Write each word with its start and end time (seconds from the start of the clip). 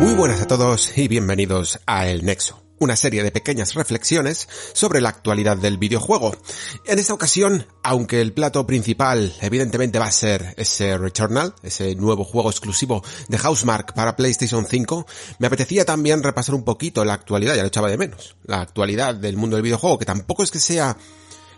Muy 0.00 0.14
buenas 0.14 0.40
a 0.40 0.46
todos 0.46 0.96
y 0.96 1.08
bienvenidos 1.08 1.78
a 1.84 2.08
El 2.08 2.24
Nexo. 2.24 2.58
una 2.78 2.96
serie 2.96 3.22
de 3.22 3.30
pequeñas 3.30 3.74
reflexiones 3.74 4.48
sobre 4.72 5.02
la 5.02 5.10
actualidad 5.10 5.58
del 5.58 5.76
videojuego. 5.76 6.34
En 6.86 6.98
esta 6.98 7.12
ocasión, 7.12 7.66
aunque 7.82 8.22
el 8.22 8.32
plato 8.32 8.66
principal 8.66 9.36
evidentemente 9.42 9.98
va 9.98 10.06
a 10.06 10.10
ser 10.10 10.54
ese 10.56 10.96
Returnal, 10.96 11.54
ese 11.62 11.94
nuevo 11.96 12.24
juego 12.24 12.48
exclusivo 12.48 13.04
de 13.28 13.36
Housemark 13.36 13.92
para 13.92 14.16
PlayStation 14.16 14.64
5, 14.64 15.06
me 15.38 15.48
apetecía 15.48 15.84
también 15.84 16.22
repasar 16.22 16.54
un 16.54 16.64
poquito 16.64 17.04
la 17.04 17.12
actualidad, 17.12 17.54
ya 17.54 17.60
lo 17.60 17.68
echaba 17.68 17.90
de 17.90 17.98
menos, 17.98 18.36
la 18.44 18.62
actualidad 18.62 19.14
del 19.14 19.36
mundo 19.36 19.56
del 19.56 19.64
videojuego, 19.64 19.98
que 19.98 20.06
tampoco 20.06 20.42
es 20.42 20.50
que 20.50 20.60
sea 20.60 20.96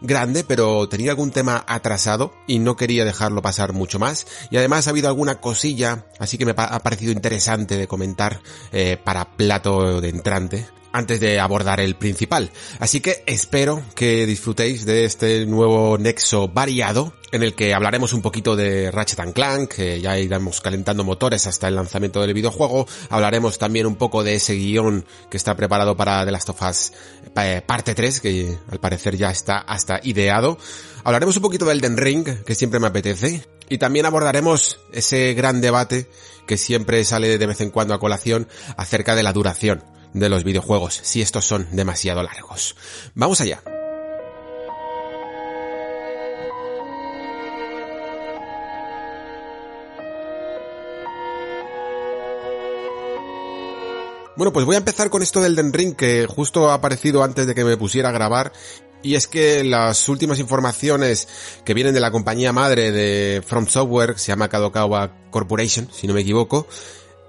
grande, 0.02 0.44
pero 0.44 0.88
tenía 0.88 1.10
algún 1.10 1.30
tema 1.30 1.64
atrasado 1.66 2.32
y 2.46 2.58
no 2.58 2.76
quería 2.76 3.04
dejarlo 3.04 3.42
pasar 3.42 3.72
mucho 3.72 3.98
más. 3.98 4.26
Y 4.50 4.56
además 4.56 4.86
ha 4.86 4.90
habido 4.90 5.08
alguna 5.08 5.40
cosilla, 5.40 6.06
así 6.18 6.38
que 6.38 6.44
me 6.44 6.54
ha 6.56 6.78
parecido 6.80 7.12
interesante 7.12 7.76
de 7.76 7.86
comentar 7.86 8.40
eh, 8.72 8.98
para 9.02 9.36
plato 9.36 10.00
de 10.00 10.08
entrante 10.08 10.66
antes 10.92 11.20
de 11.20 11.40
abordar 11.40 11.80
el 11.80 11.96
principal. 11.96 12.50
Así 12.78 13.00
que 13.00 13.22
espero 13.26 13.82
que 13.94 14.26
disfrutéis 14.26 14.84
de 14.84 15.04
este 15.04 15.46
nuevo 15.46 15.98
nexo 15.98 16.48
variado 16.48 17.14
en 17.32 17.42
el 17.42 17.54
que 17.54 17.72
hablaremos 17.72 18.12
un 18.12 18.20
poquito 18.20 18.56
de 18.56 18.90
Ratchet 18.90 19.32
Clank, 19.32 19.72
que 19.72 20.00
ya 20.00 20.18
iremos 20.18 20.60
calentando 20.60 21.02
motores 21.02 21.46
hasta 21.46 21.66
el 21.66 21.74
lanzamiento 21.74 22.20
del 22.20 22.34
videojuego. 22.34 22.86
Hablaremos 23.08 23.58
también 23.58 23.86
un 23.86 23.96
poco 23.96 24.22
de 24.22 24.34
ese 24.34 24.54
guion 24.54 25.06
que 25.30 25.38
está 25.38 25.56
preparado 25.56 25.96
para 25.96 26.24
The 26.26 26.30
Last 26.30 26.50
of 26.50 26.62
Us 26.62 26.92
eh, 27.36 27.62
parte 27.66 27.94
3, 27.94 28.20
que 28.20 28.58
al 28.70 28.80
parecer 28.80 29.16
ya 29.16 29.30
está 29.30 29.58
hasta 29.58 29.98
ideado. 30.02 30.58
Hablaremos 31.04 31.36
un 31.36 31.42
poquito 31.42 31.64
del 31.64 31.80
Den 31.80 31.96
Ring, 31.96 32.44
que 32.44 32.54
siempre 32.54 32.78
me 32.78 32.88
apetece. 32.88 33.46
Y 33.70 33.78
también 33.78 34.04
abordaremos 34.04 34.80
ese 34.92 35.32
gran 35.32 35.62
debate 35.62 36.10
que 36.46 36.58
siempre 36.58 37.02
sale 37.04 37.38
de 37.38 37.46
vez 37.46 37.62
en 37.62 37.70
cuando 37.70 37.94
a 37.94 38.00
colación 38.00 38.46
acerca 38.76 39.14
de 39.16 39.22
la 39.22 39.32
duración 39.32 39.82
de 40.12 40.28
los 40.28 40.44
videojuegos, 40.44 41.00
si 41.02 41.22
estos 41.22 41.46
son 41.46 41.68
demasiado 41.72 42.22
largos. 42.22 42.76
Vamos 43.14 43.40
allá. 43.40 43.62
Bueno, 54.34 54.52
pues 54.52 54.64
voy 54.64 54.76
a 54.76 54.78
empezar 54.78 55.10
con 55.10 55.22
esto 55.22 55.40
del 55.40 55.54
Den 55.54 55.72
Ring 55.72 55.94
que 55.94 56.26
justo 56.26 56.70
ha 56.70 56.74
aparecido 56.74 57.22
antes 57.22 57.46
de 57.46 57.54
que 57.54 57.64
me 57.64 57.76
pusiera 57.76 58.08
a 58.08 58.12
grabar 58.12 58.52
y 59.02 59.14
es 59.14 59.28
que 59.28 59.62
las 59.62 60.08
últimas 60.08 60.38
informaciones 60.38 61.28
que 61.64 61.74
vienen 61.74 61.94
de 61.94 62.00
la 62.00 62.10
compañía 62.10 62.52
madre 62.52 62.92
de 62.92 63.42
From 63.44 63.66
Software, 63.66 64.18
se 64.18 64.28
llama 64.28 64.48
Kadokawa 64.48 65.12
Corporation, 65.30 65.88
si 65.92 66.06
no 66.06 66.14
me 66.14 66.22
equivoco, 66.22 66.66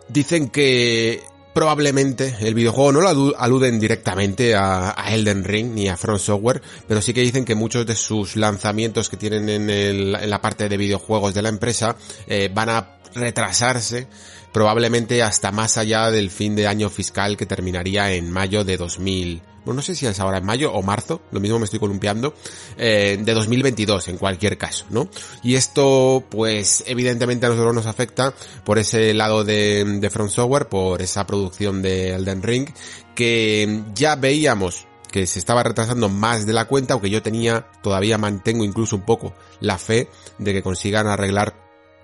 dicen 0.07 0.49
que 0.49 1.23
probablemente 1.53 2.35
el 2.41 2.53
videojuego 2.53 2.91
no 2.91 3.01
lo 3.01 3.37
aluden 3.37 3.79
directamente 3.79 4.55
a, 4.55 4.95
Elden 5.07 5.43
Ring 5.43 5.73
ni 5.73 5.87
a 5.87 5.97
Front 5.97 6.19
Software, 6.19 6.61
pero 6.87 7.01
sí 7.01 7.13
que 7.13 7.21
dicen 7.21 7.45
que 7.45 7.55
muchos 7.55 7.85
de 7.85 7.95
sus 7.95 8.35
lanzamientos 8.35 9.09
que 9.09 9.17
tienen 9.17 9.49
en, 9.49 10.11
la 10.11 10.41
parte 10.41 10.67
de 10.67 10.77
videojuegos 10.77 11.33
de 11.33 11.41
la 11.41 11.49
empresa 11.49 11.95
eh, 12.27 12.49
van 12.53 12.69
a 12.69 12.97
retrasarse 13.13 14.07
probablemente 14.53 15.21
hasta 15.23 15.51
más 15.51 15.77
allá 15.77 16.11
del 16.11 16.29
fin 16.29 16.55
de 16.55 16.67
año 16.67 16.89
fiscal 16.89 17.35
que 17.35 17.45
terminaría 17.45 18.13
en 18.13 18.31
mayo 18.31 18.63
de 18.63 18.77
2000. 18.77 19.41
Bueno, 19.65 19.77
no 19.77 19.81
sé 19.81 19.95
si 19.95 20.05
es 20.05 20.19
ahora 20.19 20.37
en 20.37 20.45
mayo 20.45 20.71
o 20.73 20.81
marzo, 20.81 21.21
lo 21.31 21.39
mismo 21.39 21.57
me 21.57 21.65
estoy 21.65 21.79
columpiando, 21.79 22.35
eh, 22.77 23.17
de 23.19 23.33
2022 23.33 24.09
en 24.09 24.17
cualquier 24.17 24.57
caso, 24.57 24.85
¿no? 24.89 25.09
Y 25.41 25.55
esto, 25.55 26.23
pues, 26.29 26.83
evidentemente 26.85 27.45
a 27.45 27.49
nosotros 27.49 27.73
nos 27.73 27.85
afecta 27.85 28.33
por 28.65 28.77
ese 28.77 29.13
lado 29.13 29.43
de, 29.43 29.85
de 29.85 30.09
Front 30.09 30.31
Software, 30.31 30.67
por 30.67 31.01
esa 31.01 31.25
producción 31.25 31.81
de 31.81 32.13
Elden 32.13 32.43
Ring, 32.43 32.69
que 33.15 33.83
ya 33.95 34.15
veíamos 34.15 34.85
que 35.13 35.27
se 35.27 35.39
estaba 35.39 35.63
retrasando 35.63 36.09
más 36.09 36.45
de 36.45 36.53
la 36.53 36.65
cuenta, 36.65 36.93
aunque 36.93 37.11
yo 37.11 37.21
tenía, 37.21 37.67
todavía 37.83 38.17
mantengo 38.17 38.65
incluso 38.65 38.95
un 38.95 39.03
poco 39.03 39.33
la 39.59 39.77
fe 39.77 40.09
de 40.39 40.53
que 40.53 40.63
consigan 40.63 41.07
arreglar 41.07 41.62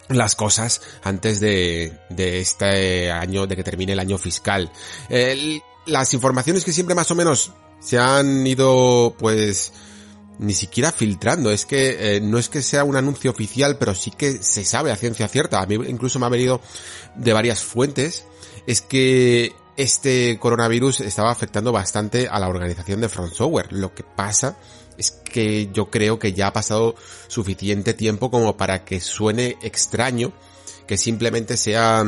las 0.10 0.36
cosas 0.36 0.82
antes 1.04 1.40
de, 1.40 2.00
de 2.10 2.40
este 2.40 3.12
año, 3.12 3.48
de 3.48 3.56
que 3.56 3.64
termine 3.64 3.94
el 3.94 4.00
año 4.00 4.18
fiscal. 4.18 4.72
las 5.86 6.14
informaciones 6.14 6.64
que 6.64 6.74
siempre 6.74 6.96
más 6.96 7.10
o 7.12 7.16
menos 7.16 7.52
se 7.80 7.98
han 7.98 8.46
ido, 8.46 9.16
pues, 9.18 9.72
ni 10.40 10.54
siquiera 10.54 10.92
filtrando. 10.92 11.52
Es 11.52 11.66
que 11.66 12.18
eh, 12.18 12.22
no 12.22 12.38
es 12.38 12.50
que 12.50 12.62
sea 12.62 12.84
un 12.84 12.96
anuncio 12.96 13.32
oficial, 13.32 13.78
pero 13.78 13.94
sí 13.94 14.12
que 14.12 14.42
se 14.42 14.66
sabe 14.66 14.92
a 14.92 14.96
ciencia 14.96 15.28
cierta. 15.28 15.62
A 15.62 15.66
mí 15.66 15.76
incluso 15.88 16.20
me 16.20 16.26
ha 16.26 16.30
venido 16.30 16.62
de 17.16 17.34
varias 17.34 17.62
fuentes. 17.62 18.26
Es 18.66 18.82
que 18.82 19.54
este 19.78 20.38
coronavirus 20.40 21.02
estaba 21.02 21.32
afectando 21.32 21.72
bastante 21.72 22.28
a 22.28 22.40
la 22.40 22.50
organización 22.50 23.00
de 23.02 23.10
Front 23.10 23.34
Software. 23.34 23.72
Lo 23.72 23.94
que 23.94 24.04
pasa 24.04 24.58
es 25.00 25.12
que 25.12 25.70
yo 25.72 25.90
creo 25.90 26.20
que 26.20 26.34
ya 26.34 26.48
ha 26.48 26.54
pasado 26.54 26.94
suficiente 27.28 27.94
tiempo 27.94 28.30
como 28.30 28.58
para 28.58 28.84
que 28.84 29.00
suene 29.00 29.58
extraño 29.62 30.34
que 30.86 30.98
simplemente 30.98 31.56
sea 31.56 32.04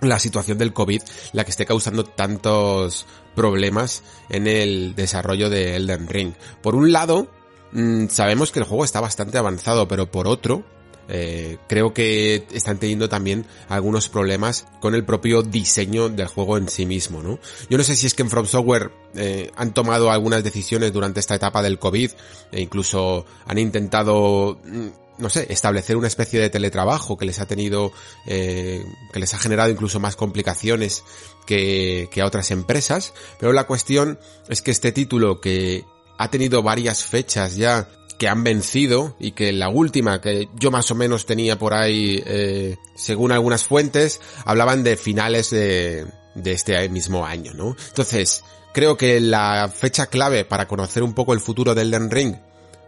la 0.00 0.18
situación 0.18 0.56
del 0.56 0.72
COVID 0.72 1.02
la 1.32 1.44
que 1.44 1.50
esté 1.50 1.66
causando 1.66 2.04
tantos 2.04 3.06
problemas 3.34 4.02
en 4.28 4.46
el 4.46 4.94
desarrollo 4.94 5.50
de 5.50 5.76
Elden 5.76 6.06
Ring. 6.06 6.34
Por 6.62 6.74
un 6.74 6.92
lado, 6.92 7.28
mm, 7.72 8.06
sabemos 8.08 8.52
que 8.52 8.60
el 8.60 8.64
juego 8.64 8.84
está 8.84 9.00
bastante 9.00 9.38
avanzado, 9.38 9.88
pero 9.88 10.10
por 10.10 10.28
otro, 10.28 10.64
eh, 11.12 11.58
creo 11.66 11.92
que 11.92 12.46
están 12.52 12.78
teniendo 12.78 13.08
también 13.08 13.44
algunos 13.68 14.08
problemas 14.08 14.66
con 14.80 14.94
el 14.94 15.04
propio 15.04 15.42
diseño 15.42 16.08
del 16.08 16.28
juego 16.28 16.56
en 16.56 16.68
sí 16.68 16.86
mismo, 16.86 17.20
¿no? 17.20 17.40
Yo 17.68 17.78
no 17.78 17.84
sé 17.84 17.96
si 17.96 18.06
es 18.06 18.14
que 18.14 18.22
en 18.22 18.30
From 18.30 18.46
Software 18.46 18.92
eh, 19.16 19.50
han 19.56 19.74
tomado 19.74 20.12
algunas 20.12 20.44
decisiones 20.44 20.92
durante 20.92 21.18
esta 21.18 21.34
etapa 21.34 21.62
del 21.62 21.80
COVID 21.80 22.12
e 22.52 22.60
incluso 22.60 23.26
han 23.44 23.58
intentado 23.58 24.60
mm, 24.64 24.88
no 25.18 25.28
sé, 25.30 25.46
establecer 25.50 25.96
una 25.96 26.06
especie 26.06 26.38
de 26.38 26.48
teletrabajo 26.48 27.18
que 27.18 27.26
les 27.26 27.40
ha 27.40 27.46
tenido, 27.46 27.92
eh, 28.26 28.84
que 29.12 29.18
les 29.18 29.34
ha 29.34 29.38
generado 29.38 29.70
incluso 29.70 29.98
más 29.98 30.14
complicaciones 30.14 31.02
que, 31.44 32.08
que 32.12 32.22
a 32.22 32.26
otras 32.26 32.52
empresas, 32.52 33.12
pero 33.38 33.52
la 33.52 33.66
cuestión 33.66 34.18
es 34.48 34.62
que 34.62 34.70
este 34.70 34.92
título 34.92 35.40
que 35.40 35.84
ha 36.18 36.30
tenido 36.30 36.62
varias 36.62 37.04
fechas 37.04 37.56
ya 37.56 37.88
que 38.20 38.28
han 38.28 38.44
vencido 38.44 39.16
y 39.18 39.32
que 39.32 39.50
la 39.50 39.70
última 39.70 40.20
que 40.20 40.50
yo 40.54 40.70
más 40.70 40.90
o 40.90 40.94
menos 40.94 41.24
tenía 41.24 41.58
por 41.58 41.72
ahí, 41.72 42.22
eh, 42.26 42.76
según 42.94 43.32
algunas 43.32 43.64
fuentes, 43.64 44.20
hablaban 44.44 44.84
de 44.84 44.98
finales 44.98 45.48
de, 45.48 46.04
de 46.34 46.52
este 46.52 46.86
mismo 46.90 47.24
año, 47.24 47.54
¿no? 47.54 47.74
Entonces, 47.88 48.44
creo 48.74 48.98
que 48.98 49.20
la 49.20 49.72
fecha 49.74 50.08
clave 50.08 50.44
para 50.44 50.68
conocer 50.68 51.02
un 51.02 51.14
poco 51.14 51.32
el 51.32 51.40
futuro 51.40 51.74
del 51.74 51.94
Elden 51.94 52.10
Ring 52.10 52.36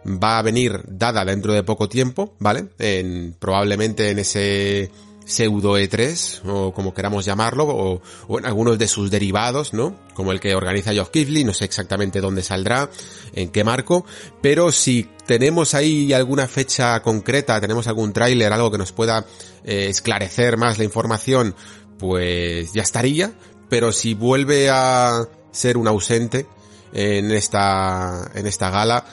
va 0.05 0.37
a 0.37 0.43
venir 0.43 0.83
dada 0.87 1.25
dentro 1.25 1.51
de 1.51 1.63
poco 1.63 1.89
tiempo, 1.89 2.35
¿vale? 2.37 2.67
En, 2.77 3.35
probablemente 3.39 4.11
en 4.11 4.19
ese 4.19 4.91
pseudo 5.25 5.77
E3, 5.77 6.41
o 6.45 6.73
como 6.73 6.93
queramos 6.93 7.25
llamarlo, 7.25 7.65
o, 7.67 8.39
en 8.39 8.45
algunos 8.45 8.77
de 8.77 8.87
sus 8.87 9.09
derivados, 9.11 9.73
¿no? 9.73 9.95
Como 10.13 10.31
el 10.31 10.39
que 10.39 10.55
organiza 10.55 10.93
Geoff 10.93 11.09
Keighley, 11.09 11.43
no 11.43 11.53
sé 11.53 11.65
exactamente 11.65 12.21
dónde 12.21 12.43
saldrá, 12.43 12.89
en 13.33 13.49
qué 13.49 13.63
marco, 13.63 14.05
pero 14.41 14.71
si 14.71 15.09
tenemos 15.25 15.73
ahí 15.73 16.13
alguna 16.13 16.47
fecha 16.47 17.01
concreta, 17.01 17.59
tenemos 17.61 17.87
algún 17.87 18.13
tráiler, 18.13 18.51
algo 18.53 18.71
que 18.71 18.77
nos 18.77 18.91
pueda 18.91 19.25
eh, 19.63 19.87
esclarecer 19.89 20.57
más 20.57 20.77
la 20.77 20.83
información, 20.83 21.55
pues 21.97 22.73
ya 22.73 22.83
estaría, 22.83 23.33
pero 23.69 23.91
si 23.91 24.13
vuelve 24.13 24.69
a 24.69 25.27
ser 25.51 25.77
un 25.77 25.87
ausente 25.87 26.47
en 26.93 27.31
esta, 27.31 28.29
en 28.35 28.45
esta 28.45 28.69
gala, 28.69 29.05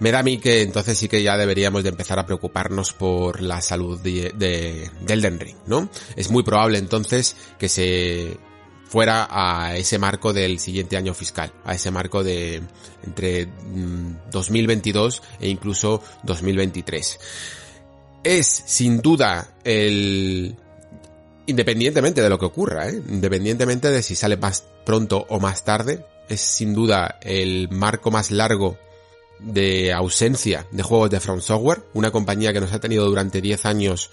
me 0.00 0.12
da 0.12 0.20
a 0.20 0.22
mí 0.22 0.38
que 0.38 0.62
entonces 0.62 0.96
sí 0.98 1.08
que 1.08 1.22
ya 1.22 1.36
deberíamos 1.36 1.82
de 1.82 1.90
empezar 1.90 2.18
a 2.18 2.26
preocuparnos 2.26 2.92
por 2.92 3.40
la 3.40 3.60
salud 3.60 4.00
de, 4.00 4.32
de, 4.36 4.90
Elden 5.12 5.40
Ring, 5.40 5.56
¿no? 5.66 5.88
Es 6.16 6.30
muy 6.30 6.42
probable 6.42 6.78
entonces 6.78 7.36
que 7.58 7.68
se 7.68 8.38
fuera 8.88 9.28
a 9.30 9.76
ese 9.76 9.98
marco 9.98 10.32
del 10.32 10.58
siguiente 10.58 10.96
año 10.96 11.14
fiscal, 11.14 11.52
a 11.64 11.74
ese 11.74 11.90
marco 11.90 12.24
de 12.24 12.62
entre 13.04 13.48
2022 14.30 15.20
mm, 15.20 15.44
e 15.44 15.48
incluso 15.48 16.02
2023. 16.22 17.18
es 18.24 18.46
sin 18.46 19.00
duda 19.00 19.56
el... 19.64 20.56
Independientemente 21.46 22.20
de 22.20 22.28
lo 22.28 22.38
que 22.38 22.44
ocurra, 22.44 22.90
¿eh? 22.90 23.02
independientemente 23.08 23.90
de 23.90 24.02
si 24.02 24.14
sale 24.14 24.36
más 24.36 24.64
pronto 24.84 25.24
o 25.30 25.40
más 25.40 25.64
tarde, 25.64 26.04
es 26.28 26.42
sin 26.42 26.74
duda 26.74 27.18
el 27.22 27.70
marco 27.70 28.10
más 28.10 28.30
largo 28.30 28.76
de 29.40 29.92
ausencia 29.92 30.66
de 30.70 30.82
juegos 30.82 31.10
de 31.10 31.20
From 31.20 31.40
Software, 31.40 31.82
una 31.94 32.10
compañía 32.10 32.52
que 32.52 32.60
nos 32.60 32.72
ha 32.72 32.80
tenido 32.80 33.06
durante 33.06 33.40
10 33.40 33.66
años 33.66 34.10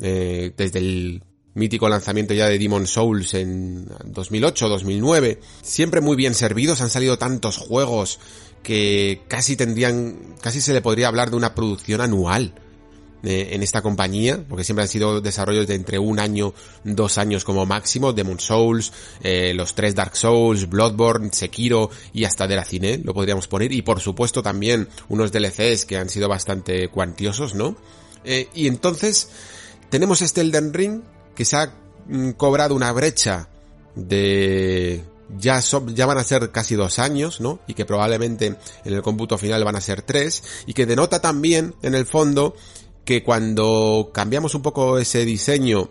eh, 0.00 0.52
desde 0.56 0.78
el 0.78 1.22
mítico 1.54 1.88
lanzamiento 1.88 2.34
ya 2.34 2.48
de 2.48 2.58
Demon 2.58 2.86
Souls 2.86 3.34
en 3.34 3.86
2008, 4.06 4.68
2009, 4.68 5.40
siempre 5.62 6.00
muy 6.00 6.16
bien 6.16 6.34
servidos, 6.34 6.80
han 6.80 6.90
salido 6.90 7.18
tantos 7.18 7.58
juegos 7.58 8.18
que 8.62 9.22
casi 9.28 9.56
tendrían, 9.56 10.36
casi 10.40 10.60
se 10.60 10.72
le 10.72 10.80
podría 10.80 11.08
hablar 11.08 11.30
de 11.30 11.36
una 11.36 11.54
producción 11.54 12.00
anual 12.00 12.54
eh, 13.24 13.50
en 13.52 13.62
esta 13.62 13.82
compañía, 13.82 14.44
porque 14.48 14.64
siempre 14.64 14.82
han 14.82 14.88
sido 14.88 15.20
desarrollos 15.20 15.66
de 15.66 15.74
entre 15.74 15.98
un 15.98 16.18
año, 16.18 16.54
dos 16.82 17.18
años 17.18 17.44
como 17.44 17.66
máximo, 17.66 18.12
Demon 18.12 18.40
Souls, 18.40 18.92
eh, 19.22 19.52
los 19.54 19.74
tres 19.74 19.94
Dark 19.94 20.16
Souls, 20.16 20.68
Bloodborne, 20.68 21.30
Sekiro 21.32 21.90
y 22.12 22.24
hasta 22.24 22.46
Deracine, 22.46 22.98
lo 22.98 23.14
podríamos 23.14 23.46
poner, 23.46 23.72
y 23.72 23.82
por 23.82 24.00
supuesto 24.00 24.42
también 24.42 24.88
unos 25.08 25.30
DLCs 25.30 25.84
que 25.84 25.98
han 25.98 26.08
sido 26.08 26.28
bastante 26.28 26.88
cuantiosos, 26.88 27.54
¿no? 27.54 27.76
Eh, 28.24 28.48
y 28.54 28.66
entonces 28.66 29.28
tenemos 29.88 30.22
este 30.22 30.40
Elden 30.40 30.72
Ring 30.72 31.02
que 31.34 31.44
se 31.44 31.56
ha 31.56 31.74
mm, 32.06 32.30
cobrado 32.32 32.74
una 32.74 32.92
brecha 32.92 33.48
de 33.94 35.04
ya, 35.38 35.60
ya 35.60 36.06
van 36.06 36.18
a 36.18 36.24
ser 36.24 36.50
casi 36.50 36.74
dos 36.74 36.98
años, 36.98 37.40
¿no? 37.40 37.60
Y 37.66 37.74
que 37.74 37.84
probablemente 37.84 38.46
en 38.84 38.94
el 38.94 39.02
cómputo 39.02 39.38
final 39.38 39.64
van 39.64 39.76
a 39.76 39.80
ser 39.80 40.02
tres, 40.02 40.42
y 40.66 40.74
que 40.74 40.86
denota 40.86 41.20
también, 41.20 41.74
en 41.82 41.94
el 41.94 42.06
fondo, 42.06 42.54
que 43.04 43.22
cuando 43.22 44.10
cambiamos 44.12 44.54
un 44.54 44.62
poco 44.62 44.98
ese 44.98 45.24
diseño 45.24 45.88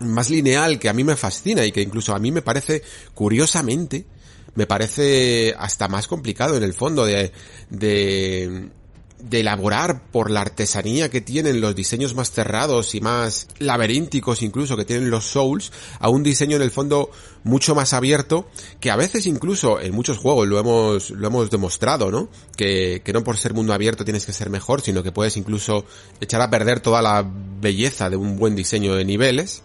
más 0.00 0.30
lineal 0.30 0.78
que 0.78 0.88
a 0.88 0.92
mí 0.92 1.04
me 1.04 1.16
fascina 1.16 1.64
y 1.64 1.72
que 1.72 1.82
incluso 1.82 2.14
a 2.14 2.18
mí 2.18 2.30
me 2.30 2.42
parece, 2.42 2.82
curiosamente, 3.14 4.06
me 4.54 4.66
parece 4.66 5.54
hasta 5.58 5.88
más 5.88 6.06
complicado 6.06 6.56
en 6.56 6.62
el 6.62 6.74
fondo 6.74 7.04
de, 7.04 7.32
de, 7.70 8.70
de 9.20 9.40
elaborar 9.40 10.02
por 10.12 10.30
la 10.30 10.42
artesanía 10.42 11.10
que 11.10 11.20
tienen 11.20 11.60
los 11.60 11.74
diseños 11.74 12.14
más 12.14 12.30
cerrados 12.30 12.94
y 12.94 13.00
más 13.00 13.48
laberínticos 13.58 14.42
incluso 14.42 14.76
que 14.76 14.84
tienen 14.84 15.10
los 15.10 15.26
Souls 15.26 15.72
a 15.98 16.08
un 16.08 16.22
diseño 16.22 16.56
en 16.56 16.62
el 16.62 16.70
fondo 16.70 17.10
mucho 17.42 17.74
más 17.74 17.92
abierto 17.92 18.48
que 18.80 18.90
a 18.90 18.96
veces 18.96 19.26
incluso 19.26 19.80
en 19.80 19.92
muchos 19.92 20.18
juegos 20.18 20.46
lo 20.46 20.58
hemos 20.58 21.10
lo 21.10 21.26
hemos 21.26 21.50
demostrado, 21.50 22.10
¿no? 22.10 22.28
Que, 22.56 23.02
que 23.04 23.12
no 23.12 23.24
por 23.24 23.36
ser 23.36 23.54
mundo 23.54 23.72
abierto 23.72 24.04
tienes 24.04 24.24
que 24.24 24.32
ser 24.32 24.50
mejor, 24.50 24.82
sino 24.82 25.02
que 25.02 25.12
puedes 25.12 25.36
incluso 25.36 25.84
echar 26.20 26.40
a 26.40 26.50
perder 26.50 26.80
toda 26.80 27.02
la 27.02 27.28
belleza 27.60 28.10
de 28.10 28.16
un 28.16 28.38
buen 28.38 28.54
diseño 28.54 28.94
de 28.94 29.04
niveles, 29.04 29.62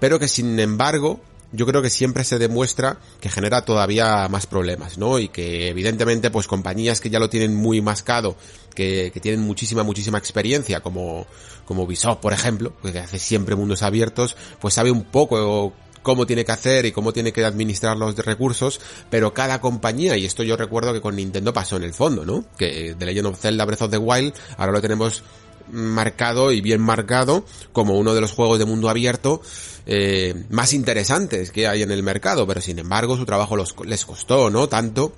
pero 0.00 0.18
que 0.18 0.28
sin 0.28 0.58
embargo 0.58 1.20
yo 1.56 1.66
creo 1.66 1.82
que 1.82 1.90
siempre 1.90 2.22
se 2.22 2.38
demuestra 2.38 2.98
que 3.20 3.28
genera 3.28 3.64
todavía 3.64 4.28
más 4.28 4.46
problemas, 4.46 4.98
¿no? 4.98 5.18
Y 5.18 5.28
que 5.28 5.68
evidentemente 5.68 6.30
pues 6.30 6.46
compañías 6.46 7.00
que 7.00 7.10
ya 7.10 7.18
lo 7.18 7.30
tienen 7.30 7.54
muy 7.54 7.80
mascado, 7.80 8.36
que, 8.74 9.10
que 9.12 9.20
tienen 9.20 9.40
muchísima, 9.40 9.82
muchísima 9.82 10.18
experiencia, 10.18 10.80
como, 10.80 11.26
como 11.64 11.84
Ubisoft, 11.84 12.18
por 12.18 12.32
ejemplo, 12.32 12.74
que 12.82 12.98
hace 12.98 13.18
siempre 13.18 13.56
mundos 13.56 13.82
abiertos, 13.82 14.36
pues 14.60 14.74
sabe 14.74 14.90
un 14.90 15.04
poco 15.04 15.72
cómo 16.02 16.24
tiene 16.24 16.44
que 16.44 16.52
hacer 16.52 16.86
y 16.86 16.92
cómo 16.92 17.12
tiene 17.12 17.32
que 17.32 17.44
administrar 17.44 17.96
los 17.96 18.14
recursos, 18.16 18.80
pero 19.10 19.34
cada 19.34 19.60
compañía, 19.60 20.16
y 20.16 20.24
esto 20.24 20.44
yo 20.44 20.56
recuerdo 20.56 20.92
que 20.92 21.00
con 21.00 21.16
Nintendo 21.16 21.52
pasó 21.52 21.78
en 21.78 21.82
el 21.82 21.94
fondo, 21.94 22.24
¿no? 22.24 22.44
Que 22.56 22.94
The 22.96 23.06
Legend 23.06 23.26
of 23.26 23.40
Zelda 23.40 23.64
Breath 23.64 23.82
of 23.82 23.90
the 23.90 23.98
Wild, 23.98 24.32
ahora 24.56 24.70
lo 24.70 24.80
tenemos 24.80 25.24
marcado 25.70 26.52
y 26.52 26.60
bien 26.60 26.80
marcado 26.80 27.44
como 27.72 27.98
uno 27.98 28.14
de 28.14 28.20
los 28.20 28.32
juegos 28.32 28.58
de 28.58 28.64
mundo 28.64 28.88
abierto 28.88 29.40
eh, 29.86 30.34
más 30.50 30.72
interesantes 30.72 31.50
que 31.50 31.68
hay 31.68 31.82
en 31.82 31.90
el 31.90 32.02
mercado, 32.02 32.46
pero 32.46 32.60
sin 32.60 32.78
embargo 32.78 33.16
su 33.16 33.24
trabajo 33.24 33.56
les 33.56 34.04
costó, 34.04 34.50
¿no? 34.50 34.68
Tanto 34.68 35.12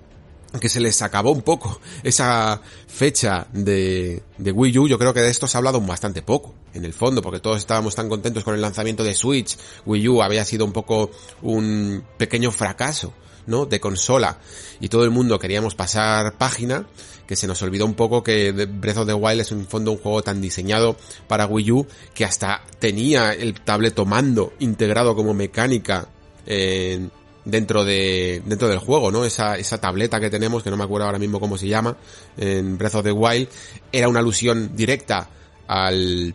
que 0.61 0.69
se 0.69 0.81
les 0.81 1.03
acabó 1.03 1.31
un 1.31 1.43
poco 1.43 1.81
esa 2.03 2.61
fecha 2.87 3.47
de, 3.53 4.23
de 4.39 4.53
Wii 4.53 4.79
U. 4.79 4.89
Yo 4.89 4.99
creo 4.99 5.15
que 5.15 5.21
de 5.21 5.31
esto 5.31 5.47
se 5.47 5.57
ha 5.57 5.59
hablado 5.59 5.81
bastante 5.81 6.23
poco, 6.23 6.55
en 6.75 6.85
el 6.85 6.93
fondo, 6.93 7.23
porque 7.23 7.41
todos 7.41 7.59
estábamos 7.59 7.95
tan 7.95 8.09
contentos 8.09 8.45
con 8.45 8.55
el 8.55 8.61
lanzamiento 8.61 9.05
de 9.05 9.15
Switch. 9.15 9.57
Wii 9.87 10.09
U 10.09 10.23
había 10.23 10.45
sido 10.45 10.65
un 10.65 10.73
poco 10.73 11.11
un 11.43 12.05
pequeño 12.17 12.51
fracaso, 12.51 13.13
¿no? 13.49 13.67
De 13.67 13.81
consola. 13.81 14.39
Y 14.81 14.89
todo 14.89 15.05
el 15.05 15.11
mundo 15.11 15.39
queríamos 15.39 15.75
pasar 15.75 16.35
página 16.35 16.87
que 17.27 17.37
se 17.37 17.47
nos 17.47 17.61
olvidó 17.63 17.85
un 17.85 17.95
poco 17.95 18.23
que 18.23 18.53
Breath 18.53 18.99
of 18.99 19.07
the 19.07 19.13
Wild 19.13 19.43
es 19.43 19.53
en 19.53 19.67
fondo 19.67 19.93
un 19.93 19.99
juego 19.99 20.23
tan 20.23 20.41
diseñado 20.41 20.97
para 21.27 21.47
Wii 21.47 21.73
U 21.73 21.87
que 22.15 22.25
hasta 22.25 22.63
tenía 22.79 23.33
el 23.33 23.61
tableto 23.61 24.07
mando 24.07 24.55
integrado 24.61 25.15
como 25.15 25.35
mecánica 25.35 26.09
eh, 26.47 27.07
dentro 27.45 27.85
de 27.85 28.43
dentro 28.47 28.69
del 28.69 28.79
juego, 28.79 29.11
¿no? 29.11 29.27
Esa, 29.27 29.59
esa 29.59 29.79
tableta 29.79 30.21
que 30.21 30.31
tenemos, 30.31 30.63
que 30.63 30.71
no 30.71 30.79
me 30.79 30.85
acuerdo 30.85 31.07
ahora 31.07 31.19
mismo 31.19 31.39
cómo 31.39 31.59
se 31.59 31.69
llama, 31.69 31.97
en 32.39 32.79
Breath 32.79 32.95
of 32.95 33.05
the 33.05 33.13
Wild, 33.13 33.49
era 33.93 34.09
una 34.09 34.21
alusión 34.21 34.75
directa 34.75 35.29
al 35.67 36.35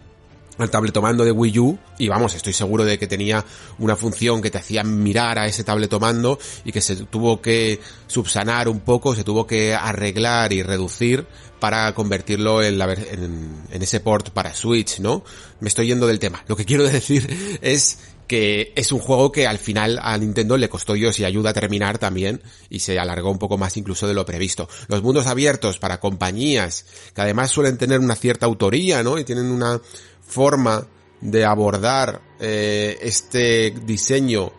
al 0.57 0.69
tabletomando 0.69 1.25
de 1.25 1.31
Wii 1.31 1.59
U 1.59 1.77
y 1.97 2.07
vamos, 2.07 2.35
estoy 2.35 2.53
seguro 2.53 2.85
de 2.85 2.99
que 2.99 3.07
tenía 3.07 3.43
una 3.79 3.95
función 3.95 4.41
que 4.41 4.51
te 4.51 4.57
hacía 4.57 4.83
mirar 4.83 5.39
a 5.39 5.47
ese 5.47 5.63
tabletomando 5.63 6.37
y 6.63 6.71
que 6.71 6.81
se 6.81 6.95
tuvo 6.95 7.41
que 7.41 7.79
subsanar 8.07 8.67
un 8.67 8.79
poco, 8.79 9.15
se 9.15 9.23
tuvo 9.23 9.47
que 9.47 9.73
arreglar 9.73 10.53
y 10.53 10.63
reducir 10.63 11.25
para 11.59 11.93
convertirlo 11.93 12.61
en, 12.61 12.77
la, 12.77 12.91
en, 12.93 13.63
en 13.71 13.81
ese 13.81 13.99
port 14.01 14.31
para 14.31 14.53
Switch, 14.53 14.99
¿no? 14.99 15.23
Me 15.61 15.69
estoy 15.69 15.87
yendo 15.87 16.07
del 16.07 16.19
tema. 16.19 16.43
Lo 16.47 16.57
que 16.57 16.65
quiero 16.65 16.83
decir 16.89 17.59
es 17.61 17.99
que 18.27 18.73
es 18.75 18.91
un 18.91 18.99
juego 18.99 19.31
que 19.31 19.47
al 19.47 19.57
final 19.57 19.99
a 20.01 20.17
Nintendo 20.17 20.57
le 20.57 20.69
costó 20.69 20.95
yo 20.95 21.09
y 21.15 21.23
ayuda 21.23 21.51
a 21.51 21.53
terminar 21.53 21.97
también 21.97 22.41
y 22.69 22.79
se 22.79 22.99
alargó 22.99 23.29
un 23.31 23.39
poco 23.39 23.57
más 23.57 23.77
incluso 23.77 24.07
de 24.07 24.13
lo 24.13 24.25
previsto. 24.25 24.69
Los 24.87 25.03
mundos 25.03 25.27
abiertos 25.27 25.77
para 25.77 25.99
compañías 25.99 26.85
que 27.13 27.21
además 27.21 27.51
suelen 27.51 27.77
tener 27.77 27.99
una 27.99 28.15
cierta 28.15 28.45
autoría, 28.45 29.03
¿no? 29.03 29.17
Y 29.19 29.23
tienen 29.23 29.51
una 29.51 29.81
forma 30.21 30.87
de 31.21 31.45
abordar 31.45 32.21
eh, 32.39 32.97
este 33.01 33.71
diseño 33.85 34.51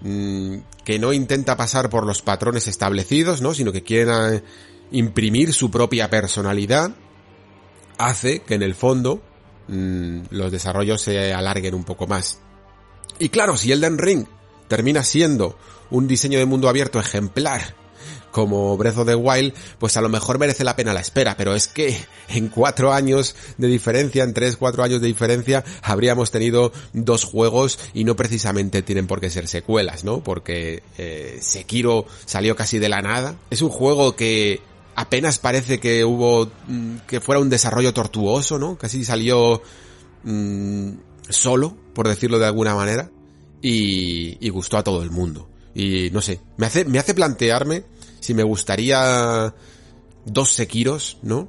mmm, 0.00 0.56
que 0.84 0.98
no 0.98 1.12
intenta 1.12 1.56
pasar 1.56 1.90
por 1.90 2.06
los 2.06 2.22
patrones 2.22 2.66
establecidos, 2.66 3.40
¿no? 3.40 3.54
Sino 3.54 3.72
que 3.72 3.82
quieren 3.82 4.42
imprimir 4.90 5.52
su 5.52 5.70
propia 5.70 6.10
personalidad, 6.10 6.92
hace 7.98 8.40
que 8.40 8.54
en 8.54 8.62
el 8.62 8.74
fondo 8.74 9.22
mmm, 9.68 10.22
los 10.30 10.50
desarrollos 10.50 11.02
se 11.02 11.32
alarguen 11.32 11.74
un 11.74 11.84
poco 11.84 12.06
más. 12.06 12.40
Y 13.18 13.28
claro, 13.28 13.56
si 13.56 13.72
Elden 13.72 13.98
Ring 13.98 14.26
termina 14.68 15.02
siendo 15.02 15.56
un 15.90 16.08
diseño 16.08 16.38
de 16.38 16.46
mundo 16.46 16.68
abierto 16.68 16.98
ejemplar 16.98 17.74
como 18.32 18.76
Breath 18.76 18.98
of 18.98 19.06
the 19.06 19.14
Wild, 19.14 19.52
pues 19.78 19.96
a 19.96 20.00
lo 20.00 20.08
mejor 20.08 20.38
merece 20.38 20.64
la 20.64 20.74
pena 20.74 20.94
la 20.94 21.00
espera, 21.00 21.36
pero 21.36 21.54
es 21.54 21.68
que 21.68 21.96
en 22.28 22.48
cuatro 22.48 22.92
años 22.92 23.36
de 23.58 23.68
diferencia, 23.68 24.24
en 24.24 24.32
tres, 24.32 24.56
cuatro 24.56 24.82
años 24.82 25.00
de 25.00 25.06
diferencia, 25.06 25.62
habríamos 25.82 26.30
tenido 26.30 26.72
dos 26.94 27.24
juegos 27.24 27.78
y 27.94 28.04
no 28.04 28.16
precisamente 28.16 28.82
tienen 28.82 29.06
por 29.06 29.20
qué 29.20 29.30
ser 29.30 29.46
secuelas, 29.46 30.02
¿no? 30.02 30.24
Porque 30.24 30.82
eh, 30.98 31.38
Sekiro 31.40 32.06
salió 32.24 32.56
casi 32.56 32.78
de 32.78 32.88
la 32.88 33.02
nada. 33.02 33.36
Es 33.50 33.62
un 33.62 33.68
juego 33.68 34.16
que 34.16 34.62
apenas 34.94 35.38
parece 35.38 35.78
que 35.78 36.04
hubo, 36.04 36.50
mm, 36.66 36.96
que 37.06 37.20
fuera 37.20 37.40
un 37.40 37.50
desarrollo 37.50 37.92
tortuoso, 37.92 38.58
¿no? 38.58 38.76
Casi 38.78 39.04
salió 39.04 39.62
mmm, 40.24 40.92
solo, 41.28 41.76
por 41.94 42.08
decirlo 42.08 42.38
de 42.38 42.46
alguna 42.46 42.74
manera, 42.74 43.10
y, 43.60 44.44
y 44.44 44.50
gustó 44.50 44.78
a 44.78 44.84
todo 44.84 45.02
el 45.02 45.10
mundo. 45.10 45.48
Y 45.74 46.10
no 46.10 46.20
sé, 46.20 46.40
me 46.56 46.66
hace, 46.66 46.84
me 46.84 46.98
hace 46.98 47.14
plantearme 47.14 47.84
si 48.20 48.34
me 48.34 48.42
gustaría 48.42 49.54
dos 50.24 50.52
Sekiros, 50.52 51.18
¿no? 51.22 51.48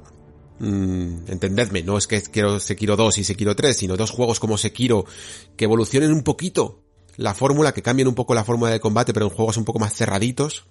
Mm, 0.58 1.28
entendedme, 1.28 1.82
no 1.82 1.98
es 1.98 2.06
que 2.06 2.22
quiero 2.22 2.60
Sekiro 2.60 2.96
2 2.96 3.18
y 3.18 3.24
Sekiro 3.24 3.56
3, 3.56 3.76
sino 3.76 3.96
dos 3.96 4.10
juegos 4.10 4.38
como 4.38 4.56
Sekiro 4.56 5.04
que 5.56 5.64
evolucionen 5.64 6.12
un 6.12 6.22
poquito 6.22 6.80
la 7.16 7.34
fórmula, 7.34 7.72
que 7.72 7.82
cambien 7.82 8.08
un 8.08 8.14
poco 8.14 8.34
la 8.34 8.44
fórmula 8.44 8.70
de 8.70 8.80
combate, 8.80 9.12
pero 9.12 9.26
en 9.26 9.32
juegos 9.32 9.56
un 9.56 9.64
poco 9.64 9.78
más 9.78 9.94
cerraditos, 9.94 10.66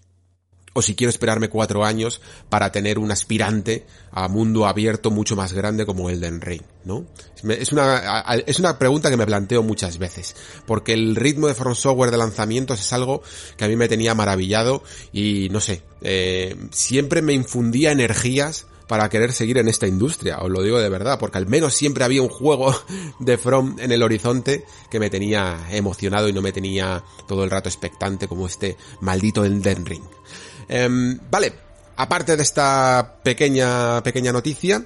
o 0.74 0.82
si 0.82 0.96
quiero 0.96 1.10
esperarme 1.10 1.50
cuatro 1.50 1.86
años 1.86 2.20
para 2.50 2.72
tener 2.72 3.00
un 3.00 3.12
aspirante 3.12 3.86
a 4.12 4.28
mundo 4.28 4.66
abierto 4.66 5.12
mucho 5.12 5.36
más 5.36 5.54
grande 5.54 5.86
como 5.86 6.10
Elden 6.10 6.42
Ring, 6.42 6.64
¿no? 6.84 7.06
Es 7.48 7.72
una, 7.72 8.24
es 8.46 8.60
una 8.60 8.80
pregunta 8.80 9.10
que 9.10 9.18
me 9.18 9.26
planteo 9.26 9.64
muchas 9.64 9.98
veces, 9.98 10.36
porque 10.66 10.94
el 10.94 11.16
ritmo 11.16 11.48
de 11.48 11.54
From 11.54 11.76
Software 11.76 12.12
de 12.12 12.18
lanzamientos 12.18 12.80
es 12.80 12.94
algo 12.94 13.22
que 13.58 13.66
a 13.66 13.68
mí 13.68 13.76
me 13.76 13.88
tenía 13.88 14.16
maravillado 14.16 14.84
y 15.12 15.50
no 15.52 15.60
sé, 15.60 15.84
eh, 16.02 16.56
siempre 16.72 17.22
me 17.22 17.34
infundía 17.34 17.92
energías 17.92 18.68
para 18.88 19.10
querer 19.10 19.34
seguir 19.34 19.58
en 19.58 19.68
esta 19.68 19.88
industria, 19.88 20.40
os 20.40 20.50
lo 20.50 20.62
digo 20.62 20.80
de 20.80 20.90
verdad, 20.90 21.18
porque 21.20 21.38
al 21.38 21.48
menos 21.48 21.74
siempre 21.74 22.04
había 22.04 22.22
un 22.22 22.30
juego 22.30 22.76
de 23.20 23.38
From 23.38 23.78
en 23.80 23.92
el 23.92 24.04
horizonte 24.04 24.66
que 24.90 25.00
me 25.00 25.10
tenía 25.10 25.68
emocionado 25.72 26.30
y 26.30 26.34
no 26.34 26.42
me 26.42 26.52
tenía 26.52 27.04
todo 27.28 27.44
el 27.44 27.50
rato 27.50 27.70
expectante 27.70 28.28
como 28.28 28.48
este 28.48 28.78
maldito 29.02 29.46
Elden 29.46 29.86
Ring. 29.86 30.04
Eh, 30.70 30.90
vale, 31.30 31.54
aparte 31.98 32.36
de 32.36 32.44
esta 32.44 33.16
pequeña, 33.24 34.02
pequeña 34.04 34.32
noticia, 34.32 34.84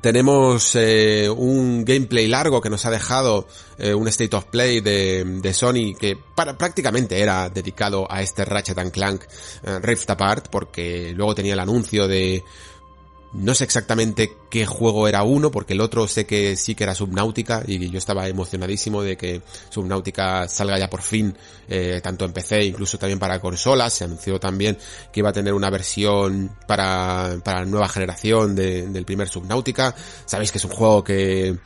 tenemos 0.00 0.74
eh, 0.74 1.28
un 1.28 1.84
gameplay 1.84 2.26
largo 2.26 2.60
que 2.60 2.70
nos 2.70 2.84
ha 2.86 2.90
dejado 2.90 3.46
eh, 3.78 3.94
un 3.94 4.08
State 4.08 4.34
of 4.36 4.46
Play 4.46 4.80
de, 4.80 5.24
de 5.24 5.54
Sony 5.54 5.94
que 5.98 6.16
para, 6.34 6.56
prácticamente 6.56 7.20
era 7.20 7.48
dedicado 7.48 8.10
a 8.10 8.22
este 8.22 8.44
Ratchet 8.44 8.90
Clank 8.90 9.22
eh, 9.62 9.78
Rift 9.80 10.10
Apart 10.10 10.48
porque 10.50 11.12
luego 11.14 11.34
tenía 11.34 11.54
el 11.54 11.60
anuncio 11.60 12.08
de 12.08 12.42
no 13.34 13.54
sé 13.54 13.64
exactamente 13.64 14.36
qué 14.48 14.64
juego 14.64 15.08
era 15.08 15.24
uno, 15.24 15.50
porque 15.50 15.72
el 15.72 15.80
otro 15.80 16.06
sé 16.06 16.24
que 16.24 16.56
sí 16.56 16.74
que 16.74 16.84
era 16.84 16.94
Subnautica 16.94 17.62
y 17.66 17.90
yo 17.90 17.98
estaba 17.98 18.28
emocionadísimo 18.28 19.02
de 19.02 19.16
que 19.16 19.42
Subnautica 19.70 20.46
salga 20.46 20.78
ya 20.78 20.88
por 20.88 21.02
fin, 21.02 21.36
eh, 21.68 22.00
tanto 22.02 22.24
en 22.24 22.32
PC, 22.32 22.64
incluso 22.64 22.96
también 22.96 23.18
para 23.18 23.40
consolas. 23.40 23.92
Se 23.92 24.04
anunció 24.04 24.38
también 24.38 24.78
que 25.12 25.20
iba 25.20 25.30
a 25.30 25.32
tener 25.32 25.52
una 25.52 25.68
versión 25.68 26.56
para, 26.66 27.36
para 27.44 27.64
nueva 27.64 27.88
generación 27.88 28.54
de, 28.54 28.86
del 28.86 29.04
primer 29.04 29.28
Subnautica. 29.28 29.94
Sabéis 30.26 30.52
que 30.52 30.58
es 30.58 30.64
un 30.64 30.70
juego 30.70 31.02
que, 31.02 31.58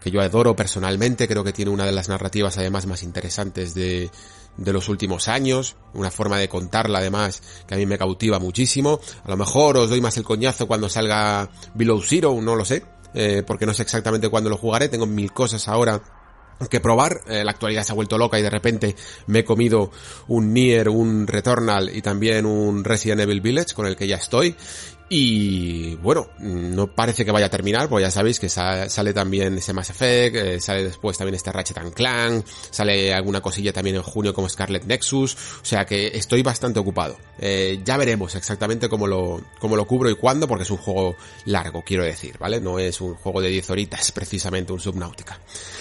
que 0.00 0.10
yo 0.12 0.20
adoro 0.20 0.54
personalmente, 0.54 1.26
creo 1.26 1.42
que 1.42 1.52
tiene 1.52 1.72
una 1.72 1.84
de 1.84 1.92
las 1.92 2.08
narrativas 2.08 2.56
además 2.58 2.86
más 2.86 3.02
interesantes 3.02 3.74
de, 3.74 4.10
de 4.58 4.72
los 4.72 4.88
últimos 4.88 5.28
años, 5.28 5.76
una 5.94 6.10
forma 6.10 6.36
de 6.36 6.48
contarla 6.48 6.98
además 6.98 7.42
que 7.66 7.74
a 7.74 7.78
mí 7.78 7.86
me 7.86 7.96
cautiva 7.96 8.38
muchísimo. 8.38 9.00
A 9.24 9.30
lo 9.30 9.36
mejor 9.36 9.78
os 9.78 9.88
doy 9.88 10.00
más 10.00 10.16
el 10.18 10.24
coñazo 10.24 10.66
cuando 10.66 10.88
salga 10.88 11.48
Below 11.74 12.02
Zero, 12.02 12.38
no 12.42 12.56
lo 12.56 12.64
sé, 12.64 12.84
eh, 13.14 13.42
porque 13.46 13.64
no 13.64 13.72
sé 13.72 13.82
exactamente 13.82 14.28
cuándo 14.28 14.50
lo 14.50 14.56
jugaré, 14.56 14.88
tengo 14.88 15.06
mil 15.06 15.32
cosas 15.32 15.68
ahora 15.68 16.02
que 16.68 16.80
probar. 16.80 17.20
Eh, 17.28 17.44
la 17.44 17.52
actualidad 17.52 17.84
se 17.84 17.92
ha 17.92 17.94
vuelto 17.94 18.18
loca 18.18 18.38
y 18.38 18.42
de 18.42 18.50
repente 18.50 18.96
me 19.26 19.40
he 19.40 19.44
comido 19.44 19.92
un 20.26 20.52
Nier, 20.52 20.88
un 20.88 21.26
Returnal 21.26 21.94
y 21.94 22.02
también 22.02 22.44
un 22.46 22.82
Resident 22.82 23.20
Evil 23.20 23.40
Village 23.40 23.74
con 23.74 23.86
el 23.86 23.96
que 23.96 24.08
ya 24.08 24.16
estoy. 24.16 24.56
Y 25.10 25.94
bueno, 25.96 26.28
no 26.38 26.88
parece 26.88 27.24
que 27.24 27.30
vaya 27.30 27.46
a 27.46 27.50
terminar, 27.50 27.88
porque 27.88 28.02
ya 28.02 28.10
sabéis 28.10 28.38
que 28.38 28.50
sale 28.50 29.14
también 29.14 29.56
ese 29.56 29.72
Mass 29.72 29.88
Effect, 29.88 30.36
eh, 30.36 30.60
sale 30.60 30.84
después 30.84 31.16
también 31.16 31.34
este 31.34 31.50
Ratchet 31.50 31.78
and 31.78 31.94
Clank, 31.94 32.44
sale 32.70 33.14
alguna 33.14 33.40
cosilla 33.40 33.72
también 33.72 33.96
en 33.96 34.02
junio 34.02 34.34
como 34.34 34.50
Scarlet 34.50 34.84
Nexus, 34.84 35.34
o 35.62 35.64
sea 35.64 35.86
que 35.86 36.08
estoy 36.08 36.42
bastante 36.42 36.78
ocupado. 36.78 37.16
Eh, 37.38 37.80
ya 37.84 37.96
veremos 37.96 38.34
exactamente 38.34 38.90
cómo 38.90 39.06
lo, 39.06 39.40
cómo 39.58 39.76
lo 39.76 39.86
cubro 39.86 40.10
y 40.10 40.14
cuándo, 40.14 40.46
porque 40.46 40.64
es 40.64 40.70
un 40.70 40.76
juego 40.76 41.16
largo, 41.46 41.82
quiero 41.82 42.04
decir, 42.04 42.36
¿vale? 42.38 42.60
No 42.60 42.78
es 42.78 43.00
un 43.00 43.14
juego 43.14 43.40
de 43.40 43.48
10 43.48 43.70
horitas, 43.70 44.12
precisamente 44.18 44.74
un 44.74 44.80
Subnautica. 44.80 45.40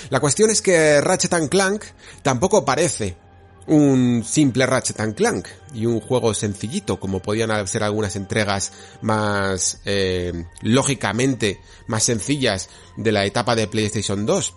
La 0.10 0.22
cuestión 0.22 0.50
es 0.52 0.62
que 0.62 1.02
Ratchet 1.02 1.34
and 1.34 1.50
Clank 1.50 1.84
tampoco 2.24 2.64
parece 2.64 3.27
un 3.68 4.24
simple 4.26 4.66
Ratchet 4.66 5.00
and 5.02 5.16
Clank 5.16 5.48
y 5.74 5.86
un 5.86 6.00
juego 6.00 6.34
sencillito 6.34 7.00
como 7.00 7.22
podían 7.22 7.68
ser 7.68 7.84
algunas 7.84 8.16
entregas 8.16 8.72
más 9.02 9.82
eh, 9.86 10.46
lógicamente 10.62 11.60
más 11.88 12.04
sencillas 12.04 12.70
de 12.96 13.12
la 13.12 13.26
etapa 13.26 13.56
de 13.56 13.68
PlayStation 13.68 14.26
2 14.26 14.56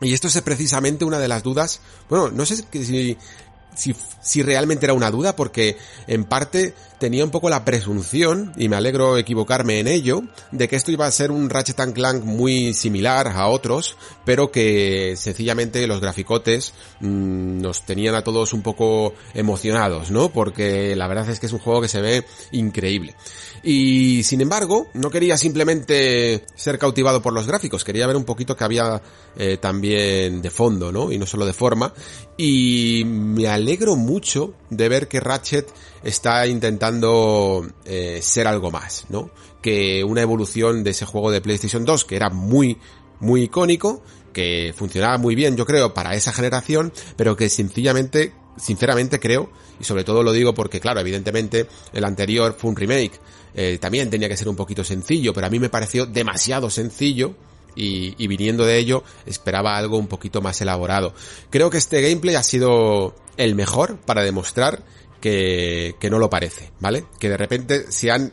y 0.00 0.12
esto 0.12 0.28
es 0.28 0.40
precisamente 0.42 1.04
una 1.04 1.18
de 1.18 1.28
las 1.28 1.42
dudas. 1.42 1.80
Bueno 2.08 2.30
no 2.30 2.46
sé 2.46 2.56
si 2.56 3.16
si, 3.76 3.94
si 4.22 4.42
realmente 4.42 4.86
era 4.86 4.94
una 4.94 5.10
duda 5.10 5.36
porque 5.36 5.76
en 6.06 6.24
parte 6.24 6.74
tenía 6.98 7.24
un 7.24 7.30
poco 7.30 7.50
la 7.50 7.64
presunción, 7.64 8.52
y 8.56 8.68
me 8.68 8.76
alegro 8.76 9.16
equivocarme 9.18 9.80
en 9.80 9.88
ello, 9.88 10.22
de 10.50 10.68
que 10.68 10.76
esto 10.76 10.90
iba 10.90 11.06
a 11.06 11.10
ser 11.10 11.30
un 11.30 11.50
Ratchet 11.50 11.92
Clank 11.92 12.24
muy 12.24 12.72
similar 12.74 13.28
a 13.28 13.48
otros, 13.48 13.96
pero 14.24 14.50
que 14.50 15.14
sencillamente 15.16 15.86
los 15.86 16.00
graficotes 16.00 16.72
mmm, 17.00 17.60
nos 17.60 17.84
tenían 17.84 18.14
a 18.14 18.24
todos 18.24 18.52
un 18.52 18.62
poco 18.62 19.14
emocionados, 19.34 20.10
¿no? 20.10 20.30
Porque 20.30 20.96
la 20.96 21.08
verdad 21.08 21.28
es 21.28 21.40
que 21.40 21.46
es 21.46 21.52
un 21.52 21.58
juego 21.58 21.82
que 21.82 21.88
se 21.88 22.00
ve 22.00 22.24
increíble. 22.52 23.14
Y 23.62 24.22
sin 24.22 24.40
embargo, 24.40 24.86
no 24.94 25.10
quería 25.10 25.36
simplemente 25.36 26.44
ser 26.54 26.78
cautivado 26.78 27.20
por 27.20 27.32
los 27.32 27.46
gráficos, 27.46 27.84
quería 27.84 28.06
ver 28.06 28.16
un 28.16 28.24
poquito 28.24 28.56
que 28.56 28.64
había 28.64 29.02
eh, 29.36 29.58
también 29.58 30.40
de 30.40 30.50
fondo, 30.50 30.92
¿no? 30.92 31.12
Y 31.12 31.18
no 31.18 31.26
solo 31.26 31.44
de 31.44 31.52
forma. 31.52 31.92
Y 32.36 33.02
me 33.06 33.48
alegro 33.48 33.96
mucho 33.96 34.54
de 34.70 34.88
ver 34.88 35.08
que 35.08 35.20
Ratchet 35.20 35.68
está 36.02 36.46
intentando 36.46 37.66
eh, 37.84 38.20
ser 38.22 38.46
algo 38.46 38.70
más, 38.70 39.06
¿no? 39.08 39.30
Que 39.62 40.04
una 40.04 40.22
evolución 40.22 40.84
de 40.84 40.90
ese 40.90 41.06
juego 41.06 41.30
de 41.30 41.40
PlayStation 41.40 41.84
2 41.84 42.04
que 42.04 42.16
era 42.16 42.30
muy, 42.30 42.78
muy 43.20 43.42
icónico, 43.42 44.02
que 44.32 44.74
funcionaba 44.76 45.18
muy 45.18 45.34
bien, 45.34 45.56
yo 45.56 45.64
creo, 45.64 45.94
para 45.94 46.14
esa 46.14 46.32
generación, 46.32 46.92
pero 47.16 47.36
que 47.36 47.48
sencillamente, 47.48 48.34
sinceramente 48.56 49.18
creo, 49.18 49.50
y 49.80 49.84
sobre 49.84 50.04
todo 50.04 50.22
lo 50.22 50.32
digo 50.32 50.54
porque, 50.54 50.78
claro, 50.78 51.00
evidentemente 51.00 51.66
el 51.92 52.04
anterior 52.04 52.54
fue 52.58 52.70
un 52.70 52.76
remake, 52.76 53.18
eh, 53.54 53.78
también 53.80 54.10
tenía 54.10 54.28
que 54.28 54.36
ser 54.36 54.48
un 54.48 54.56
poquito 54.56 54.84
sencillo, 54.84 55.32
pero 55.32 55.46
a 55.46 55.50
mí 55.50 55.58
me 55.58 55.70
pareció 55.70 56.04
demasiado 56.04 56.68
sencillo, 56.68 57.34
y, 57.78 58.14
y, 58.16 58.26
viniendo 58.26 58.64
de 58.64 58.78
ello 58.78 59.04
esperaba 59.26 59.76
algo 59.76 59.98
un 59.98 60.06
poquito 60.06 60.40
más 60.40 60.58
elaborado. 60.62 61.12
Creo 61.50 61.68
que 61.68 61.76
este 61.76 62.00
gameplay 62.00 62.34
ha 62.34 62.42
sido 62.42 63.14
el 63.36 63.54
mejor 63.54 63.98
para 63.98 64.22
demostrar 64.22 64.82
que, 65.26 65.96
que 65.98 66.08
no 66.08 66.20
lo 66.20 66.30
parece, 66.30 66.70
¿vale? 66.78 67.04
Que 67.18 67.28
de 67.28 67.36
repente 67.36 67.90
se 67.90 68.12
han 68.12 68.32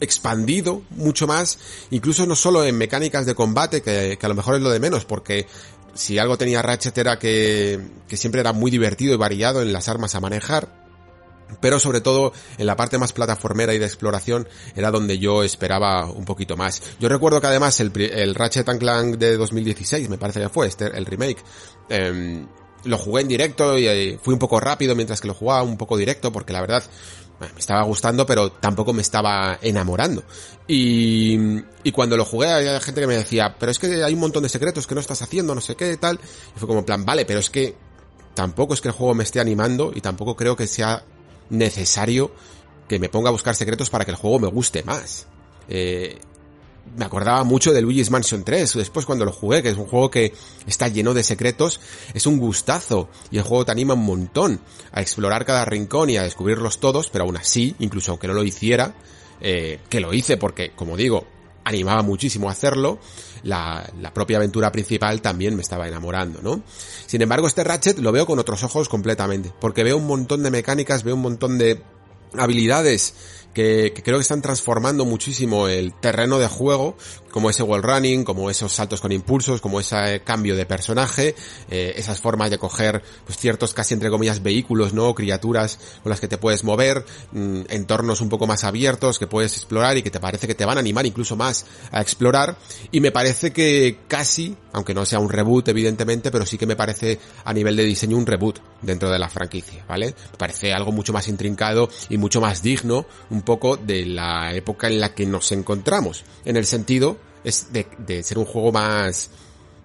expandido 0.00 0.80
mucho 0.92 1.26
más, 1.26 1.58
incluso 1.90 2.24
no 2.24 2.34
solo 2.34 2.64
en 2.64 2.78
mecánicas 2.78 3.26
de 3.26 3.34
combate, 3.34 3.82
que, 3.82 4.18
a 4.18 4.28
lo 4.28 4.34
mejor 4.34 4.54
es 4.54 4.62
lo 4.62 4.70
de 4.70 4.80
menos, 4.80 5.04
porque 5.04 5.46
si 5.92 6.18
algo 6.18 6.38
tenía 6.38 6.62
Ratchet 6.62 6.96
era 6.96 7.18
que, 7.18 7.78
que 8.08 8.16
siempre 8.16 8.40
era 8.40 8.54
muy 8.54 8.70
divertido 8.70 9.12
y 9.12 9.18
variado 9.18 9.60
en 9.60 9.74
las 9.74 9.90
armas 9.90 10.14
a 10.14 10.20
manejar, 10.20 10.80
pero 11.60 11.78
sobre 11.78 12.00
todo 12.00 12.32
en 12.56 12.64
la 12.64 12.76
parte 12.76 12.96
más 12.96 13.12
plataformera 13.12 13.74
y 13.74 13.78
de 13.78 13.84
exploración 13.84 14.48
era 14.74 14.90
donde 14.90 15.18
yo 15.18 15.42
esperaba 15.42 16.06
un 16.06 16.24
poquito 16.24 16.56
más. 16.56 16.82
Yo 16.98 17.10
recuerdo 17.10 17.42
que 17.42 17.48
además 17.48 17.78
el, 17.80 17.92
el 18.00 18.34
Ratchet 18.34 18.78
Clank 18.78 19.16
de 19.16 19.36
2016, 19.36 20.08
me 20.08 20.16
parece 20.16 20.40
que 20.40 20.48
fue 20.48 20.66
este, 20.66 20.86
el 20.86 21.04
remake, 21.04 21.44
eh, 21.90 22.46
lo 22.84 22.98
jugué 22.98 23.22
en 23.22 23.28
directo 23.28 23.78
y 23.78 23.86
eh, 23.86 24.18
fui 24.22 24.32
un 24.32 24.38
poco 24.38 24.60
rápido 24.60 24.94
mientras 24.94 25.20
que 25.20 25.28
lo 25.28 25.34
jugaba 25.34 25.62
un 25.62 25.76
poco 25.76 25.96
directo 25.96 26.32
porque 26.32 26.52
la 26.52 26.60
verdad 26.60 26.82
me 27.40 27.58
estaba 27.58 27.82
gustando 27.84 28.26
pero 28.26 28.52
tampoco 28.52 28.92
me 28.92 29.02
estaba 29.02 29.58
enamorando. 29.62 30.22
Y, 30.66 31.38
y 31.82 31.92
cuando 31.92 32.16
lo 32.16 32.24
jugué 32.24 32.50
había 32.50 32.80
gente 32.80 33.00
que 33.00 33.06
me 33.06 33.16
decía, 33.16 33.56
pero 33.58 33.72
es 33.72 33.78
que 33.78 34.04
hay 34.04 34.14
un 34.14 34.20
montón 34.20 34.42
de 34.42 34.48
secretos 34.48 34.86
que 34.86 34.94
no 34.94 35.00
estás 35.00 35.22
haciendo, 35.22 35.54
no 35.54 35.60
sé 35.60 35.74
qué, 35.74 35.96
tal. 35.96 36.20
Y 36.54 36.58
fue 36.58 36.68
como 36.68 36.84
plan, 36.84 37.04
vale, 37.04 37.24
pero 37.24 37.40
es 37.40 37.50
que 37.50 37.76
tampoco 38.34 38.74
es 38.74 38.80
que 38.80 38.88
el 38.88 38.94
juego 38.94 39.14
me 39.14 39.24
esté 39.24 39.40
animando 39.40 39.92
y 39.94 40.00
tampoco 40.00 40.36
creo 40.36 40.56
que 40.56 40.66
sea 40.66 41.04
necesario 41.48 42.32
que 42.88 42.98
me 42.98 43.08
ponga 43.08 43.28
a 43.28 43.32
buscar 43.32 43.54
secretos 43.54 43.90
para 43.90 44.04
que 44.04 44.10
el 44.10 44.16
juego 44.16 44.38
me 44.38 44.48
guste 44.48 44.82
más. 44.82 45.26
Eh, 45.68 46.18
me 46.96 47.04
acordaba 47.04 47.44
mucho 47.44 47.72
de 47.72 47.82
Luigi's 47.82 48.10
Mansion 48.10 48.44
3, 48.44 48.74
después 48.74 49.06
cuando 49.06 49.24
lo 49.24 49.32
jugué, 49.32 49.62
que 49.62 49.70
es 49.70 49.76
un 49.76 49.86
juego 49.86 50.10
que 50.10 50.34
está 50.66 50.88
lleno 50.88 51.14
de 51.14 51.22
secretos, 51.22 51.80
es 52.14 52.26
un 52.26 52.38
gustazo, 52.38 53.08
y 53.30 53.38
el 53.38 53.44
juego 53.44 53.64
te 53.64 53.72
anima 53.72 53.94
un 53.94 54.04
montón 54.04 54.60
a 54.92 55.00
explorar 55.00 55.44
cada 55.44 55.64
rincón 55.64 56.10
y 56.10 56.16
a 56.16 56.22
descubrirlos 56.22 56.80
todos, 56.80 57.08
pero 57.08 57.24
aún 57.24 57.36
así, 57.36 57.76
incluso 57.78 58.10
aunque 58.10 58.26
no 58.26 58.34
lo 58.34 58.44
hiciera, 58.44 58.94
eh, 59.40 59.80
que 59.88 60.00
lo 60.00 60.12
hice 60.12 60.36
porque, 60.36 60.72
como 60.74 60.96
digo, 60.96 61.26
animaba 61.64 62.02
muchísimo 62.02 62.48
a 62.48 62.52
hacerlo, 62.52 62.98
la, 63.42 63.88
la 64.00 64.12
propia 64.12 64.38
aventura 64.38 64.72
principal 64.72 65.22
también 65.22 65.54
me 65.54 65.62
estaba 65.62 65.86
enamorando, 65.86 66.40
¿no? 66.42 66.62
Sin 67.06 67.22
embargo, 67.22 67.46
este 67.46 67.64
Ratchet 67.64 67.98
lo 67.98 68.12
veo 68.12 68.26
con 68.26 68.38
otros 68.38 68.64
ojos 68.64 68.88
completamente, 68.88 69.52
porque 69.60 69.84
veo 69.84 69.96
un 69.96 70.06
montón 70.06 70.42
de 70.42 70.50
mecánicas, 70.50 71.04
veo 71.04 71.14
un 71.14 71.22
montón 71.22 71.58
de 71.58 71.82
habilidades 72.36 73.14
que, 73.54 73.92
creo 74.04 74.18
que 74.18 74.22
están 74.22 74.42
transformando 74.42 75.04
muchísimo 75.04 75.68
el 75.68 75.92
terreno 75.92 76.38
de 76.38 76.48
juego, 76.48 76.96
como 77.30 77.50
ese 77.50 77.62
wall 77.62 77.82
running, 77.82 78.24
como 78.24 78.50
esos 78.50 78.72
saltos 78.72 79.00
con 79.00 79.12
impulsos, 79.12 79.60
como 79.60 79.80
ese 79.80 80.22
cambio 80.24 80.56
de 80.56 80.66
personaje, 80.66 81.34
eh, 81.70 81.94
esas 81.96 82.20
formas 82.20 82.50
de 82.50 82.58
coger 82.58 83.02
pues, 83.24 83.38
ciertos 83.38 83.74
casi 83.74 83.94
entre 83.94 84.10
comillas 84.10 84.42
vehículos, 84.42 84.92
¿no? 84.92 85.14
Criaturas 85.14 85.78
con 86.02 86.10
las 86.10 86.20
que 86.20 86.28
te 86.28 86.38
puedes 86.38 86.64
mover, 86.64 87.04
mmm, 87.32 87.62
entornos 87.68 88.20
un 88.20 88.28
poco 88.28 88.46
más 88.46 88.64
abiertos 88.64 89.18
que 89.18 89.26
puedes 89.26 89.56
explorar 89.56 89.96
y 89.96 90.02
que 90.02 90.10
te 90.10 90.20
parece 90.20 90.46
que 90.46 90.54
te 90.54 90.64
van 90.64 90.76
a 90.76 90.80
animar 90.80 91.06
incluso 91.06 91.36
más 91.36 91.66
a 91.90 92.00
explorar. 92.00 92.56
Y 92.90 93.00
me 93.00 93.12
parece 93.12 93.52
que 93.52 94.00
casi, 94.08 94.56
aunque 94.72 94.94
no 94.94 95.04
sea 95.04 95.18
un 95.18 95.30
reboot 95.30 95.68
evidentemente, 95.68 96.30
pero 96.30 96.46
sí 96.46 96.58
que 96.58 96.66
me 96.66 96.76
parece 96.76 97.18
a 97.44 97.52
nivel 97.52 97.76
de 97.76 97.84
diseño 97.84 98.16
un 98.16 98.26
reboot 98.26 98.58
dentro 98.82 99.10
de 99.10 99.18
la 99.18 99.28
franquicia, 99.28 99.84
¿vale? 99.88 100.14
Me 100.32 100.38
parece 100.38 100.72
algo 100.72 100.92
mucho 100.92 101.12
más 101.12 101.28
intrincado 101.28 101.88
y 102.08 102.18
mucho 102.18 102.40
más 102.40 102.62
digno, 102.62 103.06
un 103.30 103.42
poco 103.42 103.76
de 103.76 104.06
la 104.06 104.52
época 104.54 104.88
en 104.88 105.00
la 105.00 105.14
que 105.14 105.26
nos 105.26 105.52
encontramos, 105.52 106.24
en 106.44 106.56
el 106.56 106.66
sentido 106.66 107.18
es 107.44 107.72
de, 107.72 107.86
de, 107.98 108.22
ser 108.22 108.38
un 108.38 108.44
juego 108.44 108.72
más 108.72 109.30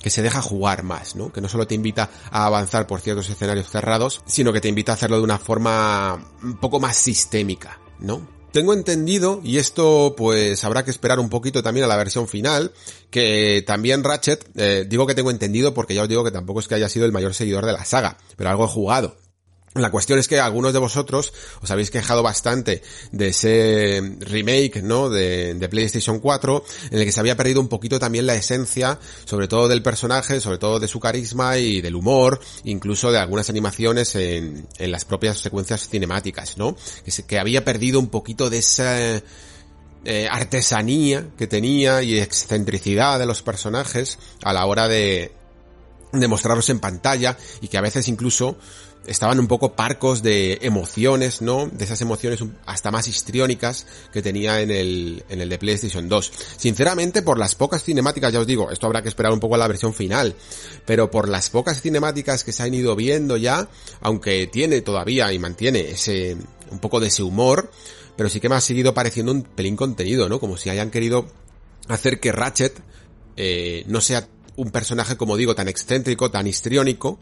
que 0.02 0.10
se 0.10 0.22
deja 0.22 0.42
jugar 0.42 0.84
más, 0.84 1.16
¿no? 1.16 1.34
Que 1.34 1.42
no 1.42 1.50
solo 1.50 1.66
te 1.66 1.74
invita 1.74 2.10
a 2.30 2.46
avanzar 2.46 2.86
por 2.86 3.02
ciertos 3.02 3.28
escenarios 3.30 3.70
cerrados, 3.70 4.22
sino 4.26 4.54
que 4.54 4.62
te 4.62 4.68
invita 4.68 4.92
a 4.92 4.96
hacerlo 4.96 5.18
de 5.18 5.24
una 5.24 5.40
forma 5.40 6.32
un 6.44 6.58
poco 6.58 6.80
más 6.80 6.96
sistémica, 6.96 7.80
¿no? 8.00 8.36
Tengo 8.52 8.74
entendido, 8.74 9.42
y 9.44 9.58
esto 9.58 10.14
pues 10.16 10.64
habrá 10.64 10.86
que 10.86 10.92
esperar 10.92 11.20
un 11.20 11.28
poquito 11.28 11.62
también 11.62 11.84
a 11.84 11.88
la 11.88 11.98
versión 11.98 12.28
final, 12.28 12.72
que 13.10 13.64
también 13.68 14.04
Ratchet, 14.04 14.48
eh, 14.56 14.86
digo 14.88 15.06
que 15.06 15.16
tengo 15.16 15.32
entendido 15.32 15.74
porque 15.74 15.94
ya 15.94 16.04
os 16.04 16.08
digo 16.08 16.24
que 16.24 16.32
tampoco 16.32 16.62
es 16.62 16.68
que 16.68 16.76
haya 16.76 16.88
sido 16.88 17.06
el 17.06 17.12
mayor 17.12 17.34
seguidor 17.34 17.66
de 17.66 17.74
la 17.74 17.84
saga, 17.84 18.18
pero 18.38 18.50
algo 18.52 18.66
he 18.66 18.70
jugado. 18.70 19.18
La 19.75 19.91
cuestión 19.91 20.20
es 20.20 20.29
que 20.29 20.39
algunos 20.39 20.72
de 20.72 20.79
vosotros 20.79 21.34
os 21.62 21.70
habéis 21.70 21.91
quejado 21.91 22.24
bastante 22.24 22.82
de 23.12 23.27
ese 23.27 24.01
remake, 24.22 24.82
¿no? 24.82 25.10
De, 25.10 25.53
de, 25.53 25.67
PlayStation 25.67 26.20
4, 26.20 26.63
en 26.91 27.00
el 27.00 27.03
que 27.03 27.12
se 27.12 27.20
había 27.20 27.36
perdido 27.36 27.60
un 27.60 27.67
poquito 27.67 28.00
también 28.00 28.25
la 28.25 28.36
esencia, 28.36 28.98
sobre 29.25 29.50
todo 29.50 29.67
del 29.67 29.84
personaje, 29.84 30.39
sobre 30.39 30.60
todo 30.60 30.79
de 30.79 30.88
su 30.88 31.01
carisma 31.01 31.58
y 31.58 31.82
del 31.82 31.96
humor, 31.96 32.39
incluso 32.63 33.12
de 33.12 33.17
algunas 33.17 33.50
animaciones 33.50 34.15
en, 34.15 34.65
en 34.77 34.91
las 34.91 35.03
propias 35.03 35.39
secuencias 35.39 35.89
cinemáticas, 35.89 36.58
¿no? 36.58 36.77
Que, 37.03 37.12
se, 37.12 37.25
que 37.25 37.38
había 37.38 37.65
perdido 37.65 38.00
un 38.00 38.08
poquito 38.08 38.50
de 38.50 38.60
esa 38.60 39.22
eh, 40.05 40.27
artesanía 40.32 41.32
que 41.38 41.48
tenía 41.48 42.01
y 42.01 42.17
excentricidad 42.17 43.20
de 43.20 43.25
los 43.25 43.41
personajes 43.41 44.20
a 44.41 44.53
la 44.53 44.65
hora 44.67 44.88
de, 44.88 45.34
de 46.13 46.27
mostrarlos 46.27 46.70
en 46.70 46.79
pantalla 46.79 47.38
y 47.60 47.67
que 47.67 47.77
a 47.77 47.82
veces 47.82 48.08
incluso 48.08 48.58
estaban 49.08 49.40
un 49.40 49.48
poco 49.48 49.74
parcos 49.74 50.24
de 50.24 50.60
emociones, 50.62 51.42
¿no? 51.42 51.68
De 51.68 51.86
esas 51.86 52.02
emociones 52.02 52.44
hasta 52.66 52.92
más 52.92 53.08
histriónicas 53.08 53.86
que 54.12 54.22
tenía 54.22 54.62
en 54.62 54.72
el, 54.72 55.24
en 55.30 55.42
el 55.42 55.50
de 55.50 55.58
PlayStation 55.58 56.08
2. 56.10 56.32
Sinceramente, 56.58 57.22
por 57.22 57.38
las 57.38 57.56
pocas 57.56 57.84
cinemáticas, 57.84 58.34
ya 58.34 58.40
os 58.40 58.48
digo, 58.48 58.72
esto 58.72 58.88
habrá 58.88 59.02
que 59.02 59.10
esperar 59.10 59.32
un 59.32 59.40
poco 59.40 59.56
a 59.56 59.58
la 59.58 59.68
versión 59.68 59.94
final, 59.94 60.36
pero 60.86 61.12
por 61.12 61.30
las 61.30 61.50
pocas 61.50 61.82
cinemáticas 61.82 62.44
que 62.44 62.52
se 62.52 62.64
han 62.64 62.74
ido 62.74 62.96
viendo 62.96 63.38
ya, 63.38 63.70
aunque 64.02 64.48
tiene 64.48 64.82
todavía 64.82 65.32
y 65.34 65.40
mantiene 65.40 65.92
ese, 65.92 66.38
un 66.72 66.80
poco 66.80 67.00
de 67.00 67.08
ese 67.08 67.24
humor, 67.24 67.72
pero 68.16 68.30
sí 68.30 68.40
que 68.40 68.50
me 68.50 68.56
ha 68.56 68.62
seguido 68.62 68.94
pareciendo 68.94 69.32
un 69.32 69.44
pelín 69.44 69.76
contenido, 69.76 70.30
¿no? 70.30 70.40
Como 70.40 70.58
si 70.58 70.70
hayan 70.70 70.92
querido 70.92 71.28
hacer 71.88 72.20
que 72.20 72.32
Ratchet 72.32 72.82
eh, 73.38 73.84
no 73.88 74.02
sea 74.02 74.28
un 74.56 74.72
personaje, 74.72 75.18
como 75.18 75.36
digo, 75.36 75.54
tan 75.54 75.68
excéntrico, 75.68 76.32
tan 76.32 76.48
histriónico, 76.48 77.20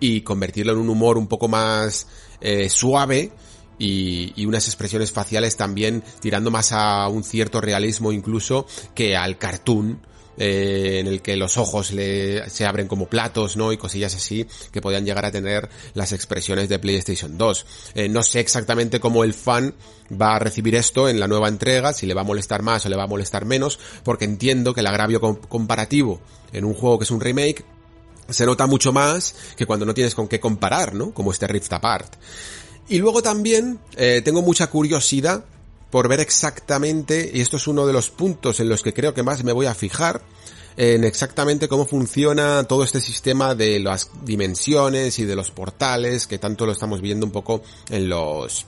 y 0.00 0.22
convertirlo 0.22 0.72
en 0.72 0.78
un 0.78 0.88
humor 0.88 1.18
un 1.18 1.28
poco 1.28 1.46
más 1.46 2.06
eh, 2.40 2.68
suave 2.68 3.30
y, 3.78 4.32
y, 4.36 4.46
unas 4.46 4.66
expresiones 4.66 5.12
faciales 5.12 5.56
también 5.56 6.02
tirando 6.20 6.50
más 6.50 6.72
a 6.72 7.06
un 7.08 7.22
cierto 7.22 7.60
realismo 7.60 8.12
incluso 8.12 8.66
que 8.94 9.16
al 9.16 9.38
cartoon 9.38 10.00
eh, 10.42 11.00
en 11.00 11.06
el 11.06 11.20
que 11.20 11.36
los 11.36 11.58
ojos 11.58 11.92
le, 11.92 12.48
se 12.48 12.64
abren 12.64 12.88
como 12.88 13.10
platos, 13.10 13.58
¿no? 13.58 13.74
Y 13.74 13.76
cosillas 13.76 14.14
así 14.14 14.46
que 14.72 14.80
podían 14.80 15.04
llegar 15.04 15.26
a 15.26 15.30
tener 15.30 15.68
las 15.92 16.12
expresiones 16.12 16.70
de 16.70 16.78
PlayStation 16.78 17.36
2. 17.36 17.66
Eh, 17.94 18.08
no 18.08 18.22
sé 18.22 18.40
exactamente 18.40 19.00
cómo 19.00 19.22
el 19.22 19.34
fan 19.34 19.74
va 20.10 20.36
a 20.36 20.38
recibir 20.38 20.76
esto 20.76 21.10
en 21.10 21.20
la 21.20 21.28
nueva 21.28 21.48
entrega, 21.48 21.92
si 21.92 22.06
le 22.06 22.14
va 22.14 22.22
a 22.22 22.24
molestar 22.24 22.62
más 22.62 22.86
o 22.86 22.88
le 22.88 22.96
va 22.96 23.02
a 23.02 23.06
molestar 23.06 23.44
menos, 23.44 23.78
porque 24.02 24.24
entiendo 24.24 24.72
que 24.72 24.80
el 24.80 24.86
agravio 24.86 25.20
comparativo 25.20 26.22
en 26.54 26.64
un 26.64 26.72
juego 26.72 26.98
que 26.98 27.04
es 27.04 27.10
un 27.10 27.20
remake 27.20 27.62
se 28.30 28.46
nota 28.46 28.66
mucho 28.66 28.92
más 28.92 29.34
que 29.56 29.66
cuando 29.66 29.86
no 29.86 29.94
tienes 29.94 30.14
con 30.14 30.28
qué 30.28 30.40
comparar, 30.40 30.94
¿no? 30.94 31.12
Como 31.12 31.32
este 31.32 31.46
Rift 31.46 31.72
Apart. 31.72 32.14
Y 32.88 32.98
luego 32.98 33.22
también 33.22 33.78
eh, 33.96 34.22
tengo 34.24 34.42
mucha 34.42 34.68
curiosidad 34.68 35.44
por 35.90 36.08
ver 36.08 36.20
exactamente, 36.20 37.30
y 37.32 37.40
esto 37.40 37.56
es 37.56 37.66
uno 37.66 37.86
de 37.86 37.92
los 37.92 38.10
puntos 38.10 38.60
en 38.60 38.68
los 38.68 38.82
que 38.82 38.94
creo 38.94 39.12
que 39.12 39.22
más 39.22 39.42
me 39.44 39.52
voy 39.52 39.66
a 39.66 39.74
fijar, 39.74 40.22
en 40.76 41.04
exactamente 41.04 41.68
cómo 41.68 41.84
funciona 41.84 42.64
todo 42.64 42.84
este 42.84 43.00
sistema 43.00 43.54
de 43.54 43.80
las 43.80 44.10
dimensiones 44.24 45.18
y 45.18 45.24
de 45.24 45.36
los 45.36 45.50
portales, 45.50 46.26
que 46.26 46.38
tanto 46.38 46.64
lo 46.64 46.72
estamos 46.72 47.00
viendo 47.00 47.26
un 47.26 47.32
poco 47.32 47.62
en 47.90 48.08
los 48.08 48.66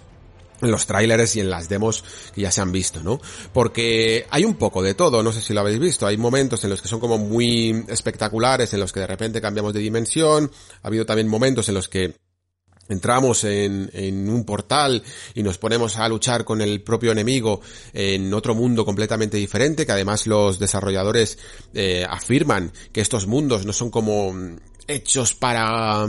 en 0.63 0.71
los 0.71 0.87
trailers 0.87 1.37
y 1.37 1.41
en 1.41 1.51
las 1.51 1.69
demos 1.69 2.05
que 2.35 2.43
ya 2.43 2.51
se 2.51 2.61
han 2.61 2.73
visto, 2.73 3.03
¿no? 3.03 3.21
Porque 3.53 4.27
hay 4.31 4.45
un 4.45 4.55
poco 4.55 4.83
de 4.83 4.95
todo, 4.95 5.23
no 5.23 5.33
sé 5.33 5.41
si 5.41 5.53
lo 5.53 5.61
habéis 5.61 5.79
visto, 5.79 6.07
hay 6.07 6.17
momentos 6.17 6.63
en 6.65 6.71
los 6.71 6.81
que 6.81 6.89
son 6.89 7.01
como 7.01 7.19
muy 7.19 7.85
espectaculares, 7.89 8.73
en 8.73 8.81
los 8.81 8.93
que 8.93 9.01
de 9.01 9.07
repente 9.07 9.41
cambiamos 9.41 9.75
de 9.75 9.81
dimensión, 9.81 10.51
ha 10.83 10.87
habido 10.87 11.05
también 11.05 11.29
momentos 11.29 11.69
en 11.69 11.75
los 11.75 11.89
que 11.89 12.15
entramos 12.89 13.45
en, 13.45 13.91
en, 13.93 14.29
un 14.29 14.45
portal 14.45 15.03
y 15.35 15.43
nos 15.43 15.59
ponemos 15.59 15.97
a 15.97 16.09
luchar 16.09 16.45
con 16.45 16.61
el 16.61 16.83
propio 16.83 17.13
enemigo 17.13 17.61
en 17.93 18.33
otro 18.35 18.55
mundo 18.55 18.85
completamente 18.85 19.37
diferente, 19.37 19.87
que 19.87 19.93
además 19.93 20.27
los 20.27 20.59
desarrolladores 20.59 21.39
eh, 21.75 22.07
afirman 22.09 22.73
que 22.93 23.01
estos 23.01 23.27
mundos 23.27 23.65
no 23.67 23.73
son 23.73 23.91
como 23.91 24.35
hechos 24.87 25.35
para 25.35 26.07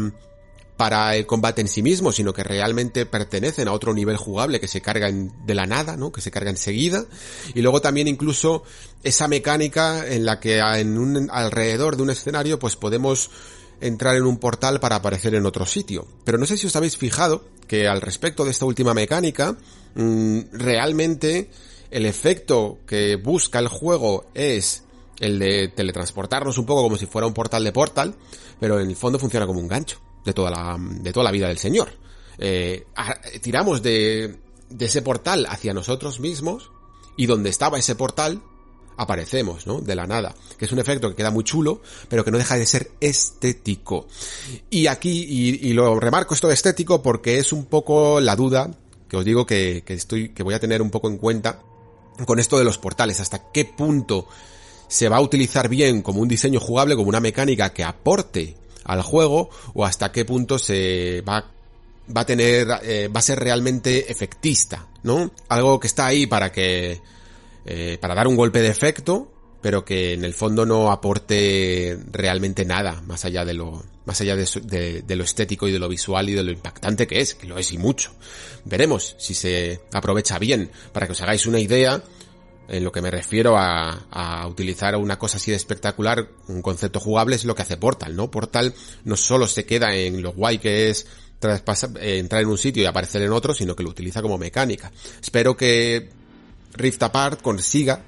para 0.77 1.15
el 1.15 1.25
combate 1.25 1.61
en 1.61 1.67
sí 1.67 1.83
mismo, 1.83 2.11
sino 2.11 2.33
que 2.33 2.43
realmente 2.43 3.05
pertenecen 3.05 3.67
a 3.67 3.73
otro 3.73 3.93
nivel 3.93 4.17
jugable 4.17 4.59
que 4.59 4.67
se 4.67 4.81
carga 4.81 5.09
de 5.11 5.53
la 5.53 5.65
nada, 5.65 5.97
¿no? 5.97 6.11
Que 6.11 6.21
se 6.21 6.31
carga 6.31 6.49
enseguida. 6.49 7.05
Y 7.53 7.61
luego 7.61 7.81
también 7.81 8.07
incluso 8.07 8.63
esa 9.03 9.27
mecánica 9.27 10.07
en 10.07 10.25
la 10.25 10.39
que 10.39 10.59
en 10.59 10.97
un 10.97 11.29
alrededor 11.31 11.95
de 11.95 12.03
un 12.03 12.09
escenario 12.09 12.57
pues 12.57 12.75
podemos 12.75 13.29
entrar 13.81 14.15
en 14.15 14.23
un 14.23 14.37
portal 14.37 14.79
para 14.79 14.97
aparecer 14.97 15.35
en 15.35 15.45
otro 15.45 15.65
sitio. 15.65 16.07
Pero 16.23 16.37
no 16.37 16.45
sé 16.45 16.57
si 16.57 16.67
os 16.67 16.75
habéis 16.75 16.97
fijado 16.97 17.43
que 17.67 17.87
al 17.87 18.01
respecto 18.01 18.43
de 18.43 18.51
esta 18.51 18.65
última 18.65 18.93
mecánica, 18.93 19.55
mmm, 19.95 20.39
realmente 20.53 21.49
el 21.91 22.05
efecto 22.05 22.79
que 22.87 23.17
busca 23.17 23.59
el 23.59 23.67
juego 23.67 24.25
es 24.33 24.83
el 25.19 25.37
de 25.37 25.67
teletransportarnos 25.67 26.57
un 26.57 26.65
poco 26.65 26.81
como 26.81 26.97
si 26.97 27.05
fuera 27.05 27.27
un 27.27 27.33
portal 27.33 27.63
de 27.63 27.71
portal, 27.71 28.15
pero 28.59 28.79
en 28.79 28.89
el 28.89 28.95
fondo 28.95 29.19
funciona 29.19 29.45
como 29.45 29.59
un 29.59 29.67
gancho 29.67 29.99
de 30.25 30.33
toda 30.33 30.51
la, 30.51 30.77
de 30.79 31.11
toda 31.11 31.23
la 31.23 31.31
vida 31.31 31.47
del 31.47 31.57
Señor. 31.57 31.89
Eh, 32.37 32.85
tiramos 33.41 33.81
de, 33.81 34.39
de 34.69 34.85
ese 34.85 35.01
portal 35.01 35.45
hacia 35.49 35.73
nosotros 35.73 36.19
mismos 36.19 36.71
y 37.15 37.25
donde 37.25 37.49
estaba 37.49 37.77
ese 37.77 37.95
portal 37.95 38.41
aparecemos, 38.97 39.65
¿no? 39.65 39.81
De 39.81 39.95
la 39.95 40.05
nada. 40.07 40.35
Que 40.57 40.65
es 40.65 40.71
un 40.71 40.79
efecto 40.79 41.09
que 41.09 41.15
queda 41.15 41.31
muy 41.31 41.43
chulo, 41.43 41.81
pero 42.09 42.23
que 42.23 42.31
no 42.31 42.37
deja 42.37 42.55
de 42.55 42.65
ser 42.65 42.91
estético. 42.99 44.07
Y 44.69 44.87
aquí, 44.87 45.25
y, 45.27 45.69
y 45.69 45.73
lo 45.73 45.99
remarco 45.99 46.33
esto 46.33 46.47
de 46.47 46.53
estético 46.53 47.01
porque 47.01 47.39
es 47.39 47.53
un 47.53 47.65
poco 47.65 48.19
la 48.19 48.35
duda 48.35 48.71
que 49.07 49.17
os 49.17 49.25
digo 49.25 49.45
que, 49.45 49.83
que 49.85 49.93
estoy, 49.93 50.29
que 50.29 50.41
voy 50.41 50.55
a 50.55 50.59
tener 50.59 50.81
un 50.81 50.89
poco 50.89 51.07
en 51.07 51.17
cuenta 51.17 51.59
con 52.25 52.39
esto 52.39 52.57
de 52.57 52.65
los 52.65 52.79
portales. 52.79 53.19
Hasta 53.19 53.51
qué 53.51 53.65
punto 53.65 54.27
se 54.87 55.09
va 55.09 55.17
a 55.17 55.21
utilizar 55.21 55.69
bien 55.69 56.01
como 56.01 56.19
un 56.19 56.27
diseño 56.27 56.59
jugable, 56.59 56.95
como 56.95 57.09
una 57.09 57.19
mecánica 57.19 57.73
que 57.73 57.83
aporte 57.83 58.55
al 58.83 59.01
juego, 59.01 59.49
o 59.73 59.85
hasta 59.85 60.11
qué 60.11 60.25
punto 60.25 60.59
se 60.59 61.21
va 61.21 61.49
va 62.15 62.21
a 62.21 62.25
tener, 62.25 62.67
eh, 62.83 63.07
va 63.07 63.19
a 63.19 63.23
ser 63.23 63.39
realmente 63.39 64.11
efectista, 64.11 64.87
¿no? 65.03 65.31
Algo 65.47 65.79
que 65.79 65.87
está 65.87 66.05
ahí 66.05 66.27
para 66.27 66.51
que 66.51 67.01
eh, 67.65 67.97
para 68.01 68.15
dar 68.15 68.27
un 68.27 68.35
golpe 68.35 68.61
de 68.61 68.69
efecto, 68.69 69.31
pero 69.61 69.85
que 69.85 70.13
en 70.13 70.25
el 70.25 70.33
fondo 70.33 70.65
no 70.65 70.91
aporte 70.91 71.97
realmente 72.11 72.65
nada 72.65 73.01
más 73.07 73.23
allá 73.23 73.45
de 73.45 73.53
lo 73.53 73.83
más 74.05 74.19
allá 74.19 74.35
de, 74.35 74.45
de, 74.63 75.01
de, 75.01 75.15
lo 75.15 75.23
estético 75.23 75.65
y 75.65 75.71
de 75.71 75.79
lo 75.79 75.87
visual 75.87 76.29
y 76.29 76.33
de 76.33 76.43
lo 76.43 76.51
impactante 76.51 77.07
que 77.07 77.21
es, 77.21 77.35
que 77.35 77.47
lo 77.47 77.57
es 77.57 77.71
y 77.71 77.77
mucho. 77.77 78.11
Veremos 78.65 79.15
si 79.17 79.33
se 79.33 79.79
aprovecha 79.93 80.37
bien 80.39 80.69
para 80.91 81.05
que 81.05 81.13
os 81.13 81.21
hagáis 81.21 81.47
una 81.47 81.59
idea 81.59 82.03
en 82.67 82.83
lo 82.83 82.91
que 82.91 83.01
me 83.01 83.11
refiero 83.11 83.57
a, 83.57 84.05
a, 84.09 84.47
utilizar 84.47 84.95
una 84.95 85.19
cosa 85.19 85.37
así 85.37 85.51
de 85.51 85.57
espectacular, 85.57 86.29
un 86.47 86.61
concepto 86.61 86.99
jugable 86.99 87.35
es 87.35 87.45
lo 87.45 87.55
que 87.55 87.61
hace 87.61 87.77
Portal, 87.77 88.15
¿no? 88.15 88.31
Portal 88.31 88.73
no 89.03 89.17
solo 89.17 89.47
se 89.47 89.65
queda 89.65 89.95
en 89.95 90.21
lo 90.21 90.31
guay 90.31 90.59
que 90.59 90.89
es 90.89 91.05
eh, 91.43 92.19
entrar 92.19 92.41
en 92.41 92.47
un 92.47 92.57
sitio 92.57 92.83
y 92.83 92.85
aparecer 92.85 93.21
en 93.21 93.31
otro, 93.31 93.53
sino 93.53 93.75
que 93.75 93.83
lo 93.83 93.89
utiliza 93.89 94.21
como 94.21 94.37
mecánica. 94.37 94.91
Espero 95.21 95.57
que 95.57 96.09
Rift 96.73 97.03
Apart 97.03 97.41
consiga 97.41 98.01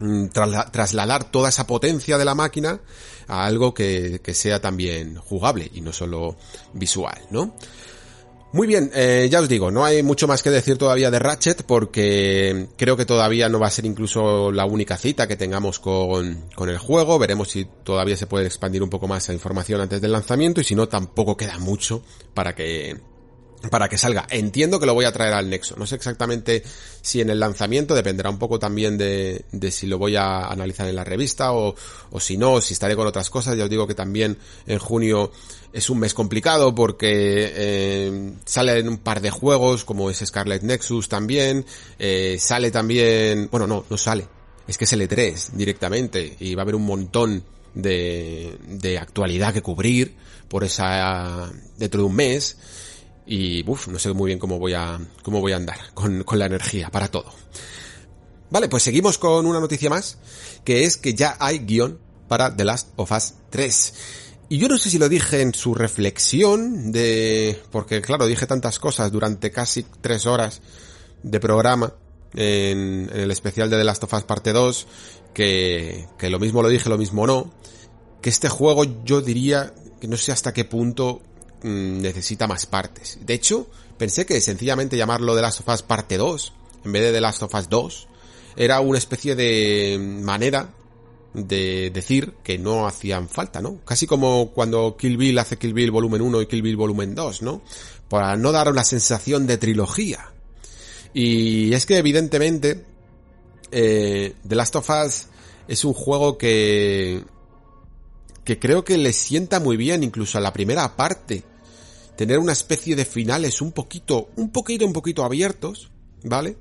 mm, 0.00 0.26
trasladar 0.72 1.30
toda 1.30 1.50
esa 1.50 1.66
potencia 1.66 2.18
de 2.18 2.24
la 2.24 2.34
máquina 2.34 2.80
a 3.28 3.46
algo 3.46 3.72
que, 3.72 4.20
que, 4.22 4.34
sea 4.34 4.60
también 4.60 5.16
jugable 5.16 5.70
y 5.72 5.80
no 5.80 5.92
solo 5.92 6.36
visual, 6.72 7.20
¿no? 7.30 7.54
Muy 8.54 8.68
bien, 8.68 8.92
eh, 8.94 9.26
ya 9.28 9.40
os 9.40 9.48
digo, 9.48 9.72
no 9.72 9.84
hay 9.84 10.04
mucho 10.04 10.28
más 10.28 10.40
que 10.40 10.48
decir 10.48 10.78
todavía 10.78 11.10
de 11.10 11.18
Ratchet 11.18 11.64
porque 11.64 12.68
creo 12.76 12.96
que 12.96 13.04
todavía 13.04 13.48
no 13.48 13.58
va 13.58 13.66
a 13.66 13.70
ser 13.70 13.84
incluso 13.84 14.52
la 14.52 14.64
única 14.64 14.96
cita 14.96 15.26
que 15.26 15.34
tengamos 15.34 15.80
con, 15.80 16.44
con 16.54 16.68
el 16.68 16.78
juego. 16.78 17.18
Veremos 17.18 17.48
si 17.48 17.64
todavía 17.64 18.16
se 18.16 18.28
puede 18.28 18.46
expandir 18.46 18.84
un 18.84 18.90
poco 18.90 19.08
más 19.08 19.24
esa 19.24 19.32
información 19.32 19.80
antes 19.80 20.00
del 20.00 20.12
lanzamiento 20.12 20.60
y 20.60 20.64
si 20.64 20.76
no 20.76 20.86
tampoco 20.86 21.36
queda 21.36 21.58
mucho 21.58 22.04
para 22.32 22.54
que 22.54 22.96
para 23.70 23.88
que 23.88 23.98
salga. 23.98 24.26
Entiendo 24.30 24.78
que 24.78 24.86
lo 24.86 24.94
voy 24.94 25.04
a 25.04 25.12
traer 25.12 25.34
al 25.34 25.48
Nexo. 25.48 25.76
No 25.76 25.86
sé 25.86 25.96
exactamente 25.96 26.62
si 27.02 27.20
en 27.20 27.30
el 27.30 27.40
lanzamiento, 27.40 27.94
dependerá 27.94 28.30
un 28.30 28.38
poco 28.38 28.58
también 28.58 28.98
de, 28.98 29.44
si 29.70 29.86
lo 29.86 29.98
voy 29.98 30.16
a 30.16 30.46
analizar 30.46 30.88
en 30.88 30.96
la 30.96 31.04
revista 31.04 31.52
o, 31.52 31.74
o 32.10 32.20
si 32.20 32.36
no, 32.36 32.60
si 32.60 32.74
estaré 32.74 32.96
con 32.96 33.06
otras 33.06 33.30
cosas. 33.30 33.56
Ya 33.56 33.64
os 33.64 33.70
digo 33.70 33.86
que 33.86 33.94
también 33.94 34.38
en 34.66 34.78
junio 34.78 35.30
es 35.72 35.90
un 35.90 35.98
mes 35.98 36.14
complicado 36.14 36.74
porque 36.74 37.52
eh, 37.54 38.32
salen 38.44 38.88
un 38.88 38.98
par 38.98 39.20
de 39.20 39.30
juegos 39.30 39.84
como 39.84 40.08
es 40.08 40.18
Scarlet 40.24 40.62
Nexus 40.62 41.08
también. 41.08 41.66
Eh, 41.98 42.36
sale 42.38 42.70
también, 42.70 43.48
bueno, 43.50 43.66
no, 43.66 43.84
no 43.88 43.96
sale. 43.96 44.26
Es 44.66 44.78
que 44.78 44.84
es 44.84 44.92
L3 44.92 45.50
directamente 45.52 46.36
y 46.40 46.54
va 46.54 46.62
a 46.62 46.64
haber 46.64 46.76
un 46.76 46.86
montón 46.86 47.44
de, 47.74 48.56
de 48.66 48.98
actualidad 48.98 49.52
que 49.52 49.62
cubrir 49.62 50.14
por 50.48 50.64
esa, 50.64 51.50
dentro 51.76 52.02
de 52.02 52.06
un 52.06 52.14
mes 52.14 52.56
y 53.26 53.68
uff, 53.68 53.88
no 53.88 53.98
sé 53.98 54.12
muy 54.12 54.28
bien 54.28 54.38
cómo 54.38 54.58
voy 54.58 54.74
a, 54.74 55.00
cómo 55.22 55.40
voy 55.40 55.52
a 55.52 55.56
andar 55.56 55.78
con, 55.94 56.24
con 56.24 56.38
la 56.38 56.46
energía 56.46 56.90
para 56.90 57.08
todo. 57.08 57.32
Vale, 58.50 58.68
pues 58.68 58.82
seguimos 58.82 59.18
con 59.18 59.46
una 59.46 59.60
noticia 59.60 59.90
más, 59.90 60.18
que 60.64 60.84
es 60.84 60.96
que 60.96 61.14
ya 61.14 61.36
hay 61.40 61.60
guion 61.60 61.98
para 62.28 62.54
The 62.54 62.64
Last 62.64 62.88
of 62.96 63.10
Us 63.10 63.34
3. 63.50 63.94
Y 64.50 64.58
yo 64.58 64.68
no 64.68 64.78
sé 64.78 64.90
si 64.90 64.98
lo 64.98 65.08
dije 65.08 65.40
en 65.40 65.54
su 65.54 65.74
reflexión 65.74 66.92
de... 66.92 67.60
porque 67.70 68.02
claro, 68.02 68.26
dije 68.26 68.46
tantas 68.46 68.78
cosas 68.78 69.10
durante 69.10 69.50
casi 69.50 69.84
tres 70.00 70.26
horas 70.26 70.60
de 71.22 71.40
programa 71.40 71.94
en, 72.34 73.10
el 73.12 73.30
especial 73.30 73.70
de 73.70 73.78
The 73.78 73.84
Last 73.84 74.04
of 74.04 74.12
Us 74.12 74.24
parte 74.24 74.52
2, 74.52 74.86
que, 75.32 76.06
que 76.18 76.30
lo 76.30 76.38
mismo 76.38 76.62
lo 76.62 76.68
dije, 76.68 76.88
lo 76.88 76.98
mismo 76.98 77.26
no, 77.26 77.52
que 78.20 78.30
este 78.30 78.48
juego 78.48 78.84
yo 79.04 79.22
diría 79.22 79.74
que 80.00 80.08
no 80.08 80.16
sé 80.16 80.32
hasta 80.32 80.52
qué 80.52 80.64
punto 80.64 81.22
mm, 81.62 82.00
necesita 82.00 82.46
más 82.46 82.66
partes. 82.66 83.18
De 83.22 83.34
hecho, 83.34 83.68
pensé 83.96 84.26
que 84.26 84.40
sencillamente 84.40 84.96
llamarlo 84.96 85.34
The 85.34 85.42
Last 85.42 85.60
of 85.60 85.68
Us 85.68 85.82
parte 85.82 86.16
2, 86.16 86.52
en 86.84 86.92
vez 86.92 87.02
de 87.02 87.12
The 87.12 87.20
Last 87.20 87.42
of 87.42 87.54
Us 87.54 87.68
2, 87.68 88.08
era 88.56 88.80
una 88.80 88.98
especie 88.98 89.34
de 89.34 89.98
manera 89.98 90.70
de 91.34 91.90
decir 91.92 92.34
que 92.44 92.58
no 92.58 92.86
hacían 92.86 93.28
falta, 93.28 93.60
¿no? 93.60 93.80
Casi 93.84 94.06
como 94.06 94.52
cuando 94.52 94.96
Kill 94.96 95.16
Bill 95.16 95.38
hace 95.38 95.58
Kill 95.58 95.74
Bill 95.74 95.90
volumen 95.90 96.22
1 96.22 96.42
y 96.42 96.46
Kill 96.46 96.62
Bill 96.62 96.76
volumen 96.76 97.14
2, 97.14 97.42
¿no? 97.42 97.62
Para 98.08 98.36
no 98.36 98.52
dar 98.52 98.70
una 98.70 98.84
sensación 98.84 99.46
de 99.46 99.58
trilogía. 99.58 100.32
Y 101.12 101.72
es 101.74 101.86
que 101.86 101.98
evidentemente 101.98 102.84
eh, 103.72 104.34
The 104.46 104.54
Last 104.54 104.76
of 104.76 104.88
Us 104.90 105.26
es 105.66 105.84
un 105.84 105.92
juego 105.92 106.38
que 106.38 107.24
que 108.44 108.58
creo 108.58 108.84
que 108.84 108.98
le 108.98 109.12
sienta 109.12 109.60
muy 109.60 109.76
bien 109.76 110.02
incluso 110.02 110.38
a 110.38 110.40
la 110.40 110.52
primera 110.52 110.96
parte 110.96 111.44
tener 112.16 112.38
una 112.38 112.52
especie 112.52 112.94
de 112.94 113.04
finales 113.04 113.60
un 113.60 113.72
poquito 113.72 114.30
un 114.36 114.50
poquito 114.50 114.86
un 114.86 114.92
poquito 114.92 115.24
abiertos, 115.24 115.90
¿vale? 116.22 116.56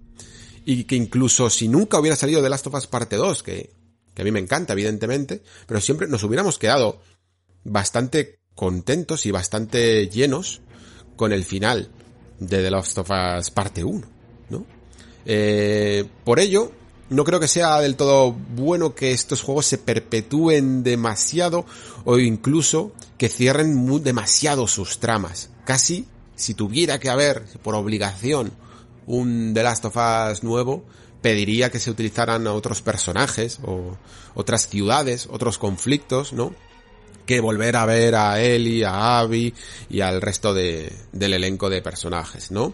Y 0.65 0.85
que 0.85 0.95
incluso 0.95 1.49
si 1.49 1.67
nunca 1.67 1.99
hubiera 1.99 2.15
salido 2.15 2.41
The 2.41 2.49
Last 2.49 2.67
of 2.67 2.75
Us 2.75 2.87
parte 2.87 3.17
2, 3.17 3.43
que 3.43 3.83
que 4.13 4.21
a 4.21 4.25
mí 4.25 4.31
me 4.31 4.39
encanta, 4.39 4.73
evidentemente, 4.73 5.41
pero 5.65 5.81
siempre 5.81 6.07
nos 6.07 6.23
hubiéramos 6.23 6.59
quedado 6.59 7.01
bastante 7.63 8.39
contentos 8.55 9.25
y 9.25 9.31
bastante 9.31 10.07
llenos 10.07 10.61
con 11.15 11.31
el 11.31 11.43
final 11.43 11.89
de 12.39 12.61
The 12.61 12.71
Last 12.71 12.97
of 12.99 13.09
Us 13.09 13.51
parte 13.51 13.83
1, 13.83 14.07
¿no? 14.49 14.65
Eh, 15.25 16.05
por 16.23 16.39
ello, 16.39 16.71
no 17.09 17.23
creo 17.23 17.39
que 17.39 17.47
sea 17.47 17.79
del 17.79 17.95
todo 17.95 18.31
bueno 18.31 18.95
que 18.95 19.11
estos 19.11 19.41
juegos 19.41 19.65
se 19.65 19.77
perpetúen 19.77 20.83
demasiado 20.83 21.65
o 22.05 22.19
incluso 22.19 22.91
que 23.17 23.29
cierren 23.29 24.03
demasiado 24.03 24.67
sus 24.67 24.99
tramas. 24.99 25.49
Casi, 25.65 26.07
si 26.35 26.53
tuviera 26.53 26.99
que 26.99 27.09
haber 27.09 27.43
por 27.61 27.75
obligación 27.75 28.51
un 29.05 29.53
The 29.53 29.63
Last 29.63 29.85
of 29.85 29.97
Us 29.97 30.43
nuevo, 30.43 30.83
pediría 31.21 31.71
que 31.71 31.79
se 31.79 31.91
utilizaran 31.91 32.47
a 32.47 32.53
otros 32.53 32.81
personajes 32.81 33.59
o 33.63 33.97
otras 34.35 34.67
ciudades, 34.67 35.27
otros 35.31 35.57
conflictos, 35.57 36.33
¿no? 36.33 36.53
Que 37.25 37.39
volver 37.39 37.77
a 37.77 37.85
ver 37.85 38.15
a 38.15 38.41
Ellie, 38.41 38.85
a 38.85 39.19
Abby 39.19 39.53
y 39.89 40.01
al 40.01 40.21
resto 40.21 40.53
de, 40.53 40.91
del 41.13 41.33
elenco 41.33 41.69
de 41.69 41.81
personajes, 41.81 42.51
¿no? 42.51 42.73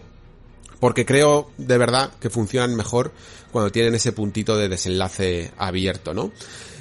Porque 0.80 1.04
creo 1.04 1.50
de 1.58 1.78
verdad 1.78 2.10
que 2.18 2.30
funcionan 2.30 2.74
mejor 2.74 3.12
cuando 3.52 3.70
tienen 3.70 3.94
ese 3.94 4.12
puntito 4.12 4.56
de 4.56 4.68
desenlace 4.68 5.52
abierto, 5.56 6.14
¿no? 6.14 6.32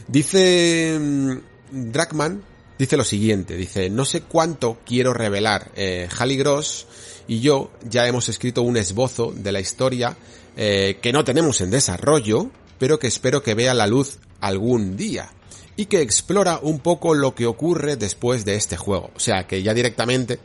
Dice 0.07 0.97
mm, 0.99 1.91
Dragman, 1.91 2.43
dice 2.77 2.97
lo 2.97 3.03
siguiente, 3.03 3.55
dice, 3.55 3.89
no 3.89 4.05
sé 4.05 4.21
cuánto 4.21 4.79
quiero 4.85 5.13
revelar, 5.13 5.71
eh, 5.75 6.07
Gross 6.37 6.87
y 7.27 7.41
yo 7.41 7.69
ya 7.87 8.07
hemos 8.07 8.29
escrito 8.29 8.63
un 8.63 8.77
esbozo 8.77 9.31
de 9.35 9.51
la 9.51 9.59
historia 9.59 10.17
eh, 10.57 10.97
que 11.01 11.13
no 11.13 11.23
tenemos 11.23 11.61
en 11.61 11.69
desarrollo, 11.69 12.49
pero 12.79 12.97
que 12.97 13.07
espero 13.07 13.43
que 13.43 13.53
vea 13.53 13.73
la 13.73 13.85
luz 13.85 14.17
algún 14.41 14.97
día 14.97 15.31
y 15.75 15.85
que 15.85 16.01
explora 16.01 16.59
un 16.61 16.79
poco 16.79 17.13
lo 17.13 17.35
que 17.35 17.45
ocurre 17.45 17.97
después 17.97 18.45
de 18.45 18.55
este 18.55 18.77
juego. 18.77 19.11
O 19.15 19.19
sea, 19.19 19.45
que 19.45 19.61
ya 19.61 19.73
directamente 19.73 20.39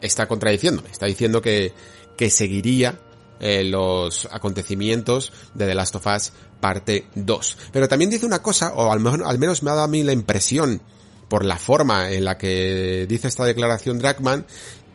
está 0.00 0.26
contradiciéndome, 0.26 0.90
está 0.90 1.06
diciendo 1.06 1.40
que, 1.40 1.72
que 2.16 2.30
seguiría 2.30 2.98
eh, 3.38 3.64
los 3.64 4.28
acontecimientos 4.30 5.32
de 5.54 5.66
The 5.66 5.74
Last 5.74 5.96
of 5.96 6.06
Us 6.06 6.32
parte 6.60 7.06
2. 7.14 7.56
Pero 7.72 7.88
también 7.88 8.10
dice 8.10 8.26
una 8.26 8.42
cosa, 8.42 8.72
o 8.74 8.90
al, 8.92 9.00
menos, 9.00 9.28
al 9.28 9.38
menos 9.38 9.62
me 9.62 9.70
ha 9.70 9.74
dado 9.74 9.84
a 9.84 9.88
mí 9.88 10.02
la 10.02 10.12
impresión, 10.12 10.80
por 11.28 11.44
la 11.44 11.58
forma 11.58 12.10
en 12.10 12.24
la 12.24 12.38
que 12.38 13.06
dice 13.08 13.28
esta 13.28 13.44
declaración 13.44 13.98
Dragman, 13.98 14.46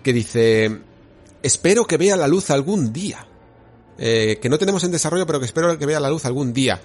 que 0.04 0.14
dice, 0.14 0.80
espero 1.44 1.86
que 1.86 1.98
vea 1.98 2.16
la 2.16 2.28
luz 2.28 2.50
algún 2.50 2.94
día. 2.94 3.28
Eh, 3.98 4.40
que 4.42 4.50
no 4.50 4.58
tenemos 4.58 4.84
en 4.84 4.92
desarrollo, 4.92 5.28
pero 5.28 5.40
que 5.40 5.46
espero 5.46 5.78
que 5.78 5.86
vea 5.86 6.00
la 6.00 6.10
luz 6.10 6.26
algún 6.26 6.54
día. 6.54 6.82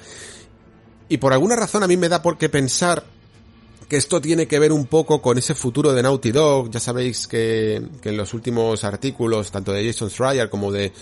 Y 1.09 1.18
por 1.18 1.33
alguna 1.33 1.57
razón 1.57 1.83
a 1.83 1.87
mí 1.87 1.96
me 1.96 2.09
da 2.09 2.20
por 2.20 2.37
qué 2.37 2.49
pensar 2.49 3.05
que 3.88 3.96
esto 3.96 4.20
tiene 4.20 4.46
que 4.46 4.59
ver 4.59 4.72
un 4.72 4.87
poco 4.87 5.22
con 5.22 5.38
ese 5.38 5.55
futuro 5.55 5.92
de 5.92 6.03
Naughty 6.03 6.33
Dog. 6.33 6.70
Ya 6.70 6.81
sabéis 6.81 7.27
que, 7.27 7.77
en 7.77 8.16
los 8.16 8.35
últimos 8.35 8.83
artículos, 8.85 9.51
tanto 9.51 9.72
de 9.72 9.87
Jason 9.87 10.11
Schreier 10.11 10.51
como 10.51 10.72
de 10.72 10.92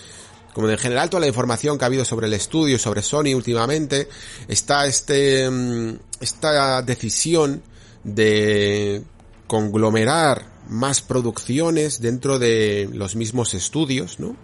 como 0.53 0.67
de 0.67 0.73
en 0.73 0.79
general 0.79 1.09
toda 1.09 1.19
la 1.19 1.27
información 1.27 1.77
que 1.77 1.83
ha 1.83 1.87
habido 1.87 2.05
sobre 2.05 2.27
el 2.27 2.33
estudio 2.33 2.79
sobre 2.79 3.01
Sony 3.01 3.33
últimamente, 3.35 4.07
está 4.47 4.87
este, 4.87 5.49
mm, 5.49 5.97
esta 6.21 6.81
decisión 6.81 7.61
de 8.05 9.03
conglomerar 9.47 10.45
más 10.69 11.01
producciones 11.01 11.99
dentro 11.99 12.39
de 12.39 12.89
los 12.93 13.17
mismos 13.17 13.53
estudios, 13.53 14.17
¿no? 14.21 14.37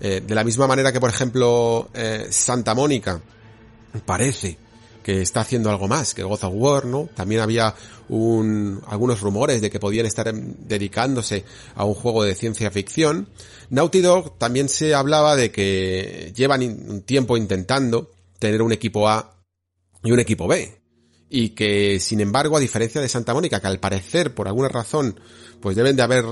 Eh, 0.00 0.22
de 0.26 0.34
la 0.34 0.44
misma 0.44 0.66
manera 0.66 0.92
que, 0.92 1.00
por 1.00 1.08
ejemplo, 1.08 1.88
eh, 1.94 2.26
Santa 2.28 2.74
Mónica 2.74 3.22
parece 4.04 4.58
que 5.04 5.20
está 5.20 5.42
haciendo 5.42 5.70
algo 5.70 5.86
más 5.86 6.14
que 6.14 6.24
God 6.24 6.42
of 6.42 6.54
War, 6.54 6.86
¿no? 6.86 7.10
También 7.14 7.42
había 7.42 7.74
un, 8.08 8.80
algunos 8.86 9.20
rumores 9.20 9.60
de 9.60 9.70
que 9.70 9.78
podían 9.78 10.06
estar 10.06 10.34
dedicándose 10.34 11.44
a 11.76 11.84
un 11.84 11.94
juego 11.94 12.24
de 12.24 12.34
ciencia 12.34 12.70
ficción. 12.70 13.28
Naughty 13.68 14.00
Dog 14.00 14.38
también 14.38 14.68
se 14.70 14.94
hablaba 14.94 15.36
de 15.36 15.52
que 15.52 16.32
llevan 16.34 16.62
un 16.62 17.02
tiempo 17.02 17.36
intentando 17.36 18.10
tener 18.38 18.62
un 18.62 18.72
equipo 18.72 19.06
A 19.06 19.36
y 20.02 20.10
un 20.10 20.20
equipo 20.20 20.48
B. 20.48 20.80
Y 21.28 21.50
que, 21.50 22.00
sin 22.00 22.20
embargo, 22.20 22.56
a 22.56 22.60
diferencia 22.60 23.00
de 23.00 23.08
Santa 23.08 23.34
Mónica, 23.34 23.60
que 23.60 23.66
al 23.66 23.80
parecer, 23.80 24.34
por 24.34 24.48
alguna 24.48 24.68
razón, 24.68 25.20
pues 25.60 25.76
deben 25.76 25.96
de 25.96 26.02
haber 26.02 26.24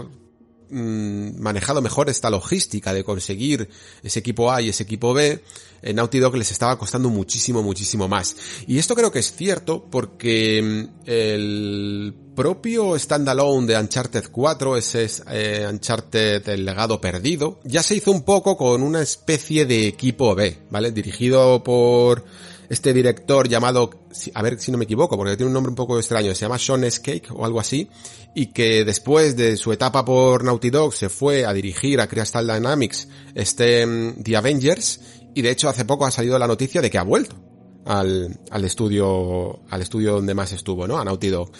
Mm, 0.74 1.38
manejado 1.38 1.82
mejor 1.82 2.08
esta 2.08 2.30
logística 2.30 2.94
de 2.94 3.04
conseguir 3.04 3.68
ese 4.02 4.20
equipo 4.20 4.50
A 4.50 4.62
y 4.62 4.70
ese 4.70 4.84
equipo 4.84 5.12
B, 5.12 5.38
en 5.82 5.96
Naughty 5.96 6.18
Dog 6.18 6.34
les 6.36 6.50
estaba 6.50 6.78
costando 6.78 7.10
muchísimo, 7.10 7.62
muchísimo 7.62 8.08
más. 8.08 8.34
Y 8.66 8.78
esto 8.78 8.94
creo 8.94 9.12
que 9.12 9.18
es 9.18 9.34
cierto 9.34 9.84
porque 9.90 10.62
mm, 10.62 11.10
el 11.10 12.14
propio 12.34 12.98
standalone 12.98 13.66
de 13.66 13.78
Uncharted 13.78 14.30
4, 14.32 14.78
ese 14.78 15.04
es 15.04 15.22
eh, 15.30 15.66
Uncharted 15.70 16.48
el 16.48 16.64
legado 16.64 16.98
perdido, 16.98 17.60
ya 17.64 17.82
se 17.82 17.96
hizo 17.96 18.10
un 18.10 18.22
poco 18.22 18.56
con 18.56 18.82
una 18.82 19.02
especie 19.02 19.66
de 19.66 19.88
equipo 19.88 20.34
B, 20.34 20.56
¿vale? 20.70 20.90
Dirigido 20.90 21.62
por 21.62 22.24
este 22.72 22.94
director 22.94 23.50
llamado, 23.50 23.90
a 24.32 24.40
ver 24.40 24.58
si 24.58 24.72
no 24.72 24.78
me 24.78 24.84
equivoco, 24.84 25.18
porque 25.18 25.36
tiene 25.36 25.48
un 25.48 25.52
nombre 25.52 25.68
un 25.68 25.76
poco 25.76 25.98
extraño, 25.98 26.34
se 26.34 26.40
llama 26.40 26.58
Sean 26.58 26.90
Skake 26.90 27.30
o 27.30 27.44
algo 27.44 27.60
así, 27.60 27.90
y 28.34 28.46
que 28.46 28.82
después 28.86 29.36
de 29.36 29.58
su 29.58 29.74
etapa 29.74 30.06
por 30.06 30.42
Naughty 30.42 30.70
Dog 30.70 30.94
se 30.94 31.10
fue 31.10 31.44
a 31.44 31.52
dirigir 31.52 32.00
a 32.00 32.06
Crystal 32.06 32.46
Dynamics 32.46 33.08
este 33.34 33.86
mm, 33.86 34.22
The 34.22 34.36
Avengers, 34.38 35.00
y 35.34 35.42
de 35.42 35.50
hecho 35.50 35.68
hace 35.68 35.84
poco 35.84 36.06
ha 36.06 36.10
salido 36.10 36.38
la 36.38 36.46
noticia 36.46 36.80
de 36.80 36.90
que 36.90 36.96
ha 36.96 37.02
vuelto 37.02 37.36
al, 37.84 38.40
al 38.50 38.64
estudio, 38.64 39.60
al 39.68 39.82
estudio 39.82 40.14
donde 40.14 40.32
más 40.32 40.52
estuvo, 40.52 40.88
¿no? 40.88 40.98
A 40.98 41.04
Naughty 41.04 41.28
Dog. 41.28 41.52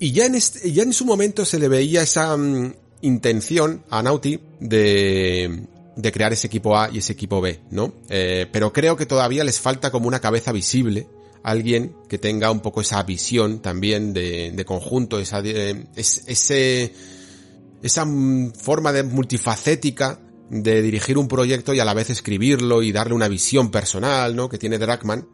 Y 0.00 0.10
ya 0.10 0.26
en, 0.26 0.34
este, 0.34 0.72
ya 0.72 0.82
en 0.82 0.92
su 0.92 1.04
momento 1.04 1.44
se 1.44 1.60
le 1.60 1.68
veía 1.68 2.02
esa 2.02 2.36
mm, 2.36 2.74
intención 3.02 3.84
a 3.90 4.02
Naughty 4.02 4.40
de, 4.58 5.68
de 5.96 6.12
crear 6.12 6.32
ese 6.32 6.46
equipo 6.46 6.76
A 6.76 6.90
y 6.92 6.98
ese 6.98 7.12
equipo 7.12 7.40
B, 7.40 7.60
¿no? 7.70 7.94
Eh, 8.08 8.46
pero 8.52 8.72
creo 8.72 8.96
que 8.96 9.06
todavía 9.06 9.44
les 9.44 9.60
falta 9.60 9.90
como 9.90 10.08
una 10.08 10.20
cabeza 10.20 10.52
visible, 10.52 11.08
alguien 11.42 11.94
que 12.08 12.18
tenga 12.18 12.50
un 12.50 12.60
poco 12.60 12.80
esa 12.80 13.02
visión 13.02 13.60
también 13.60 14.12
de, 14.12 14.52
de 14.52 14.64
conjunto, 14.64 15.18
esa, 15.18 15.40
ese, 15.40 16.92
esa 17.82 18.06
forma 18.56 18.92
de 18.92 19.02
multifacética 19.02 20.20
de 20.50 20.82
dirigir 20.82 21.18
un 21.18 21.28
proyecto 21.28 21.74
y 21.74 21.80
a 21.80 21.84
la 21.84 21.94
vez 21.94 22.10
escribirlo 22.10 22.82
y 22.82 22.92
darle 22.92 23.14
una 23.14 23.28
visión 23.28 23.70
personal, 23.70 24.34
¿no? 24.36 24.48
Que 24.48 24.58
tiene 24.58 24.78
Dragman. 24.78 25.28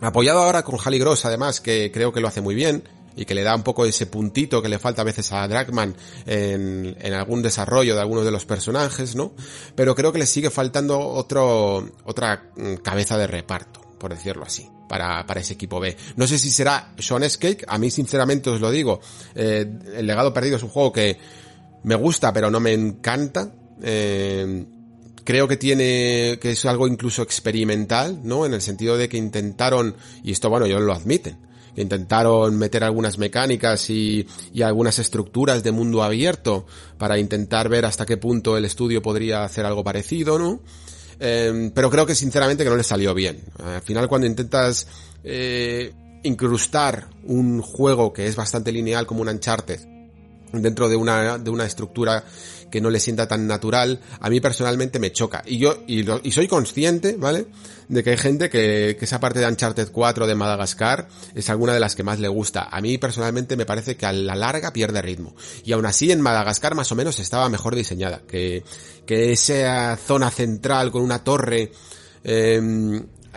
Apoyado 0.00 0.40
ahora 0.40 0.62
con 0.62 0.78
Hally 0.82 0.98
Gross, 0.98 1.24
además, 1.24 1.60
que 1.60 1.90
creo 1.92 2.12
que 2.12 2.20
lo 2.20 2.28
hace 2.28 2.40
muy 2.40 2.54
bien 2.54 2.82
y 3.16 3.24
que 3.24 3.34
le 3.34 3.42
da 3.42 3.54
un 3.54 3.62
poco 3.62 3.84
ese 3.84 4.06
puntito 4.06 4.62
que 4.62 4.68
le 4.68 4.78
falta 4.78 5.02
a 5.02 5.04
veces 5.04 5.32
a 5.32 5.46
Dragman 5.46 5.94
en, 6.26 6.96
en 7.00 7.14
algún 7.14 7.42
desarrollo 7.42 7.94
de 7.94 8.00
algunos 8.00 8.24
de 8.24 8.30
los 8.30 8.44
personajes, 8.44 9.14
¿no? 9.14 9.32
Pero 9.74 9.94
creo 9.94 10.12
que 10.12 10.18
le 10.18 10.26
sigue 10.26 10.50
faltando 10.50 10.98
otro, 10.98 11.88
otra 12.04 12.50
mm, 12.56 12.76
cabeza 12.76 13.18
de 13.18 13.26
reparto, 13.26 13.80
por 13.98 14.12
decirlo 14.12 14.44
así. 14.44 14.68
Para, 14.88 15.24
para 15.26 15.40
ese 15.40 15.54
equipo 15.54 15.80
B. 15.80 15.96
No 16.16 16.26
sé 16.26 16.38
si 16.38 16.50
será 16.50 16.92
Sean 16.98 17.26
Skake, 17.26 17.64
a 17.66 17.78
mí 17.78 17.90
sinceramente 17.90 18.50
os 18.50 18.60
lo 18.60 18.70
digo, 18.70 19.00
eh, 19.34 19.66
El 19.94 20.06
legado 20.06 20.34
perdido 20.34 20.58
es 20.58 20.62
un 20.62 20.68
juego 20.68 20.92
que 20.92 21.18
me 21.84 21.94
gusta 21.94 22.30
pero 22.30 22.50
no 22.50 22.60
me 22.60 22.74
encanta, 22.74 23.54
eh, 23.80 24.66
creo 25.24 25.48
que 25.48 25.56
tiene, 25.56 26.38
que 26.40 26.50
es 26.50 26.64
algo 26.66 26.86
incluso 26.86 27.22
experimental, 27.22 28.20
¿no? 28.22 28.44
En 28.44 28.54
el 28.54 28.60
sentido 28.60 28.96
de 28.96 29.08
que 29.08 29.16
intentaron, 29.16 29.96
y 30.22 30.32
esto 30.32 30.50
bueno, 30.50 30.66
ellos 30.66 30.82
lo 30.82 30.92
admiten, 30.92 31.38
intentaron 31.76 32.56
meter 32.56 32.84
algunas 32.84 33.18
mecánicas 33.18 33.88
y, 33.90 34.26
y 34.52 34.62
algunas 34.62 34.98
estructuras 34.98 35.62
de 35.62 35.72
mundo 35.72 36.02
abierto 36.02 36.66
para 36.98 37.18
intentar 37.18 37.68
ver 37.68 37.84
hasta 37.84 38.06
qué 38.06 38.16
punto 38.16 38.56
el 38.56 38.64
estudio 38.64 39.02
podría 39.02 39.44
hacer 39.44 39.64
algo 39.64 39.82
parecido, 39.82 40.38
¿no? 40.38 40.60
Em, 41.18 41.70
pero 41.70 41.88
creo 41.88 42.04
que 42.04 42.14
sinceramente 42.14 42.64
que 42.64 42.70
no 42.70 42.76
le 42.76 42.82
salió 42.82 43.14
bien. 43.14 43.40
Al 43.64 43.82
final 43.82 44.08
cuando 44.08 44.26
intentas 44.26 44.88
eh, 45.22 45.92
incrustar 46.24 47.08
un 47.24 47.62
juego 47.62 48.12
que 48.12 48.26
es 48.26 48.34
bastante 48.34 48.72
lineal 48.72 49.06
como 49.06 49.22
un 49.22 49.28
Uncharted 49.28 49.80
dentro 50.52 50.88
de 50.88 50.96
una, 50.96 51.38
de 51.38 51.50
una 51.50 51.64
estructura 51.64 52.24
que 52.72 52.80
no 52.80 52.90
le 52.90 52.98
sienta 52.98 53.28
tan 53.28 53.46
natural, 53.46 54.00
a 54.18 54.30
mí 54.30 54.40
personalmente 54.40 54.98
me 54.98 55.12
choca. 55.12 55.42
Y 55.46 55.58
yo, 55.58 55.84
y, 55.86 56.04
y 56.26 56.32
soy 56.32 56.48
consciente, 56.48 57.16
¿vale? 57.18 57.46
De 57.88 58.02
que 58.02 58.10
hay 58.10 58.16
gente 58.16 58.48
que, 58.48 58.96
que 58.98 59.04
esa 59.04 59.20
parte 59.20 59.40
de 59.40 59.46
Uncharted 59.46 59.90
4 59.92 60.26
de 60.26 60.34
Madagascar 60.34 61.06
es 61.34 61.50
alguna 61.50 61.74
de 61.74 61.80
las 61.80 61.94
que 61.94 62.02
más 62.02 62.18
le 62.18 62.28
gusta. 62.28 62.62
A 62.70 62.80
mí 62.80 62.96
personalmente 62.96 63.56
me 63.56 63.66
parece 63.66 63.96
que 63.96 64.06
a 64.06 64.12
la 64.12 64.34
larga 64.34 64.72
pierde 64.72 65.02
ritmo. 65.02 65.36
Y 65.64 65.72
aún 65.72 65.84
así 65.84 66.10
en 66.10 66.22
Madagascar 66.22 66.74
más 66.74 66.90
o 66.90 66.94
menos 66.94 67.20
estaba 67.20 67.50
mejor 67.50 67.76
diseñada. 67.76 68.22
Que, 68.26 68.64
que 69.04 69.32
esa 69.32 69.96
zona 69.98 70.30
central 70.30 70.90
con 70.90 71.02
una 71.02 71.22
torre, 71.22 71.72
eh, 72.24 72.56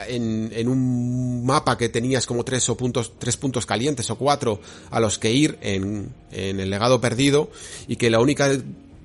en, 0.07 0.49
en, 0.53 0.67
un 0.67 1.45
mapa 1.45 1.77
que 1.77 1.89
tenías 1.89 2.25
como 2.25 2.43
tres 2.43 2.67
o 2.69 2.77
puntos, 2.77 3.13
tres 3.17 3.37
puntos 3.37 3.65
calientes 3.65 4.09
o 4.09 4.17
cuatro 4.17 4.59
a 4.91 4.99
los 4.99 5.19
que 5.19 5.31
ir 5.31 5.57
en, 5.61 6.13
en 6.31 6.59
el 6.59 6.69
legado 6.69 6.99
perdido 6.99 7.49
y 7.87 7.95
que 7.95 8.09
la 8.09 8.19
única 8.19 8.49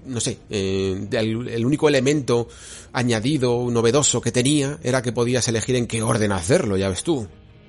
no 0.06 0.20
sé, 0.20 0.38
eh, 0.50 1.08
el, 1.10 1.64
único 1.66 1.88
elemento 1.88 2.48
añadido, 2.92 3.70
novedoso 3.70 4.20
que 4.20 4.32
tenía 4.32 4.78
era 4.82 5.02
que 5.02 5.12
podías 5.12 5.46
elegir 5.48 5.76
en 5.76 5.86
qué 5.86 6.02
orden 6.02 6.32
hacerlo, 6.32 6.76
ya 6.76 6.88
ves 6.88 7.02
tú. 7.02 7.26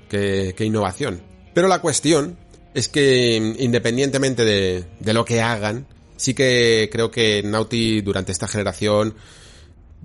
Qué, 0.10 0.54
qué 0.58 0.66
innovación. 0.66 1.22
Pero 1.54 1.68
la 1.70 1.80
cuestión 1.80 2.38
es 2.74 2.90
que 2.90 3.56
independientemente 3.60 4.44
de, 4.44 4.86
de, 5.00 5.14
lo 5.14 5.24
que 5.24 5.42
hagan, 5.42 5.88
sí 6.18 6.34
que 6.34 6.90
creo 6.92 7.10
que 7.10 7.42
Naughty 7.44 8.02
durante 8.02 8.32
esta 8.34 8.48
generación 8.48 9.16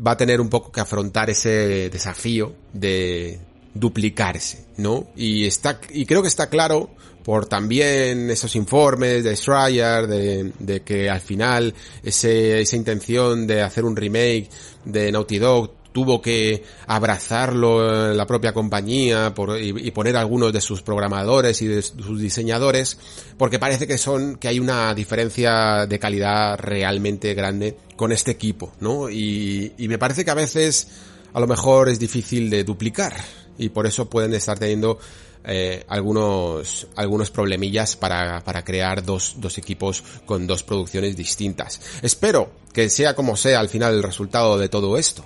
va 0.05 0.13
a 0.13 0.17
tener 0.17 0.41
un 0.41 0.49
poco 0.49 0.71
que 0.71 0.81
afrontar 0.81 1.31
ese 1.31 1.91
desafío 1.91 2.55
de 2.73 3.41
duplicarse, 3.75 4.67
¿no? 4.77 5.09
Y 5.17 5.47
está, 5.47 5.81
y 5.91 6.07
creo 6.07 6.23
que 6.23 6.29
está 6.29 6.49
claro 6.49 6.91
por 7.27 7.47
también 7.47 8.31
esos 8.31 8.55
informes 8.55 9.25
de 9.25 9.35
Schreier, 9.35 10.07
de, 10.07 10.53
de 10.61 10.83
que 10.83 11.11
al 11.11 11.21
final 11.21 11.75
ese, 12.05 12.61
esa 12.61 12.77
intención 12.77 13.49
de 13.49 13.63
hacer 13.63 13.85
un 13.85 13.97
remake 13.97 14.49
de 14.85 15.11
Naughty 15.11 15.41
Dog 15.41 15.73
tuvo 15.91 16.23
que 16.23 16.63
abrazarlo 16.87 18.15
la 18.15 18.27
propia 18.29 18.53
compañía 18.53 19.35
y, 19.61 19.89
y, 19.89 19.91
poner 19.91 20.17
algunos 20.17 20.53
de 20.53 20.61
sus 20.61 20.83
programadores 20.83 21.61
y 21.63 21.67
de 21.67 21.83
sus 21.83 22.21
diseñadores, 22.21 22.97
porque 23.37 23.59
parece 23.59 23.89
que 23.89 23.99
son, 23.99 24.37
que 24.37 24.47
hay 24.47 24.61
una 24.61 24.95
diferencia 24.95 25.85
de 25.85 25.99
calidad 25.99 26.57
realmente 26.61 27.35
grande 27.35 27.77
con 27.97 28.13
este 28.13 28.31
equipo, 28.31 28.71
¿no? 28.79 29.11
Y, 29.11 29.73
y 29.79 29.89
me 29.89 29.99
parece 29.99 30.25
que 30.25 30.31
a 30.31 30.35
veces 30.35 30.87
a 31.33 31.41
lo 31.41 31.49
mejor 31.49 31.89
es 31.89 31.99
difícil 31.99 32.51
de 32.51 32.63
duplicar 32.63 33.17
y 33.59 33.71
por 33.71 33.87
eso 33.87 34.09
pueden 34.09 34.33
estar 34.35 34.59
teniendo 34.59 35.01
eh, 35.49 35.85
algunos, 35.89 36.89
algunos 36.97 37.31
problemillas 37.31 37.95
para, 37.95 38.43
para 38.43 38.65
crear 38.65 39.05
dos, 39.05 39.37
dos 39.39 39.59
equipos 39.59 40.03
con 40.25 40.47
dos 40.47 40.65
producciones 40.65 41.17
distintas. 41.17 41.81
Espero 42.03 42.51
que 42.73 42.91
sea 42.91 43.15
como 43.15 43.37
sea 43.37 43.61
al 43.61 43.69
final 43.69 43.95
el 43.95 44.03
resultado 44.03 44.59
de 44.59 44.69
todo 44.69 44.99
esto. 44.99 45.25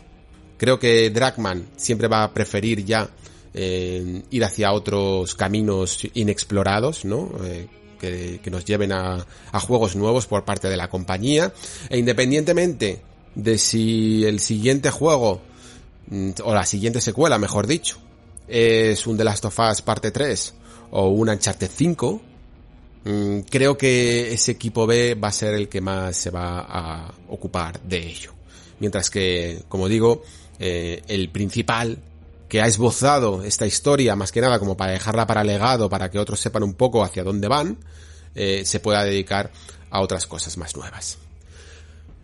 Creo 0.59 0.79
que 0.79 1.09
Dragman 1.09 1.71
siempre 1.77 2.07
va 2.07 2.23
a 2.23 2.35
preferir 2.35 2.85
ya 2.85 3.09
eh, 3.55 4.23
ir 4.31 4.45
hacia 4.45 4.73
otros 4.73 5.35
caminos 5.35 6.07
inexplorados, 6.13 7.07
¿no? 7.07 7.33
Eh, 7.43 7.67
que, 7.99 8.41
que, 8.43 8.51
nos 8.51 8.65
lleven 8.65 8.93
a, 8.93 9.27
a 9.53 9.61
juegos 9.61 9.97
nuevos 9.97 10.27
por 10.27 10.45
parte 10.45 10.69
de 10.69 10.77
la 10.77 10.89
compañía. 10.89 11.53
E 11.89 11.99
independientemente 11.99 13.01
de 13.35 13.57
si 13.57 14.25
el 14.27 14.41
siguiente 14.41 14.91
juego, 14.91 15.41
mm, 16.09 16.31
o 16.45 16.55
la 16.55 16.67
siguiente 16.67 17.01
secuela, 17.01 17.39
mejor 17.39 17.67
dicho, 17.67 17.99
es 18.51 19.07
un 19.07 19.17
The 19.17 19.25
Last 19.25 19.45
of 19.45 19.59
Us 19.59 19.81
parte 19.83 20.11
3 20.11 20.55
o 20.91 21.09
un 21.09 21.29
Uncharted 21.29 21.71
5, 21.73 22.21
mm, 23.05 23.39
creo 23.49 23.79
que 23.79 24.33
ese 24.33 24.53
equipo 24.53 24.87
B 24.87 25.15
va 25.15 25.29
a 25.29 25.33
ser 25.33 25.55
el 25.55 25.69
que 25.69 25.81
más 25.81 26.17
se 26.17 26.31
va 26.31 26.67
a 26.69 27.15
ocupar 27.29 27.81
de 27.81 27.99
ello. 27.99 28.33
Mientras 28.81 29.09
que, 29.09 29.63
como 29.69 29.89
digo, 29.89 30.23
eh, 30.59 31.03
el 31.07 31.31
principal 31.31 31.99
que 32.49 32.61
ha 32.61 32.67
esbozado 32.67 33.45
esta 33.45 33.67
historia, 33.67 34.17
más 34.17 34.33
que 34.33 34.41
nada 34.41 34.59
como 34.59 34.77
para 34.77 34.93
dejarla 34.93 35.27
para 35.27 35.45
legado, 35.45 35.89
para 35.89 36.11
que 36.11 36.19
otros 36.19 36.41
sepan 36.41 36.65
un 36.65 36.75
poco 36.75 37.05
hacia 37.05 37.23
dónde 37.23 37.47
van, 37.47 37.79
eh, 38.35 38.65
se 38.65 38.81
pueda 38.81 39.05
dedicar 39.05 39.53
a 39.91 40.01
otras 40.01 40.27
cosas 40.27 40.57
más 40.57 40.75
nuevas. 40.77 41.19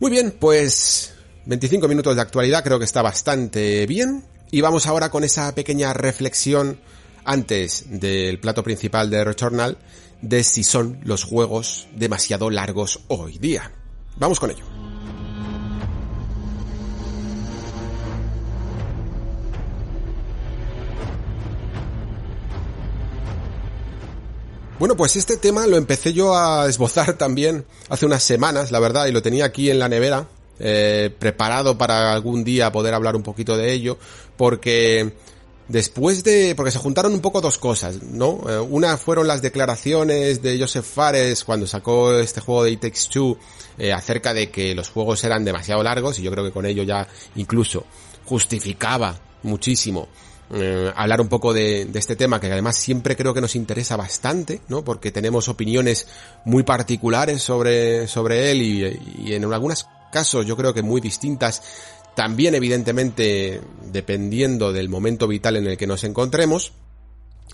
Muy 0.01 0.11
bien, 0.11 0.37
pues 0.39 1.15
25 1.47 1.87
minutos 1.87 2.17
de 2.17 2.23
actualidad 2.23 2.65
creo 2.65 2.79
que 2.79 2.85
está 2.85 3.03
bastante 3.03 3.87
bien. 3.87 4.25
Y 4.51 4.61
vamos 4.61 4.87
ahora 4.87 5.11
con 5.11 5.25
esa 5.25 5.55
pequeña 5.55 5.93
reflexión 5.93 6.79
antes 7.25 7.85
del 7.89 8.39
plato 8.39 8.63
principal 8.63 9.11
de 9.11 9.25
Returnal 9.25 9.79
de 10.23 10.45
si 10.45 10.63
son 10.63 11.01
los 11.05 11.25
juegos 11.25 11.89
demasiado 11.95 12.51
largos 12.51 13.01
hoy 13.09 13.39
día. 13.39 13.73
Vamos 14.17 14.41
con 14.41 14.51
ello. 14.51 14.65
Bueno, 24.79 24.95
pues 24.95 25.17
este 25.17 25.39
tema 25.39 25.67
lo 25.67 25.79
empecé 25.79 26.13
yo 26.13 26.37
a 26.37 26.69
esbozar 26.69 27.15
también 27.15 27.65
hace 27.89 28.05
unas 28.05 28.23
semanas, 28.23 28.71
la 28.71 28.79
verdad, 28.79 29.07
y 29.07 29.13
lo 29.13 29.23
tenía 29.23 29.47
aquí 29.47 29.71
en 29.71 29.79
la 29.79 29.89
nevera, 29.89 30.29
eh, 30.59 31.15
preparado 31.19 31.79
para 31.79 32.13
algún 32.13 32.45
día 32.45 32.73
poder 32.73 32.93
hablar 32.93 33.17
un 33.17 33.23
poquito 33.23 33.57
de 33.57 33.73
ello, 33.73 33.99
porque 34.37 35.13
después 35.69 36.23
de, 36.25 36.55
porque 36.55 36.71
se 36.71 36.79
juntaron 36.79 37.13
un 37.13 37.21
poco 37.21 37.41
dos 37.41 37.59
cosas, 37.59 38.03
¿no? 38.03 38.41
Eh, 38.49 38.59
una 38.59 38.97
fueron 38.97 39.27
las 39.27 39.43
declaraciones 39.43 40.43
de 40.43 40.59
Joseph 40.59 40.85
Fares 40.85 41.45
cuando 41.45 41.67
sacó 41.67 42.17
este 42.19 42.41
juego 42.41 42.65
de 42.65 42.73
It 42.73 42.81
Takes 42.81 43.09
Two 43.11 43.39
eh, 43.79 43.93
acerca 43.93 44.33
de 44.33 44.51
que 44.51 44.75
los 44.75 44.91
juegos 44.91 45.23
eran 45.25 45.45
demasiado 45.45 45.83
largos 45.83 46.19
y 46.19 46.23
yo 46.23 46.31
creo 46.31 46.45
que 46.45 46.53
con 46.53 46.67
ello 46.67 46.83
ya 46.83 47.07
incluso 47.35 47.85
justificaba 48.25 49.19
muchísimo 49.43 50.09
eh, 50.55 50.93
hablar 50.95 51.21
un 51.21 51.29
poco 51.29 51.53
de, 51.53 51.87
de, 51.87 51.99
este 51.99 52.15
tema 52.15 52.39
que 52.39 52.47
además 52.47 52.77
siempre 52.77 53.17
creo 53.17 53.35
que 53.35 53.41
nos 53.41 53.57
interesa 53.57 53.97
bastante, 53.97 54.61
¿no? 54.69 54.85
Porque 54.85 55.11
tenemos 55.11 55.49
opiniones 55.49 56.07
muy 56.45 56.63
particulares 56.63 57.43
sobre, 57.43 58.07
sobre 58.07 58.53
él 58.53 58.63
y, 58.63 59.25
y 59.25 59.35
en 59.35 59.53
algunos 59.53 59.89
casos 60.13 60.47
yo 60.47 60.57
creo 60.57 60.73
que 60.73 60.83
muy 60.83 61.01
distintas 61.01 61.63
también 62.17 62.55
evidentemente 62.55 63.61
dependiendo 63.93 64.73
del 64.73 64.89
momento 64.89 65.29
vital 65.29 65.57
en 65.57 65.67
el 65.67 65.77
que 65.77 65.87
nos 65.87 66.03
encontremos. 66.03 66.73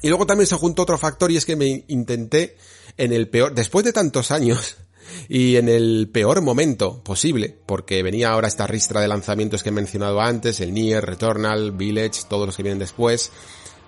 Y 0.00 0.08
luego 0.08 0.24
también 0.24 0.46
se 0.46 0.54
juntó 0.54 0.82
otro 0.82 0.96
factor 0.96 1.30
y 1.30 1.36
es 1.36 1.44
que 1.44 1.56
me 1.56 1.84
intenté 1.88 2.56
en 2.96 3.12
el 3.12 3.28
peor, 3.28 3.54
después 3.54 3.84
de 3.84 3.92
tantos 3.92 4.30
años, 4.30 4.76
y 5.28 5.56
en 5.56 5.68
el 5.68 6.08
peor 6.12 6.40
momento 6.42 7.02
posible, 7.02 7.58
porque 7.66 8.04
venía 8.04 8.30
ahora 8.30 8.48
esta 8.48 8.68
ristra 8.68 9.00
de 9.00 9.08
lanzamientos 9.08 9.62
que 9.64 9.70
he 9.70 9.72
mencionado 9.72 10.20
antes, 10.20 10.60
el 10.60 10.72
Nier, 10.72 11.04
Returnal, 11.04 11.72
Village, 11.72 12.22
todos 12.28 12.46
los 12.46 12.56
que 12.56 12.62
vienen 12.62 12.78
después, 12.78 13.32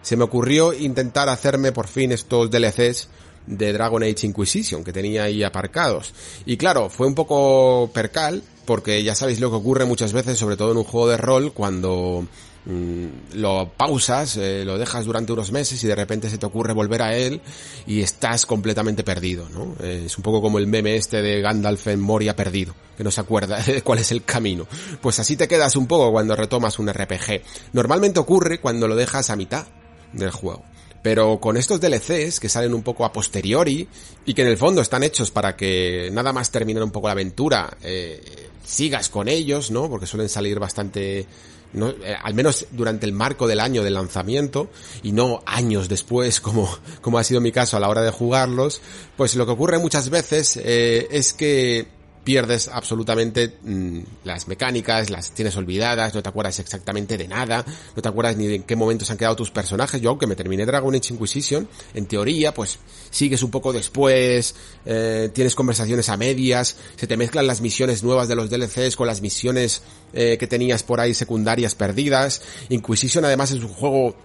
se 0.03 0.17
me 0.17 0.25
ocurrió 0.25 0.73
intentar 0.73 1.29
hacerme 1.29 1.71
por 1.71 1.87
fin 1.87 2.11
estos 2.11 2.51
DLCs 2.51 3.09
de 3.47 3.73
Dragon 3.73 4.03
Age 4.03 4.27
Inquisition 4.27 4.83
que 4.83 4.93
tenía 4.93 5.25
ahí 5.25 5.45
aparcados. 5.45 6.13
Y 6.47 6.57
claro, 6.57 6.91
fue 6.91 7.07
un 7.07 7.15
poco 7.15 7.91
percal, 7.93 8.43
porque 8.65 9.03
ya 9.03 9.15
sabéis 9.15 9.41
lo 9.41 9.51
que 9.51 9.57
ocurre 9.57 9.85
muchas 9.85 10.13
veces, 10.13 10.39
sobre 10.39 10.57
todo 10.57 10.73
en 10.73 10.79
un 10.79 10.85
juego 10.85 11.09
de 11.09 11.17
rol, 11.17 11.53
cuando 11.53 12.27
Mm, 12.67 13.35
lo 13.35 13.71
pausas, 13.77 14.39
eh, 14.39 14.63
lo 14.65 14.79
dejas 14.79 15.05
durante 15.05 15.33
unos 15.33 15.53
meses 15.53 15.85
y 15.85 15.87
de 15.87 15.95
repente 15.95 16.31
se 16.31 16.39
te 16.39 16.47
ocurre 16.47 16.73
volver 16.73 17.03
a 17.03 17.15
él 17.15 17.43
y 17.87 18.01
estás 18.01 18.47
completamente 18.47 19.05
perdido, 19.05 19.49
¿no? 19.51 19.77
Eh, 19.83 20.05
es 20.07 20.17
un 20.17 20.23
poco 20.23 20.41
como 20.41 20.59
el 20.59 20.67
meme 20.67 20.97
este 20.97 21.21
de 21.21 21.43
Gandalf 21.43 21.89
en 21.89 22.01
Moria 22.01 22.35
perdido, 22.35 22.75
que 22.97 23.05
no 23.05 23.11
se 23.11 23.21
acuerda 23.21 23.59
de 23.67 23.83
cuál 23.83 23.99
es 23.99 24.13
el 24.13 24.25
camino. 24.25 24.67
Pues 25.03 25.19
así 25.19 25.37
te 25.37 25.47
quedas 25.47 25.77
un 25.77 25.87
poco 25.87 26.11
cuando 26.11 26.37
retomas 26.37 26.79
un 26.79 26.91
RPG. 26.91 27.43
Normalmente 27.75 28.19
ocurre 28.19 28.61
cuando 28.61 28.89
lo 28.89 28.97
dejas 28.97 29.29
a 29.29 29.37
mitad 29.37 29.67
del 30.13 30.31
juego. 30.31 30.65
Pero 31.03 31.39
con 31.39 31.59
estos 31.59 31.83
DLCs 31.83 32.41
que 32.41 32.49
salen 32.49 32.73
un 32.73 32.83
poco 32.83 33.05
a 33.05 33.13
posteriori 33.13 33.87
y 34.25 34.33
que 34.33 34.41
en 34.41 34.49
el 34.49 34.57
fondo 34.57 34.81
están 34.81 35.03
hechos 35.03 35.31
para 35.31 35.55
que 35.55 36.09
nada 36.11 36.33
más 36.33 36.51
terminar 36.51 36.83
un 36.83 36.91
poco 36.91 37.09
la 37.09 37.13
aventura, 37.13 37.77
eh, 37.83 38.23
sigas 38.65 39.09
con 39.09 39.29
ellos, 39.29 39.71
¿no? 39.71 39.89
Porque 39.89 40.07
suelen 40.07 40.29
salir 40.29 40.59
bastante 40.59 41.27
no, 41.75 41.91
eh, 41.91 42.17
al 42.23 42.35
menos 42.35 42.67
durante 42.71 43.05
el 43.05 43.13
marco 43.13 43.47
del 43.47 43.61
año 43.61 43.83
del 43.83 43.95
lanzamiento 43.95 44.71
y 45.03 45.13
no 45.13 45.43
años 45.45 45.89
después 45.89 46.41
como, 46.41 46.69
como 47.01 47.19
ha 47.19 47.25
sido 47.25 47.41
mi 47.41 47.53
caso 47.53 47.77
a 47.77 47.81
la 47.81 47.89
hora 47.89 48.03
de 48.03 48.11
jugarlos, 48.11 48.81
pues 49.17 49.35
lo 49.35 49.45
que 49.45 49.53
ocurre 49.53 49.79
muchas 49.79 50.09
veces 50.09 50.57
eh, 50.57 51.09
es 51.11 51.35
que 51.35 51.89
pierdes 52.25 52.69
absolutamente 52.69 53.59
mm, 53.63 54.01
las 54.25 54.49
mecánicas, 54.49 55.11
las 55.11 55.33
tienes 55.33 55.57
olvidadas, 55.57 56.15
no 56.15 56.23
te 56.23 56.29
acuerdas 56.29 56.59
exactamente 56.59 57.19
de 57.19 57.29
nada, 57.29 57.65
no 57.95 58.03
te 58.03 58.09
acuerdas 58.09 58.37
ni 58.37 58.47
de 58.47 58.55
en 58.57 58.63
qué 58.63 58.75
momentos 58.75 59.11
han 59.11 59.19
quedado 59.19 59.37
tus 59.37 59.51
personajes. 59.51 60.01
Yo, 60.01 60.11
aunque 60.11 60.27
me 60.27 60.35
terminé 60.35 60.65
Dragon 60.65 60.95
Age 60.95 61.13
Inquisition, 61.13 61.69
en 61.93 62.07
teoría, 62.07 62.55
pues 62.55 62.79
sigues 63.11 63.43
un 63.43 63.51
poco 63.51 63.73
después, 63.73 64.55
eh, 64.87 65.31
tienes 65.33 65.55
conversaciones 65.55 66.09
a 66.09 66.17
medias, 66.17 66.77
se 66.97 67.07
te 67.07 67.17
mezclan 67.17 67.47
las 67.47 67.61
misiones 67.61 68.03
nuevas 68.03 68.27
de 68.27 68.37
los 68.37 68.51
DLCs 68.51 68.97
con 68.97 69.07
las 69.07 69.21
misiones 69.21 69.83
eh, 70.13 70.39
que 70.39 70.47
tenías 70.47 70.83
por 70.83 71.01
ahí 71.01 71.15
secundarias 71.15 71.75
perdidas. 71.75 72.43
Inquisition 72.71 73.25
además 73.25 73.51
es 73.51 73.63
un 73.63 73.69
juego 73.69 74.17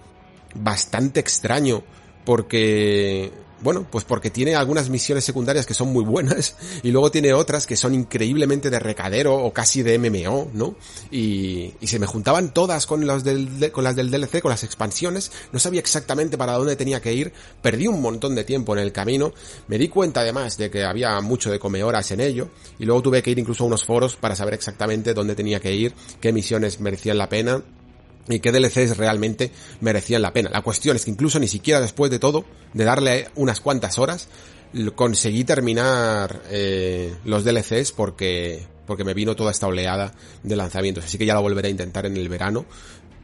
bastante 0.54 1.20
extraño 1.20 1.82
porque 2.24 3.30
bueno, 3.62 3.86
pues 3.90 4.04
porque 4.04 4.30
tiene 4.30 4.54
algunas 4.54 4.88
misiones 4.88 5.24
secundarias 5.24 5.66
que 5.66 5.74
son 5.74 5.92
muy 5.92 6.04
buenas 6.04 6.56
y 6.82 6.90
luego 6.90 7.10
tiene 7.10 7.32
otras 7.32 7.66
que 7.66 7.76
son 7.76 7.94
increíblemente 7.94 8.70
de 8.70 8.78
recadero 8.78 9.36
o 9.36 9.52
casi 9.52 9.82
de 9.82 9.98
MMO, 9.98 10.50
¿no? 10.52 10.74
Y, 11.10 11.74
y 11.80 11.86
se 11.86 11.98
me 11.98 12.06
juntaban 12.06 12.52
todas 12.52 12.86
con, 12.86 13.06
las 13.06 13.24
del, 13.24 13.70
con 13.72 13.84
las 13.84 13.96
del 13.96 14.10
DLC, 14.10 14.40
con 14.40 14.50
las 14.50 14.64
expansiones, 14.64 15.32
no 15.52 15.58
sabía 15.58 15.80
exactamente 15.80 16.38
para 16.38 16.54
dónde 16.54 16.76
tenía 16.76 17.00
que 17.00 17.12
ir, 17.12 17.32
perdí 17.62 17.86
un 17.86 18.00
montón 18.00 18.34
de 18.34 18.44
tiempo 18.44 18.74
en 18.74 18.82
el 18.82 18.92
camino, 18.92 19.32
me 19.68 19.78
di 19.78 19.88
cuenta 19.88 20.20
además 20.20 20.56
de 20.56 20.70
que 20.70 20.84
había 20.84 21.20
mucho 21.20 21.50
de 21.50 21.58
come 21.58 21.82
horas 21.82 22.10
en 22.10 22.20
ello. 22.20 22.48
Y 22.78 22.84
luego 22.84 23.02
tuve 23.02 23.22
que 23.22 23.30
ir 23.30 23.38
incluso 23.38 23.64
a 23.64 23.66
unos 23.66 23.84
foros 23.84 24.16
para 24.16 24.36
saber 24.36 24.54
exactamente 24.54 25.14
dónde 25.14 25.34
tenía 25.34 25.60
que 25.60 25.72
ir, 25.74 25.94
qué 26.20 26.32
misiones 26.32 26.80
merecían 26.80 27.18
la 27.18 27.28
pena 27.28 27.62
y 28.34 28.40
qué 28.40 28.52
DLCs 28.52 28.96
realmente 28.96 29.50
merecían 29.80 30.22
la 30.22 30.32
pena. 30.32 30.50
La 30.50 30.62
cuestión 30.62 30.96
es 30.96 31.04
que 31.04 31.10
incluso 31.10 31.38
ni 31.38 31.48
siquiera 31.48 31.80
después 31.80 32.10
de 32.10 32.18
todo, 32.18 32.44
de 32.74 32.84
darle 32.84 33.28
unas 33.34 33.60
cuantas 33.60 33.98
horas, 33.98 34.28
conseguí 34.94 35.44
terminar 35.44 36.42
eh, 36.50 37.14
los 37.24 37.44
DLCs 37.44 37.92
porque 37.92 38.66
porque 38.90 39.04
me 39.04 39.14
vino 39.14 39.36
toda 39.36 39.52
esta 39.52 39.68
oleada 39.68 40.12
de 40.42 40.56
lanzamientos. 40.56 41.04
Así 41.04 41.16
que 41.16 41.24
ya 41.24 41.34
lo 41.34 41.42
volveré 41.42 41.68
a 41.68 41.70
intentar 41.70 42.06
en 42.06 42.16
el 42.16 42.28
verano. 42.28 42.66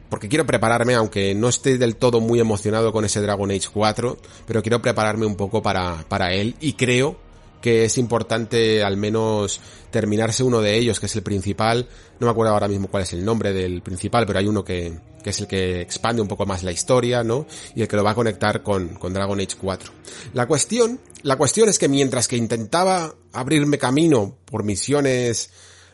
Porque 0.09 0.29
quiero 0.29 0.45
prepararme, 0.45 0.93
aunque 0.93 1.35
no 1.35 1.49
esté 1.49 1.77
del 1.77 1.97
todo 1.97 2.21
muy 2.21 2.39
emocionado 2.39 2.93
con 2.93 3.03
ese 3.03 3.19
Dragon 3.19 3.51
Age 3.51 3.67
4, 3.73 4.17
pero 4.45 4.61
quiero 4.61 4.81
prepararme 4.81 5.25
un 5.25 5.35
poco 5.35 5.61
para, 5.61 6.05
para 6.07 6.33
él 6.33 6.55
y 6.61 6.73
creo 6.73 7.17
que 7.61 7.85
es 7.85 7.97
importante 7.97 8.83
al 8.83 8.97
menos 8.97 9.59
terminarse 9.91 10.43
uno 10.43 10.61
de 10.61 10.77
ellos, 10.77 10.99
que 10.99 11.07
es 11.07 11.15
el 11.15 11.23
principal. 11.23 11.87
No 12.19 12.27
me 12.27 12.31
acuerdo 12.31 12.53
ahora 12.53 12.67
mismo 12.67 12.87
cuál 12.87 13.03
es 13.03 13.13
el 13.13 13.25
nombre 13.25 13.53
del 13.53 13.81
principal, 13.81 14.25
pero 14.25 14.39
hay 14.39 14.47
uno 14.47 14.63
que, 14.63 14.99
que 15.23 15.31
es 15.31 15.39
el 15.39 15.47
que 15.47 15.81
expande 15.81 16.21
un 16.21 16.27
poco 16.27 16.45
más 16.45 16.63
la 16.63 16.71
historia, 16.71 17.23
¿no? 17.23 17.47
Y 17.75 17.81
el 17.81 17.87
que 17.87 17.95
lo 17.95 18.03
va 18.03 18.11
a 18.11 18.15
conectar 18.15 18.63
con, 18.63 18.89
con 18.95 19.13
Dragon 19.13 19.39
Age 19.39 19.57
4. 19.59 19.91
La 20.33 20.45
cuestión, 20.47 20.99
la 21.23 21.35
cuestión 21.35 21.69
es 21.69 21.79
que 21.79 21.87
mientras 21.87 22.27
que 22.27 22.37
intentaba 22.37 23.15
abrirme 23.33 23.77
camino 23.77 24.37
por 24.45 24.63
misiones 24.63 25.49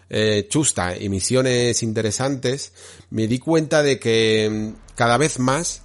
eh, 0.10 0.48
chusta 0.50 0.96
y 0.98 1.10
misiones 1.10 1.82
interesantes, 1.82 2.74
me 3.10 3.28
di 3.28 3.40
cuenta 3.40 3.82
de 3.82 4.00
que 4.00 4.50
mm, 4.52 4.96
cada 4.96 5.18
vez 5.18 5.40
más 5.40 5.82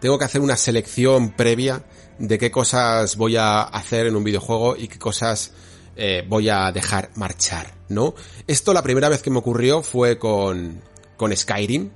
tengo 0.00 0.18
que 0.18 0.24
hacer 0.24 0.40
una 0.40 0.56
selección 0.56 1.30
previa 1.30 1.84
de 2.18 2.38
qué 2.38 2.50
cosas 2.50 3.16
voy 3.16 3.36
a 3.36 3.62
hacer 3.62 4.06
en 4.06 4.16
un 4.16 4.24
videojuego 4.24 4.76
y 4.76 4.88
qué 4.88 4.98
cosas 4.98 5.52
eh, 5.96 6.24
voy 6.28 6.48
a 6.48 6.70
dejar 6.72 7.10
marchar, 7.16 7.74
¿no? 7.88 8.14
Esto 8.46 8.72
la 8.72 8.82
primera 8.82 9.08
vez 9.08 9.22
que 9.22 9.30
me 9.30 9.38
ocurrió 9.38 9.82
fue 9.82 10.18
con, 10.18 10.80
con 11.16 11.36
Skyrim 11.36 11.90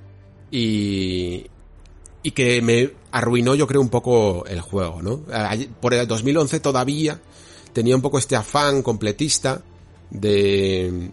y, 0.49 1.45
y 2.23 2.31
que 2.31 2.61
me 2.61 2.91
arruinó 3.11 3.55
yo 3.55 3.67
creo 3.67 3.81
un 3.81 3.89
poco 3.89 4.45
el 4.45 4.61
juego, 4.61 5.01
¿no? 5.01 5.21
Por 5.79 5.93
el 5.93 6.07
2011 6.07 6.59
todavía 6.59 7.19
tenía 7.73 7.95
un 7.95 8.01
poco 8.01 8.17
este 8.17 8.35
afán 8.35 8.81
completista 8.81 9.61
de, 10.09 11.11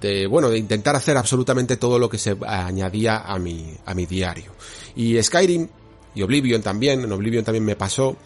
de, 0.00 0.26
bueno, 0.26 0.50
de 0.50 0.58
intentar 0.58 0.96
hacer 0.96 1.16
absolutamente 1.16 1.76
todo 1.76 1.98
lo 1.98 2.08
que 2.08 2.18
se 2.18 2.36
añadía 2.46 3.18
a 3.18 3.38
mi, 3.38 3.74
a 3.84 3.94
mi 3.94 4.06
diario. 4.06 4.52
Y 4.96 5.22
Skyrim 5.22 5.68
y 6.14 6.22
Oblivion 6.22 6.62
también, 6.62 7.02
en 7.02 7.12
Oblivion 7.12 7.44
también 7.44 7.64
me 7.64 7.76
pasó, 7.76 8.16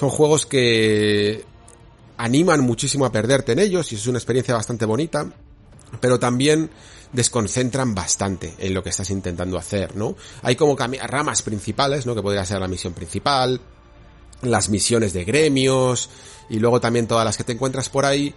son 0.00 0.08
juegos 0.08 0.46
que 0.46 1.44
animan 2.16 2.62
muchísimo 2.62 3.04
a 3.04 3.12
perderte 3.12 3.52
en 3.52 3.58
ellos 3.58 3.92
y 3.92 3.96
es 3.96 4.06
una 4.06 4.16
experiencia 4.16 4.54
bastante 4.54 4.86
bonita, 4.86 5.30
pero 6.00 6.18
también 6.18 6.70
desconcentran 7.12 7.94
bastante 7.94 8.54
en 8.60 8.72
lo 8.72 8.82
que 8.82 8.88
estás 8.88 9.10
intentando 9.10 9.58
hacer, 9.58 9.96
¿no? 9.96 10.16
Hay 10.40 10.56
como 10.56 10.74
ramas 10.74 11.42
principales, 11.42 12.06
¿no? 12.06 12.14
Que 12.14 12.22
podría 12.22 12.46
ser 12.46 12.60
la 12.60 12.66
misión 12.66 12.94
principal, 12.94 13.60
las 14.40 14.70
misiones 14.70 15.12
de 15.12 15.24
gremios 15.24 16.08
y 16.48 16.60
luego 16.60 16.80
también 16.80 17.06
todas 17.06 17.26
las 17.26 17.36
que 17.36 17.44
te 17.44 17.52
encuentras 17.52 17.90
por 17.90 18.06
ahí 18.06 18.32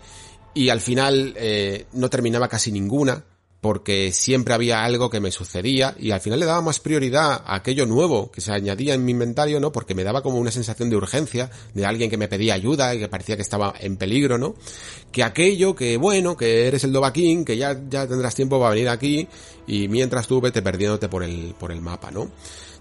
y 0.54 0.68
al 0.68 0.82
final 0.82 1.34
eh, 1.38 1.86
no 1.94 2.10
terminaba 2.10 2.50
casi 2.50 2.74
ninguna 2.74 3.24
porque 3.64 4.12
siempre 4.12 4.54
había 4.54 4.84
algo 4.84 5.10
que 5.10 5.22
me 5.22 5.32
sucedía 5.32 5.96
y 5.98 6.12
al 6.12 6.20
final 6.20 6.42
le 6.42 6.46
daba 6.46 6.62
más 6.62 6.82
prioridad 6.82 7.44
a 7.46 7.56
aquello 7.56 7.86
nuevo 7.86 8.30
que 8.30 8.42
se 8.42 8.52
añadía 8.52 8.94
en 8.94 9.06
mi 9.06 9.14
inventario, 9.14 9.62
¿no? 9.62 9.72
Porque 9.72 9.96
me 9.96 10.04
daba 10.04 10.22
como 10.22 10.38
una 10.38 10.52
sensación 10.52 10.90
de 10.90 10.98
urgencia, 10.98 11.50
de 11.74 11.86
alguien 11.86 12.10
que 12.10 12.18
me 12.18 12.28
pedía 12.28 12.56
ayuda 12.56 12.94
y 12.94 13.00
que 13.00 13.08
parecía 13.08 13.38
que 13.38 13.42
estaba 13.42 13.74
en 13.80 13.96
peligro, 13.96 14.38
¿no? 14.38 14.56
Que 15.14 15.24
aquello 15.24 15.76
que, 15.76 15.96
bueno, 15.96 16.36
que 16.36 16.68
eres 16.68 16.84
el 16.84 16.92
Dovaquín, 16.92 17.46
que 17.46 17.56
ya, 17.56 17.80
ya 17.90 18.06
tendrás 18.06 18.36
tiempo 18.36 18.60
para 18.60 18.72
venir 18.72 18.90
aquí 18.90 19.30
y 19.66 19.88
mientras 19.88 20.28
tú 20.28 20.42
vete 20.42 20.62
perdiéndote 20.62 21.08
por 21.08 21.24
el, 21.24 21.56
por 21.58 21.72
el 21.72 21.80
mapa, 21.80 22.12
¿no? 22.12 22.30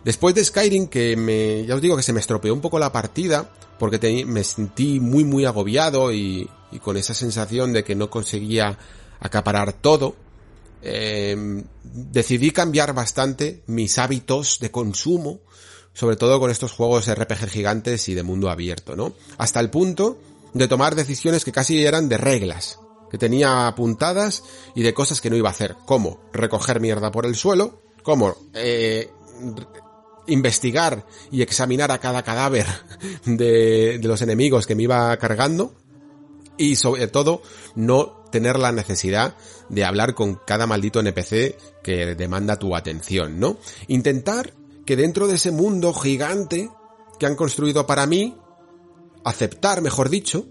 Después 0.05 0.35
de 0.35 0.45
Skyrim, 0.45 0.89
que 0.89 1.17
me, 1.17 1.65
ya 1.65 1.77
os 1.77 1.81
digo 1.81 1.97
que 1.97 2.03
se 2.03 2.13
me 2.13 2.19
estropeó 2.19 2.53
un 2.53 2.61
poco 2.61 2.81
la 2.81 2.91
partida, 2.91 3.53
porque 3.79 4.25
me 4.27 4.43
sentí 4.43 4.99
muy 4.99 5.23
muy 5.23 5.45
agobiado 5.45 6.13
y, 6.13 6.51
y 6.73 6.81
con 6.81 6.97
esa 6.97 7.15
sensación 7.15 7.73
de 7.73 7.85
que 7.85 7.95
no 7.95 8.11
conseguía 8.11 8.77
acaparar 9.21 9.73
todo, 9.75 10.17
eh, 10.83 11.65
decidí 11.83 12.51
cambiar 12.51 12.93
bastante 12.93 13.63
mis 13.67 13.99
hábitos 13.99 14.59
de 14.61 14.71
consumo, 14.71 15.41
sobre 15.93 16.17
todo 16.17 16.41
con 16.41 16.51
estos 16.51 16.73
juegos 16.73 17.13
RPG 17.13 17.49
gigantes 17.49 18.09
y 18.09 18.15
de 18.15 18.23
mundo 18.23 18.51
abierto, 18.51 18.97
¿no? 18.97 19.15
Hasta 19.39 19.61
el 19.61 19.71
punto 19.71 20.19
de 20.55 20.69
tomar 20.69 20.95
decisiones 20.95 21.45
que 21.45 21.53
casi 21.53 21.85
eran 21.85 22.09
de 22.09 22.19
reglas, 22.19 22.79
que 23.11 23.19
tenía 23.19 23.69
apuntadas 23.69 24.43
y 24.75 24.83
de 24.83 24.95
cosas 24.95 25.21
que 25.21 25.31
no 25.31 25.37
iba 25.37 25.49
a 25.49 25.53
hacer, 25.53 25.77
como 25.87 26.21
recoger 26.33 26.81
mierda 26.81 27.13
por 27.13 27.27
el 27.27 27.37
suelo, 27.37 27.83
como 28.03 28.35
eh, 28.55 29.11
investigar 30.27 31.07
y 31.31 31.43
examinar 31.43 31.93
a 31.93 31.99
cada 31.99 32.23
cadáver 32.23 32.67
de, 33.25 33.99
de 33.99 34.09
los 34.09 34.23
enemigos 34.23 34.67
que 34.67 34.75
me 34.75 34.85
iba 34.85 35.17
cargando, 35.19 35.75
y 36.57 36.77
sobre 36.77 37.09
todo 37.09 37.43
no 37.75 38.23
tener 38.31 38.59
la 38.59 38.73
necesidad 38.73 39.37
de 39.73 39.85
hablar 39.85 40.15
con 40.15 40.39
cada 40.47 40.67
maldito 40.67 41.01
NPC 41.01 41.57
que 41.83 42.15
demanda 42.15 42.59
tu 42.59 42.77
atención, 42.77 43.41
¿no? 43.41 43.57
Intentar 43.89 44.53
que 44.85 44.97
dentro 44.97 45.27
de 45.27 45.37
ese 45.37 45.51
mundo 45.51 45.93
gigante 45.95 46.71
que 47.19 47.27
han 47.27 47.35
construido 47.35 47.87
para 47.87 48.07
mí, 48.07 48.37
aceptar, 49.25 49.81
mejor 49.81 50.11
dicho, 50.11 50.47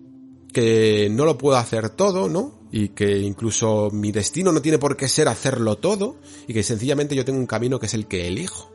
que 0.51 1.07
no 1.11 1.25
lo 1.25 1.37
puedo 1.37 1.57
hacer 1.57 1.91
todo, 1.91 2.29
¿no? 2.29 2.59
Y 2.71 2.89
que 2.89 3.19
incluso 3.19 3.89
mi 3.91 4.11
destino 4.11 4.51
no 4.51 4.61
tiene 4.61 4.79
por 4.79 4.97
qué 4.97 5.07
ser 5.07 5.27
hacerlo 5.27 5.77
todo, 5.77 6.17
y 6.47 6.53
que 6.53 6.63
sencillamente 6.63 7.15
yo 7.15 7.23
tengo 7.23 7.39
un 7.39 7.47
camino 7.47 7.79
que 7.79 7.85
es 7.85 7.93
el 7.93 8.07
que 8.07 8.27
elijo. 8.27 8.71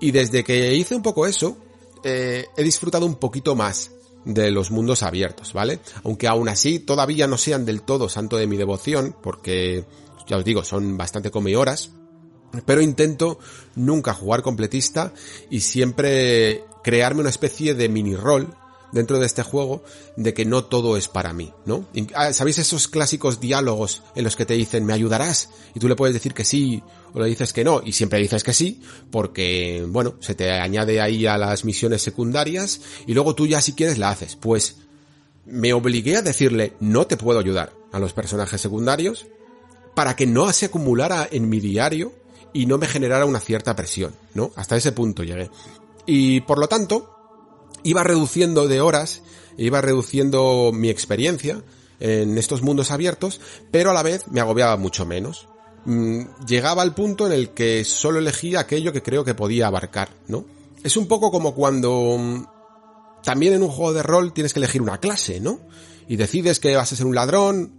Y 0.00 0.10
desde 0.10 0.42
que 0.42 0.74
hice 0.74 0.96
un 0.96 1.02
poco 1.02 1.26
eso, 1.26 1.56
eh, 2.02 2.46
he 2.56 2.62
disfrutado 2.64 3.06
un 3.06 3.16
poquito 3.16 3.54
más 3.54 3.92
de 4.26 4.50
los 4.50 4.70
mundos 4.70 5.02
abiertos, 5.02 5.54
¿vale? 5.54 5.80
Aunque 6.04 6.28
aún 6.28 6.48
así 6.48 6.80
todavía 6.80 7.26
no 7.26 7.38
sean 7.38 7.64
del 7.64 7.82
todo 7.82 8.10
santo 8.10 8.36
de 8.36 8.46
mi 8.46 8.56
devoción, 8.58 9.16
porque 9.22 9.86
ya 10.26 10.36
os 10.36 10.44
digo, 10.44 10.64
son 10.64 10.96
bastante 10.98 11.30
come 11.30 11.56
horas, 11.56 11.92
pero 12.66 12.82
intento 12.82 13.38
nunca 13.76 14.12
jugar 14.12 14.42
completista 14.42 15.14
y 15.48 15.60
siempre 15.60 16.64
crearme 16.82 17.20
una 17.20 17.30
especie 17.30 17.74
de 17.74 17.88
mini 17.88 18.16
rol 18.16 18.54
dentro 18.96 19.18
de 19.18 19.26
este 19.26 19.42
juego 19.42 19.84
de 20.16 20.32
que 20.32 20.46
no 20.46 20.64
todo 20.64 20.96
es 20.96 21.06
para 21.06 21.32
mí, 21.34 21.52
¿no? 21.66 21.86
Ah, 22.14 22.32
¿Sabéis 22.32 22.58
esos 22.58 22.88
clásicos 22.88 23.40
diálogos 23.40 24.02
en 24.14 24.24
los 24.24 24.36
que 24.36 24.46
te 24.46 24.54
dicen, 24.54 24.86
¿me 24.86 24.94
ayudarás? 24.94 25.50
Y 25.74 25.80
tú 25.80 25.86
le 25.86 25.94
puedes 25.96 26.14
decir 26.14 26.32
que 26.32 26.44
sí 26.44 26.82
o 27.12 27.20
le 27.20 27.28
dices 27.28 27.52
que 27.52 27.62
no, 27.62 27.82
y 27.84 27.92
siempre 27.92 28.18
dices 28.18 28.42
que 28.42 28.54
sí, 28.54 28.80
porque, 29.10 29.84
bueno, 29.86 30.16
se 30.20 30.34
te 30.34 30.50
añade 30.50 31.00
ahí 31.00 31.26
a 31.26 31.36
las 31.36 31.64
misiones 31.64 32.02
secundarias 32.02 32.80
y 33.06 33.12
luego 33.12 33.34
tú 33.34 33.46
ya 33.46 33.60
si 33.60 33.74
quieres 33.74 33.98
la 33.98 34.10
haces. 34.10 34.34
Pues 34.34 34.76
me 35.44 35.74
obligué 35.74 36.16
a 36.16 36.22
decirle, 36.22 36.72
no 36.80 37.06
te 37.06 37.18
puedo 37.18 37.38
ayudar 37.38 37.72
a 37.92 37.98
los 37.98 38.14
personajes 38.14 38.60
secundarios 38.60 39.26
para 39.94 40.16
que 40.16 40.26
no 40.26 40.50
se 40.52 40.66
acumulara 40.66 41.28
en 41.30 41.48
mi 41.48 41.60
diario 41.60 42.14
y 42.54 42.64
no 42.64 42.78
me 42.78 42.86
generara 42.86 43.26
una 43.26 43.40
cierta 43.40 43.76
presión, 43.76 44.14
¿no? 44.32 44.52
Hasta 44.56 44.76
ese 44.76 44.92
punto 44.92 45.22
llegué. 45.22 45.50
Y 46.06 46.40
por 46.40 46.58
lo 46.58 46.68
tanto, 46.68 47.15
iba 47.86 48.02
reduciendo 48.02 48.66
de 48.66 48.80
horas, 48.80 49.22
iba 49.56 49.80
reduciendo 49.80 50.72
mi 50.74 50.90
experiencia 50.90 51.62
en 52.00 52.36
estos 52.36 52.62
mundos 52.62 52.90
abiertos, 52.90 53.40
pero 53.70 53.90
a 53.90 53.94
la 53.94 54.02
vez 54.02 54.26
me 54.28 54.40
agobiaba 54.40 54.76
mucho 54.76 55.06
menos. 55.06 55.48
Mm, 55.84 56.22
llegaba 56.46 56.82
al 56.82 56.94
punto 56.94 57.26
en 57.26 57.32
el 57.32 57.50
que 57.50 57.84
solo 57.84 58.18
elegía 58.18 58.58
aquello 58.58 58.92
que 58.92 59.02
creo 59.02 59.24
que 59.24 59.34
podía 59.34 59.68
abarcar, 59.68 60.10
¿no? 60.26 60.44
Es 60.82 60.96
un 60.96 61.06
poco 61.06 61.30
como 61.30 61.54
cuando 61.54 62.16
mm, 62.18 63.22
también 63.22 63.54
en 63.54 63.62
un 63.62 63.70
juego 63.70 63.92
de 63.92 64.02
rol 64.02 64.32
tienes 64.32 64.52
que 64.52 64.58
elegir 64.58 64.82
una 64.82 64.98
clase, 64.98 65.38
¿no? 65.38 65.60
Y 66.08 66.16
decides 66.16 66.58
que 66.58 66.74
vas 66.74 66.92
a 66.92 66.96
ser 66.96 67.06
un 67.06 67.14
ladrón 67.14 67.78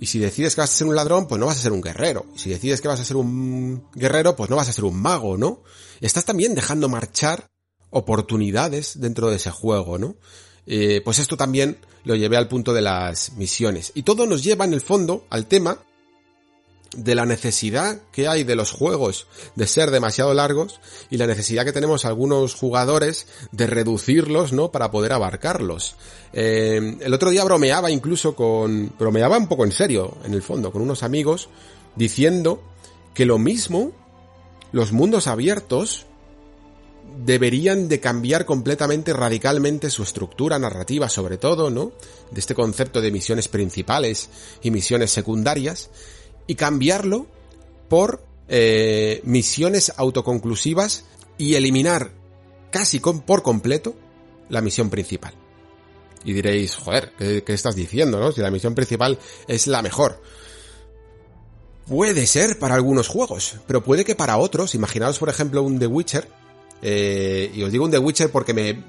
Y 0.00 0.06
si 0.06 0.18
decides 0.18 0.54
que 0.54 0.62
vas 0.62 0.70
a 0.70 0.74
ser 0.74 0.86
un 0.86 0.96
ladrón, 0.96 1.28
pues 1.28 1.38
no 1.38 1.46
vas 1.46 1.58
a 1.58 1.62
ser 1.62 1.72
un 1.72 1.82
guerrero. 1.82 2.26
Y 2.34 2.38
si 2.38 2.50
decides 2.50 2.80
que 2.80 2.88
vas 2.88 3.00
a 3.00 3.04
ser 3.04 3.16
un 3.16 3.84
guerrero, 3.94 4.34
pues 4.34 4.50
no 4.50 4.56
vas 4.56 4.68
a 4.68 4.72
ser 4.72 4.84
un 4.84 5.00
mago, 5.00 5.36
¿no? 5.36 5.62
Estás 6.00 6.24
también 6.24 6.54
dejando 6.54 6.88
marchar 6.88 7.52
oportunidades 7.92 9.00
dentro 9.00 9.30
de 9.30 9.36
ese 9.36 9.52
juego, 9.52 9.98
¿no? 9.98 10.16
Eh, 10.66 11.00
pues 11.04 11.18
esto 11.18 11.36
también 11.36 11.78
lo 12.04 12.16
llevé 12.16 12.36
al 12.36 12.48
punto 12.48 12.72
de 12.72 12.82
las 12.82 13.32
misiones. 13.34 13.92
Y 13.94 14.02
todo 14.02 14.26
nos 14.26 14.42
lleva 14.42 14.64
en 14.64 14.72
el 14.72 14.80
fondo 14.80 15.24
al 15.30 15.46
tema 15.46 15.78
de 16.96 17.14
la 17.14 17.24
necesidad 17.24 18.00
que 18.12 18.28
hay 18.28 18.44
de 18.44 18.54
los 18.54 18.70
juegos 18.70 19.26
de 19.54 19.66
ser 19.66 19.90
demasiado 19.90 20.34
largos 20.34 20.78
y 21.08 21.16
la 21.16 21.26
necesidad 21.26 21.64
que 21.64 21.72
tenemos 21.72 22.04
algunos 22.04 22.54
jugadores 22.54 23.26
de 23.50 23.66
reducirlos, 23.66 24.52
¿no? 24.52 24.70
Para 24.70 24.90
poder 24.90 25.12
abarcarlos. 25.12 25.96
Eh, 26.32 26.98
el 27.00 27.14
otro 27.14 27.30
día 27.30 27.44
bromeaba 27.44 27.90
incluso 27.90 28.34
con... 28.34 28.92
bromeaba 28.98 29.38
un 29.38 29.48
poco 29.48 29.64
en 29.64 29.72
serio, 29.72 30.16
en 30.24 30.34
el 30.34 30.42
fondo, 30.42 30.70
con 30.70 30.82
unos 30.82 31.02
amigos, 31.02 31.48
diciendo 31.96 32.62
que 33.14 33.26
lo 33.26 33.38
mismo 33.38 33.92
los 34.70 34.92
mundos 34.92 35.26
abiertos 35.26 36.06
deberían 37.24 37.88
de 37.88 38.00
cambiar 38.00 38.44
completamente, 38.44 39.12
radicalmente 39.12 39.90
su 39.90 40.02
estructura 40.02 40.58
narrativa, 40.58 41.08
sobre 41.08 41.38
todo, 41.38 41.70
¿no? 41.70 41.92
De 42.30 42.40
este 42.40 42.54
concepto 42.54 43.00
de 43.00 43.10
misiones 43.10 43.48
principales 43.48 44.30
y 44.62 44.70
misiones 44.70 45.10
secundarias, 45.10 45.90
y 46.46 46.54
cambiarlo 46.54 47.26
por 47.88 48.24
eh, 48.48 49.20
misiones 49.24 49.92
autoconclusivas 49.96 51.04
y 51.38 51.54
eliminar 51.54 52.12
casi 52.70 53.00
con, 53.00 53.20
por 53.20 53.42
completo 53.42 53.94
la 54.48 54.60
misión 54.60 54.90
principal. 54.90 55.34
Y 56.24 56.32
diréis, 56.32 56.76
joder, 56.76 57.12
¿qué, 57.18 57.42
¿qué, 57.42 57.52
estás 57.52 57.74
diciendo, 57.74 58.20
no? 58.20 58.32
Si 58.32 58.40
la 58.40 58.50
misión 58.50 58.74
principal 58.74 59.18
es 59.48 59.66
la 59.66 59.82
mejor. 59.82 60.22
Puede 61.86 62.26
ser 62.26 62.58
para 62.58 62.74
algunos 62.74 63.08
juegos, 63.08 63.56
pero 63.66 63.82
puede 63.82 64.04
que 64.04 64.14
para 64.14 64.36
otros, 64.36 64.74
imaginaos 64.74 65.18
por 65.18 65.28
ejemplo 65.28 65.62
un 65.62 65.78
The 65.78 65.86
Witcher, 65.86 66.28
eh, 66.82 67.50
y 67.54 67.62
os 67.62 67.70
digo 67.70 67.84
un 67.84 67.90
The 67.90 67.98
Witcher 67.98 68.30
porque 68.30 68.52
me 68.52 68.82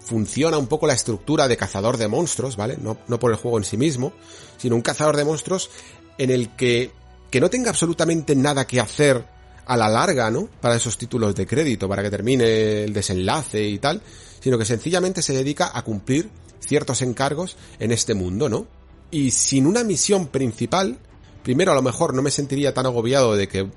funciona 0.00 0.58
un 0.58 0.66
poco 0.66 0.86
la 0.86 0.94
estructura 0.94 1.48
de 1.48 1.56
cazador 1.56 1.96
de 1.96 2.08
monstruos, 2.08 2.56
¿vale? 2.56 2.76
No, 2.80 2.98
no 3.08 3.18
por 3.18 3.30
el 3.30 3.36
juego 3.36 3.58
en 3.58 3.64
sí 3.64 3.76
mismo, 3.76 4.12
sino 4.56 4.76
un 4.76 4.82
cazador 4.82 5.16
de 5.16 5.24
monstruos 5.24 5.70
en 6.18 6.30
el 6.30 6.54
que, 6.56 6.90
que 7.30 7.40
no 7.40 7.50
tenga 7.50 7.70
absolutamente 7.70 8.36
nada 8.36 8.66
que 8.66 8.80
hacer 8.80 9.24
a 9.66 9.76
la 9.76 9.88
larga, 9.88 10.30
¿no? 10.30 10.48
Para 10.60 10.76
esos 10.76 10.96
títulos 10.96 11.34
de 11.34 11.46
crédito, 11.46 11.88
para 11.88 12.02
que 12.02 12.10
termine 12.10 12.84
el 12.84 12.92
desenlace 12.92 13.62
y 13.62 13.78
tal, 13.78 14.00
sino 14.40 14.56
que 14.56 14.64
sencillamente 14.64 15.20
se 15.20 15.34
dedica 15.34 15.70
a 15.74 15.82
cumplir 15.82 16.30
ciertos 16.60 17.02
encargos 17.02 17.56
en 17.78 17.92
este 17.92 18.14
mundo, 18.14 18.48
¿no? 18.48 18.66
Y 19.10 19.30
sin 19.30 19.66
una 19.66 19.84
misión 19.84 20.26
principal, 20.28 20.98
primero 21.42 21.72
a 21.72 21.74
lo 21.74 21.82
mejor 21.82 22.14
no 22.14 22.22
me 22.22 22.30
sentiría 22.30 22.74
tan 22.74 22.86
agobiado 22.86 23.36
de 23.36 23.48
que 23.48 23.68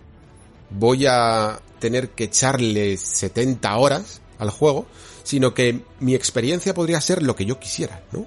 voy 0.70 1.06
a 1.08 1.60
tener 1.82 2.12
que 2.12 2.26
echarle 2.26 2.96
70 2.96 3.76
horas 3.76 4.22
al 4.40 4.50
juego, 4.50 4.86
sino 5.24 5.54
que 5.54 5.82
mi 6.00 6.16
experiencia 6.16 6.74
podría 6.74 7.02
ser 7.02 7.22
lo 7.22 7.36
que 7.36 7.46
yo 7.46 7.60
quisiera, 7.60 8.04
¿no? 8.14 8.26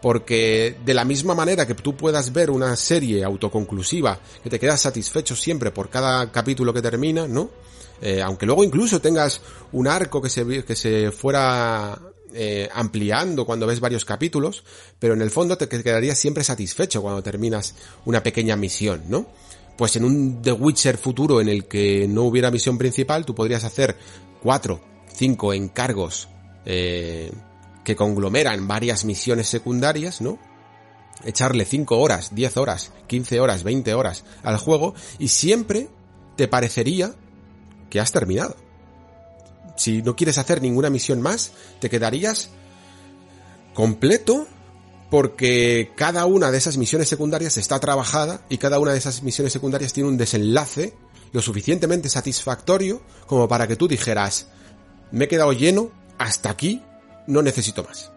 Porque 0.00 0.76
de 0.84 0.94
la 0.94 1.04
misma 1.04 1.34
manera 1.34 1.66
que 1.66 1.74
tú 1.74 1.94
puedas 1.94 2.32
ver 2.32 2.50
una 2.50 2.74
serie 2.76 3.22
autoconclusiva, 3.22 4.18
que 4.42 4.50
te 4.50 4.58
quedas 4.58 4.80
satisfecho 4.80 5.36
siempre 5.36 5.70
por 5.70 5.90
cada 5.90 6.32
capítulo 6.32 6.72
que 6.72 6.82
termina, 6.82 7.28
¿no? 7.28 7.50
Eh, 8.00 8.20
aunque 8.20 8.46
luego 8.46 8.64
incluso 8.64 9.00
tengas 9.00 9.42
un 9.70 9.86
arco 9.86 10.20
que 10.20 10.28
se, 10.28 10.64
que 10.64 10.74
se 10.74 11.12
fuera 11.12 12.00
eh, 12.34 12.68
ampliando 12.72 13.44
cuando 13.44 13.66
ves 13.66 13.78
varios 13.78 14.04
capítulos, 14.04 14.64
pero 14.98 15.14
en 15.14 15.22
el 15.22 15.30
fondo 15.30 15.56
te 15.56 15.68
quedarías 15.68 16.18
siempre 16.18 16.42
satisfecho 16.42 17.02
cuando 17.02 17.22
terminas 17.22 17.74
una 18.06 18.22
pequeña 18.22 18.56
misión, 18.56 19.02
¿no? 19.08 19.28
Pues 19.76 19.96
en 19.96 20.04
un 20.04 20.42
The 20.42 20.52
Witcher 20.52 20.98
futuro 20.98 21.40
en 21.40 21.48
el 21.48 21.66
que 21.66 22.06
no 22.08 22.22
hubiera 22.24 22.50
misión 22.50 22.78
principal, 22.78 23.24
tú 23.24 23.34
podrías 23.34 23.64
hacer 23.64 23.96
cuatro, 24.42 24.80
cinco 25.14 25.52
encargos 25.52 26.28
eh, 26.64 27.32
que 27.84 27.96
conglomeran 27.96 28.68
varias 28.68 29.04
misiones 29.04 29.48
secundarias, 29.48 30.20
¿no? 30.20 30.38
Echarle 31.24 31.64
5 31.64 31.98
horas, 31.98 32.34
10 32.34 32.56
horas, 32.56 32.92
15 33.06 33.40
horas, 33.40 33.62
20 33.64 33.94
horas 33.94 34.24
al 34.42 34.56
juego 34.56 34.94
y 35.18 35.28
siempre 35.28 35.88
te 36.36 36.48
parecería 36.48 37.14
que 37.90 38.00
has 38.00 38.12
terminado. 38.12 38.56
Si 39.76 40.02
no 40.02 40.16
quieres 40.16 40.38
hacer 40.38 40.62
ninguna 40.62 40.90
misión 40.90 41.20
más, 41.20 41.52
te 41.80 41.90
quedarías 41.90 42.50
completo 43.74 44.46
porque 45.12 45.92
cada 45.94 46.24
una 46.24 46.50
de 46.50 46.56
esas 46.56 46.78
misiones 46.78 47.06
secundarias 47.06 47.58
está 47.58 47.78
trabajada 47.78 48.46
y 48.48 48.56
cada 48.56 48.78
una 48.78 48.92
de 48.92 48.98
esas 48.98 49.22
misiones 49.22 49.52
secundarias 49.52 49.92
tiene 49.92 50.08
un 50.08 50.16
desenlace 50.16 50.94
lo 51.32 51.42
suficientemente 51.42 52.08
satisfactorio 52.08 53.02
como 53.26 53.46
para 53.46 53.68
que 53.68 53.76
tú 53.76 53.86
dijeras, 53.86 54.46
me 55.10 55.26
he 55.26 55.28
quedado 55.28 55.52
lleno, 55.52 55.90
hasta 56.16 56.48
aquí, 56.48 56.80
no 57.26 57.42
necesito 57.42 57.84
más. 57.84 58.10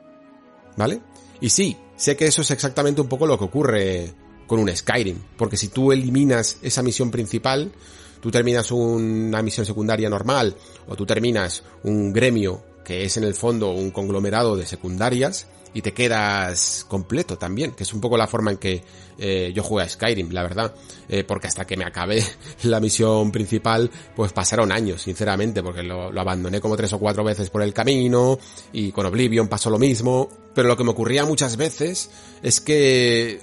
¿Vale? 0.77 1.01
Y 1.41 1.49
sí, 1.49 1.75
sé 1.97 2.15
que 2.15 2.27
eso 2.27 2.43
es 2.43 2.51
exactamente 2.51 3.01
un 3.01 3.09
poco 3.09 3.27
lo 3.27 3.37
que 3.37 3.43
ocurre 3.43 4.13
con 4.47 4.59
un 4.59 4.73
Skyrim, 4.73 5.19
porque 5.35 5.57
si 5.57 5.67
tú 5.67 5.91
eliminas 5.91 6.59
esa 6.61 6.81
misión 6.81 7.11
principal, 7.11 7.73
tú 8.21 8.31
terminas 8.31 8.71
una 8.71 9.41
misión 9.41 9.65
secundaria 9.65 10.09
normal, 10.09 10.55
o 10.87 10.95
tú 10.95 11.05
terminas 11.05 11.61
un 11.83 12.13
gremio 12.13 12.63
que 12.85 13.03
es 13.03 13.17
en 13.17 13.25
el 13.25 13.33
fondo 13.33 13.71
un 13.71 13.91
conglomerado 13.91 14.55
de 14.55 14.65
secundarias, 14.65 15.47
y 15.75 15.81
te 15.81 15.93
quedas 15.93 16.85
completo 16.87 17.37
también, 17.37 17.73
que 17.73 17.83
es 17.83 17.93
un 17.93 17.99
poco 17.99 18.15
la 18.15 18.27
forma 18.27 18.49
en 18.49 18.57
que 18.57 18.81
eh, 19.17 19.51
yo 19.53 19.61
jugué 19.61 19.83
a 19.83 19.89
Skyrim, 19.89 20.31
la 20.31 20.41
verdad, 20.41 20.73
eh, 21.09 21.25
porque 21.25 21.47
hasta 21.47 21.67
que 21.67 21.75
me 21.75 21.83
acabé 21.83 22.23
la 22.63 22.79
misión 22.79 23.29
principal, 23.29 23.91
pues 24.15 24.31
pasaron 24.31 24.71
años, 24.71 25.01
sinceramente, 25.01 25.61
porque 25.61 25.83
lo, 25.83 26.13
lo, 26.13 26.21
abandoné 26.21 26.61
como 26.61 26.77
tres 26.77 26.93
o 26.93 26.99
cuatro 26.99 27.25
veces 27.25 27.49
por 27.49 27.61
el 27.61 27.73
camino, 27.73 28.39
y 28.71 28.93
con 28.93 29.05
Oblivion 29.05 29.49
pasó 29.49 29.69
lo 29.69 29.77
mismo, 29.77 30.29
pero 30.53 30.69
lo 30.69 30.77
que 30.77 30.85
me 30.85 30.91
ocurría 30.91 31.25
muchas 31.25 31.57
veces 31.57 32.09
es 32.41 32.61
que 32.61 33.41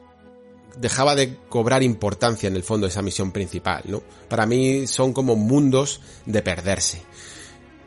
dejaba 0.79 1.15
de 1.15 1.37
cobrar 1.51 1.83
importancia 1.83 2.47
en 2.47 2.57
el 2.57 2.63
fondo 2.63 2.87
esa 2.87 3.03
misión 3.03 3.31
principal, 3.31 3.83
¿no? 3.89 4.03
Para 4.31 4.47
mí 4.47 4.87
son 4.87 5.13
como 5.13 5.37
mundos 5.37 6.01
de 6.25 6.41
perderse. 6.41 7.03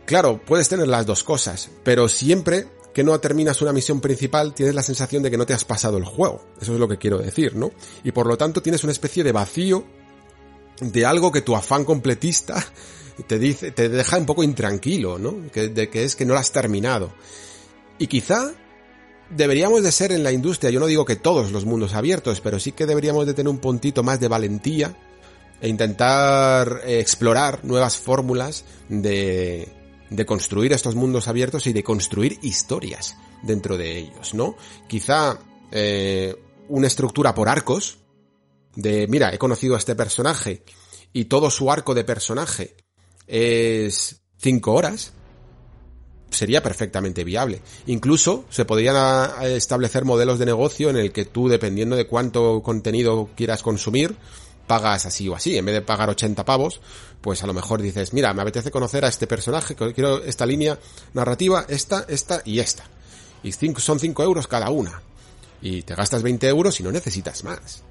Claro, 0.06 0.40
puedes 0.46 0.70
tener 0.70 0.88
las 0.88 1.08
dos 1.08 1.24
cosas, 1.24 1.72
pero 1.84 2.08
siempre 2.08 2.68
que 2.96 3.04
no 3.04 3.20
terminas 3.20 3.62
una 3.62 3.74
misión 3.74 4.00
principal, 4.00 4.54
tienes 4.54 4.74
la 4.74 4.82
sensación 4.82 5.22
de 5.22 5.30
que 5.30 5.38
no 5.38 5.46
te 5.46 5.54
has 5.54 5.66
pasado 5.66 5.98
el 5.98 6.06
juego. 6.06 6.46
Eso 6.62 6.74
es 6.74 6.80
lo 6.80 6.88
que 6.88 6.98
quiero 6.98 7.18
decir, 7.18 7.54
¿no? 7.54 7.72
Y 8.06 8.14
por 8.14 8.26
lo 8.26 8.38
tanto 8.38 8.62
tienes 8.62 8.86
una 8.86 8.94
especie 8.94 9.22
de 9.22 9.34
vacío 9.34 9.84
de 10.80 11.06
algo 11.06 11.30
que 11.30 11.42
tu 11.42 11.58
afán 11.58 11.84
completista 11.84 12.66
te 13.28 13.38
dice, 13.38 13.72
te 13.72 13.90
deja 13.90 14.18
un 14.18 14.26
poco 14.26 14.44
intranquilo, 14.44 15.20
¿no? 15.20 15.36
De 15.54 15.90
que 15.90 16.06
es 16.06 16.16
que 16.16 16.26
no 16.26 16.36
lo 16.36 16.40
has 16.40 16.54
terminado. 16.54 17.12
Y 18.00 18.08
quizá 18.08 18.54
deberíamos 19.30 19.84
de 19.84 19.92
ser 19.92 20.14
en 20.14 20.24
la 20.24 20.32
industria, 20.32 20.72
yo 20.72 20.80
no 20.80 20.88
digo 20.88 21.04
que 21.04 21.18
todos 21.18 21.52
los 21.52 21.66
mundos 21.66 21.96
abiertos, 21.96 22.40
pero 22.40 22.62
sí 22.62 22.72
que 22.72 22.86
deberíamos 22.86 23.28
de 23.28 23.34
tener 23.34 23.50
un 23.50 23.58
puntito 23.58 24.04
más 24.04 24.22
de 24.22 24.30
valentía 24.30 24.96
e 25.60 25.68
intentar 25.68 26.80
explorar 26.86 27.60
nuevas 27.66 27.98
fórmulas 27.98 28.64
de, 28.88 29.85
de 30.10 30.26
construir 30.26 30.74
estos 30.74 30.96
mundos 30.96 31.28
abiertos 31.28 31.68
y 31.68 31.74
de 31.74 31.84
construir 31.84 32.40
historias 32.42 33.18
dentro 33.42 33.78
de 33.78 33.98
ellos, 33.98 34.34
¿no? 34.34 34.56
Quizá 34.88 35.40
eh, 35.72 36.36
una 36.70 36.88
estructura 36.88 37.34
por 37.34 37.50
arcos, 37.50 38.00
de, 38.76 39.08
mira, 39.08 39.34
he 39.34 39.38
conocido 39.38 39.76
a 39.76 39.78
este 39.78 39.96
personaje 39.96 40.64
y 41.14 41.26
todo 41.26 41.50
su 41.50 41.72
arco 41.72 41.94
de 41.94 42.04
personaje 42.04 42.76
es 43.28 44.22
cinco 44.38 44.74
horas, 44.74 45.14
sería 46.30 46.62
perfectamente 46.62 47.24
viable. 47.24 47.62
Incluso 47.88 48.46
se 48.50 48.66
podrían 48.66 49.32
establecer 49.44 50.06
modelos 50.06 50.40
de 50.40 50.46
negocio 50.46 50.90
en 50.90 50.98
el 50.98 51.12
que 51.12 51.26
tú, 51.26 51.48
dependiendo 51.48 51.96
de 51.96 52.08
cuánto 52.08 52.62
contenido 52.62 53.30
quieras 53.36 53.64
consumir, 53.64 54.16
pagas 54.68 55.06
así 55.06 55.28
o 55.30 55.36
así. 55.36 55.58
En 55.58 55.66
vez 55.66 55.76
de 55.76 55.82
pagar 55.82 56.10
80 56.10 56.44
pavos, 56.46 56.82
pues 57.22 57.44
a 57.44 57.48
lo 57.48 57.54
mejor 57.54 57.82
dices, 57.82 58.14
mira, 58.14 58.34
me 58.34 58.42
apetece 58.42 58.72
conocer 58.72 59.06
a 59.06 59.08
este 59.08 59.28
personaje, 59.28 59.76
quiero 59.76 60.24
esta 60.24 60.46
línea 60.46 60.80
narrativa, 61.14 61.66
esta, 61.68 62.06
esta 62.08 62.42
y 62.46 62.60
esta. 62.60 62.84
Y 63.44 63.52
cinco, 63.52 63.80
son 63.80 64.00
5 64.00 64.24
euros 64.24 64.48
cada 64.48 64.70
una. 64.70 65.02
Y 65.62 65.84
te 65.84 65.96
gastas 65.96 66.24
20 66.24 66.48
euros 66.48 66.80
y 66.80 66.84
no 66.84 66.92
necesitas 66.92 67.44
más. 67.44 67.84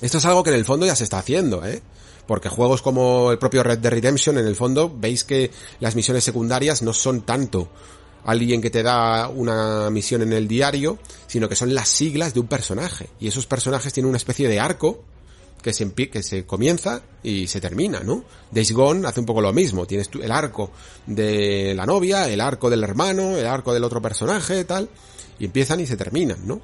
Esto 0.00 0.18
es 0.18 0.24
algo 0.24 0.42
que 0.42 0.50
en 0.50 0.56
el 0.56 0.64
fondo 0.64 0.86
ya 0.86 0.94
se 0.94 1.04
está 1.04 1.18
haciendo, 1.18 1.64
¿eh? 1.64 1.82
Porque 2.26 2.48
juegos 2.48 2.82
como 2.82 3.32
el 3.32 3.38
propio 3.38 3.62
Red 3.62 3.78
Dead 3.78 3.92
Redemption, 3.92 4.38
en 4.38 4.46
el 4.46 4.54
fondo, 4.54 4.92
veis 4.94 5.24
que 5.24 5.50
las 5.80 5.96
misiones 5.96 6.24
secundarias 6.24 6.82
no 6.82 6.92
son 6.92 7.22
tanto 7.22 7.68
alguien 8.24 8.60
que 8.60 8.70
te 8.70 8.82
da 8.82 9.28
una 9.28 9.88
misión 9.90 10.22
en 10.22 10.32
el 10.32 10.46
diario, 10.46 10.98
sino 11.26 11.48
que 11.48 11.56
son 11.56 11.74
las 11.74 11.88
siglas 11.88 12.34
de 12.34 12.40
un 12.40 12.46
personaje. 12.46 13.08
Y 13.18 13.28
esos 13.28 13.46
personajes 13.46 13.92
tienen 13.92 14.08
una 14.08 14.18
especie 14.18 14.48
de 14.48 14.60
arco 14.60 15.02
que 15.62 15.72
se, 15.72 15.92
que 15.92 16.22
se 16.22 16.46
comienza 16.46 17.02
y 17.22 17.46
se 17.46 17.60
termina, 17.60 18.00
¿no? 18.00 18.24
Days 18.50 18.72
Gone 18.72 19.06
hace 19.06 19.20
un 19.20 19.26
poco 19.26 19.40
lo 19.40 19.52
mismo, 19.52 19.86
tienes 19.86 20.08
el 20.20 20.30
arco 20.30 20.70
de 21.06 21.74
la 21.74 21.86
novia, 21.86 22.28
el 22.28 22.40
arco 22.40 22.70
del 22.70 22.84
hermano, 22.84 23.36
el 23.36 23.46
arco 23.46 23.74
del 23.74 23.84
otro 23.84 24.00
personaje, 24.00 24.64
tal, 24.64 24.88
y 25.38 25.44
empiezan 25.46 25.80
y 25.80 25.86
se 25.86 25.96
terminan, 25.96 26.46
¿no? 26.46 26.60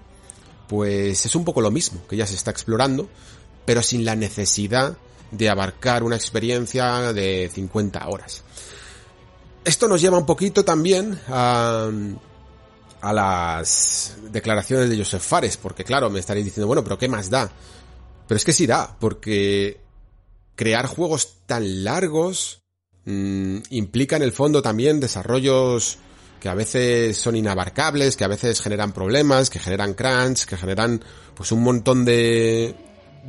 pues 0.68 1.24
es 1.24 1.34
un 1.34 1.44
poco 1.44 1.60
lo 1.60 1.70
mismo, 1.70 2.06
que 2.08 2.16
ya 2.16 2.26
se 2.26 2.34
está 2.34 2.50
explorando, 2.50 3.08
pero 3.64 3.82
sin 3.82 4.04
la 4.04 4.16
necesidad 4.16 4.96
de 5.30 5.48
abarcar 5.48 6.02
una 6.02 6.16
experiencia 6.16 7.12
de 7.12 7.50
50 7.52 8.08
horas. 8.08 8.42
Esto 9.64 9.88
nos 9.88 10.00
lleva 10.00 10.18
un 10.18 10.26
poquito 10.26 10.64
también 10.64 11.18
a, 11.28 11.90
a 13.00 13.12
las 13.12 14.16
declaraciones 14.30 14.90
de 14.90 14.98
Joseph 14.98 15.22
Fares, 15.22 15.56
porque 15.56 15.84
claro, 15.84 16.10
me 16.10 16.20
estaréis 16.20 16.46
diciendo, 16.46 16.66
bueno, 16.66 16.84
pero 16.84 16.98
¿qué 16.98 17.08
más 17.08 17.30
da? 17.30 17.50
Pero 18.26 18.36
es 18.36 18.44
que 18.44 18.52
sí 18.52 18.66
da, 18.66 18.96
porque 18.98 19.80
crear 20.56 20.86
juegos 20.86 21.38
tan 21.46 21.84
largos 21.84 22.62
mmm, 23.04 23.58
implica 23.70 24.16
en 24.16 24.22
el 24.22 24.32
fondo 24.32 24.62
también 24.62 25.00
desarrollos 25.00 25.98
que 26.40 26.48
a 26.48 26.54
veces 26.54 27.16
son 27.16 27.36
inabarcables, 27.36 28.16
que 28.16 28.24
a 28.24 28.28
veces 28.28 28.60
generan 28.60 28.92
problemas, 28.92 29.48
que 29.48 29.58
generan 29.58 29.94
crunch, 29.94 30.44
que 30.44 30.56
generan 30.56 31.02
pues 31.34 31.52
un 31.52 31.62
montón 31.62 32.04
de 32.04 32.74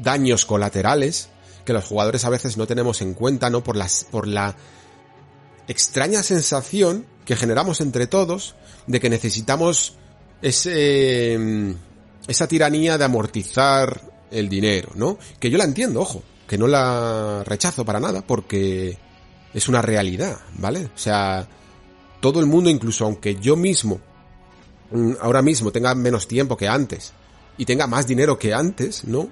daños 0.02 0.46
colaterales 0.46 1.30
que 1.66 1.74
los 1.74 1.86
jugadores 1.86 2.24
a 2.24 2.30
veces 2.30 2.58
no 2.58 2.68
tenemos 2.68 3.02
en 3.02 3.14
cuenta, 3.14 3.50
¿no? 3.50 3.64
Por 3.64 3.76
las, 3.76 4.06
por 4.06 4.28
la 4.28 4.56
extraña 5.68 6.24
sensación 6.24 7.06
que 7.26 7.36
generamos 7.36 7.82
entre 7.82 8.08
todos 8.08 8.56
de 8.86 9.00
que 9.00 9.10
necesitamos 9.10 9.96
ese, 10.42 11.38
esa 12.28 12.48
tiranía 12.48 12.98
de 12.98 13.06
amortizar 13.06 14.15
el 14.36 14.50
dinero, 14.50 14.92
¿no? 14.96 15.18
Que 15.40 15.50
yo 15.50 15.58
la 15.58 15.64
entiendo, 15.64 16.02
ojo, 16.02 16.24
que 16.48 16.58
no 16.58 16.68
la 16.68 17.44
rechazo 17.46 17.86
para 17.86 18.00
nada 18.00 18.22
porque 18.22 18.98
es 19.54 19.68
una 19.68 19.82
realidad, 19.82 20.38
¿vale? 20.58 20.86
O 20.94 20.98
sea, 20.98 21.48
todo 22.20 22.40
el 22.40 22.46
mundo, 22.46 22.70
incluso 22.70 23.06
aunque 23.06 23.36
yo 23.36 23.56
mismo 23.56 24.00
mm, 24.92 25.14
ahora 25.22 25.42
mismo 25.42 25.72
tenga 25.72 25.96
menos 25.96 26.28
tiempo 26.28 26.58
que 26.58 26.68
antes 26.68 27.14
y 27.58 27.66
tenga 27.66 27.88
más 27.88 28.06
dinero 28.08 28.38
que 28.38 28.54
antes, 28.54 29.06
¿no? 29.06 29.30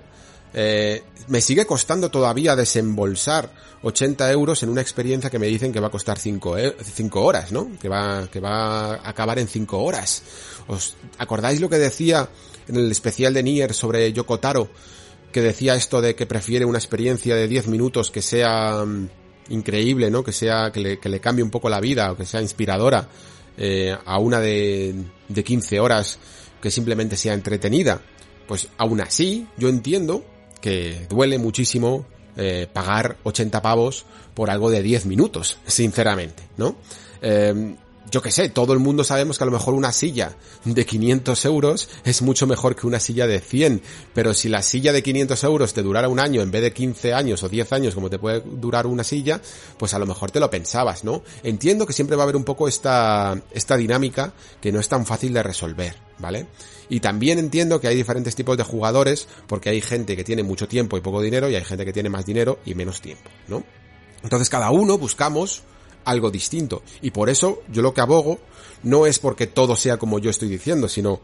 Eh, 0.54 1.04
me 1.28 1.41
sigue 1.41 1.66
costando 1.66 2.10
todavía 2.10 2.56
desembolsar 2.56 3.49
80 3.82 4.32
euros 4.32 4.64
en 4.64 4.70
una 4.70 4.82
experiencia 4.82 5.30
que 5.30 5.39
me 5.39 5.47
dicen 5.47 5.72
que 5.72 5.80
va 5.80 5.88
a 5.88 5.91
costar 5.91 6.18
5, 6.20 6.58
eh, 6.58 6.76
horas, 7.14 7.51
¿no? 7.51 7.72
Que 7.80 7.89
va, 7.89 8.28
que 8.32 8.39
va 8.39 8.95
a 8.95 9.10
acabar 9.10 9.39
en 9.39 9.47
5 9.47 9.82
horas. 9.82 10.24
¿Os 10.68 10.95
acordáis 11.18 11.60
lo 11.60 11.70
que 11.70 11.78
decía 11.78 12.30
en 12.68 12.76
el 12.78 12.91
especial 12.91 13.34
de 13.34 13.43
Nier 13.43 13.74
sobre 13.74 14.12
Yokotaro? 14.14 14.70
Que 15.32 15.41
decía 15.41 15.76
esto 15.76 16.01
de 16.01 16.16
que 16.16 16.26
prefiere 16.26 16.66
una 16.66 16.78
experiencia 16.78 17.36
de 17.36 17.47
10 17.47 17.68
minutos 17.68 18.12
que 18.12 18.22
sea 18.22 18.84
um, 18.84 19.08
increíble, 19.49 20.10
¿no? 20.12 20.24
Que 20.24 20.32
sea, 20.32 20.72
que 20.72 20.80
le, 20.80 20.99
que 20.99 21.10
le, 21.10 21.20
cambie 21.20 21.43
un 21.43 21.49
poco 21.49 21.70
la 21.70 21.80
vida 21.80 22.12
o 22.12 22.16
que 22.16 22.26
sea 22.26 22.41
inspiradora 22.41 23.10
eh, 23.58 23.95
a 24.06 24.20
una 24.20 24.39
de, 24.39 24.95
de 25.28 25.43
15 25.43 25.80
horas 25.80 26.20
que 26.62 26.72
simplemente 26.72 27.18
sea 27.18 27.34
entretenida. 27.34 28.01
Pues 28.47 28.68
aún 28.78 29.01
así, 29.01 29.47
yo 29.58 29.70
entiendo 29.70 30.24
que 30.64 31.07
duele 31.09 31.38
muchísimo 31.38 32.05
eh, 32.38 32.68
pagar 32.72 33.18
80 33.24 33.61
pavos 33.61 34.05
por 34.34 34.49
algo 34.49 34.72
de 34.72 34.82
10 34.82 35.07
minutos, 35.07 35.57
sinceramente, 35.66 36.41
¿no? 36.55 36.78
Eh, 37.22 37.76
yo 38.12 38.22
que 38.22 38.32
sé, 38.32 38.49
todo 38.49 38.74
el 38.74 38.80
mundo 38.80 39.04
sabemos 39.04 39.38
que 39.38 39.43
a 39.43 39.45
lo 39.45 39.51
mejor 39.51 39.74
una 39.74 39.91
silla 39.91 40.36
de 40.66 40.86
500 40.86 41.45
euros 41.45 41.89
es 42.04 42.22
mucho 42.22 42.47
mejor 42.47 42.76
que 42.76 42.88
una 42.88 42.99
silla 42.99 43.28
de 43.28 43.39
100, 43.39 43.82
pero 44.14 44.34
si 44.34 44.49
la 44.49 44.62
silla 44.62 44.93
de 44.93 45.01
500 45.01 45.43
euros 45.43 45.74
te 45.74 45.82
durara 45.82 46.10
un 46.10 46.20
año 46.20 46.41
en 46.41 46.51
vez 46.51 46.62
de 46.62 46.74
15 46.74 47.14
años 47.14 47.43
o 47.43 47.49
10 47.49 47.74
años 47.74 47.95
como 47.95 48.10
te 48.10 48.20
puede 48.20 48.41
durar 48.41 48.88
una 48.88 49.04
silla, 49.04 49.41
pues 49.78 49.93
a 49.93 49.99
lo 49.99 50.06
mejor 50.06 50.32
te 50.32 50.39
lo 50.39 50.49
pensabas, 50.49 51.04
¿no? 51.04 51.24
Entiendo 51.43 51.86
que 51.86 51.93
siempre 51.93 52.16
va 52.16 52.24
a 52.24 52.26
haber 52.26 52.36
un 52.36 52.43
poco 52.43 52.68
esta, 52.68 53.41
esta 53.51 53.78
dinámica 53.78 54.34
que 54.62 54.72
no 54.72 54.80
es 54.80 54.89
tan 54.89 55.06
fácil 55.06 55.34
de 55.34 55.43
resolver, 55.43 55.95
¿vale? 56.20 56.47
Y 56.89 56.99
también 56.99 57.39
entiendo 57.39 57.80
que 57.80 57.88
hay 57.88 57.95
diferentes 57.95 58.36
tipos 58.36 58.58
de 58.58 58.64
jugadores, 58.64 59.28
porque 59.47 59.70
hay 59.70 59.82
gente 59.82 60.16
que 60.16 60.24
tiene 60.24 60.43
mucho 60.43 60.68
tiempo 60.68 60.97
y 60.97 61.01
poco 61.01 61.22
dinero, 61.22 61.49
y 61.49 61.56
hay 61.56 61.64
gente 61.64 61.86
que 61.86 61.93
tiene 61.93 62.10
más 62.10 62.26
dinero 62.26 62.60
y 62.66 62.76
menos 62.76 63.01
tiempo, 63.01 63.30
¿no? 63.47 63.64
Entonces 64.22 64.49
cada 64.49 64.70
uno 64.72 64.97
buscamos 64.97 65.64
algo 66.06 66.32
distinto. 66.32 66.84
Y 67.01 67.12
por 67.12 67.30
eso 67.30 67.62
yo 67.72 67.82
lo 67.82 67.93
que 67.93 68.01
abogo 68.01 68.39
no 68.84 69.06
es 69.06 69.20
porque 69.20 69.47
todo 69.47 69.76
sea 69.76 69.97
como 69.97 70.20
yo 70.20 70.30
estoy 70.30 70.49
diciendo, 70.49 70.88
sino 70.88 71.22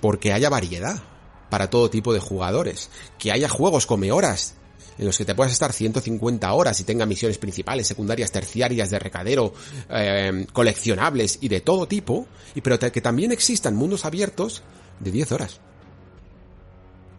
porque 0.00 0.32
haya 0.32 0.50
variedad 0.50 1.02
para 1.50 1.70
todo 1.70 1.90
tipo 1.90 2.12
de 2.12 2.20
jugadores. 2.20 2.90
Que 3.18 3.32
haya 3.32 3.48
juegos 3.48 3.86
come 3.86 4.12
horas 4.12 4.54
en 4.98 5.06
los 5.06 5.18
que 5.18 5.24
te 5.24 5.34
puedas 5.34 5.52
estar 5.52 5.72
150 5.72 6.52
horas 6.52 6.80
y 6.80 6.84
tenga 6.84 7.06
misiones 7.06 7.38
principales, 7.38 7.86
secundarias, 7.86 8.30
terciarias, 8.30 8.90
de 8.90 8.98
recadero, 8.98 9.52
eh, 9.90 10.46
coleccionables 10.52 11.38
y 11.40 11.48
de 11.48 11.60
todo 11.60 11.88
tipo, 11.88 12.26
y 12.54 12.60
pero 12.60 12.78
que 12.78 13.00
también 13.00 13.32
existan 13.32 13.74
mundos 13.74 14.04
abiertos 14.04 14.62
de 15.00 15.10
10 15.10 15.32
horas. 15.32 15.60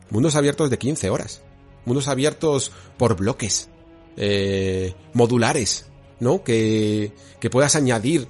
Mundos 0.09 0.35
abiertos 0.35 0.69
de 0.69 0.77
15 0.77 1.09
horas. 1.09 1.41
Mundos 1.85 2.07
abiertos 2.07 2.71
por 2.97 3.15
bloques. 3.15 3.69
Eh, 4.17 4.93
modulares. 5.13 5.87
¿No? 6.19 6.43
Que, 6.43 7.11
que 7.39 7.49
puedas 7.49 7.75
añadir 7.75 8.27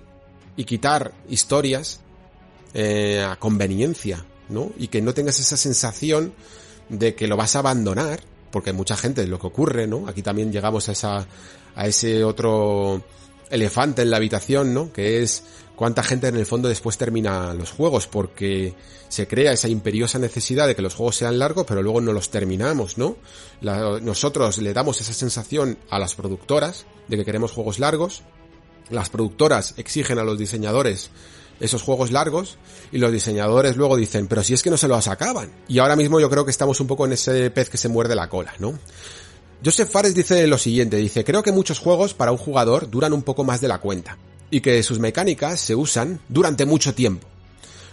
y 0.57 0.65
quitar 0.65 1.13
historias 1.29 1.99
eh, 2.73 3.23
a 3.23 3.35
conveniencia, 3.37 4.25
¿no? 4.49 4.71
Y 4.77 4.87
que 4.87 5.01
no 5.01 5.13
tengas 5.13 5.39
esa 5.39 5.57
sensación 5.57 6.33
de 6.89 7.15
que 7.15 7.27
lo 7.27 7.37
vas 7.37 7.55
a 7.55 7.59
abandonar 7.59 8.21
porque 8.51 8.71
mucha 8.71 8.95
gente 8.95 9.27
lo 9.27 9.37
que 9.37 9.47
ocurre, 9.47 9.85
¿no? 9.85 10.07
Aquí 10.07 10.21
también 10.21 10.51
llegamos 10.51 10.87
a 10.87 10.93
esa, 10.93 11.27
a 11.75 11.87
ese 11.87 12.23
otro 12.23 13.03
elefante 13.49 14.01
en 14.01 14.09
la 14.09 14.17
habitación, 14.17 14.73
¿no? 14.73 14.93
Que 14.93 15.21
es 15.21 15.43
cuánta 15.75 16.03
gente 16.03 16.29
en 16.29 16.37
el 16.37 16.45
fondo 16.45 16.69
después 16.69 16.97
termina 16.97 17.53
los 17.53 17.71
juegos, 17.71 18.07
porque 18.07 18.73
se 19.09 19.27
crea 19.27 19.51
esa 19.51 19.67
imperiosa 19.67 20.19
necesidad 20.19 20.67
de 20.67 20.75
que 20.75 20.81
los 20.81 20.95
juegos 20.95 21.17
sean 21.17 21.37
largos, 21.37 21.65
pero 21.67 21.83
luego 21.83 21.99
no 21.99 22.13
los 22.13 22.29
terminamos, 22.29 22.97
¿no? 22.97 23.17
Nosotros 23.61 24.57
le 24.59 24.73
damos 24.73 25.01
esa 25.01 25.13
sensación 25.13 25.77
a 25.89 25.99
las 25.99 26.15
productoras 26.15 26.85
de 27.07 27.17
que 27.17 27.25
queremos 27.25 27.51
juegos 27.51 27.79
largos, 27.79 28.23
las 28.89 29.09
productoras 29.09 29.73
exigen 29.77 30.19
a 30.19 30.23
los 30.23 30.37
diseñadores 30.37 31.09
esos 31.59 31.81
juegos 31.81 32.11
largos 32.11 32.57
y 32.91 32.97
los 32.97 33.11
diseñadores 33.11 33.77
luego 33.77 33.95
dicen, 33.95 34.27
pero 34.27 34.43
si 34.43 34.53
es 34.53 34.61
que 34.61 34.69
no 34.69 34.77
se 34.77 34.87
los 34.87 35.07
acaban. 35.07 35.51
Y 35.67 35.79
ahora 35.79 35.95
mismo 35.95 36.19
yo 36.19 36.29
creo 36.29 36.45
que 36.45 36.51
estamos 36.51 36.79
un 36.79 36.87
poco 36.87 37.05
en 37.05 37.13
ese 37.13 37.49
pez 37.49 37.69
que 37.69 37.77
se 37.77 37.89
muerde 37.89 38.15
la 38.15 38.29
cola, 38.29 38.53
¿no? 38.59 38.77
Joseph 39.63 39.89
Fares 39.89 40.13
dice 40.13 40.45
lo 40.47 40.57
siguiente, 40.57 40.97
dice, 40.97 41.23
creo 41.23 41.41
que 41.41 41.51
muchos 41.51 41.79
juegos 41.79 42.13
para 42.13 42.31
un 42.31 42.37
jugador 42.37 42.89
duran 42.89 43.13
un 43.13 43.23
poco 43.23 43.43
más 43.43 43.61
de 43.61 43.67
la 43.67 43.79
cuenta 43.79 44.17
y 44.51 44.61
que 44.61 44.83
sus 44.83 44.99
mecánicas 44.99 45.59
se 45.59 45.75
usan 45.75 46.19
durante 46.27 46.65
mucho 46.65 46.93
tiempo. 46.93 47.27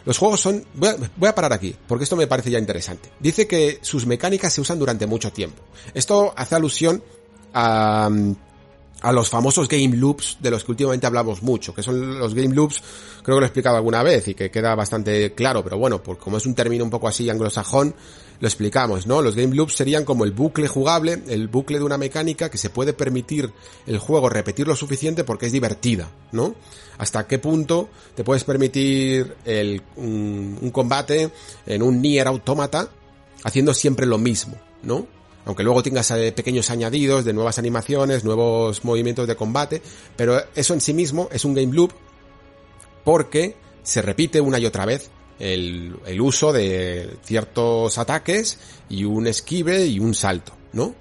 Los 0.04 0.18
juegos 0.18 0.40
son... 0.40 0.64
Voy 0.74 1.28
a, 1.28 1.34
parar 1.34 1.52
aquí, 1.52 1.76
porque 1.86 2.02
esto 2.02 2.16
me 2.16 2.26
parece 2.26 2.50
ya 2.50 2.58
interesante. 2.58 3.10
Dice 3.20 3.46
que 3.46 3.78
sus 3.82 4.04
mecánicas 4.04 4.52
se 4.52 4.60
usan 4.60 4.80
durante 4.80 5.06
mucho 5.06 5.32
tiempo. 5.32 5.62
Esto 5.94 6.34
hace 6.36 6.56
alusión 6.56 7.02
a, 7.54 8.10
a 9.02 9.12
los 9.12 9.28
famosos 9.28 9.68
game 9.68 9.96
loops 9.96 10.38
de 10.40 10.50
los 10.50 10.64
que 10.64 10.72
últimamente 10.72 11.06
hablamos 11.06 11.42
mucho, 11.42 11.74
que 11.74 11.82
son 11.82 12.18
los 12.18 12.34
game 12.34 12.54
loops, 12.54 12.82
creo 13.22 13.36
que 13.36 13.40
lo 13.40 13.42
he 13.42 13.48
explicado 13.48 13.76
alguna 13.76 14.02
vez 14.02 14.28
y 14.28 14.34
que 14.34 14.50
queda 14.50 14.74
bastante 14.74 15.34
claro, 15.34 15.62
pero 15.62 15.76
bueno, 15.76 16.02
por 16.02 16.18
como 16.18 16.36
es 16.36 16.46
un 16.46 16.54
término 16.54 16.84
un 16.84 16.90
poco 16.90 17.08
así 17.08 17.28
anglosajón, 17.28 17.94
lo 18.42 18.48
explicamos, 18.48 19.06
¿no? 19.06 19.22
Los 19.22 19.36
game 19.36 19.54
loops 19.54 19.76
serían 19.76 20.04
como 20.04 20.24
el 20.24 20.32
bucle 20.32 20.66
jugable, 20.66 21.22
el 21.28 21.46
bucle 21.46 21.78
de 21.78 21.84
una 21.84 21.96
mecánica 21.96 22.50
que 22.50 22.58
se 22.58 22.70
puede 22.70 22.92
permitir 22.92 23.52
el 23.86 23.98
juego 23.98 24.28
repetir 24.28 24.66
lo 24.66 24.74
suficiente 24.74 25.22
porque 25.22 25.46
es 25.46 25.52
divertida, 25.52 26.10
¿no? 26.32 26.56
Hasta 26.98 27.26
qué 27.26 27.38
punto 27.38 27.88
te 28.16 28.24
puedes 28.24 28.42
permitir 28.42 29.36
el, 29.44 29.82
un, 29.94 30.70
combate 30.72 31.30
en 31.66 31.82
un 31.82 32.02
Nier 32.02 32.26
Automata 32.26 32.88
haciendo 33.44 33.74
siempre 33.74 34.06
lo 34.06 34.18
mismo, 34.18 34.56
¿no? 34.82 35.06
Aunque 35.44 35.62
luego 35.62 35.82
tengas 35.82 36.10
eh, 36.12 36.32
pequeños 36.32 36.70
añadidos 36.70 37.24
de 37.24 37.32
nuevas 37.32 37.58
animaciones, 37.58 38.24
nuevos 38.24 38.84
movimientos 38.84 39.26
de 39.26 39.36
combate, 39.36 39.82
pero 40.16 40.40
eso 40.54 40.74
en 40.74 40.80
sí 40.80 40.94
mismo 40.94 41.28
es 41.32 41.44
un 41.44 41.54
game 41.54 41.72
loop 41.72 41.92
porque 43.04 43.56
se 43.82 44.02
repite 44.02 44.40
una 44.40 44.58
y 44.58 44.66
otra 44.66 44.86
vez 44.86 45.10
el, 45.38 46.20
uso 46.20 46.52
de 46.52 47.16
ciertos 47.24 47.98
ataques 47.98 48.58
y 48.88 49.04
un 49.04 49.26
esquive 49.26 49.86
y 49.86 49.98
un 49.98 50.14
salto, 50.14 50.52
¿no? 50.72 50.94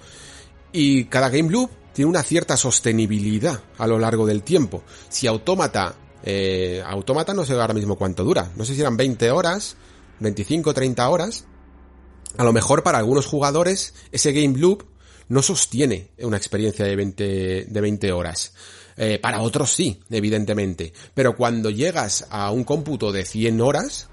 Y 0.72 1.06
cada 1.06 1.30
game 1.30 1.50
loop 1.50 1.70
tiene 1.94 2.10
una 2.10 2.24
cierta 2.24 2.58
sostenibilidad 2.58 3.62
a 3.78 3.86
lo 3.86 4.00
largo 4.00 4.26
del 4.26 4.42
tiempo. 4.42 4.84
Si 5.10 5.28
Autómata, 5.28 5.94
eh, 6.24 6.82
Autómata 6.86 7.34
no 7.34 7.46
sé 7.46 7.54
ahora 7.54 7.74
mismo 7.74 7.98
cuánto 7.98 8.24
dura, 8.24 8.52
no 8.56 8.66
sé 8.66 8.74
si 8.74 8.82
eran 8.82 8.98
20 8.98 9.30
horas, 9.30 9.76
25, 10.20 10.74
30 10.74 11.10
horas, 11.10 11.46
a 12.38 12.44
lo 12.44 12.54
mejor 12.54 12.84
para 12.84 12.98
algunos 12.98 13.26
jugadores 13.26 13.94
ese 14.12 14.32
game 14.32 14.58
loop 14.58 14.86
no 15.30 15.42
sostiene 15.42 16.12
una 16.20 16.38
experiencia 16.38 16.86
de 16.86 16.96
20, 16.96 17.66
de 17.70 17.82
20 17.82 18.12
horas. 18.12 18.54
Eh, 18.98 19.18
para 19.20 19.42
otros 19.42 19.72
sí, 19.74 20.02
evidentemente. 20.10 20.92
Pero 21.14 21.36
cuando 21.36 21.70
llegas 21.70 22.28
a 22.30 22.52
un 22.52 22.64
cómputo 22.64 23.12
de 23.12 23.26
100 23.26 23.62
horas, 23.62 24.10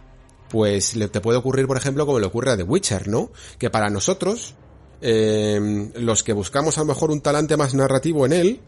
pues 0.49 0.95
te 1.11 1.21
puede 1.21 1.39
ocurrir, 1.39 1.67
por 1.67 1.77
ejemplo, 1.77 2.07
como 2.07 2.21
le 2.21 2.27
ocurre 2.27 2.53
a 2.53 2.57
The 2.57 2.63
Witcher, 2.63 3.09
¿no? 3.09 3.33
Que 3.59 3.69
para 3.69 3.91
nosotros, 3.91 4.55
eh, 5.01 5.91
los 5.97 6.23
que 6.23 6.33
buscamos 6.33 6.79
a 6.79 6.83
lo 6.83 6.87
mejor 6.87 7.11
un 7.11 7.21
talante 7.21 7.57
más 7.57 7.75
narrativo 7.75 8.25
en 8.25 8.33
él, 8.33 8.61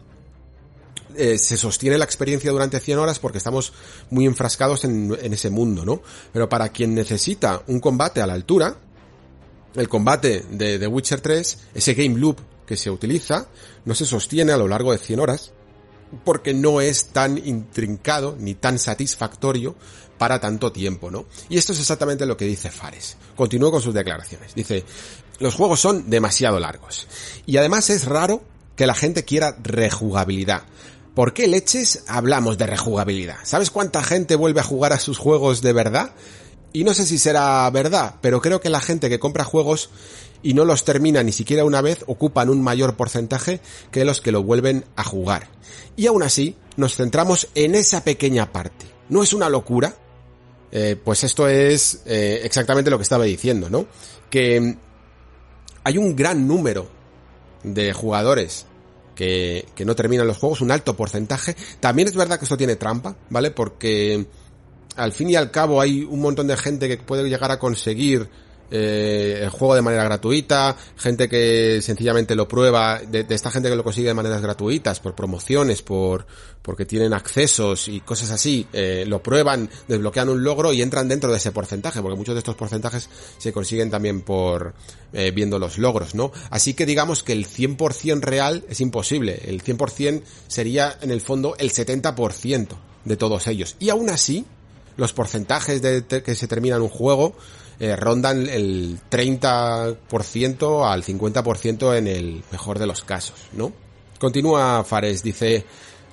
eh, 1.15 1.37
se 1.37 1.57
sostiene 1.57 1.97
la 1.97 2.05
experiencia 2.05 2.51
durante 2.51 2.79
100 2.79 2.99
horas 2.99 3.19
porque 3.19 3.37
estamos 3.37 3.73
muy 4.09 4.25
enfrascados 4.25 4.85
en, 4.85 5.11
ese 5.33 5.49
mundo, 5.49 5.85
¿no? 5.85 6.01
Pero 6.31 6.47
para 6.47 6.69
quien 6.69 6.93
necesita 6.93 7.63
un 7.67 7.79
combate 7.79 8.21
a 8.21 8.27
la 8.27 8.33
altura, 8.33 8.77
el 9.75 9.89
combate 9.89 10.45
de 10.49 10.79
The 10.79 10.87
Witcher 10.87 11.21
3, 11.21 11.57
ese 11.73 11.93
game 11.93 12.17
loop 12.17 12.39
que 12.65 12.77
se 12.77 12.89
utiliza, 12.89 13.47
no 13.85 13.95
se 13.95 14.05
sostiene 14.05 14.51
a 14.51 14.57
lo 14.57 14.67
largo 14.67 14.91
de 14.91 14.97
100 14.97 15.19
horas 15.19 15.51
porque 16.25 16.53
no 16.53 16.81
es 16.81 17.07
tan 17.07 17.37
intrincado 17.37 18.35
ni 18.37 18.55
tan 18.55 18.77
satisfactorio 18.79 19.75
para 20.17 20.39
tanto 20.39 20.71
tiempo, 20.71 21.09
¿no? 21.09 21.25
Y 21.49 21.57
esto 21.57 21.73
es 21.73 21.79
exactamente 21.79 22.25
lo 22.25 22.37
que 22.37 22.45
dice 22.45 22.69
Fares. 22.69 23.17
Continúo 23.35 23.71
con 23.71 23.81
sus 23.81 23.93
declaraciones. 23.93 24.53
Dice, 24.53 24.83
los 25.39 25.55
juegos 25.55 25.79
son 25.79 26.09
demasiado 26.09 26.59
largos. 26.59 27.07
Y 27.45 27.57
además 27.57 27.89
es 27.89 28.05
raro 28.05 28.43
que 28.75 28.85
la 28.85 28.93
gente 28.93 29.25
quiera 29.25 29.57
rejugabilidad. 29.63 30.63
¿Por 31.15 31.33
qué 31.33 31.47
leches 31.47 32.03
hablamos 32.07 32.57
de 32.57 32.67
rejugabilidad? 32.67 33.37
¿Sabes 33.43 33.71
cuánta 33.71 34.03
gente 34.03 34.35
vuelve 34.35 34.61
a 34.61 34.63
jugar 34.63 34.93
a 34.93 34.99
sus 34.99 35.17
juegos 35.17 35.61
de 35.61 35.73
verdad? 35.73 36.13
Y 36.73 36.83
no 36.83 36.93
sé 36.93 37.05
si 37.05 37.17
será 37.17 37.69
verdad, 37.69 38.15
pero 38.21 38.41
creo 38.41 38.61
que 38.61 38.69
la 38.69 38.79
gente 38.79 39.09
que 39.09 39.19
compra 39.19 39.43
juegos 39.43 39.89
y 40.43 40.53
no 40.53 40.65
los 40.65 40.83
termina 40.83 41.21
ni 41.23 41.31
siquiera 41.31 41.65
una 41.65 41.81
vez 41.81 42.03
ocupan 42.07 42.49
un 42.49 42.61
mayor 42.61 42.95
porcentaje 42.95 43.59
que 43.91 44.05
los 44.05 44.21
que 44.21 44.31
lo 44.31 44.43
vuelven 44.43 44.85
a 44.95 45.03
jugar. 45.03 45.49
Y 45.95 46.07
aún 46.07 46.23
así, 46.23 46.55
nos 46.77 46.95
centramos 46.95 47.49
en 47.55 47.75
esa 47.75 48.03
pequeña 48.03 48.51
parte. 48.51 48.85
¿No 49.09 49.23
es 49.23 49.33
una 49.33 49.49
locura? 49.49 49.95
Eh, 50.71 50.95
pues 51.03 51.23
esto 51.23 51.47
es 51.47 52.01
eh, 52.05 52.41
exactamente 52.43 52.89
lo 52.89 52.97
que 52.97 53.03
estaba 53.03 53.25
diciendo, 53.25 53.69
¿no? 53.69 53.85
Que 54.29 54.77
hay 55.83 55.97
un 55.97 56.15
gran 56.15 56.47
número 56.47 56.89
de 57.63 57.91
jugadores 57.91 58.65
que, 59.15 59.65
que 59.75 59.83
no 59.83 59.95
terminan 59.95 60.27
los 60.27 60.37
juegos, 60.37 60.61
un 60.61 60.71
alto 60.71 60.95
porcentaje. 60.95 61.55
También 61.81 62.07
es 62.07 62.15
verdad 62.15 62.39
que 62.39 62.45
esto 62.45 62.57
tiene 62.57 62.77
trampa, 62.77 63.17
¿vale? 63.29 63.51
Porque 63.51 64.25
al 64.95 65.11
fin 65.11 65.29
y 65.29 65.35
al 65.35 65.51
cabo 65.51 65.81
hay 65.81 66.03
un 66.03 66.21
montón 66.21 66.47
de 66.47 66.57
gente 66.57 66.87
que 66.87 66.97
puede 66.97 67.27
llegar 67.29 67.51
a 67.51 67.59
conseguir 67.59 68.29
eh, 68.73 69.39
el 69.43 69.49
juego 69.49 69.75
de 69.75 69.81
manera 69.81 70.05
gratuita, 70.05 70.77
gente 70.95 71.27
que 71.27 71.81
sencillamente 71.81 72.35
lo 72.35 72.47
prueba, 72.47 72.99
de, 72.99 73.25
esta 73.29 73.51
gente 73.51 73.69
que 73.69 73.75
lo 73.75 73.83
consigue 73.83 74.07
de 74.07 74.13
maneras 74.13 74.41
gratuitas, 74.41 75.01
por 75.01 75.13
promociones, 75.13 75.81
por 75.81 76.25
porque 76.61 76.85
tienen 76.85 77.13
accesos 77.13 77.89
y 77.89 77.99
cosas 77.99 78.31
así, 78.31 78.65
eh, 78.71 79.03
lo 79.07 79.21
prueban, 79.21 79.69
desbloquean 79.89 80.29
un 80.29 80.43
logro 80.43 80.71
y 80.71 80.81
entran 80.81 81.09
dentro 81.09 81.31
de 81.31 81.37
ese 81.37 81.51
porcentaje, 81.51 82.01
porque 82.01 82.15
muchos 82.15 82.35
de 82.35 82.39
estos 82.39 82.55
porcentajes 82.55 83.09
se 83.37 83.51
consiguen 83.51 83.89
también 83.89 84.21
por 84.21 84.73
eh, 85.11 85.31
viendo 85.31 85.59
los 85.59 85.77
logros, 85.77 86.15
¿no? 86.15 86.31
Así 86.49 86.73
que 86.73 86.85
digamos 86.85 87.23
que 87.23 87.33
el 87.33 87.47
100% 87.47 88.21
real 88.21 88.63
es 88.69 88.79
imposible, 88.79 89.41
el 89.47 89.61
100% 89.63 90.21
sería 90.47 90.97
en 91.01 91.11
el 91.11 91.19
fondo 91.19 91.55
el 91.57 91.71
70% 91.71 92.67
de 93.03 93.17
todos 93.17 93.47
ellos. 93.47 93.75
Y 93.79 93.89
aún 93.89 94.09
así, 94.11 94.45
los 95.01 95.11
porcentajes 95.13 95.81
de 95.81 96.05
que 96.05 96.35
se 96.35 96.47
terminan 96.47 96.81
un 96.81 96.89
juego 96.89 97.35
eh, 97.79 97.95
rondan 97.95 98.47
el 98.47 98.99
30% 99.09 100.87
al 100.87 101.03
50% 101.03 101.97
en 101.97 102.07
el 102.07 102.43
mejor 102.51 102.77
de 102.77 102.85
los 102.85 103.03
casos, 103.03 103.49
¿no? 103.53 103.73
Continúa 104.19 104.83
Fares, 104.83 105.23
dice, 105.23 105.65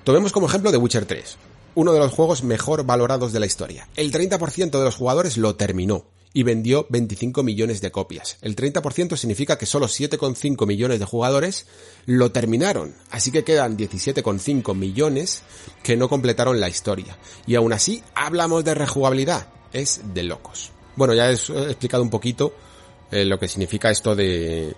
tomemos 0.03 0.33
como 0.33 0.47
ejemplo 0.47 0.71
The 0.71 0.79
Witcher 0.79 1.05
3, 1.05 1.37
uno 1.75 1.93
de 1.93 1.99
los 1.99 2.11
juegos 2.11 2.43
mejor 2.43 2.85
valorados 2.87 3.35
de 3.35 3.41
la 3.41 3.45
historia. 3.45 3.87
El 3.97 4.11
30% 4.11 4.71
de 4.71 4.85
los 4.85 4.97
jugadores 4.97 5.37
lo 5.37 5.57
terminó 5.57 6.07
y 6.33 6.43
vendió 6.43 6.87
25 6.89 7.43
millones 7.43 7.81
de 7.81 7.91
copias. 7.91 8.39
El 8.43 8.57
30% 8.57 9.17
significa 9.17 9.59
que 9.59 9.67
solo 9.67 9.87
7,5 9.87 10.67
millones 10.67 10.99
de 10.99 11.05
jugadores 11.05 11.67
lo 12.07 12.33
terminaron, 12.33 12.95
así 13.11 13.31
que 13.31 13.45
quedan 13.45 13.77
17,5 13.77 14.75
millones 14.75 15.43
que 15.83 15.97
no 15.97 16.09
completaron 16.09 16.61
la 16.61 16.69
historia. 16.69 17.19
Y 17.47 17.55
aún 17.55 17.73
así 17.73 18.03
hablamos 18.15 18.65
de 18.65 18.75
rejugabilidad. 18.75 19.49
Es 19.73 20.01
de 20.15 20.23
locos. 20.23 20.73
Bueno, 20.97 21.15
ya 21.15 21.31
he 21.31 21.35
explicado 21.35 22.03
un 22.03 22.11
poquito 22.11 22.55
eh, 23.11 23.25
lo 23.25 23.39
que 23.39 23.49
significa 23.49 23.91
esto 23.91 24.17
de, 24.17 24.75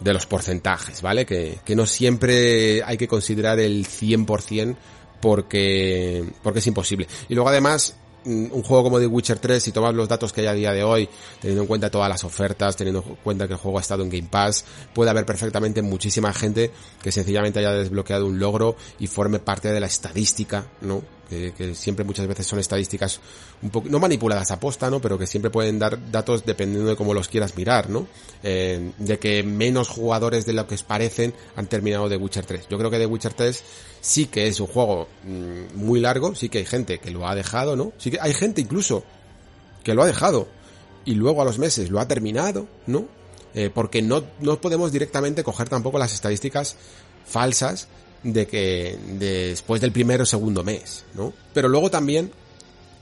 de 0.00 0.12
los 0.12 0.26
porcentajes, 0.26 1.02
¿vale? 1.02 1.26
Que, 1.26 1.58
que 1.64 1.76
no 1.76 1.86
siempre 1.86 2.82
hay 2.82 2.96
que 2.96 3.08
considerar 3.08 3.60
el 3.60 3.86
100% 3.86 4.76
porque, 5.20 6.24
porque 6.42 6.58
es 6.58 6.66
imposible. 6.66 7.06
Y 7.28 7.34
luego 7.34 7.48
además, 7.48 7.94
un 8.24 8.62
juego 8.62 8.84
como 8.84 8.98
The 9.00 9.06
Witcher 9.06 9.38
3, 9.38 9.62
si 9.62 9.72
tomas 9.72 9.94
los 9.94 10.08
datos 10.08 10.32
que 10.32 10.42
hay 10.42 10.46
a 10.46 10.52
día 10.52 10.72
de 10.72 10.82
hoy, 10.82 11.08
teniendo 11.40 11.62
en 11.62 11.68
cuenta 11.68 11.90
todas 11.90 12.08
las 12.08 12.24
ofertas, 12.24 12.76
teniendo 12.76 13.04
en 13.06 13.16
cuenta 13.16 13.46
que 13.46 13.54
el 13.54 13.58
juego 13.58 13.78
ha 13.78 13.80
estado 13.80 14.02
en 14.02 14.10
Game 14.10 14.28
Pass, 14.30 14.64
puede 14.94 15.10
haber 15.10 15.26
perfectamente 15.26 15.82
muchísima 15.82 16.32
gente 16.32 16.70
que 17.02 17.12
sencillamente 17.12 17.58
haya 17.58 17.72
desbloqueado 17.72 18.26
un 18.26 18.38
logro 18.38 18.76
y 18.98 19.06
forme 19.06 19.38
parte 19.38 19.72
de 19.72 19.80
la 19.80 19.86
estadística, 19.86 20.66
¿no? 20.80 21.02
Que, 21.32 21.74
siempre 21.74 22.04
muchas 22.04 22.26
veces 22.26 22.46
son 22.46 22.58
estadísticas 22.58 23.20
un 23.62 23.70
poco, 23.70 23.88
no 23.88 23.98
manipuladas 23.98 24.50
a 24.50 24.60
posta, 24.60 24.90
¿no? 24.90 25.00
Pero 25.00 25.18
que 25.18 25.26
siempre 25.26 25.50
pueden 25.50 25.78
dar 25.78 26.10
datos 26.10 26.44
dependiendo 26.44 26.90
de 26.90 26.96
cómo 26.96 27.14
los 27.14 27.28
quieras 27.28 27.56
mirar, 27.56 27.88
¿no? 27.88 28.06
Eh, 28.42 28.92
de 28.98 29.18
que 29.18 29.42
menos 29.42 29.88
jugadores 29.88 30.44
de 30.44 30.52
lo 30.52 30.66
que 30.66 30.76
parecen 30.86 31.32
han 31.56 31.66
terminado 31.68 32.08
The 32.08 32.16
Witcher 32.16 32.44
3. 32.44 32.68
Yo 32.68 32.76
creo 32.76 32.90
que 32.90 32.98
The 32.98 33.06
Witcher 33.06 33.32
3 33.32 33.64
sí 34.00 34.26
que 34.26 34.46
es 34.46 34.60
un 34.60 34.66
juego 34.66 35.08
mm, 35.24 35.76
muy 35.76 36.00
largo, 36.00 36.34
sí 36.34 36.50
que 36.50 36.58
hay 36.58 36.66
gente 36.66 36.98
que 36.98 37.10
lo 37.10 37.26
ha 37.26 37.34
dejado, 37.34 37.76
¿no? 37.76 37.92
Sí 37.96 38.10
que 38.10 38.18
hay 38.20 38.34
gente 38.34 38.60
incluso 38.60 39.04
que 39.82 39.94
lo 39.94 40.02
ha 40.02 40.06
dejado 40.06 40.48
y 41.04 41.14
luego 41.14 41.40
a 41.40 41.44
los 41.44 41.58
meses 41.58 41.90
lo 41.90 41.98
ha 41.98 42.06
terminado, 42.06 42.68
¿no? 42.86 43.06
Eh, 43.54 43.70
porque 43.72 44.02
no, 44.02 44.24
no 44.40 44.60
podemos 44.60 44.92
directamente 44.92 45.44
coger 45.44 45.68
tampoco 45.68 45.98
las 45.98 46.12
estadísticas 46.12 46.76
falsas 47.26 47.88
de 48.22 48.46
que 48.46 48.98
después 49.18 49.80
del 49.80 49.92
primero 49.92 50.22
o 50.22 50.26
segundo 50.26 50.62
mes, 50.62 51.04
¿no? 51.14 51.32
Pero 51.52 51.68
luego 51.68 51.90
también 51.90 52.30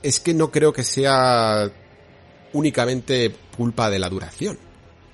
es 0.01 0.19
que 0.19 0.33
no 0.33 0.51
creo 0.51 0.73
que 0.73 0.83
sea 0.83 1.71
únicamente 2.53 3.33
culpa 3.55 3.89
de 3.89 3.99
la 3.99 4.09
duración 4.09 4.57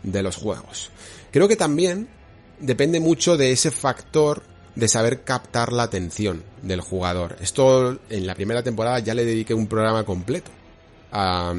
de 0.03 0.24
los 0.24 0.36
juegos. 0.36 0.91
Creo 1.32 1.47
que 1.47 1.55
también 1.55 2.08
depende 2.60 2.99
mucho 2.99 3.38
de 3.38 3.51
ese 3.51 3.72
factor 3.72 4.43
de 4.76 4.88
saber 4.88 5.24
captar 5.24 5.74
la 5.74 5.84
atención 5.84 6.43
del 6.62 6.82
jugador. 6.82 7.38
Esto 7.41 7.99
en 8.10 8.28
la 8.28 8.36
primera 8.36 8.64
temporada 8.64 8.99
ya 8.99 9.14
le 9.14 9.26
dediqué 9.26 9.53
un 9.53 9.68
programa 9.68 10.03
completo 10.03 10.51
a, 11.12 11.53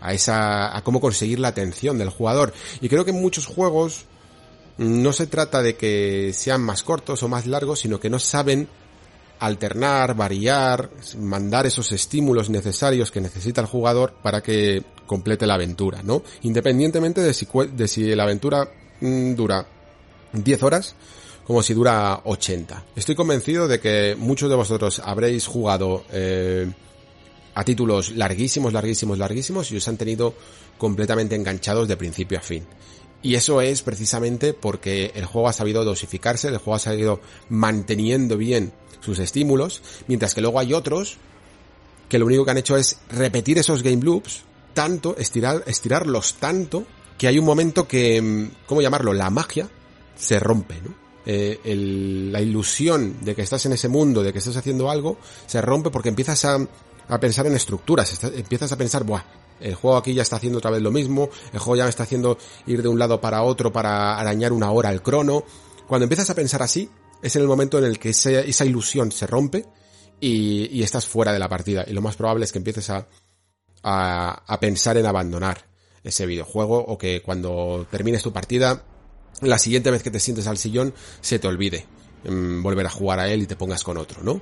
a 0.00 0.12
esa, 0.12 0.76
a 0.76 0.82
cómo 0.82 1.00
conseguir 1.00 1.38
la 1.38 1.48
atención 1.48 1.96
del 1.98 2.10
jugador. 2.10 2.52
Y 2.80 2.88
creo 2.88 3.04
que 3.04 3.12
en 3.12 3.20
muchos 3.20 3.46
juegos 3.46 4.06
no 4.80 5.12
se 5.12 5.26
trata 5.26 5.60
de 5.60 5.76
que 5.76 6.32
sean 6.32 6.62
más 6.62 6.82
cortos 6.82 7.22
o 7.22 7.28
más 7.28 7.46
largos, 7.46 7.80
sino 7.80 8.00
que 8.00 8.08
no 8.08 8.18
saben 8.18 8.66
alternar, 9.38 10.14
variar, 10.14 10.88
mandar 11.18 11.66
esos 11.66 11.92
estímulos 11.92 12.48
necesarios 12.48 13.10
que 13.10 13.20
necesita 13.20 13.60
el 13.60 13.66
jugador 13.66 14.14
para 14.22 14.42
que 14.42 14.82
complete 15.06 15.46
la 15.46 15.54
aventura, 15.54 16.02
¿no? 16.02 16.22
Independientemente 16.42 17.20
de 17.20 17.88
si, 17.88 18.14
la 18.14 18.22
aventura 18.22 18.70
mm, 19.00 19.34
dura 19.34 19.66
10 20.32 20.62
horas 20.62 20.94
como 21.46 21.62
si 21.62 21.74
dura 21.74 22.22
80. 22.24 22.86
Estoy 22.96 23.14
convencido 23.14 23.68
de 23.68 23.80
que 23.80 24.16
muchos 24.18 24.48
de 24.48 24.56
vosotros 24.56 25.02
habréis 25.04 25.46
jugado 25.46 26.04
eh, 26.10 26.72
a 27.54 27.64
títulos 27.64 28.12
larguísimos, 28.12 28.72
larguísimos, 28.72 29.18
larguísimos 29.18 29.70
y 29.72 29.76
os 29.76 29.88
han 29.88 29.98
tenido 29.98 30.32
completamente 30.78 31.34
enganchados 31.34 31.86
de 31.86 31.98
principio 31.98 32.38
a 32.38 32.42
fin. 32.42 32.66
Y 33.22 33.34
eso 33.34 33.60
es 33.60 33.82
precisamente 33.82 34.54
porque 34.54 35.12
el 35.14 35.26
juego 35.26 35.48
ha 35.48 35.52
sabido 35.52 35.84
dosificarse, 35.84 36.48
el 36.48 36.58
juego 36.58 36.76
ha 36.76 36.78
sabido 36.78 37.20
manteniendo 37.48 38.36
bien 38.36 38.72
sus 39.00 39.18
estímulos, 39.18 39.82
mientras 40.06 40.34
que 40.34 40.40
luego 40.40 40.58
hay 40.58 40.72
otros 40.72 41.18
que 42.08 42.18
lo 42.18 42.26
único 42.26 42.44
que 42.44 42.50
han 42.50 42.58
hecho 42.58 42.76
es 42.76 42.98
repetir 43.10 43.58
esos 43.58 43.82
game 43.82 44.02
loops 44.02 44.42
tanto, 44.74 45.16
estirar, 45.16 45.62
estirarlos 45.66 46.34
tanto, 46.34 46.84
que 47.18 47.28
hay 47.28 47.38
un 47.38 47.44
momento 47.44 47.86
que, 47.86 48.20
mm, 48.20 48.66
¿cómo 48.66 48.80
llamarlo? 48.80 49.12
La 49.12 49.30
magia 49.30 49.68
se 50.16 50.40
rompe, 50.40 50.80
¿no? 50.82 51.00
eh, 51.26 51.60
el, 51.64 52.32
la 52.32 52.40
ilusión 52.40 53.16
de 53.20 53.34
que 53.34 53.42
estás 53.42 53.64
en 53.66 53.72
ese 53.72 53.88
mundo, 53.88 54.22
de 54.22 54.32
que 54.32 54.38
estás 54.38 54.56
haciendo 54.56 54.90
algo, 54.90 55.18
se 55.46 55.60
rompe 55.60 55.90
porque 55.90 56.08
empiezas 56.08 56.44
a, 56.44 56.58
a 57.08 57.20
pensar 57.20 57.46
en 57.46 57.54
estructuras, 57.54 58.22
empiezas 58.24 58.72
a 58.72 58.76
pensar, 58.76 59.04
buah, 59.04 59.22
el 59.60 59.74
juego 59.74 59.96
aquí 59.96 60.14
ya 60.14 60.22
está 60.22 60.36
haciendo 60.36 60.58
otra 60.58 60.70
vez 60.70 60.82
lo 60.82 60.90
mismo, 60.90 61.28
el 61.52 61.58
juego 61.58 61.76
ya 61.76 61.84
me 61.84 61.90
está 61.90 62.04
haciendo 62.04 62.38
ir 62.66 62.82
de 62.82 62.88
un 62.88 62.98
lado 62.98 63.20
para 63.20 63.42
otro 63.42 63.72
para 63.72 64.18
arañar 64.18 64.52
una 64.52 64.70
hora 64.70 64.88
al 64.88 65.02
crono. 65.02 65.44
Cuando 65.86 66.04
empiezas 66.04 66.30
a 66.30 66.34
pensar 66.34 66.62
así, 66.62 66.88
es 67.22 67.36
en 67.36 67.42
el 67.42 67.48
momento 67.48 67.78
en 67.78 67.84
el 67.84 67.98
que 67.98 68.10
esa, 68.10 68.30
esa 68.30 68.64
ilusión 68.64 69.12
se 69.12 69.26
rompe 69.26 69.66
y, 70.20 70.68
y, 70.76 70.82
estás 70.82 71.06
fuera 71.06 71.32
de 71.32 71.38
la 71.38 71.48
partida. 71.48 71.84
Y 71.86 71.92
lo 71.92 72.02
más 72.02 72.16
probable 72.16 72.44
es 72.44 72.52
que 72.52 72.58
empieces 72.58 72.90
a, 72.90 73.06
a, 73.82 74.42
a 74.46 74.60
pensar 74.60 74.96
en 74.96 75.06
abandonar 75.06 75.66
ese 76.02 76.26
videojuego 76.26 76.78
o 76.78 76.96
que 76.96 77.22
cuando 77.22 77.86
termines 77.90 78.22
tu 78.22 78.32
partida 78.32 78.82
la 79.42 79.58
siguiente 79.58 79.90
vez 79.90 80.02
que 80.02 80.10
te 80.10 80.20
sientes 80.20 80.46
al 80.46 80.58
sillón 80.58 80.94
se 81.20 81.38
te 81.38 81.48
olvide 81.48 81.86
mm, 82.24 82.62
volver 82.62 82.86
a 82.86 82.90
jugar 82.90 83.20
a 83.20 83.28
él 83.28 83.42
y 83.42 83.46
te 83.46 83.56
pongas 83.56 83.84
con 83.84 83.96
otro, 83.96 84.22
¿no? 84.22 84.40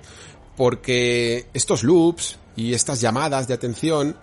Porque 0.56 1.46
estos 1.54 1.84
loops 1.84 2.36
y 2.56 2.74
estas 2.74 3.00
llamadas 3.00 3.46
de 3.46 3.54
atención 3.54 4.16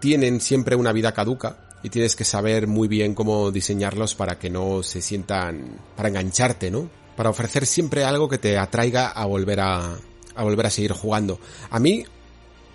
tienen 0.00 0.40
siempre 0.40 0.76
una 0.76 0.92
vida 0.92 1.12
caduca 1.12 1.58
y 1.82 1.90
tienes 1.90 2.16
que 2.16 2.24
saber 2.24 2.66
muy 2.66 2.88
bien 2.88 3.14
cómo 3.14 3.50
diseñarlos 3.50 4.14
para 4.14 4.38
que 4.38 4.50
no 4.50 4.82
se 4.82 5.02
sientan, 5.02 5.78
para 5.96 6.08
engancharte, 6.08 6.70
¿no? 6.70 6.88
para 7.16 7.30
ofrecer 7.30 7.66
siempre 7.66 8.04
algo 8.04 8.28
que 8.28 8.38
te 8.38 8.58
atraiga 8.58 9.08
a 9.08 9.24
volver 9.24 9.60
a, 9.60 9.98
a 10.34 10.42
volver 10.44 10.66
a 10.66 10.70
seguir 10.70 10.92
jugando. 10.92 11.40
A 11.70 11.80
mí, 11.80 12.04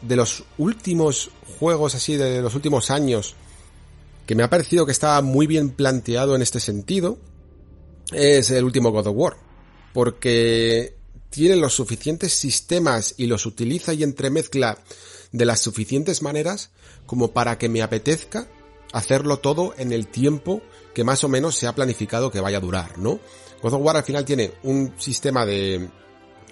de 0.01 0.15
los 0.15 0.43
últimos 0.57 1.29
juegos 1.59 1.95
así, 1.95 2.17
de 2.17 2.41
los 2.41 2.55
últimos 2.55 2.89
años, 2.89 3.35
que 4.25 4.35
me 4.35 4.43
ha 4.43 4.49
parecido 4.49 4.85
que 4.85 4.91
estaba 4.91 5.21
muy 5.21 5.45
bien 5.45 5.69
planteado 5.69 6.35
en 6.35 6.41
este 6.41 6.59
sentido, 6.59 7.19
es 8.11 8.49
el 8.49 8.63
último 8.63 8.91
God 8.91 9.07
of 9.07 9.15
War. 9.15 9.37
Porque 9.93 10.95
tiene 11.29 11.55
los 11.55 11.73
suficientes 11.73 12.33
sistemas 12.33 13.13
y 13.17 13.27
los 13.27 13.45
utiliza 13.45 13.93
y 13.93 14.03
entremezcla 14.03 14.79
de 15.31 15.45
las 15.45 15.61
suficientes 15.61 16.21
maneras 16.21 16.71
como 17.11 17.33
para 17.33 17.57
que 17.57 17.67
me 17.67 17.81
apetezca 17.81 18.47
hacerlo 18.93 19.39
todo 19.39 19.73
en 19.77 19.91
el 19.91 20.07
tiempo 20.07 20.61
que 20.93 21.03
más 21.03 21.25
o 21.25 21.27
menos 21.27 21.57
se 21.57 21.67
ha 21.67 21.75
planificado 21.75 22.31
que 22.31 22.39
vaya 22.39 22.59
a 22.59 22.61
durar, 22.61 22.97
¿no? 22.99 23.19
God 23.61 23.73
of 23.73 23.81
War 23.81 23.97
al 23.97 24.05
final 24.05 24.23
tiene 24.23 24.53
un 24.63 24.93
sistema 24.97 25.45
de 25.45 25.89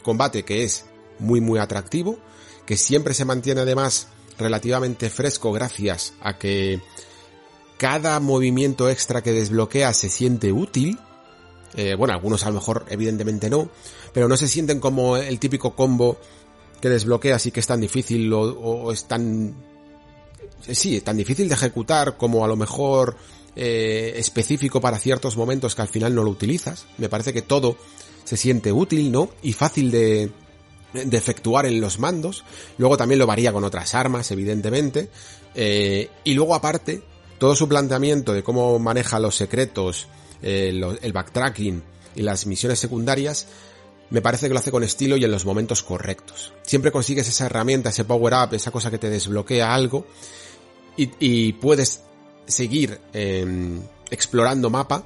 combate 0.03 0.43
que 0.43 0.65
es 0.65 0.83
muy 1.17 1.39
muy 1.39 1.59
atractivo, 1.59 2.19
que 2.65 2.75
siempre 2.75 3.13
se 3.13 3.23
mantiene 3.23 3.61
además 3.61 4.09
relativamente 4.37 5.09
fresco 5.09 5.53
gracias 5.53 6.13
a 6.19 6.37
que 6.37 6.81
cada 7.77 8.19
movimiento 8.19 8.89
extra 8.89 9.23
que 9.23 9.31
desbloquea 9.31 9.93
se 9.93 10.09
siente 10.09 10.51
útil. 10.51 10.99
Eh, 11.77 11.95
bueno, 11.95 12.13
algunos 12.13 12.43
a 12.43 12.49
lo 12.49 12.55
mejor 12.55 12.85
evidentemente 12.89 13.49
no, 13.49 13.69
pero 14.11 14.27
no 14.27 14.35
se 14.35 14.49
sienten 14.49 14.81
como 14.81 15.15
el 15.15 15.39
típico 15.39 15.73
combo 15.73 16.17
que 16.81 16.89
desbloqueas 16.89 17.45
y 17.45 17.51
que 17.51 17.61
es 17.61 17.67
tan 17.67 17.79
difícil 17.79 18.33
o, 18.33 18.41
o 18.41 18.91
es 18.91 19.05
tan... 19.05 19.68
Sí, 20.67 21.01
tan 21.01 21.17
difícil 21.17 21.47
de 21.47 21.55
ejecutar 21.55 22.17
como 22.17 22.43
a 22.43 22.47
lo 22.47 22.55
mejor 22.55 23.15
eh, 23.55 24.13
específico 24.17 24.79
para 24.81 24.99
ciertos 24.99 25.35
momentos 25.35 25.75
que 25.75 25.81
al 25.81 25.87
final 25.87 26.13
no 26.13 26.23
lo 26.23 26.29
utilizas. 26.29 26.85
Me 26.97 27.09
parece 27.09 27.33
que 27.33 27.41
todo 27.41 27.77
se 28.23 28.37
siente 28.37 28.71
útil, 28.71 29.11
¿no? 29.11 29.29
Y 29.41 29.53
fácil 29.53 29.91
de, 29.91 30.31
de 30.93 31.17
efectuar 31.17 31.65
en 31.65 31.81
los 31.81 31.99
mandos. 31.99 32.43
Luego 32.77 32.97
también 32.97 33.19
lo 33.19 33.27
varía 33.27 33.51
con 33.51 33.63
otras 33.63 33.95
armas, 33.95 34.29
evidentemente. 34.31 35.09
Eh, 35.55 36.09
y 36.23 36.33
luego 36.33 36.55
aparte, 36.55 37.01
todo 37.37 37.55
su 37.55 37.67
planteamiento 37.67 38.33
de 38.33 38.43
cómo 38.43 38.77
maneja 38.79 39.19
los 39.19 39.35
secretos, 39.35 40.07
eh, 40.41 40.69
el 41.01 41.13
backtracking 41.13 41.83
y 42.15 42.21
las 42.21 42.45
misiones 42.45 42.79
secundarias, 42.79 43.47
me 44.09 44.21
parece 44.21 44.47
que 44.47 44.53
lo 44.53 44.59
hace 44.59 44.71
con 44.71 44.83
estilo 44.83 45.17
y 45.17 45.23
en 45.23 45.31
los 45.31 45.45
momentos 45.45 45.83
correctos. 45.83 46.53
Siempre 46.63 46.91
consigues 46.91 47.27
esa 47.27 47.45
herramienta, 47.45 47.89
ese 47.89 48.05
power 48.05 48.33
up, 48.33 48.53
esa 48.55 48.71
cosa 48.71 48.89
que 48.89 48.97
te 48.97 49.09
desbloquea 49.09 49.73
algo 49.73 50.05
y, 50.99 51.11
y 51.19 51.53
puedes 51.53 52.01
seguir 52.45 52.99
eh, 53.13 53.79
explorando 54.11 54.69
mapa 54.69 55.05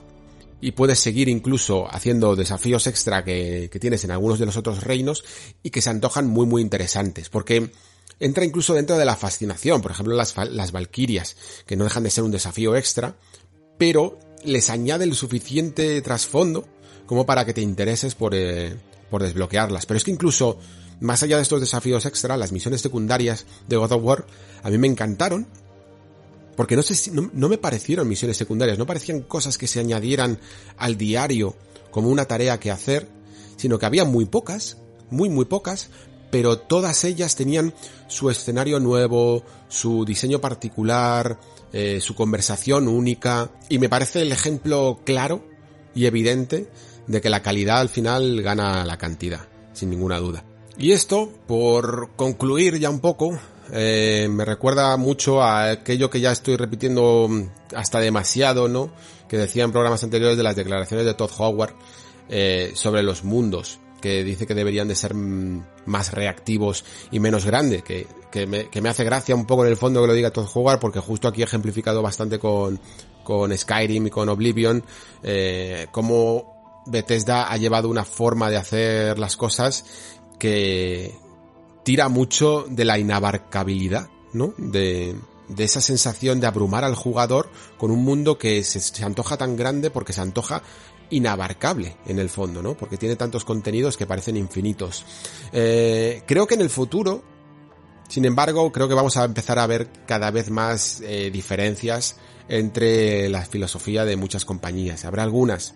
y 0.60 0.72
puedes 0.72 0.98
seguir 0.98 1.30
incluso 1.30 1.88
haciendo 1.94 2.36
desafíos 2.36 2.88
extra 2.88 3.24
que, 3.24 3.70
que, 3.72 3.80
tienes 3.80 4.04
en 4.04 4.12
algunos 4.12 4.40
de 4.40 4.48
los 4.48 4.58
otros 4.58 4.84
reinos 4.84 5.24
y 5.62 5.70
que 5.70 5.82
se 5.82 5.92
antojan 5.92 6.26
muy 6.26 6.48
muy 6.48 6.64
interesantes 6.64 7.30
porque 7.30 7.70
entra 8.20 8.44
incluso 8.44 8.74
dentro 8.74 8.98
de 8.98 9.06
la 9.06 9.16
fascinación, 9.16 9.82
por 9.82 9.92
ejemplo 9.92 10.16
las, 10.16 10.36
las 10.36 10.72
Valquirias, 10.72 11.36
que 11.68 11.76
no 11.76 11.84
dejan 11.84 12.04
de 12.04 12.10
ser 12.10 12.24
un 12.24 12.32
desafío 12.32 12.76
extra, 12.76 13.16
pero 13.78 14.18
les 14.44 14.70
añade 14.72 15.04
el 15.04 15.14
suficiente 15.14 16.02
trasfondo 16.02 16.68
como 17.06 17.26
para 17.26 17.46
que 17.46 17.54
te 17.54 17.62
intereses 17.62 18.16
por, 18.16 18.34
eh, 18.34 18.78
por 19.12 19.22
desbloquearlas. 19.22 19.86
Pero 19.86 19.98
es 19.98 20.04
que 20.04 20.12
incluso 20.12 20.58
más 21.02 21.22
allá 21.22 21.36
de 21.36 21.44
estos 21.44 21.60
desafíos 21.60 22.06
extra, 22.06 22.38
las 22.38 22.52
misiones 22.52 22.82
secundarias 22.82 23.46
de 23.68 23.76
God 23.76 23.92
of 23.92 24.04
War 24.04 24.26
a 24.64 24.70
mí 24.70 24.78
me 24.78 24.88
encantaron 24.88 25.48
porque 26.56 26.76
no 26.76 26.84
sé 26.84 27.12
no, 27.12 27.30
no, 27.34 27.50
me 27.50 27.58
parecieron 27.58 28.08
misiones 28.08 28.38
secundarias, 28.38 28.78
no 28.78 28.86
parecían 28.86 29.22
cosas 29.22 29.58
que 29.58 29.68
se 29.68 29.80
añadieran 29.80 30.40
al 30.78 30.98
diario 30.98 31.56
como 31.92 32.10
una 32.10 32.26
tarea 32.26 32.60
que 32.60 32.72
hacer, 32.72 33.08
sino 33.56 33.80
que 33.80 33.86
había 33.86 34.06
muy 34.06 34.26
pocas, 34.26 34.78
muy 35.10 35.30
muy 35.30 35.46
pocas, 35.46 35.90
pero 36.32 36.58
todas 36.58 37.04
ellas 37.04 37.36
tenían 37.36 37.74
su 38.08 38.30
escenario 38.30 38.80
nuevo, 38.80 39.44
su 39.68 40.04
diseño 40.04 40.42
particular, 40.42 41.40
eh, 41.72 42.00
su 42.02 42.16
conversación 42.16 42.88
única, 42.88 43.52
y 43.70 43.78
me 43.78 43.90
parece 43.90 44.24
el 44.24 44.32
ejemplo 44.32 45.00
claro 45.06 45.46
y 45.94 46.06
evidente 46.06 46.70
de 47.08 47.22
que 47.22 47.30
la 47.30 47.44
calidad 47.44 47.80
al 47.80 47.90
final 47.90 48.42
gana 48.42 48.86
la 48.86 48.98
cantidad, 48.98 49.48
sin 49.74 49.90
ninguna 49.90 50.18
duda. 50.20 50.44
Y 50.78 50.92
esto, 50.92 51.32
por 51.46 52.16
concluir 52.16 52.80
ya 52.80 52.90
un 52.90 53.00
poco, 53.00 53.38
eh, 53.76 54.28
me 54.30 54.46
recuerda 54.46 54.96
mucho 54.98 55.42
a 55.42 55.72
aquello 55.72 56.10
que 56.10 56.20
ya 56.20 56.32
estoy 56.32 56.58
repitiendo 56.58 57.28
hasta 57.76 58.00
demasiado, 58.00 58.68
¿no? 58.68 58.92
Que 59.28 59.38
decía 59.38 59.64
en 59.64 59.72
programas 59.72 60.04
anteriores 60.04 60.38
de 60.38 60.44
las 60.44 60.56
declaraciones 60.56 61.08
de 61.08 61.16
Todd 61.16 61.32
Howard 61.40 61.74
eh, 62.30 62.72
sobre 62.76 63.02
los 63.02 63.24
mundos, 63.24 63.80
que 64.00 64.24
dice 64.24 64.46
que 64.46 64.54
deberían 64.54 64.88
de 64.88 64.96
ser 64.96 65.16
más 65.16 66.14
reactivos 66.14 66.86
y 67.10 67.20
menos 67.20 67.46
grandes, 67.46 67.82
que, 67.84 68.06
que 68.32 68.82
me 68.82 68.90
hace 68.90 69.04
gracia 69.04 69.34
un 69.34 69.46
poco 69.46 69.66
en 69.66 69.72
el 69.72 69.78
fondo 69.78 70.02
que 70.02 70.08
lo 70.08 70.14
diga 70.14 70.30
Todd 70.30 70.50
Howard, 70.54 70.80
porque 70.80 71.00
justo 71.00 71.28
aquí 71.28 71.42
he 71.42 71.46
ejemplificado 71.46 72.04
bastante 72.04 72.38
con, 72.38 72.80
con 73.24 73.58
Skyrim 73.58 74.08
y 74.08 74.10
con 74.10 74.30
Oblivion, 74.30 74.84
eh, 75.24 75.88
cómo 75.92 76.84
Bethesda 76.86 77.52
ha 77.52 77.58
llevado 77.58 77.90
una 77.90 78.04
forma 78.04 78.50
de 78.50 78.58
hacer 78.58 79.18
las 79.18 79.38
cosas 79.38 79.86
que, 80.38 81.16
tira 81.84 82.10
mucho 82.10 82.66
de 82.70 82.86
la 82.86 82.98
inabarcabilidad, 82.98 84.10
¿no? 84.34 84.54
De, 84.58 85.16
de 85.48 85.64
esa 85.64 85.82
sensación 85.82 86.40
de 86.40 86.48
abrumar 86.48 86.84
al 86.84 86.96
jugador 86.96 87.50
con 87.78 87.92
un 87.92 88.04
mundo 88.04 88.38
que 88.38 88.64
se, 88.64 89.04
antoja 89.04 89.38
tan 89.38 89.56
grande 89.56 89.90
porque 89.90 90.14
se 90.14 90.22
antoja 90.22 90.62
inabarcable 91.10 91.98
en 92.06 92.20
el 92.20 92.30
fondo, 92.30 92.62
¿no? 92.64 92.76
Porque 92.76 92.98
tiene 92.98 93.16
tantos 93.16 93.46
contenidos 93.46 93.98
que 93.98 94.06
parecen 94.06 94.38
infinitos. 94.38 95.06
Eh, 95.52 96.24
creo 96.26 96.48
que 96.48 96.56
en 96.56 96.62
el 96.62 96.70
futuro, 96.70 97.24
sin 98.08 98.26
embargo, 98.26 98.72
creo 98.72 98.88
que 98.88 98.94
vamos 98.94 99.18
a 99.18 99.26
empezar 99.26 99.60
a 99.60 99.68
ver 99.68 99.90
cada 100.08 100.32
vez 100.32 100.50
más 100.50 101.02
eh, 101.02 101.30
diferencias 101.32 102.18
entre 102.48 103.30
la 103.30 103.46
filosofía 103.46 104.06
de 104.06 104.16
muchas 104.16 104.46
compañías. 104.46 105.06
Habrá 105.06 105.24
algunas 105.24 105.76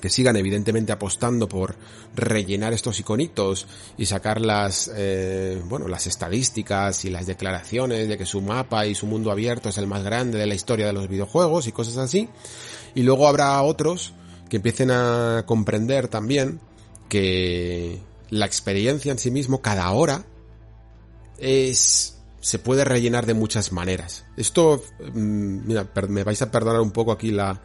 que 0.00 0.10
sigan 0.10 0.36
evidentemente 0.36 0.92
apostando 0.92 1.48
por 1.48 1.76
rellenar 2.14 2.72
estos 2.72 2.98
iconitos 3.00 3.66
y 3.96 4.06
sacar 4.06 4.40
las, 4.40 4.90
eh, 4.94 5.60
bueno, 5.66 5.88
las 5.88 6.06
estadísticas 6.06 7.04
y 7.04 7.10
las 7.10 7.26
declaraciones 7.26 8.08
de 8.08 8.18
que 8.18 8.26
su 8.26 8.40
mapa 8.40 8.86
y 8.86 8.94
su 8.94 9.06
mundo 9.06 9.30
abierto 9.30 9.68
es 9.68 9.78
el 9.78 9.86
más 9.86 10.02
grande 10.02 10.38
de 10.38 10.46
la 10.46 10.54
historia 10.54 10.86
de 10.86 10.92
los 10.92 11.08
videojuegos 11.08 11.66
y 11.66 11.72
cosas 11.72 11.96
así. 11.96 12.28
Y 12.94 13.02
luego 13.02 13.28
habrá 13.28 13.60
otros 13.62 14.14
que 14.48 14.56
empiecen 14.56 14.90
a 14.90 15.44
comprender 15.46 16.08
también 16.08 16.60
que 17.08 18.00
la 18.30 18.46
experiencia 18.46 19.12
en 19.12 19.18
sí 19.18 19.30
mismo 19.30 19.60
cada 19.60 19.90
hora 19.90 20.24
es 21.38 22.12
se 22.40 22.60
puede 22.60 22.84
rellenar 22.84 23.26
de 23.26 23.34
muchas 23.34 23.72
maneras. 23.72 24.24
Esto, 24.36 24.82
mm, 25.00 25.66
mira, 25.66 25.88
me 26.08 26.22
vais 26.22 26.40
a 26.42 26.50
perdonar 26.50 26.80
un 26.80 26.92
poco 26.92 27.10
aquí 27.10 27.32
la, 27.32 27.60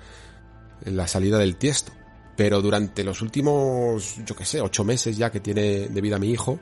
la 0.86 1.08
salida 1.08 1.38
del 1.38 1.56
tiesto 1.56 1.92
pero 2.42 2.60
durante 2.60 3.04
los 3.04 3.22
últimos, 3.22 4.16
yo 4.26 4.36
qué 4.36 4.46
sé, 4.46 4.62
ocho 4.62 4.84
meses 4.84 5.16
ya 5.16 5.30
que 5.30 5.42
tiene 5.42 5.90
de 5.90 6.02
vida 6.02 6.18
mi 6.18 6.32
hijo, 6.32 6.60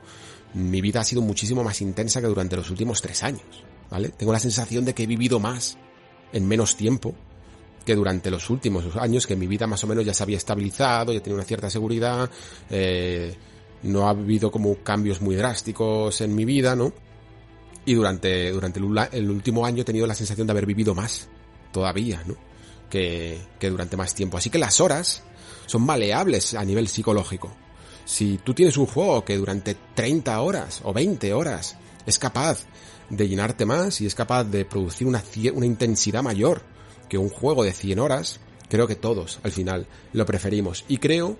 mi 0.52 0.82
vida 0.82 1.00
ha 1.00 1.04
sido 1.04 1.22
muchísimo 1.22 1.64
más 1.64 1.80
intensa 1.80 2.20
que 2.20 2.26
durante 2.26 2.54
los 2.54 2.68
últimos 2.68 3.00
tres 3.00 3.22
años, 3.22 3.64
¿vale? 3.88 4.10
Tengo 4.10 4.30
la 4.30 4.40
sensación 4.40 4.84
de 4.84 4.92
que 4.92 5.04
he 5.04 5.06
vivido 5.06 5.40
más 5.40 5.78
en 6.34 6.46
menos 6.46 6.76
tiempo 6.76 7.14
que 7.86 7.94
durante 7.94 8.30
los 8.30 8.50
últimos 8.50 8.94
años, 8.96 9.26
que 9.26 9.36
mi 9.36 9.46
vida 9.46 9.66
más 9.66 9.82
o 9.82 9.86
menos 9.86 10.04
ya 10.04 10.12
se 10.12 10.22
había 10.22 10.36
estabilizado, 10.36 11.14
ya 11.14 11.22
tenía 11.22 11.36
una 11.36 11.46
cierta 11.46 11.70
seguridad, 11.70 12.28
eh, 12.68 13.34
no 13.82 14.06
ha 14.06 14.10
habido 14.10 14.50
como 14.50 14.74
cambios 14.82 15.22
muy 15.22 15.34
drásticos 15.34 16.20
en 16.20 16.34
mi 16.34 16.44
vida, 16.44 16.76
¿no? 16.76 16.92
Y 17.86 17.94
durante, 17.94 18.50
durante 18.50 18.80
el, 19.12 19.30
último 19.30 19.64
año 19.64 19.80
he 19.80 19.86
tenido 19.86 20.06
la 20.06 20.14
sensación 20.14 20.46
de 20.46 20.50
haber 20.50 20.66
vivido 20.66 20.94
más, 20.94 21.30
todavía, 21.72 22.22
¿no? 22.26 22.36
Que 22.90 23.40
durante 23.58 23.96
más 23.96 24.14
tiempo. 24.14 24.36
Así 24.36 24.50
que 24.50 24.58
las 24.58 24.78
horas 24.80 25.22
son 25.70 25.82
maleables 25.82 26.54
a 26.54 26.64
nivel 26.64 26.88
psicológico. 26.88 27.52
Si 28.04 28.38
tú 28.38 28.54
tienes 28.54 28.76
un 28.76 28.86
juego 28.86 29.24
que 29.24 29.36
durante 29.36 29.76
30 29.94 30.40
horas 30.40 30.80
o 30.82 30.92
20 30.92 31.32
horas 31.32 31.76
es 32.06 32.18
capaz 32.18 32.64
de 33.08 33.28
llenarte 33.28 33.66
más 33.66 34.00
y 34.00 34.06
es 34.06 34.16
capaz 34.16 34.44
de 34.44 34.64
producir 34.64 35.06
una, 35.06 35.22
una 35.54 35.66
intensidad 35.66 36.24
mayor 36.24 36.62
que 37.08 37.18
un 37.18 37.28
juego 37.28 37.62
de 37.62 37.72
100 37.72 38.00
horas, 38.00 38.40
creo 38.68 38.88
que 38.88 38.96
todos 38.96 39.38
al 39.44 39.52
final 39.52 39.86
lo 40.12 40.26
preferimos. 40.26 40.84
Y 40.88 40.98
creo 40.98 41.36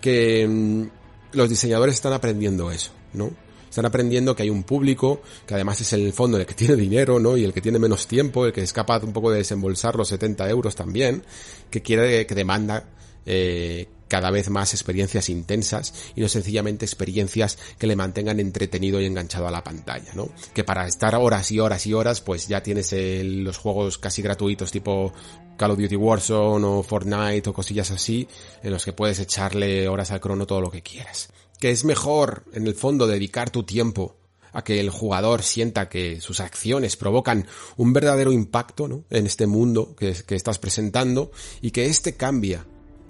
que 0.00 0.46
mmm, 0.48 0.84
los 1.32 1.48
diseñadores 1.48 1.96
están 1.96 2.12
aprendiendo 2.12 2.70
eso, 2.70 2.92
¿no? 3.12 3.32
Están 3.68 3.86
aprendiendo 3.86 4.36
que 4.36 4.44
hay 4.44 4.50
un 4.50 4.62
público 4.62 5.20
que 5.48 5.54
además 5.54 5.80
es 5.80 5.92
el 5.94 6.12
fondo 6.12 6.38
el 6.38 6.46
que 6.46 6.54
tiene 6.54 6.76
dinero, 6.76 7.18
¿no? 7.18 7.36
Y 7.36 7.42
el 7.42 7.52
que 7.52 7.60
tiene 7.60 7.80
menos 7.80 8.06
tiempo, 8.06 8.46
el 8.46 8.52
que 8.52 8.62
es 8.62 8.72
capaz 8.72 9.02
un 9.02 9.12
poco 9.12 9.32
de 9.32 9.38
desembolsar 9.38 9.96
los 9.96 10.06
70 10.06 10.48
euros 10.48 10.76
también, 10.76 11.24
que 11.70 11.82
quiere, 11.82 12.24
que 12.24 12.36
demanda 12.36 12.84
eh, 13.26 13.88
cada 14.08 14.30
vez 14.30 14.50
más 14.50 14.74
experiencias 14.74 15.28
intensas 15.28 16.12
y 16.14 16.20
no 16.20 16.28
sencillamente 16.28 16.84
experiencias 16.84 17.58
que 17.78 17.86
le 17.86 17.96
mantengan 17.96 18.38
entretenido 18.38 19.00
y 19.00 19.06
enganchado 19.06 19.48
a 19.48 19.50
la 19.50 19.64
pantalla, 19.64 20.12
¿no? 20.14 20.28
Que 20.52 20.62
para 20.62 20.86
estar 20.86 21.14
horas 21.16 21.50
y 21.50 21.58
horas 21.58 21.86
y 21.86 21.94
horas, 21.94 22.20
pues 22.20 22.46
ya 22.46 22.62
tienes 22.62 22.94
los 23.24 23.58
juegos 23.58 23.98
casi 23.98 24.22
gratuitos 24.22 24.70
tipo 24.70 25.12
Call 25.56 25.72
of 25.72 25.78
Duty 25.78 25.96
Warzone 25.96 26.64
o 26.64 26.82
Fortnite 26.82 27.50
o 27.50 27.52
cosillas 27.52 27.90
así, 27.90 28.28
en 28.62 28.70
los 28.70 28.84
que 28.84 28.92
puedes 28.92 29.18
echarle 29.18 29.88
horas 29.88 30.10
al 30.10 30.20
crono 30.20 30.46
todo 30.46 30.60
lo 30.60 30.70
que 30.70 30.82
quieras. 30.82 31.30
Que 31.58 31.70
es 31.70 31.84
mejor, 31.84 32.44
en 32.52 32.66
el 32.66 32.74
fondo, 32.74 33.06
dedicar 33.06 33.50
tu 33.50 33.62
tiempo 33.62 34.16
a 34.52 34.62
que 34.62 34.78
el 34.78 34.90
jugador 34.90 35.42
sienta 35.42 35.88
que 35.88 36.20
sus 36.20 36.40
acciones 36.40 36.96
provocan 36.96 37.46
un 37.76 37.92
verdadero 37.92 38.30
impacto 38.30 38.86
¿no? 38.86 39.04
en 39.10 39.26
este 39.26 39.46
mundo 39.46 39.96
que, 39.96 40.14
que 40.26 40.36
estás 40.36 40.60
presentando 40.60 41.32
y 41.60 41.72
que 41.72 41.86
éste 41.86 42.16
cambia 42.16 42.64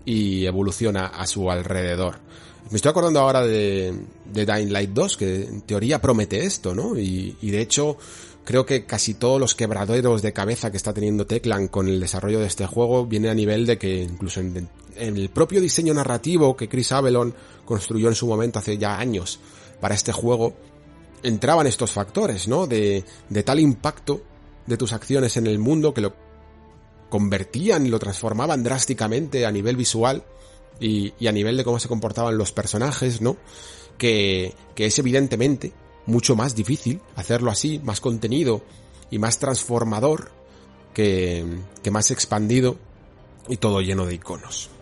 y 0.04 0.46
evoluciona 0.46 1.06
a 1.06 1.26
su 1.26 1.50
alrededor. 1.50 2.16
Me 2.70 2.76
estoy 2.76 2.90
acordando 2.90 3.20
ahora 3.20 3.42
de, 3.42 3.94
de 4.24 4.46
Dying 4.46 4.72
Light 4.72 4.90
2, 4.90 5.16
que 5.16 5.42
en 5.44 5.60
teoría 5.62 6.00
promete 6.00 6.44
esto, 6.44 6.74
¿no? 6.74 6.98
Y, 6.98 7.36
de 7.40 7.60
hecho, 7.60 7.98
creo 8.44 8.64
que 8.64 8.86
casi 8.86 9.14
todos 9.14 9.38
los 9.38 9.54
quebraderos 9.54 10.22
de 10.22 10.32
cabeza 10.32 10.70
que 10.70 10.78
está 10.78 10.94
teniendo 10.94 11.26
Teclan 11.26 11.68
con 11.68 11.88
el 11.88 12.00
desarrollo 12.00 12.40
de 12.40 12.46
este 12.46 12.66
juego 12.66 13.06
viene 13.06 13.28
a 13.28 13.34
nivel 13.34 13.66
de 13.66 13.78
que 13.78 14.02
incluso 14.02 14.40
en, 14.40 14.68
en, 14.96 15.16
el 15.16 15.28
propio 15.28 15.60
diseño 15.60 15.92
narrativo 15.92 16.56
que 16.56 16.68
Chris 16.68 16.92
Avelon 16.92 17.34
construyó 17.66 18.08
en 18.08 18.14
su 18.14 18.26
momento 18.26 18.58
hace 18.58 18.78
ya 18.78 18.98
años 18.98 19.40
para 19.80 19.94
este 19.94 20.12
juego, 20.12 20.54
entraban 21.22 21.66
estos 21.66 21.92
factores, 21.92 22.48
¿no? 22.48 22.66
De, 22.66 23.04
de 23.28 23.42
tal 23.42 23.60
impacto 23.60 24.22
de 24.66 24.76
tus 24.78 24.94
acciones 24.94 25.36
en 25.36 25.46
el 25.46 25.58
mundo 25.58 25.92
que 25.92 26.00
lo 26.00 26.23
convertían 27.08 27.86
y 27.86 27.90
lo 27.90 27.98
transformaban 27.98 28.62
drásticamente 28.62 29.46
a 29.46 29.52
nivel 29.52 29.76
visual 29.76 30.24
y, 30.80 31.12
a 31.26 31.32
nivel 31.32 31.56
de 31.56 31.64
cómo 31.64 31.78
se 31.78 31.88
comportaban 31.88 32.36
los 32.36 32.52
personajes, 32.52 33.20
¿no? 33.20 33.36
Que, 33.98 34.54
es 34.76 34.98
evidentemente 34.98 35.72
mucho 36.06 36.36
más 36.36 36.54
difícil 36.54 37.00
hacerlo 37.16 37.50
así, 37.50 37.78
más 37.78 38.00
contenido 38.00 38.62
y 39.10 39.18
más 39.18 39.38
transformador 39.38 40.30
que 40.92 41.44
más 41.90 42.10
expandido 42.10 42.76
y 43.48 43.56
todo 43.56 43.80
lleno 43.80 44.06
de 44.06 44.14
iconos. 44.14 44.73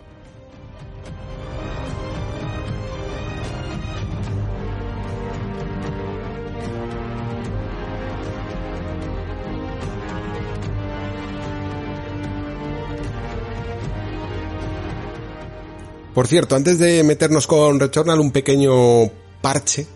Por 16.13 16.27
cierto, 16.27 16.55
antes 16.55 16.77
de 16.77 17.03
meternos 17.03 17.47
con 17.47 17.79
Returnal, 17.79 18.19
un 18.19 18.31
pequeño 18.31 19.09
parche 19.41 19.87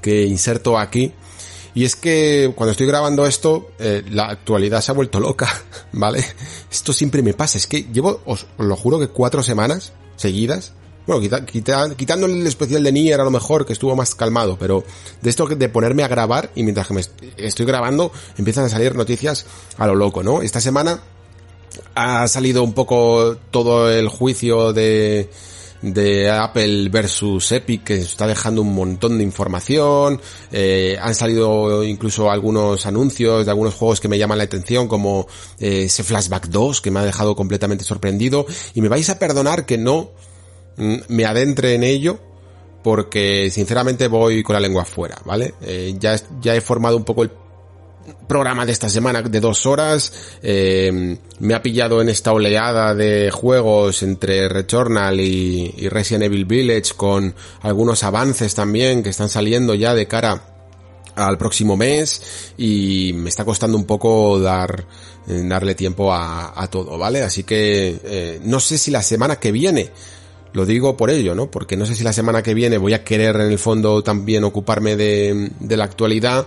que 0.00 0.24
inserto 0.24 0.76
aquí. 0.76 1.12
Y 1.74 1.84
es 1.84 1.96
que 1.96 2.52
cuando 2.54 2.72
estoy 2.72 2.86
grabando 2.86 3.24
esto, 3.26 3.70
eh, 3.78 4.02
la 4.10 4.26
actualidad 4.26 4.82
se 4.82 4.90
ha 4.90 4.94
vuelto 4.94 5.20
loca, 5.20 5.48
¿vale? 5.92 6.22
Esto 6.70 6.92
siempre 6.92 7.22
me 7.22 7.32
pasa. 7.32 7.58
Es 7.58 7.66
que 7.66 7.84
llevo, 7.84 8.20
os, 8.26 8.46
lo 8.58 8.76
juro 8.76 8.98
que 8.98 9.08
cuatro 9.08 9.42
semanas 9.42 9.92
seguidas. 10.16 10.72
Bueno, 11.06 11.20
quita, 11.20 11.44
quitando 11.96 12.26
el 12.26 12.46
especial 12.46 12.82
de 12.82 12.92
Nier 12.92 13.20
a 13.20 13.24
lo 13.24 13.30
mejor, 13.30 13.64
que 13.64 13.72
estuvo 13.72 13.96
más 13.96 14.14
calmado, 14.14 14.56
pero 14.58 14.84
de 15.20 15.30
esto 15.30 15.46
de 15.46 15.68
ponerme 15.68 16.04
a 16.04 16.08
grabar 16.08 16.50
y 16.54 16.62
mientras 16.62 16.86
que 16.86 16.94
me 16.94 17.02
estoy 17.38 17.66
grabando 17.66 18.12
empiezan 18.38 18.66
a 18.66 18.68
salir 18.68 18.94
noticias 18.94 19.46
a 19.78 19.86
lo 19.88 19.96
loco, 19.96 20.22
¿no? 20.22 20.42
Esta 20.42 20.60
semana 20.60 21.02
ha 21.96 22.28
salido 22.28 22.62
un 22.62 22.72
poco 22.72 23.36
todo 23.50 23.90
el 23.90 24.06
juicio 24.08 24.72
de, 24.72 25.28
de 25.82 26.30
Apple 26.30 26.88
versus 26.88 27.50
Epic 27.52 27.84
que 27.84 27.98
está 27.98 28.26
dejando 28.26 28.62
un 28.62 28.74
montón 28.74 29.18
de 29.18 29.24
información. 29.24 30.20
Eh, 30.50 30.96
han 31.00 31.14
salido 31.14 31.84
incluso 31.84 32.30
algunos 32.30 32.86
anuncios 32.86 33.44
de 33.44 33.50
algunos 33.50 33.74
juegos 33.74 34.00
que 34.00 34.08
me 34.08 34.18
llaman 34.18 34.38
la 34.38 34.44
atención 34.44 34.88
como 34.88 35.26
eh, 35.58 35.84
ese 35.84 36.04
Flashback 36.04 36.46
2 36.48 36.80
que 36.80 36.90
me 36.90 37.00
ha 37.00 37.04
dejado 37.04 37.36
completamente 37.36 37.84
sorprendido. 37.84 38.46
Y 38.74 38.80
me 38.80 38.88
vais 38.88 39.10
a 39.10 39.18
perdonar 39.18 39.66
que 39.66 39.76
no 39.76 40.12
mm, 40.76 40.96
me 41.08 41.26
adentre 41.26 41.74
en 41.74 41.82
ello 41.82 42.20
porque 42.82 43.50
sinceramente 43.50 44.08
voy 44.08 44.42
con 44.42 44.54
la 44.54 44.60
lengua 44.60 44.82
afuera, 44.82 45.16
¿vale? 45.24 45.54
Eh, 45.62 45.94
ya, 45.98 46.16
ya 46.40 46.54
he 46.54 46.60
formado 46.60 46.96
un 46.96 47.04
poco 47.04 47.22
el 47.22 47.30
programa 48.26 48.66
de 48.66 48.72
esta 48.72 48.88
semana 48.88 49.22
de 49.22 49.40
dos 49.40 49.66
horas. 49.66 50.12
Eh, 50.42 51.18
me 51.38 51.54
ha 51.54 51.62
pillado 51.62 52.00
en 52.00 52.08
esta 52.08 52.32
oleada 52.32 52.94
de 52.94 53.30
juegos 53.30 54.02
entre 54.02 54.48
Returnal 54.48 55.20
y, 55.20 55.74
y, 55.76 55.88
Resident 55.88 56.24
Evil 56.24 56.44
Village 56.44 56.94
con 56.96 57.34
algunos 57.60 58.02
avances 58.04 58.54
también 58.54 59.02
que 59.02 59.10
están 59.10 59.28
saliendo 59.28 59.74
ya 59.74 59.94
de 59.94 60.06
cara 60.06 60.42
al 61.14 61.36
próximo 61.36 61.76
mes 61.76 62.54
y 62.56 63.12
me 63.14 63.28
está 63.28 63.44
costando 63.44 63.76
un 63.76 63.84
poco 63.84 64.40
dar 64.40 64.86
darle 65.26 65.74
tiempo 65.74 66.12
a, 66.12 66.66
todo, 66.70 66.98
¿vale? 66.98 67.22
Así 67.22 67.44
que 67.44 68.00
eh, 68.04 68.40
no 68.42 68.60
sé 68.60 68.78
si 68.78 68.90
la 68.90 69.02
semana 69.02 69.36
que 69.36 69.52
viene 69.52 69.90
lo 70.52 70.66
digo 70.66 70.96
por 70.96 71.10
ello, 71.10 71.34
¿no? 71.34 71.50
Porque 71.50 71.76
no 71.76 71.86
sé 71.86 71.94
si 71.94 72.04
la 72.04 72.12
semana 72.12 72.42
que 72.42 72.54
viene 72.54 72.76
voy 72.76 72.92
a 72.92 73.04
querer 73.04 73.36
en 73.36 73.52
el 73.52 73.58
fondo 73.58 74.02
también 74.02 74.44
ocuparme 74.44 74.96
de 74.96 75.76
la 75.76 75.84
actualidad 75.84 76.46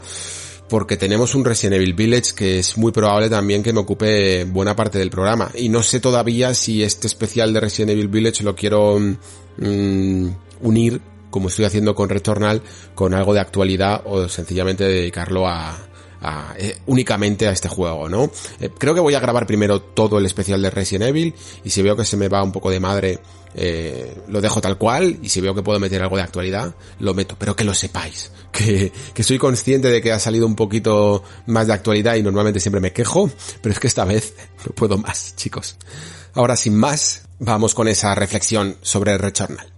porque 0.67 0.97
tenemos 0.97 1.35
un 1.35 1.45
Resident 1.45 1.75
Evil 1.75 1.93
Village 1.93 2.33
que 2.35 2.59
es 2.59 2.77
muy 2.77 2.91
probable 2.91 3.29
también 3.29 3.61
que 3.61 3.73
me 3.73 3.79
ocupe 3.79 4.45
buena 4.45 4.75
parte 4.75 4.97
del 4.97 5.09
programa. 5.09 5.51
Y 5.55 5.69
no 5.69 5.83
sé 5.83 5.99
todavía 5.99 6.53
si 6.53 6.83
este 6.83 7.07
especial 7.07 7.53
de 7.53 7.59
Resident 7.59 7.91
Evil 7.91 8.07
Village 8.07 8.43
lo 8.43 8.55
quiero 8.55 8.97
mmm, 8.99 10.27
unir, 10.61 11.01
como 11.29 11.49
estoy 11.49 11.65
haciendo 11.65 11.93
con 11.93 12.09
Returnal, 12.09 12.61
con 12.95 13.13
algo 13.13 13.33
de 13.33 13.41
actualidad 13.41 14.01
o 14.05 14.27
sencillamente 14.27 14.85
dedicarlo 14.85 15.47
a, 15.47 15.77
a, 16.21 16.55
eh, 16.57 16.77
únicamente 16.87 17.47
a 17.47 17.51
este 17.51 17.69
juego, 17.69 18.09
¿no? 18.09 18.31
Eh, 18.59 18.69
creo 18.77 18.95
que 18.95 19.01
voy 19.01 19.13
a 19.13 19.19
grabar 19.19 19.45
primero 19.45 19.81
todo 19.81 20.17
el 20.17 20.25
especial 20.25 20.61
de 20.61 20.71
Resident 20.71 21.09
Evil 21.09 21.35
y 21.63 21.69
si 21.69 21.81
veo 21.81 21.95
que 21.95 22.05
se 22.05 22.17
me 22.17 22.27
va 22.27 22.41
un 22.41 22.51
poco 22.51 22.71
de 22.71 22.79
madre 22.79 23.19
eh, 23.55 24.15
lo 24.27 24.41
dejo 24.41 24.59
tal 24.59 24.77
cual 24.77 25.19
y 25.21 25.29
si 25.29 25.39
veo 25.39 25.55
que 25.55 25.63
puedo 25.63 25.79
meter 25.79 26.01
algo 26.01 26.17
de 26.17 26.23
actualidad, 26.23 26.75
lo 26.99 27.13
meto. 27.13 27.35
Pero 27.39 27.55
que 27.55 27.63
lo 27.63 27.73
sepáis, 27.73 28.31
que, 28.51 28.91
que 29.13 29.23
soy 29.23 29.37
consciente 29.37 29.89
de 29.89 30.01
que 30.01 30.11
ha 30.11 30.19
salido 30.19 30.45
un 30.45 30.55
poquito 30.55 31.23
más 31.47 31.67
de 31.67 31.73
actualidad 31.73 32.15
y 32.15 32.23
normalmente 32.23 32.59
siempre 32.59 32.81
me 32.81 32.91
quejo, 32.91 33.29
pero 33.61 33.73
es 33.73 33.79
que 33.79 33.87
esta 33.87 34.05
vez 34.05 34.33
no 34.65 34.75
puedo 34.75 34.97
más, 34.97 35.35
chicos. 35.35 35.77
Ahora 36.33 36.55
sin 36.55 36.75
más, 36.75 37.23
vamos 37.39 37.73
con 37.73 37.87
esa 37.87 38.13
reflexión 38.13 38.77
sobre 38.81 39.17
Returnal. 39.17 39.74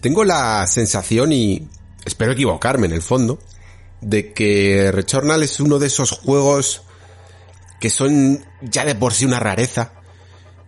Tengo 0.00 0.24
la 0.24 0.66
sensación, 0.66 1.32
y 1.32 1.68
espero 2.04 2.32
equivocarme 2.32 2.86
en 2.86 2.92
el 2.92 3.02
fondo, 3.02 3.38
de 4.00 4.32
que 4.32 4.90
Returnal 4.92 5.42
es 5.42 5.58
uno 5.60 5.78
de 5.78 5.86
esos 5.86 6.12
juegos 6.12 6.82
que 7.80 7.90
son 7.90 8.44
ya 8.62 8.84
de 8.84 8.94
por 8.94 9.12
sí 9.12 9.24
una 9.24 9.40
rareza, 9.40 9.92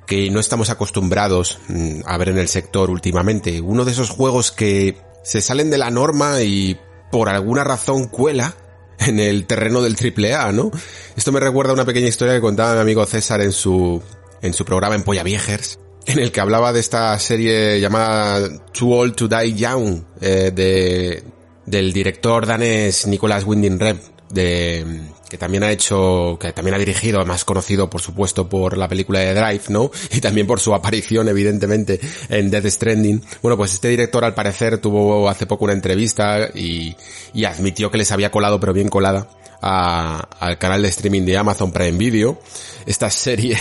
que 0.06 0.30
no 0.30 0.40
estamos 0.40 0.70
acostumbrados 0.70 1.58
a 2.06 2.16
ver 2.16 2.30
en 2.30 2.38
el 2.38 2.48
sector 2.48 2.90
últimamente. 2.90 3.60
Uno 3.60 3.84
de 3.84 3.92
esos 3.92 4.10
juegos 4.10 4.52
que 4.52 4.96
se 5.22 5.42
salen 5.42 5.70
de 5.70 5.78
la 5.78 5.90
norma 5.90 6.42
y 6.42 6.78
por 7.10 7.28
alguna 7.28 7.64
razón 7.64 8.06
cuela 8.08 8.54
en 8.98 9.20
el 9.20 9.46
terreno 9.46 9.82
del 9.82 9.96
triple 9.96 10.34
A, 10.34 10.50
¿no? 10.52 10.70
Esto 11.16 11.32
me 11.32 11.40
recuerda 11.40 11.72
a 11.72 11.74
una 11.74 11.84
pequeña 11.84 12.08
historia 12.08 12.34
que 12.34 12.40
contaba 12.40 12.74
mi 12.74 12.80
amigo 12.80 13.04
César 13.04 13.42
en 13.42 13.52
su, 13.52 14.02
en 14.42 14.54
su 14.54 14.64
programa 14.64 14.94
en 14.94 15.02
Polla 15.02 15.22
Viejers, 15.22 15.78
en 16.08 16.18
el 16.18 16.32
que 16.32 16.40
hablaba 16.40 16.72
de 16.72 16.80
esta 16.80 17.18
serie 17.18 17.78
llamada 17.80 18.48
Too 18.72 18.90
Old 18.90 19.14
to 19.14 19.28
Die 19.28 19.52
Young, 19.52 20.04
eh, 20.22 20.50
de, 20.54 21.22
del 21.66 21.92
director 21.92 22.46
danés 22.46 23.06
Nicolas 23.06 23.44
Winding 23.44 23.78
Rem, 23.78 23.98
de, 24.30 25.02
que 25.28 25.36
también 25.36 25.64
ha 25.64 25.70
hecho, 25.70 26.38
que 26.40 26.52
también 26.52 26.74
ha 26.74 26.78
dirigido, 26.78 27.24
más 27.26 27.44
conocido 27.44 27.90
por 27.90 28.00
supuesto 28.00 28.48
por 28.48 28.78
la 28.78 28.88
película 28.88 29.20
de 29.20 29.34
Drive, 29.34 29.64
¿no? 29.68 29.90
Y 30.10 30.22
también 30.22 30.46
por 30.46 30.60
su 30.60 30.74
aparición 30.74 31.28
evidentemente 31.28 32.00
en 32.30 32.50
Death 32.50 32.66
Stranding. 32.66 33.22
Bueno, 33.42 33.58
pues 33.58 33.74
este 33.74 33.88
director 33.88 34.24
al 34.24 34.34
parecer 34.34 34.78
tuvo 34.78 35.28
hace 35.28 35.44
poco 35.44 35.66
una 35.66 35.74
entrevista 35.74 36.48
y, 36.54 36.96
y 37.34 37.44
admitió 37.44 37.90
que 37.90 37.98
les 37.98 38.10
había 38.12 38.30
colado, 38.30 38.58
pero 38.58 38.72
bien 38.72 38.88
colada, 38.88 39.28
al 39.60 40.58
canal 40.58 40.82
de 40.82 40.88
streaming 40.88 41.22
de 41.22 41.36
Amazon 41.36 41.72
Prime 41.72 41.98
Video, 41.98 42.40
esta 42.86 43.10
serie 43.10 43.58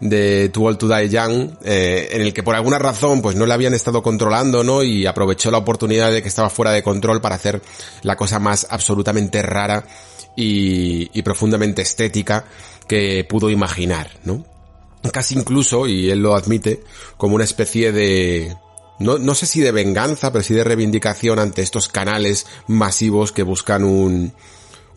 de 0.00 0.48
Too 0.48 0.64
Old 0.64 0.78
to 0.78 0.88
Die 0.88 1.08
Young, 1.08 1.50
eh, 1.64 2.08
en 2.12 2.22
el 2.22 2.32
que 2.32 2.42
por 2.42 2.54
alguna 2.54 2.78
razón 2.78 3.20
pues 3.20 3.36
no 3.36 3.46
le 3.46 3.54
habían 3.54 3.74
estado 3.74 4.02
controlando, 4.02 4.64
¿no? 4.64 4.82
Y 4.82 5.06
aprovechó 5.06 5.50
la 5.50 5.58
oportunidad 5.58 6.12
de 6.12 6.22
que 6.22 6.28
estaba 6.28 6.50
fuera 6.50 6.72
de 6.72 6.82
control 6.82 7.20
para 7.20 7.34
hacer 7.34 7.60
la 8.02 8.16
cosa 8.16 8.38
más 8.38 8.66
absolutamente 8.70 9.42
rara 9.42 9.84
y, 10.36 11.10
y 11.18 11.22
profundamente 11.22 11.82
estética 11.82 12.44
que 12.86 13.24
pudo 13.24 13.50
imaginar, 13.50 14.10
¿no? 14.24 14.44
Casi 15.12 15.34
incluso, 15.34 15.86
y 15.86 16.10
él 16.10 16.20
lo 16.20 16.34
admite, 16.34 16.82
como 17.16 17.34
una 17.34 17.44
especie 17.44 17.90
de, 17.90 18.54
no, 18.98 19.18
no 19.18 19.34
sé 19.34 19.46
si 19.46 19.60
de 19.60 19.72
venganza, 19.72 20.30
pero 20.30 20.44
sí 20.44 20.52
de 20.54 20.62
reivindicación 20.62 21.38
ante 21.38 21.62
estos 21.62 21.88
canales 21.88 22.46
masivos 22.66 23.32
que 23.32 23.42
buscan 23.42 23.82
un, 23.84 24.34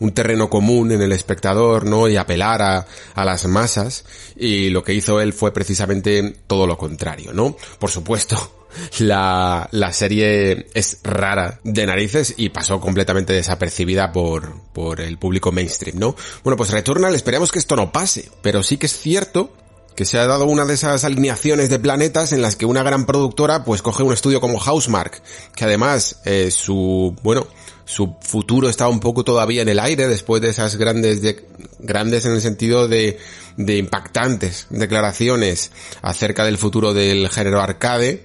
un 0.00 0.12
terreno 0.12 0.50
común 0.50 0.92
en 0.92 1.02
el 1.02 1.12
espectador, 1.12 1.86
¿no? 1.86 2.08
Y 2.08 2.16
apelar 2.16 2.62
a, 2.62 2.86
a, 3.14 3.24
las 3.24 3.46
masas. 3.46 4.04
Y 4.36 4.70
lo 4.70 4.82
que 4.82 4.94
hizo 4.94 5.20
él 5.20 5.32
fue 5.32 5.52
precisamente 5.52 6.36
todo 6.46 6.66
lo 6.66 6.76
contrario, 6.76 7.32
¿no? 7.32 7.56
Por 7.78 7.90
supuesto, 7.90 8.66
la, 8.98 9.68
la 9.72 9.92
serie 9.92 10.66
es 10.74 10.98
rara 11.02 11.60
de 11.64 11.86
narices 11.86 12.34
y 12.36 12.48
pasó 12.50 12.80
completamente 12.80 13.32
desapercibida 13.32 14.12
por, 14.12 14.60
por 14.72 15.00
el 15.00 15.18
público 15.18 15.52
mainstream, 15.52 15.98
¿no? 15.98 16.16
Bueno, 16.42 16.56
pues 16.56 16.70
Returnal, 16.70 17.14
esperamos 17.14 17.52
que 17.52 17.58
esto 17.58 17.76
no 17.76 17.92
pase, 17.92 18.30
pero 18.42 18.62
sí 18.62 18.76
que 18.76 18.86
es 18.86 18.98
cierto 18.98 19.52
que 19.94 20.04
se 20.04 20.18
ha 20.18 20.26
dado 20.26 20.46
una 20.46 20.64
de 20.64 20.74
esas 20.74 21.04
alineaciones 21.04 21.70
de 21.70 21.78
planetas 21.78 22.32
en 22.32 22.42
las 22.42 22.56
que 22.56 22.66
una 22.66 22.82
gran 22.82 23.06
productora 23.06 23.64
pues 23.64 23.82
coge 23.82 24.02
un 24.02 24.12
estudio 24.12 24.40
como 24.40 24.58
Housemark, 24.58 25.22
que 25.54 25.64
además 25.64 26.20
eh, 26.24 26.50
su, 26.50 27.16
bueno, 27.22 27.46
su 27.84 28.16
futuro 28.20 28.68
está 28.68 28.88
un 28.88 29.00
poco 29.00 29.24
todavía 29.24 29.62
en 29.62 29.68
el 29.68 29.78
aire 29.78 30.08
después 30.08 30.40
de 30.42 30.50
esas 30.50 30.76
grandes, 30.76 31.22
de, 31.22 31.46
grandes 31.78 32.26
en 32.26 32.32
el 32.32 32.40
sentido 32.40 32.88
de, 32.88 33.18
de 33.56 33.76
impactantes 33.76 34.66
declaraciones 34.70 35.70
acerca 36.02 36.44
del 36.44 36.58
futuro 36.58 36.94
del 36.94 37.28
género 37.28 37.60
arcade, 37.60 38.24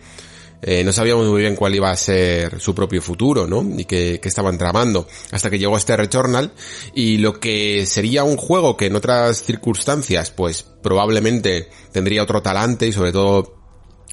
eh, 0.61 0.83
no 0.83 0.91
sabíamos 0.91 1.27
muy 1.27 1.41
bien 1.41 1.55
cuál 1.55 1.73
iba 1.75 1.89
a 1.89 1.95
ser 1.95 2.59
su 2.59 2.75
propio 2.75 3.01
futuro, 3.01 3.47
¿no? 3.47 3.65
Y 3.77 3.85
qué, 3.85 4.19
estaban 4.21 4.57
tramando. 4.57 5.07
Hasta 5.31 5.49
que 5.49 5.57
llegó 5.57 5.77
este 5.77 5.95
Returnal 5.95 6.51
y 6.93 7.17
lo 7.17 7.39
que 7.39 7.85
sería 7.85 8.23
un 8.23 8.35
juego 8.35 8.75
que 8.75 8.87
en 8.87 8.95
otras 8.95 9.43
circunstancias, 9.43 10.31
pues 10.31 10.63
probablemente 10.63 11.69
tendría 11.91 12.23
otro 12.23 12.41
talante 12.41 12.87
y 12.87 12.91
sobre 12.91 13.13
todo 13.13 13.58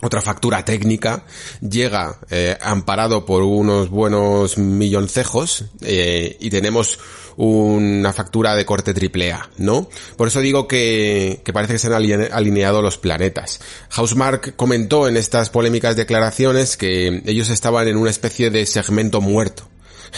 otra 0.03 0.21
factura 0.21 0.65
técnica, 0.65 1.25
llega 1.61 2.21
eh, 2.31 2.57
amparado 2.61 3.25
por 3.25 3.43
unos 3.43 3.89
buenos 3.89 4.59
milloncejos 4.59 5.65
eh, 5.81 6.37
y 6.39 6.51
tenemos 6.51 6.99
una 7.37 8.13
factura 8.13 8.55
de 8.55 8.65
corte 8.65 8.95
triple 8.95 9.33
A, 9.33 9.51
¿no? 9.59 9.89
Por 10.17 10.29
eso 10.29 10.41
digo 10.41 10.67
que, 10.67 11.43
que 11.45 11.53
parece 11.53 11.75
que 11.75 11.79
se 11.79 11.87
han 11.89 11.95
alineado 12.33 12.83
los 12.83 12.99
planetas. 12.99 13.61
Housemark 13.91 14.57
comentó 14.57 15.07
en 15.07 15.17
estas 15.17 15.51
polémicas 15.51 15.97
declaraciones 15.97 16.77
que 16.77 17.23
ellos 17.27 17.51
estaban 17.51 17.89
en 17.89 17.97
una 17.97 18.11
especie 18.11 18.51
de 18.51 18.65
segmento 18.65 19.21
muerto, 19.21 19.69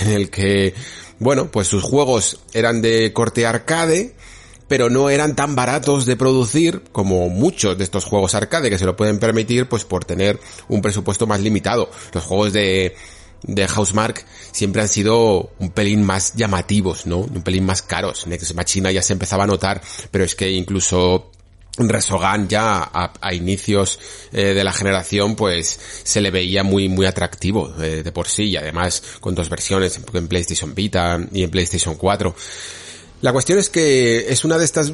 en 0.00 0.10
el 0.10 0.30
que, 0.30 0.74
bueno, 1.18 1.50
pues 1.50 1.66
sus 1.66 1.82
juegos 1.82 2.40
eran 2.52 2.82
de 2.82 3.12
corte 3.12 3.46
arcade, 3.46 4.14
pero 4.68 4.90
no 4.90 5.10
eran 5.10 5.34
tan 5.34 5.56
baratos 5.56 6.06
de 6.06 6.16
producir 6.16 6.82
como 6.92 7.28
muchos 7.28 7.76
de 7.76 7.84
estos 7.84 8.04
juegos 8.04 8.34
arcade 8.34 8.70
que 8.70 8.78
se 8.78 8.86
lo 8.86 8.96
pueden 8.96 9.18
permitir 9.18 9.68
pues 9.68 9.84
por 9.84 10.04
tener 10.04 10.38
un 10.68 10.82
presupuesto 10.82 11.26
más 11.26 11.40
limitado. 11.40 11.90
Los 12.12 12.24
juegos 12.24 12.52
de 12.52 12.94
de 13.42 13.68
Housemark 13.68 14.24
siempre 14.52 14.82
han 14.82 14.88
sido 14.88 15.52
un 15.58 15.70
pelín 15.70 16.02
más 16.02 16.34
llamativos, 16.34 17.06
¿no? 17.06 17.18
Un 17.18 17.42
pelín 17.42 17.64
más 17.64 17.82
caros. 17.82 18.26
Next 18.26 18.52
Machina 18.54 18.90
ya 18.90 19.02
se 19.02 19.12
empezaba 19.12 19.44
a 19.44 19.46
notar, 19.46 19.80
pero 20.10 20.24
es 20.24 20.34
que 20.34 20.50
incluso 20.50 21.30
Resogan 21.78 22.48
ya 22.48 22.90
a, 22.92 23.34
inicios 23.34 24.00
eh, 24.32 24.52
de 24.52 24.64
la 24.64 24.72
generación 24.72 25.36
pues 25.36 25.78
se 26.02 26.20
le 26.20 26.32
veía 26.32 26.64
muy 26.64 26.88
muy 26.88 27.06
atractivo 27.06 27.72
eh, 27.80 28.02
de 28.02 28.10
por 28.10 28.26
sí 28.26 28.44
y 28.44 28.56
además 28.56 29.00
con 29.20 29.36
dos 29.36 29.48
versiones 29.48 30.00
en 30.12 30.26
PlayStation 30.26 30.74
Vita 30.74 31.20
y 31.32 31.44
en 31.44 31.50
PlayStation 31.50 31.94
4. 31.94 32.34
La 33.20 33.32
cuestión 33.32 33.58
es 33.58 33.68
que 33.68 34.30
es 34.30 34.44
una 34.44 34.58
de 34.58 34.64
estas 34.64 34.92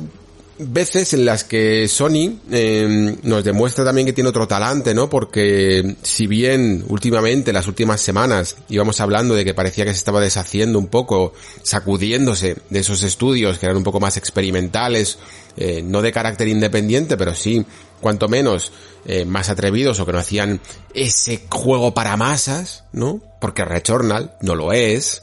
veces 0.59 1.13
en 1.15 1.25
las 1.25 1.43
que 1.45 1.89
Sony 1.89 2.39
em, 2.51 3.17
nos 3.23 3.43
demuestra 3.43 3.85
también 3.85 4.07
que 4.07 4.13
tiene 4.13 4.31
otro 4.31 4.47
talante, 4.47 4.95
¿no? 4.95 5.11
Porque 5.11 5.97
si 6.03 6.27
bien 6.27 6.85
últimamente, 6.89 7.53
las 7.53 7.67
últimas 7.67 8.01
semanas, 8.01 8.57
íbamos 8.69 9.01
hablando 9.01 9.35
de 9.35 9.45
que 9.45 9.55
parecía 9.55 9.85
que 9.85 9.91
se 9.91 9.99
estaba 9.99 10.21
deshaciendo 10.21 10.79
un 10.79 10.87
poco, 10.87 11.33
sacudiéndose 11.63 12.57
de 12.71 12.79
esos 12.79 13.03
estudios 13.03 13.59
que 13.59 13.67
eran 13.67 13.79
un 13.79 13.85
poco 13.85 14.01
más 14.01 14.17
experimentales, 14.17 15.19
eh, 15.57 15.83
no 15.83 16.03
de 16.03 16.13
carácter 16.13 16.49
independiente, 16.49 17.17
pero 17.17 17.35
sí, 17.35 17.65
cuanto 18.01 18.29
menos, 18.29 18.73
eh, 19.07 19.25
más 19.25 19.51
atrevidos 19.51 19.99
o 19.99 20.07
que 20.07 20.13
no 20.13 20.19
hacían 20.19 20.61
ese 20.95 21.43
juego 21.51 21.95
para 21.95 22.17
masas, 22.17 22.85
¿no? 22.93 23.21
Porque 23.41 23.65
Returnal 23.65 24.37
no 24.41 24.55
lo 24.55 24.73
es 24.73 25.23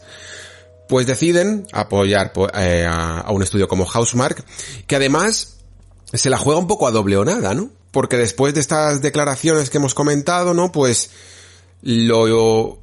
pues 0.92 1.08
deciden 1.08 1.66
apoyar 1.72 2.34
eh, 2.54 2.86
a, 2.86 3.32
un 3.32 3.42
estudio 3.42 3.70
como 3.70 3.86
Housemark, 3.86 4.44
que 4.88 4.98
además 4.98 5.62
se 6.12 6.30
la 6.30 6.38
juega 6.38 6.60
un 6.60 6.68
poco 6.68 6.86
a 6.86 6.92
doble 6.92 7.16
o 7.16 7.24
nada, 7.24 7.54
¿no? 7.54 7.70
Porque 7.92 8.18
después 8.18 8.54
de 8.54 8.60
estas 8.60 9.02
declaraciones 9.02 9.70
que 9.70 9.78
hemos 9.78 9.94
comentado, 9.94 10.54
¿no? 10.54 10.74
Pues 10.74 11.12
lo 11.82 12.78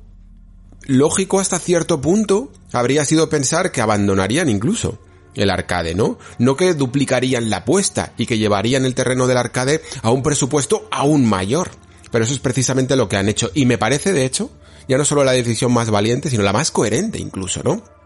lógico 0.87 1.39
hasta 1.39 1.59
cierto 1.59 2.01
punto 2.01 2.51
habría 2.73 3.05
sido 3.05 3.29
pensar 3.29 3.73
que 3.73 3.83
abandonarían 3.83 4.49
incluso 4.49 4.99
el 5.35 5.51
arcade, 5.51 5.95
¿no? 5.95 6.19
No 6.39 6.57
que 6.57 6.73
duplicarían 6.73 7.51
la 7.51 7.59
apuesta 7.59 8.15
y 8.17 8.25
que 8.25 8.39
llevarían 8.39 8.87
el 8.87 8.95
terreno 8.95 9.27
del 9.27 9.37
arcade 9.37 9.83
a 10.01 10.11
un 10.11 10.23
presupuesto 10.23 10.89
aún 10.91 11.29
mayor. 11.29 11.73
Pero 12.11 12.25
eso 12.25 12.33
es 12.33 12.41
precisamente 12.41 12.97
lo 12.97 13.07
que 13.07 13.19
han 13.19 13.29
hecho. 13.29 13.51
Y 13.53 13.67
me 13.67 13.77
parece, 13.77 14.15
de 14.15 14.25
hecho, 14.25 14.51
ya 14.89 14.97
no 14.97 15.05
solo 15.05 15.25
la 15.25 15.33
decisión 15.33 15.75
más 15.75 15.91
valiente, 15.91 16.31
sino 16.31 16.43
la 16.43 16.55
más 16.55 16.71
coherente 16.71 17.19
incluso, 17.19 17.63
¿no? 17.63 17.98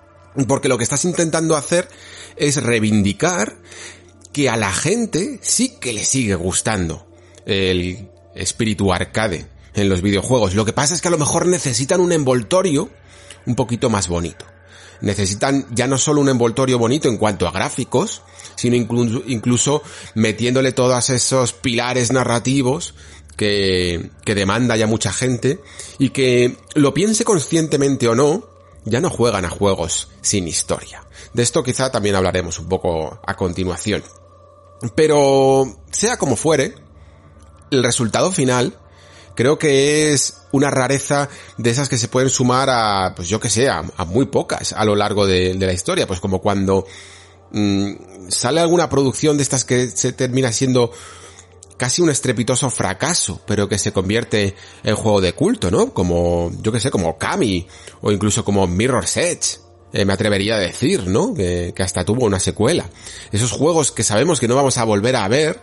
Porque 0.49 0.69
lo 0.69 0.79
que 0.79 0.85
estás 0.85 1.05
intentando 1.05 1.57
hacer 1.57 1.89
es 2.37 2.63
reivindicar 2.63 3.59
que 4.33 4.49
a 4.49 4.57
la 4.57 4.73
gente 4.73 5.39
sí 5.43 5.77
que 5.81 5.93
le 5.93 6.05
sigue 6.05 6.35
gustando 6.35 7.07
el 7.45 8.09
espíritu 8.35 8.93
arcade 8.93 9.47
en 9.75 9.89
los 9.89 10.01
videojuegos. 10.01 10.55
Lo 10.55 10.65
que 10.65 10.73
pasa 10.73 10.95
es 10.95 11.03
que 11.03 11.09
a 11.09 11.11
lo 11.11 11.19
mejor 11.19 11.47
necesitan 11.47 12.01
un 12.01 12.13
envoltorio 12.13 12.89
un 13.47 13.55
poquito 13.55 13.91
más 13.91 14.09
bonito. 14.09 14.47
Necesitan 15.03 15.67
ya 15.75 15.87
no 15.87 15.99
solo 15.99 16.21
un 16.21 16.29
envoltorio 16.29 16.79
bonito 16.79 17.09
en 17.09 17.19
cuanto 17.19 17.47
a 17.47 17.53
gráficos, 17.53 18.23
sino 18.55 18.77
incluso, 18.77 19.83
metiéndole 20.15 20.73
todos 20.73 21.11
esos 21.11 21.53
pilares 21.53 22.13
narrativos 22.13 22.95
que 23.37 24.11
demanda 24.25 24.77
ya 24.77 24.87
mucha 24.87 25.13
gente 25.13 25.59
y 25.99 26.11
que 26.11 26.57
lo 26.75 26.95
piense 26.95 27.25
conscientemente 27.25 28.07
o 28.07 28.15
no, 28.15 28.52
ya 28.85 29.01
no 29.01 29.11
juegan 29.11 29.45
a 29.45 29.51
juegos 29.51 30.11
sin 30.21 30.49
historia. 30.49 31.05
De 31.33 31.43
esto 31.43 31.63
quizá 31.63 31.91
también 31.91 32.15
hablaremos 32.15 32.59
un 32.59 32.69
poco 32.69 33.21
a 33.25 33.37
continuación. 33.37 34.03
Pero, 34.95 35.77
sea 35.91 36.17
como 36.17 36.37
fuere, 36.37 36.75
el 37.71 37.83
resultado 37.83 38.33
final 38.33 38.79
creo 39.35 39.59
que 39.59 40.13
es 40.13 40.43
una 40.53 40.71
rareza 40.71 41.29
de 41.57 41.71
esas 41.71 41.89
que 41.89 41.99
se 41.99 42.09
pueden 42.09 42.29
sumar 42.29 42.69
a, 42.71 43.15
pues 43.15 43.29
yo 43.29 43.41
que 43.41 43.49
sé, 43.49 43.69
a, 43.69 43.83
muy 44.07 44.27
pocas 44.27 44.73
a 44.73 44.85
lo 44.85 44.97
largo 44.97 45.27
de, 45.27 45.55
la 45.55 45.73
historia. 45.73 46.07
Pues 46.07 46.21
como 46.21 46.41
cuando 46.41 46.87
mm, 47.53 48.29
sale 48.29 48.61
alguna 48.61 48.89
producción 48.89 49.37
de 49.37 49.43
estas 49.43 49.65
que 49.65 49.89
se 49.89 50.13
termina 50.13 50.53
siendo 50.53 50.91
casi 51.77 52.03
un 52.03 52.11
estrepitoso 52.11 52.71
fracaso, 52.71 53.41
pero 53.47 53.69
que 53.69 53.79
se 53.79 53.93
convierte 53.93 54.55
en 54.83 54.95
juego 54.95 55.21
de 55.21 55.33
culto, 55.35 55.71
¿no? 55.71 55.93
Como, 55.93 56.51
yo 56.63 56.73
que 56.73 56.81
sé, 56.81 56.91
como 56.91 57.19
Kami, 57.19 57.67
o 58.01 58.13
incluso 58.13 58.45
como 58.45 58.67
Mirror's 58.67 59.17
Edge. 59.17 59.59
Eh, 59.93 60.07
me 60.07 60.15
atrevería 60.15 60.55
a 60.55 60.59
decir, 60.59 61.07
¿no? 61.07 61.35
Que, 61.35 61.75
hasta 61.79 62.05
tuvo 62.05 62.25
una 62.25 62.41
secuela. 62.41 62.89
Esos 63.31 63.53
juegos 63.53 63.93
que 63.93 64.05
sabemos 64.05 64.41
que 64.41 64.49
no 64.49 64.57
vamos 64.57 64.79
a 64.79 64.85
volver 64.85 65.17
a 65.17 65.29
ver, 65.29 65.61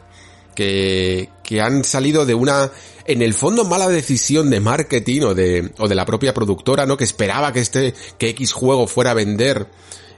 que, 0.55 1.29
que 1.43 1.61
han 1.61 1.83
salido 1.83 2.25
de 2.25 2.35
una, 2.35 2.71
en 3.05 3.21
el 3.21 3.33
fondo, 3.33 3.65
mala 3.65 3.87
decisión 3.87 4.49
de 4.49 4.59
marketing 4.59 5.21
o 5.21 5.33
de, 5.33 5.71
o 5.79 5.87
de 5.87 5.95
la 5.95 6.05
propia 6.05 6.33
productora, 6.33 6.85
¿no? 6.85 6.95
Que 6.95 7.05
esperaba 7.05 7.51
que 7.53 7.61
este, 7.61 7.93
que 8.19 8.29
X 8.29 8.53
juego 8.53 8.85
fuera 8.85 9.11
a 9.11 9.15
vender, 9.15 9.67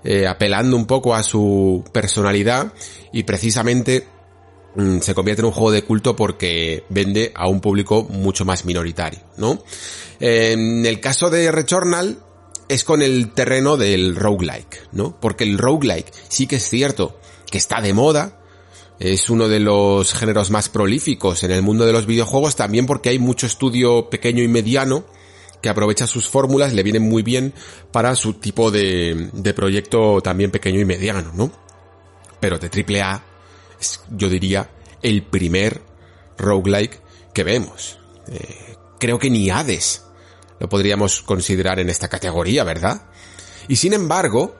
eh, 0.04 0.28
apelando 0.28 0.76
un 0.76 0.88
poco 0.88 1.16
a 1.16 1.24
su 1.24 1.86
personalidad, 1.94 2.74
y 3.14 3.24
precisamente 3.24 4.08
se 5.01 5.13
convierte 5.13 5.41
en 5.41 5.47
un 5.47 5.51
juego 5.51 5.72
de 5.72 5.84
culto 5.84 6.15
porque 6.15 6.86
vende 6.89 7.32
a 7.36 7.47
un 7.47 7.59
público 7.59 8.03
mucho 8.03 8.45
más 8.45 8.65
minoritario, 8.65 9.19
¿no? 9.38 9.63
En 10.19 10.86
el 10.86 10.99
caso 10.99 11.30
de 11.30 11.51
Returnal 11.51 12.19
es 12.69 12.84
con 12.84 13.01
el 13.01 13.34
terreno 13.34 13.76
del 13.76 14.15
roguelike, 14.15 14.88
¿no? 14.93 15.19
Porque 15.19 15.43
el 15.43 15.57
roguelike 15.57 16.11
sí 16.30 16.47
que 16.47 16.55
es 16.57 16.69
cierto 16.69 17.19
que 17.49 17.57
está 17.57 17.82
de 17.82 17.93
moda, 17.93 18.39
es 18.99 19.30
uno 19.30 19.49
de 19.49 19.59
los 19.59 20.13
géneros 20.13 20.51
más 20.51 20.69
prolíficos 20.69 21.43
en 21.43 21.51
el 21.51 21.63
mundo 21.63 21.86
de 21.86 21.91
los 21.91 22.05
videojuegos, 22.05 22.55
también 22.55 22.86
porque 22.86 23.09
hay 23.09 23.19
mucho 23.19 23.47
estudio 23.47 24.09
pequeño 24.09 24.41
y 24.41 24.47
mediano 24.47 25.03
que 25.61 25.69
aprovecha 25.69 26.07
sus 26.07 26.30
fórmulas, 26.30 26.74
le 26.74 26.84
vienen 26.84 27.03
muy 27.03 27.24
bien 27.24 27.53
para 27.91 28.15
su 28.15 28.36
tipo 28.36 28.72
de, 28.72 29.30
de 29.34 29.53
proyecto 29.53 30.22
también 30.22 30.49
pequeño 30.49 30.80
y 30.80 30.86
mediano, 30.86 31.32
¿no? 31.36 31.51
Pero 32.39 32.57
de 32.57 32.69
AAA 32.69 33.31
es, 33.82 34.02
yo 34.10 34.30
diría, 34.30 34.70
el 35.02 35.24
primer 35.24 35.82
roguelike 36.38 37.02
que 37.34 37.44
vemos. 37.44 38.00
Eh, 38.28 38.76
creo 39.00 39.20
que 39.20 39.30
ni 39.30 39.50
Hades 39.50 40.04
lo 40.60 40.70
podríamos 40.70 41.22
considerar 41.22 41.80
en 41.80 41.90
esta 41.90 42.08
categoría, 42.08 42.64
¿verdad? 42.64 43.02
Y 43.68 43.76
sin 43.76 43.94
embargo, 43.94 44.56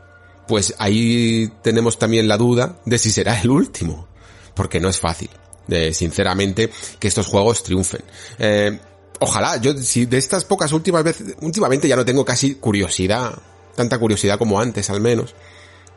pues 0.48 0.74
ahí 0.80 1.52
tenemos 1.62 2.00
también 2.00 2.28
la 2.28 2.38
duda 2.38 2.80
de 2.86 2.98
si 2.98 3.12
será 3.12 3.40
el 3.40 3.50
último, 3.50 4.08
porque 4.56 4.80
no 4.80 4.90
es 4.90 5.00
fácil, 5.00 5.30
de, 5.68 5.94
sinceramente, 5.94 6.72
que 7.00 7.08
estos 7.08 7.28
juegos 7.28 7.64
triunfen. 7.64 8.02
Eh, 8.40 8.80
ojalá, 9.20 9.58
yo 9.58 9.78
si 9.78 10.06
de 10.06 10.18
estas 10.18 10.44
pocas 10.44 10.72
últimas 10.74 11.04
veces, 11.04 11.36
últimamente 11.42 11.88
ya 11.88 11.96
no 11.96 12.06
tengo 12.06 12.26
casi 12.26 12.56
curiosidad, 12.56 13.34
tanta 13.76 14.00
curiosidad 14.00 14.40
como 14.40 14.60
antes 14.60 14.90
al 14.90 15.02
menos, 15.02 15.36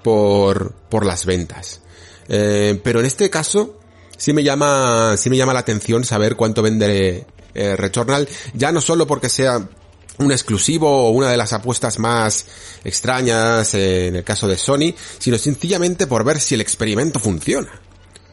por, 0.03 0.73
por 0.91 1.07
las 1.07 1.25
ventas. 1.25 1.81
Eh, 2.29 2.81
pero 2.83 3.01
en 3.01 3.07
este 3.07 3.31
caso, 3.31 3.79
sí 4.17 4.33
me 4.33 4.43
llama, 4.43 5.17
sí 5.17 5.31
me 5.31 5.37
llama 5.37 5.53
la 5.53 5.61
atención 5.61 6.05
saber 6.05 6.37
cuánto 6.37 6.63
vende 6.63 7.27
eh, 7.55 7.77
Returnal, 7.77 8.29
ya 8.55 8.73
no 8.73 8.81
solo 8.81 9.07
porque 9.07 9.29
sea 9.29 9.69
un 10.19 10.33
exclusivo 10.33 11.09
o 11.09 11.11
una 11.11 11.31
de 11.31 11.37
las 11.37 11.53
apuestas 11.53 11.99
más 11.99 12.47
extrañas 12.85 13.75
en 13.75 14.17
el 14.17 14.25
caso 14.25 14.47
de 14.47 14.59
Sony, 14.59 14.95
sino 15.19 15.39
sencillamente 15.39 16.07
por 16.07 16.25
ver 16.25 16.41
si 16.41 16.55
el 16.55 16.61
experimento 16.61 17.19
funciona. 17.19 17.81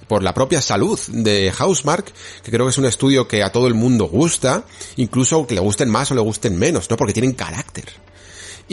Por 0.08 0.24
la 0.24 0.34
propia 0.34 0.62
salud 0.62 1.00
de 1.08 1.52
Housemark, 1.52 2.14
que 2.44 2.52
creo 2.52 2.66
que 2.66 2.72
es 2.72 2.78
un 2.78 2.86
estudio 2.86 3.28
que 3.28 3.44
a 3.44 3.52
todo 3.52 3.68
el 3.68 3.74
mundo 3.74 4.06
gusta, 4.06 4.66
incluso 4.98 5.48
que 5.48 5.56
le 5.56 5.62
gusten 5.62 5.90
más 5.90 6.12
o 6.12 6.16
le 6.16 6.22
gusten 6.22 6.58
menos, 6.60 6.90
¿no? 6.90 6.98
Porque 6.98 7.14
tienen 7.14 7.32
carácter. 7.32 7.86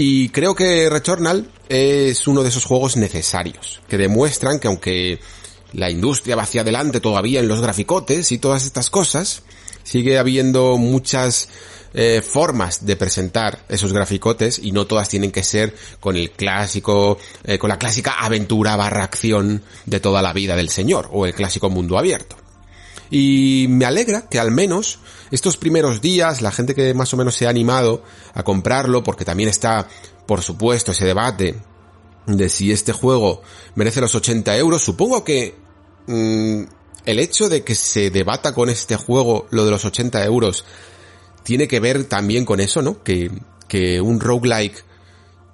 Y 0.00 0.28
creo 0.28 0.54
que 0.54 0.88
Returnal 0.88 1.50
es 1.68 2.28
uno 2.28 2.44
de 2.44 2.50
esos 2.50 2.64
juegos 2.64 2.96
necesarios, 2.96 3.80
que 3.88 3.98
demuestran 3.98 4.60
que 4.60 4.68
aunque 4.68 5.18
la 5.72 5.90
industria 5.90 6.36
va 6.36 6.44
hacia 6.44 6.60
adelante 6.60 7.00
todavía 7.00 7.40
en 7.40 7.48
los 7.48 7.60
graficotes 7.60 8.30
y 8.30 8.38
todas 8.38 8.64
estas 8.64 8.90
cosas, 8.90 9.42
sigue 9.82 10.16
habiendo 10.16 10.76
muchas 10.76 11.48
eh, 11.94 12.22
formas 12.24 12.86
de 12.86 12.94
presentar 12.94 13.64
esos 13.68 13.92
graficotes 13.92 14.60
y 14.60 14.70
no 14.70 14.86
todas 14.86 15.08
tienen 15.08 15.32
que 15.32 15.42
ser 15.42 15.74
con 15.98 16.14
el 16.14 16.30
clásico, 16.30 17.18
eh, 17.42 17.58
con 17.58 17.68
la 17.68 17.80
clásica 17.80 18.20
aventura 18.20 18.76
barra 18.76 19.02
acción 19.02 19.64
de 19.84 19.98
toda 19.98 20.22
la 20.22 20.32
vida 20.32 20.54
del 20.54 20.68
señor 20.68 21.08
o 21.10 21.26
el 21.26 21.34
clásico 21.34 21.70
mundo 21.70 21.98
abierto. 21.98 22.36
Y 23.10 23.66
me 23.68 23.84
alegra 23.84 24.28
que 24.28 24.38
al 24.38 24.52
menos 24.52 25.00
estos 25.30 25.56
primeros 25.56 26.00
días 26.00 26.42
la 26.42 26.50
gente 26.50 26.74
que 26.74 26.94
más 26.94 27.12
o 27.14 27.16
menos 27.16 27.34
se 27.34 27.46
ha 27.46 27.50
animado 27.50 28.02
a 28.34 28.42
comprarlo, 28.42 29.02
porque 29.02 29.24
también 29.24 29.48
está, 29.48 29.88
por 30.26 30.42
supuesto, 30.42 30.92
ese 30.92 31.04
debate 31.04 31.56
de 32.26 32.48
si 32.48 32.72
este 32.72 32.92
juego 32.92 33.42
merece 33.74 34.00
los 34.00 34.14
80 34.14 34.56
euros, 34.58 34.82
supongo 34.82 35.24
que 35.24 35.56
mm, 36.06 36.62
el 37.06 37.18
hecho 37.18 37.48
de 37.48 37.64
que 37.64 37.74
se 37.74 38.10
debata 38.10 38.52
con 38.52 38.68
este 38.68 38.96
juego 38.96 39.46
lo 39.50 39.64
de 39.64 39.70
los 39.70 39.84
80 39.84 40.24
euros 40.24 40.64
tiene 41.42 41.66
que 41.66 41.80
ver 41.80 42.04
también 42.04 42.44
con 42.44 42.60
eso, 42.60 42.82
¿no? 42.82 43.02
Que, 43.02 43.30
que 43.68 44.00
un 44.00 44.20
roguelike 44.20 44.84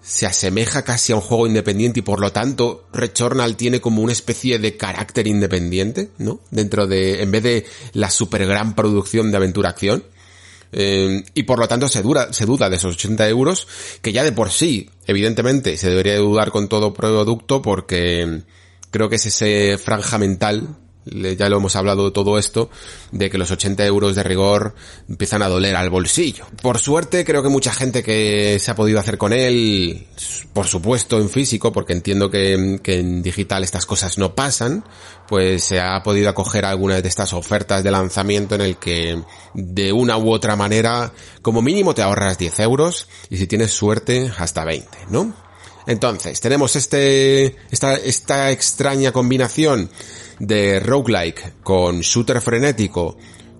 se 0.04 0.26
asemeja 0.26 0.82
casi 0.82 1.12
a 1.12 1.16
un 1.16 1.22
juego 1.22 1.46
independiente 1.46 2.00
y 2.00 2.02
por 2.02 2.20
lo 2.20 2.30
tanto 2.30 2.86
Returnal 2.92 3.56
tiene 3.56 3.80
como 3.80 4.02
una 4.02 4.12
especie 4.12 4.58
de 4.58 4.76
carácter 4.76 5.26
independiente, 5.26 6.10
¿no? 6.18 6.40
Dentro 6.50 6.86
de, 6.86 7.22
en 7.22 7.30
vez 7.30 7.42
de 7.42 7.66
la 7.94 8.10
super 8.10 8.46
gran 8.46 8.74
producción 8.74 9.30
de 9.30 9.38
aventura 9.38 9.70
acción. 9.70 10.04
Eh, 10.72 11.22
y 11.32 11.44
por 11.44 11.58
lo 11.58 11.68
tanto 11.68 11.88
se, 11.88 12.02
dura, 12.02 12.32
se 12.32 12.44
duda 12.44 12.68
de 12.68 12.76
esos 12.76 12.96
80 12.96 13.28
euros, 13.28 13.66
que 14.02 14.12
ya 14.12 14.24
de 14.24 14.32
por 14.32 14.50
sí, 14.50 14.90
evidentemente, 15.06 15.78
se 15.78 15.88
debería 15.88 16.18
dudar 16.18 16.50
con 16.50 16.68
todo 16.68 16.92
producto 16.92 17.62
porque 17.62 18.42
creo 18.90 19.08
que 19.08 19.16
es 19.16 19.24
ese 19.24 19.78
franja 19.78 20.18
mental 20.18 20.76
ya 21.06 21.48
lo 21.48 21.58
hemos 21.58 21.76
hablado 21.76 22.06
de 22.06 22.10
todo 22.10 22.38
esto, 22.38 22.70
de 23.12 23.30
que 23.30 23.38
los 23.38 23.50
80 23.50 23.84
euros 23.86 24.14
de 24.14 24.22
rigor 24.22 24.74
empiezan 25.08 25.42
a 25.42 25.48
doler 25.48 25.76
al 25.76 25.90
bolsillo. 25.90 26.46
Por 26.62 26.78
suerte, 26.78 27.24
creo 27.24 27.42
que 27.42 27.48
mucha 27.48 27.72
gente 27.72 28.02
que 28.02 28.58
se 28.58 28.70
ha 28.70 28.74
podido 28.74 28.98
hacer 28.98 29.18
con 29.18 29.32
él, 29.32 30.06
por 30.52 30.66
supuesto 30.66 31.18
en 31.18 31.28
físico, 31.28 31.72
porque 31.72 31.92
entiendo 31.92 32.30
que, 32.30 32.54
en 32.84 33.22
digital 33.22 33.64
estas 33.64 33.86
cosas 33.86 34.18
no 34.18 34.34
pasan, 34.34 34.84
pues 35.28 35.64
se 35.64 35.80
ha 35.80 36.02
podido 36.02 36.28
acoger 36.28 36.64
algunas 36.64 37.02
de 37.02 37.08
estas 37.08 37.32
ofertas 37.32 37.82
de 37.82 37.90
lanzamiento 37.90 38.54
en 38.54 38.60
el 38.60 38.76
que 38.76 39.22
de 39.54 39.92
una 39.92 40.16
u 40.18 40.30
otra 40.30 40.56
manera, 40.56 41.12
como 41.42 41.62
mínimo 41.62 41.94
te 41.94 42.02
ahorras 42.02 42.38
10 42.38 42.60
euros 42.60 43.08
y 43.30 43.36
si 43.36 43.46
tienes 43.46 43.72
suerte 43.72 44.32
hasta 44.38 44.64
20, 44.64 44.88
¿no? 45.10 45.43
Entonces, 45.86 46.40
tenemos 46.40 46.76
este, 46.76 47.56
esta, 47.70 47.94
esta 47.94 48.50
extraña 48.50 49.12
combinación 49.12 49.90
de 50.38 50.80
roguelike 50.80 51.62
con 51.62 52.00
shooter 52.00 52.40
frenético, 52.40 53.16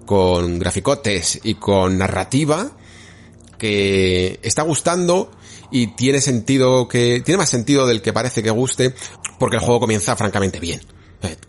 con 0.07 0.59
graficotes 0.59 1.41
y 1.43 1.55
con 1.55 1.99
narrativa 1.99 2.77
que 3.59 4.41
está 4.43 4.63
gustando 4.63 5.31
y 5.71 5.89
tiene 5.89 6.21
sentido 6.21 6.89
que, 6.89 7.21
tiene 7.25 7.39
más 7.39 7.51
sentido 7.51 7.87
del 7.87 8.03
que 8.03 8.13
parece 8.13 8.43
que 8.43 8.51
guste 8.51 8.95
porque 9.39 9.57
el 9.57 9.63
juego 9.63 9.81
comienza 9.81 10.17
francamente 10.17 10.61
bien. 10.61 10.81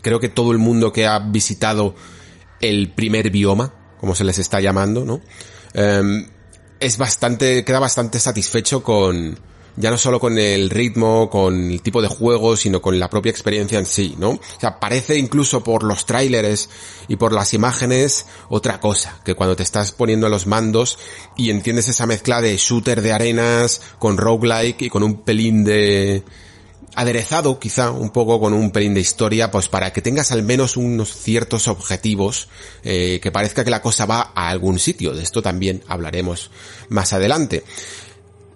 Creo 0.00 0.20
que 0.20 0.28
todo 0.28 0.52
el 0.52 0.58
mundo 0.58 0.92
que 0.92 1.06
ha 1.06 1.18
visitado 1.18 1.94
el 2.60 2.92
primer 2.94 3.30
bioma, 3.30 3.74
como 4.00 4.14
se 4.14 4.24
les 4.24 4.38
está 4.38 4.60
llamando, 4.60 5.04
¿no? 5.04 5.20
Em, 5.74 6.26
es 6.80 6.96
bastante, 6.96 7.64
queda 7.64 7.78
bastante 7.78 8.18
satisfecho 8.18 8.82
con, 8.82 9.38
ya 9.76 9.90
no 9.90 9.98
solo 9.98 10.18
con 10.20 10.38
el 10.38 10.70
ritmo, 10.70 11.28
con 11.30 11.70
el 11.70 11.82
tipo 11.82 12.02
de 12.02 12.08
juego, 12.08 12.56
sino 12.56 12.80
con 12.80 12.98
la 12.98 13.10
propia 13.10 13.30
experiencia 13.30 13.78
en 13.78 13.86
sí, 13.86 14.14
¿no? 14.18 14.30
O 14.30 14.40
sea, 14.60 14.80
parece 14.80 15.16
incluso 15.18 15.62
por 15.62 15.82
los 15.82 16.06
trailers 16.06 16.68
y 17.08 17.16
por 17.16 17.32
las 17.32 17.54
imágenes 17.54 18.26
otra 18.48 18.80
cosa, 18.80 19.20
que 19.24 19.34
cuando 19.34 19.56
te 19.56 19.62
estás 19.62 19.92
poniendo 19.92 20.28
los 20.28 20.46
mandos 20.46 20.98
y 21.36 21.50
entiendes 21.50 21.88
esa 21.88 22.06
mezcla 22.06 22.40
de 22.40 22.56
shooter 22.56 23.02
de 23.02 23.12
arenas 23.12 23.80
con 23.98 24.16
roguelike 24.16 24.82
y 24.82 24.90
con 24.90 25.02
un 25.02 25.22
pelín 25.22 25.64
de 25.64 26.24
aderezado 26.96 27.58
quizá 27.60 27.90
un 27.90 28.08
poco 28.08 28.40
con 28.40 28.54
un 28.54 28.70
pelín 28.70 28.94
de 28.94 29.00
historia, 29.00 29.50
pues 29.50 29.68
para 29.68 29.92
que 29.92 30.00
tengas 30.00 30.32
al 30.32 30.42
menos 30.42 30.78
unos 30.78 31.14
ciertos 31.14 31.68
objetivos, 31.68 32.48
eh, 32.82 33.20
que 33.22 33.30
parezca 33.30 33.64
que 33.64 33.70
la 33.70 33.82
cosa 33.82 34.06
va 34.06 34.32
a 34.34 34.48
algún 34.48 34.78
sitio. 34.78 35.12
De 35.12 35.22
esto 35.22 35.42
también 35.42 35.84
hablaremos 35.88 36.50
más 36.88 37.12
adelante. 37.12 37.64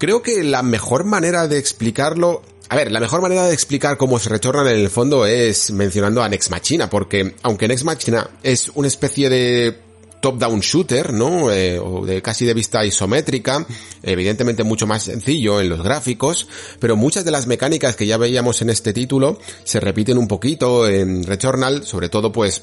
Creo 0.00 0.22
que 0.22 0.42
la 0.42 0.62
mejor 0.62 1.04
manera 1.04 1.46
de 1.46 1.58
explicarlo 1.58 2.40
a 2.70 2.76
ver, 2.76 2.90
la 2.90 3.00
mejor 3.00 3.20
manera 3.20 3.46
de 3.46 3.52
explicar 3.52 3.96
cómo 3.96 4.18
se 4.18 4.30
retornan 4.30 4.68
en 4.68 4.78
el 4.78 4.88
fondo 4.90 5.26
es 5.26 5.72
mencionando 5.72 6.22
a 6.22 6.28
Nex 6.28 6.50
Machina, 6.50 6.88
porque 6.88 7.34
aunque 7.42 7.68
Nex 7.68 7.84
Machina 7.84 8.30
es 8.44 8.70
una 8.76 8.88
especie 8.88 9.28
de 9.28 9.76
top-down 10.20 10.60
shooter, 10.60 11.12
¿no? 11.12 11.52
Eh, 11.52 11.78
o 11.78 12.06
de 12.06 12.22
casi 12.22 12.46
de 12.46 12.54
vista 12.54 12.82
isométrica, 12.84 13.66
evidentemente 14.02 14.62
mucho 14.62 14.86
más 14.86 15.02
sencillo 15.02 15.60
en 15.60 15.68
los 15.68 15.82
gráficos, 15.82 16.48
pero 16.78 16.96
muchas 16.96 17.24
de 17.24 17.32
las 17.32 17.46
mecánicas 17.46 17.96
que 17.96 18.06
ya 18.06 18.16
veíamos 18.16 18.62
en 18.62 18.70
este 18.70 18.94
título 18.94 19.38
se 19.64 19.80
repiten 19.80 20.16
un 20.16 20.28
poquito 20.28 20.88
en 20.88 21.24
Returnal, 21.24 21.84
sobre 21.84 22.08
todo 22.08 22.32
pues 22.32 22.62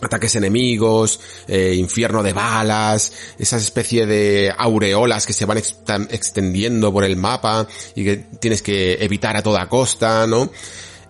ataques 0.00 0.36
enemigos, 0.36 1.20
eh, 1.46 1.74
infierno 1.74 2.22
de 2.22 2.32
balas, 2.32 3.12
esa 3.38 3.56
especie 3.56 4.06
de 4.06 4.52
aureolas 4.56 5.26
que 5.26 5.32
se 5.32 5.44
van 5.44 5.58
extendiendo 6.10 6.92
por 6.92 7.04
el 7.04 7.16
mapa 7.16 7.66
y 7.94 8.04
que 8.04 8.16
tienes 8.16 8.62
que 8.62 8.94
evitar 8.94 9.36
a 9.36 9.42
toda 9.42 9.68
costa, 9.68 10.26
¿no? 10.26 10.50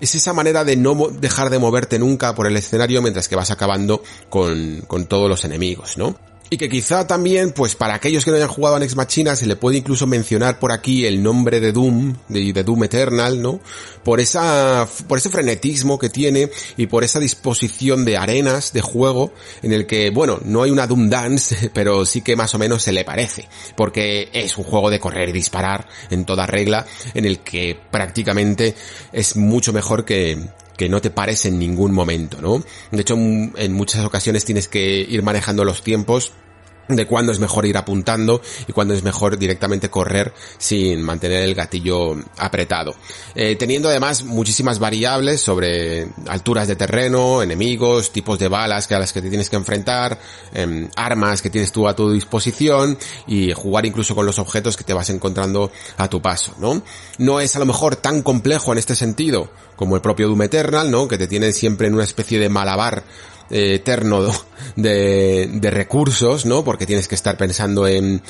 Es 0.00 0.14
esa 0.14 0.32
manera 0.32 0.64
de 0.64 0.76
no 0.76 0.94
dejar 1.10 1.50
de 1.50 1.58
moverte 1.58 1.98
nunca 1.98 2.34
por 2.34 2.46
el 2.46 2.56
escenario 2.56 3.02
mientras 3.02 3.28
que 3.28 3.36
vas 3.36 3.50
acabando 3.50 4.02
con, 4.28 4.82
con 4.86 5.06
todos 5.06 5.28
los 5.28 5.44
enemigos, 5.44 5.98
¿no? 5.98 6.16
Y 6.50 6.56
que 6.56 6.70
quizá 6.70 7.06
también, 7.06 7.52
pues 7.52 7.74
para 7.74 7.94
aquellos 7.94 8.24
que 8.24 8.30
no 8.30 8.38
hayan 8.38 8.48
jugado 8.48 8.76
a 8.76 8.78
Nex 8.78 8.96
Machina, 8.96 9.36
se 9.36 9.46
le 9.46 9.56
puede 9.56 9.76
incluso 9.76 10.06
mencionar 10.06 10.58
por 10.58 10.72
aquí 10.72 11.04
el 11.04 11.22
nombre 11.22 11.60
de 11.60 11.72
Doom, 11.72 12.14
de, 12.28 12.52
de, 12.54 12.64
Doom 12.64 12.84
Eternal, 12.84 13.42
¿no? 13.42 13.60
Por 14.02 14.18
esa, 14.18 14.88
por 15.06 15.18
ese 15.18 15.28
frenetismo 15.28 15.98
que 15.98 16.08
tiene 16.08 16.50
y 16.78 16.86
por 16.86 17.04
esa 17.04 17.20
disposición 17.20 18.06
de 18.06 18.16
arenas 18.16 18.72
de 18.72 18.80
juego 18.80 19.34
en 19.62 19.74
el 19.74 19.86
que, 19.86 20.08
bueno, 20.08 20.40
no 20.42 20.62
hay 20.62 20.70
una 20.70 20.86
Doom 20.86 21.10
Dance, 21.10 21.70
pero 21.74 22.06
sí 22.06 22.22
que 22.22 22.34
más 22.34 22.54
o 22.54 22.58
menos 22.58 22.82
se 22.82 22.92
le 22.92 23.04
parece. 23.04 23.46
Porque 23.76 24.30
es 24.32 24.56
un 24.56 24.64
juego 24.64 24.88
de 24.88 25.00
correr 25.00 25.28
y 25.28 25.32
disparar 25.32 25.86
en 26.08 26.24
toda 26.24 26.46
regla, 26.46 26.86
en 27.12 27.26
el 27.26 27.40
que 27.40 27.78
prácticamente 27.90 28.74
es 29.12 29.36
mucho 29.36 29.74
mejor 29.74 30.06
que, 30.06 30.48
que 30.78 30.88
no 30.88 31.02
te 31.02 31.10
pares 31.10 31.44
en 31.44 31.58
ningún 31.58 31.92
momento, 31.92 32.40
¿no? 32.40 32.62
De 32.92 33.02
hecho, 33.02 33.16
en 33.16 33.72
muchas 33.72 34.06
ocasiones 34.06 34.46
tienes 34.46 34.68
que 34.68 35.00
ir 35.00 35.22
manejando 35.22 35.64
los 35.64 35.82
tiempos 35.82 36.32
de 36.88 37.06
cuándo 37.06 37.32
es 37.32 37.38
mejor 37.38 37.66
ir 37.66 37.76
apuntando 37.76 38.40
y 38.66 38.72
cuándo 38.72 38.94
es 38.94 39.02
mejor 39.02 39.38
directamente 39.38 39.90
correr 39.90 40.32
sin 40.56 41.02
mantener 41.02 41.42
el 41.42 41.54
gatillo 41.54 42.16
apretado. 42.38 42.94
Eh, 43.34 43.56
teniendo 43.56 43.88
además 43.88 44.24
muchísimas 44.24 44.78
variables 44.78 45.40
sobre 45.40 46.08
alturas 46.26 46.68
de 46.68 46.76
terreno, 46.76 47.42
enemigos, 47.42 48.12
tipos 48.12 48.38
de 48.38 48.48
balas 48.48 48.86
que 48.86 48.94
a 48.94 48.98
las 48.98 49.12
que 49.12 49.22
te 49.22 49.28
tienes 49.28 49.50
que 49.50 49.56
enfrentar, 49.56 50.18
em, 50.54 50.88
armas 50.96 51.42
que 51.42 51.50
tienes 51.50 51.72
tú 51.72 51.88
a 51.88 51.94
tu 51.94 52.10
disposición 52.10 52.98
y 53.26 53.52
jugar 53.52 53.86
incluso 53.86 54.14
con 54.14 54.26
los 54.26 54.38
objetos 54.38 54.76
que 54.76 54.84
te 54.84 54.94
vas 54.94 55.10
encontrando 55.10 55.70
a 55.96 56.08
tu 56.08 56.22
paso, 56.22 56.54
¿no? 56.58 56.82
No 57.18 57.40
es 57.40 57.54
a 57.56 57.58
lo 57.58 57.66
mejor 57.66 57.96
tan 57.96 58.22
complejo 58.22 58.72
en 58.72 58.78
este 58.78 58.94
sentido 58.94 59.50
como 59.76 59.94
el 59.94 60.02
propio 60.02 60.26
Doom 60.26 60.42
Eternal, 60.42 60.90
¿no? 60.90 61.06
Que 61.06 61.18
te 61.18 61.28
tiene 61.28 61.52
siempre 61.52 61.86
en 61.86 61.94
una 61.94 62.04
especie 62.04 62.38
de 62.38 62.48
malabar 62.48 63.04
eterno 63.50 64.22
de, 64.76 65.68
recursos, 65.70 66.46
¿no? 66.46 66.64
Porque 66.64 66.86
tienes 66.86 67.08
que 67.08 67.14
estar 67.14 67.36
pensando 67.36 67.86
en, 67.86 68.22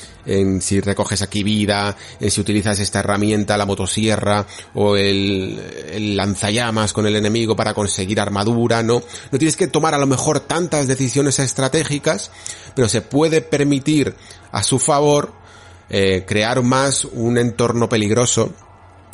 si 0.61 0.81
recoges 0.81 1.21
aquí 1.21 1.43
vida, 1.43 1.95
en 2.19 2.31
si 2.31 2.41
utilizas 2.41 2.79
esta 2.79 2.99
herramienta, 2.99 3.57
la 3.57 3.65
motosierra 3.65 4.45
o 4.73 4.95
el, 4.95 5.59
el 5.91 6.15
lanzallamas 6.15 6.93
con 6.93 7.05
el 7.05 7.15
enemigo 7.15 7.55
para 7.55 7.73
conseguir 7.73 8.19
armadura, 8.19 8.83
¿no? 8.83 9.01
No 9.31 9.37
tienes 9.37 9.55
que 9.55 9.67
tomar 9.67 9.93
a 9.93 9.99
lo 9.99 10.07
mejor 10.07 10.39
tantas 10.39 10.87
decisiones 10.87 11.39
estratégicas, 11.39 12.31
pero 12.75 12.87
se 12.89 13.01
puede 13.01 13.41
permitir 13.41 14.15
a 14.51 14.63
su 14.63 14.79
favor 14.79 15.33
eh, 15.89 16.23
crear 16.27 16.61
más 16.61 17.03
un 17.03 17.39
entorno 17.39 17.89
peligroso 17.89 18.53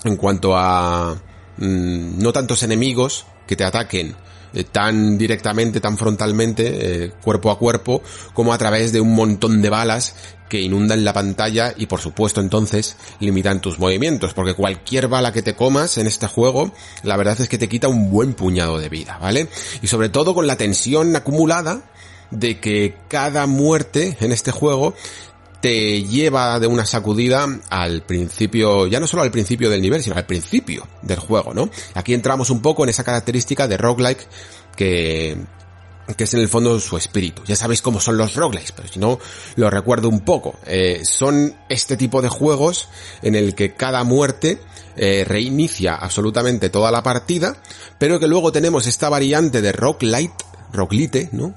en 0.03 0.17
cuanto 0.17 0.57
a 0.57 1.15
mm, 1.57 2.21
no 2.21 2.33
tantos 2.33 2.63
enemigos 2.63 3.25
que 3.47 3.55
te 3.55 3.63
ataquen 3.63 4.15
eh, 4.55 4.63
tan 4.63 5.17
directamente, 5.17 5.81
tan 5.81 5.97
frontalmente, 5.97 7.03
eh, 7.05 7.11
cuerpo 7.21 7.51
a 7.51 7.59
cuerpo, 7.59 8.01
como 8.33 8.53
a 8.53 8.57
través 8.57 8.91
de 8.91 9.01
un 9.01 9.13
montón 9.13 9.61
de 9.61 9.69
balas 9.69 10.15
que 10.49 10.61
inundan 10.61 11.03
la 11.03 11.13
pantalla 11.13 11.73
y 11.75 11.87
por 11.87 11.99
supuesto 11.99 12.39
entonces 12.39 12.97
limitan 13.19 13.61
tus 13.61 13.79
movimientos, 13.79 14.33
porque 14.33 14.53
cualquier 14.53 15.07
bala 15.07 15.33
que 15.33 15.41
te 15.41 15.55
comas 15.55 15.97
en 15.97 16.07
este 16.07 16.27
juego, 16.27 16.71
la 17.03 17.17
verdad 17.17 17.39
es 17.41 17.49
que 17.49 17.57
te 17.57 17.69
quita 17.69 17.87
un 17.87 18.09
buen 18.09 18.33
puñado 18.33 18.79
de 18.79 18.89
vida, 18.89 19.17
¿vale? 19.21 19.49
Y 19.81 19.87
sobre 19.87 20.09
todo 20.09 20.33
con 20.33 20.47
la 20.47 20.55
tensión 20.55 21.15
acumulada 21.15 21.83
de 22.31 22.59
que 22.59 22.95
cada 23.07 23.45
muerte 23.45 24.17
en 24.19 24.31
este 24.31 24.51
juego 24.51 24.95
te 25.65 26.03
lleva 26.03 26.59
de 26.59 26.67
una 26.67 26.85
sacudida 26.85 27.47
al 27.71 28.03
principio, 28.03 28.85
ya 28.85 28.99
no 28.99 29.07
solo 29.07 29.23
al 29.23 29.31
principio 29.31 29.67
del 29.67 29.81
nivel, 29.81 30.03
sino 30.03 30.15
al 30.15 30.27
principio 30.27 30.87
del 31.01 31.17
juego, 31.17 31.55
¿no? 31.55 31.71
Aquí 31.95 32.13
entramos 32.13 32.51
un 32.51 32.61
poco 32.61 32.83
en 32.83 32.89
esa 32.89 33.03
característica 33.03 33.67
de 33.67 33.75
roguelike 33.75 34.27
que, 34.75 35.35
que 36.15 36.23
es 36.23 36.33
en 36.35 36.41
el 36.41 36.49
fondo 36.49 36.79
su 36.79 36.97
espíritu. 36.97 37.41
Ya 37.47 37.55
sabéis 37.55 37.81
cómo 37.81 37.99
son 37.99 38.15
los 38.15 38.35
roguelikes, 38.35 38.73
pero 38.75 38.87
si 38.87 38.99
no, 38.99 39.17
lo 39.55 39.71
recuerdo 39.71 40.07
un 40.07 40.19
poco. 40.19 40.53
Eh, 40.67 41.01
son 41.03 41.55
este 41.67 41.97
tipo 41.97 42.21
de 42.21 42.29
juegos 42.29 42.87
en 43.23 43.33
el 43.33 43.55
que 43.55 43.73
cada 43.73 44.03
muerte 44.03 44.59
eh, 44.97 45.25
reinicia 45.27 45.95
absolutamente 45.95 46.69
toda 46.69 46.91
la 46.91 47.01
partida, 47.01 47.57
pero 47.97 48.19
que 48.19 48.27
luego 48.27 48.51
tenemos 48.51 48.85
esta 48.85 49.09
variante 49.09 49.63
de 49.63 49.71
roguelite, 49.71 50.45
roguelite, 50.71 51.29
¿no? 51.31 51.55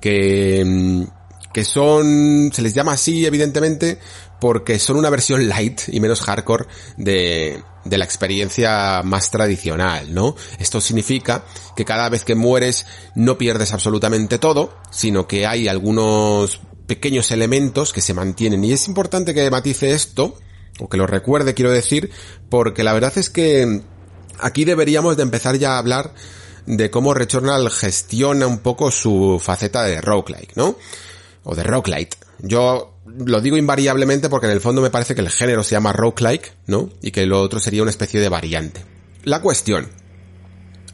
Que 0.00 0.64
mm, 0.64 1.19
que 1.52 1.64
son, 1.64 2.50
se 2.52 2.62
les 2.62 2.74
llama 2.74 2.92
así 2.92 3.26
evidentemente 3.26 3.98
porque 4.40 4.78
son 4.78 4.96
una 4.96 5.10
versión 5.10 5.48
light 5.48 5.82
y 5.88 6.00
menos 6.00 6.22
hardcore 6.22 6.66
de, 6.96 7.62
de 7.84 7.98
la 7.98 8.04
experiencia 8.04 9.02
más 9.04 9.30
tradicional, 9.30 10.14
¿no? 10.14 10.34
Esto 10.58 10.80
significa 10.80 11.44
que 11.76 11.84
cada 11.84 12.08
vez 12.08 12.24
que 12.24 12.34
mueres 12.34 12.86
no 13.14 13.36
pierdes 13.36 13.72
absolutamente 13.72 14.38
todo, 14.38 14.74
sino 14.90 15.26
que 15.26 15.46
hay 15.46 15.68
algunos 15.68 16.60
pequeños 16.86 17.30
elementos 17.30 17.92
que 17.92 18.00
se 18.00 18.14
mantienen. 18.14 18.64
Y 18.64 18.72
es 18.72 18.88
importante 18.88 19.34
que 19.34 19.50
matice 19.50 19.92
esto, 19.92 20.34
o 20.80 20.88
que 20.88 20.96
lo 20.96 21.06
recuerde, 21.06 21.54
quiero 21.54 21.70
decir, 21.70 22.10
porque 22.48 22.82
la 22.82 22.92
verdad 22.92 23.12
es 23.16 23.30
que 23.30 23.82
aquí 24.40 24.64
deberíamos 24.64 25.16
de 25.16 25.22
empezar 25.22 25.56
ya 25.56 25.74
a 25.74 25.78
hablar 25.78 26.14
de 26.66 26.90
cómo 26.90 27.14
Returnal 27.14 27.70
gestiona 27.70 28.46
un 28.46 28.58
poco 28.58 28.90
su 28.90 29.40
faceta 29.42 29.82
de 29.84 30.00
roguelike, 30.00 30.56
¿no? 30.56 30.76
O 31.44 31.54
de 31.54 31.62
roguelite. 31.62 32.16
Yo 32.40 32.94
lo 33.06 33.40
digo 33.40 33.56
invariablemente 33.56 34.28
porque 34.28 34.46
en 34.46 34.52
el 34.52 34.60
fondo 34.60 34.82
me 34.82 34.90
parece 34.90 35.14
que 35.14 35.20
el 35.20 35.30
género 35.30 35.62
se 35.62 35.72
llama 35.72 35.92
roguelike, 35.92 36.54
¿no? 36.66 36.90
Y 37.02 37.10
que 37.10 37.26
lo 37.26 37.40
otro 37.40 37.60
sería 37.60 37.82
una 37.82 37.90
especie 37.90 38.20
de 38.20 38.28
variante. 38.28 38.84
La 39.24 39.42
cuestión. 39.42 39.88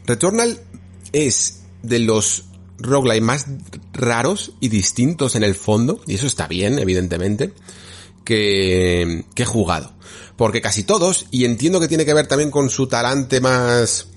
Returnal 0.05 0.59
es 1.13 1.63
de 1.83 1.99
los 1.99 2.45
roguelike 2.79 3.23
más 3.23 3.47
raros 3.93 4.53
y 4.59 4.69
distintos 4.69 5.35
en 5.35 5.43
el 5.43 5.55
fondo, 5.55 6.01
y 6.05 6.15
eso 6.15 6.27
está 6.27 6.47
bien, 6.47 6.79
evidentemente, 6.79 7.53
que, 8.23 9.25
que 9.35 9.43
he 9.43 9.45
jugado. 9.45 9.93
Porque 10.35 10.61
casi 10.61 10.83
todos, 10.83 11.25
y 11.31 11.45
entiendo 11.45 11.79
que 11.79 11.87
tiene 11.87 12.05
que 12.05 12.13
ver 12.13 12.27
también 12.27 12.51
con 12.51 12.69
su 12.69 12.87
talante 12.87 13.41
más 13.41 14.07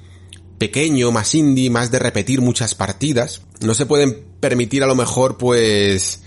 pequeño, 0.61 1.11
más 1.11 1.35
indie, 1.35 1.71
más 1.71 1.91
de 1.91 1.99
repetir 1.99 2.43
muchas 2.43 2.75
partidas, 2.75 3.41
no 3.61 3.73
se 3.73 3.87
pueden 3.87 4.27
permitir 4.41 4.85
a 4.85 4.87
lo 4.87 4.95
mejor 4.95 5.39
pues 5.39 6.21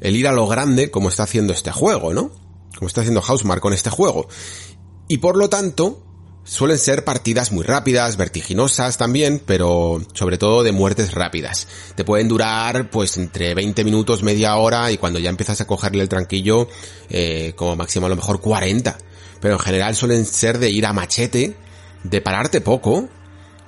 el 0.00 0.14
ir 0.14 0.28
a 0.28 0.32
lo 0.32 0.46
grande 0.46 0.92
como 0.92 1.08
está 1.08 1.24
haciendo 1.24 1.52
este 1.52 1.72
juego, 1.72 2.14
¿no? 2.14 2.30
Como 2.76 2.86
está 2.86 3.00
haciendo 3.00 3.20
Housemark 3.20 3.60
con 3.60 3.72
este 3.72 3.90
juego. 3.90 4.28
Y 5.08 5.18
por 5.18 5.36
lo 5.36 5.50
tanto, 5.50 6.06
suelen 6.44 6.78
ser 6.78 7.04
partidas 7.04 7.50
muy 7.50 7.64
rápidas, 7.64 8.16
vertiginosas 8.16 8.96
también, 8.96 9.42
pero 9.44 10.00
sobre 10.14 10.38
todo 10.38 10.62
de 10.62 10.70
muertes 10.70 11.12
rápidas. 11.12 11.66
Te 11.96 12.04
pueden 12.04 12.28
durar 12.28 12.90
pues 12.90 13.16
entre 13.16 13.54
20 13.54 13.82
minutos, 13.82 14.22
media 14.22 14.54
hora 14.54 14.92
y 14.92 14.98
cuando 14.98 15.18
ya 15.18 15.30
empiezas 15.30 15.60
a 15.62 15.66
cogerle 15.66 16.04
el 16.04 16.08
tranquillo, 16.08 16.68
eh, 17.08 17.54
como 17.56 17.74
máximo 17.74 18.06
a 18.06 18.08
lo 18.08 18.14
mejor 18.14 18.40
40. 18.40 18.96
Pero 19.40 19.54
en 19.54 19.60
general 19.60 19.96
suelen 19.96 20.24
ser 20.26 20.60
de 20.60 20.70
ir 20.70 20.86
a 20.86 20.92
machete, 20.92 21.56
de 22.04 22.20
pararte 22.20 22.60
poco 22.60 23.08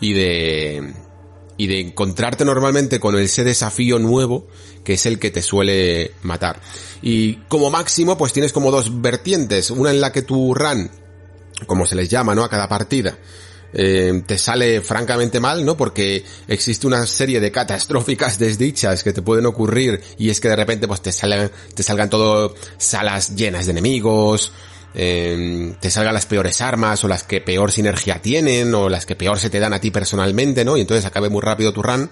y 0.03 0.12
de 0.12 0.93
y 1.57 1.66
de 1.69 1.81
encontrarte 1.81 2.45
normalmente 2.45 2.99
con 2.99 3.16
ese 3.19 3.45
desafío 3.45 3.99
nuevo 3.99 4.49
que 4.85 4.95
es 4.95 5.07
el 5.07 5.19
que 5.19 5.31
te 5.31 5.43
suele 5.43 6.11
matar. 6.23 6.61
Y 7.03 7.37
como 7.49 7.70
máximo 7.70 8.19
pues 8.19 8.33
tienes 8.33 8.53
como 8.53 8.70
dos 8.70 9.01
vertientes, 9.01 9.70
una 9.70 9.91
en 9.91 10.01
la 10.01 10.12
que 10.12 10.23
tu 10.23 10.55
run, 10.55 10.91
como 11.66 11.87
se 11.87 11.95
les 11.95 12.09
llama, 12.09 12.35
¿no? 12.35 12.43
A 12.43 12.51
cada 12.51 12.69
partida, 12.69 13.16
eh, 13.74 14.23
te 14.27 14.39
sale 14.39 14.81
francamente 14.81 15.39
mal, 15.39 15.65
¿no? 15.65 15.77
Porque 15.77 16.24
existe 16.49 16.87
una 16.87 17.07
serie 17.07 17.39
de 17.39 17.53
catastróficas 17.53 18.39
desdichas 18.39 19.05
que 19.05 19.12
te 19.12 19.23
pueden 19.23 19.47
ocurrir 19.47 20.01
y 20.19 20.31
es 20.31 20.41
que 20.41 20.49
de 20.49 20.57
repente 20.57 20.89
pues 20.89 21.01
te 21.01 21.12
salen, 21.12 21.51
te 21.74 21.83
salgan 21.85 22.11
todo 22.11 22.55
salas 22.77 23.37
llenas 23.37 23.66
de 23.66 23.73
enemigos, 23.73 24.53
eh, 24.94 25.74
te 25.81 25.90
salgan 25.90 26.14
las 26.14 26.27
peores 26.27 26.60
armas 26.60 27.02
o 27.05 27.09
las 27.09 27.23
que 27.24 27.40
peor 27.40 27.73
sinergia 27.73 28.20
tienen 28.20 28.74
o 28.74 28.89
las 28.89 29.06
que 29.06 29.16
peor 29.16 29.39
se 29.39 29.51
te 29.51 29.60
dan 29.60 29.73
a 29.73 29.81
ti 29.81 29.90
personalmente, 29.90 30.64
¿no? 30.64 30.77
Y 30.77 30.82
entonces 30.82 31.05
acabe 31.05 31.28
muy 31.28 31.40
rápido 31.40 31.73
tu 31.73 31.82
run. 31.82 32.10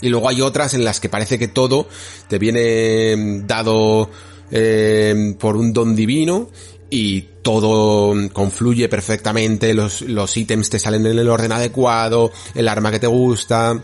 Y 0.00 0.08
luego 0.08 0.28
hay 0.28 0.40
otras 0.40 0.74
en 0.74 0.84
las 0.84 1.00
que 1.00 1.08
parece 1.08 1.38
que 1.38 1.48
todo 1.48 1.88
te 2.28 2.38
viene 2.38 3.16
mm, 3.16 3.46
dado 3.46 4.10
eh, 4.50 5.34
por 5.38 5.56
un 5.56 5.72
don 5.72 5.94
divino 5.94 6.50
y 6.88 7.22
todo 7.42 8.14
confluye 8.32 8.88
perfectamente, 8.88 9.72
los, 9.74 10.02
los 10.02 10.36
ítems 10.36 10.68
te 10.68 10.78
salen 10.78 11.06
en 11.06 11.18
el 11.18 11.28
orden 11.28 11.52
adecuado, 11.52 12.32
el 12.54 12.66
arma 12.66 12.90
que 12.90 12.98
te 12.98 13.06
gusta, 13.06 13.80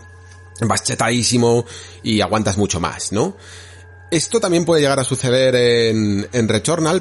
vas 0.60 0.82
chetadísimo 0.82 1.64
y 2.02 2.20
aguantas 2.20 2.58
mucho 2.58 2.80
más, 2.80 3.12
¿no? 3.12 3.36
Esto 4.10 4.40
también 4.40 4.64
puede 4.64 4.82
llegar 4.82 5.00
a 5.00 5.04
suceder 5.04 5.54
en, 5.56 6.28
en 6.32 6.48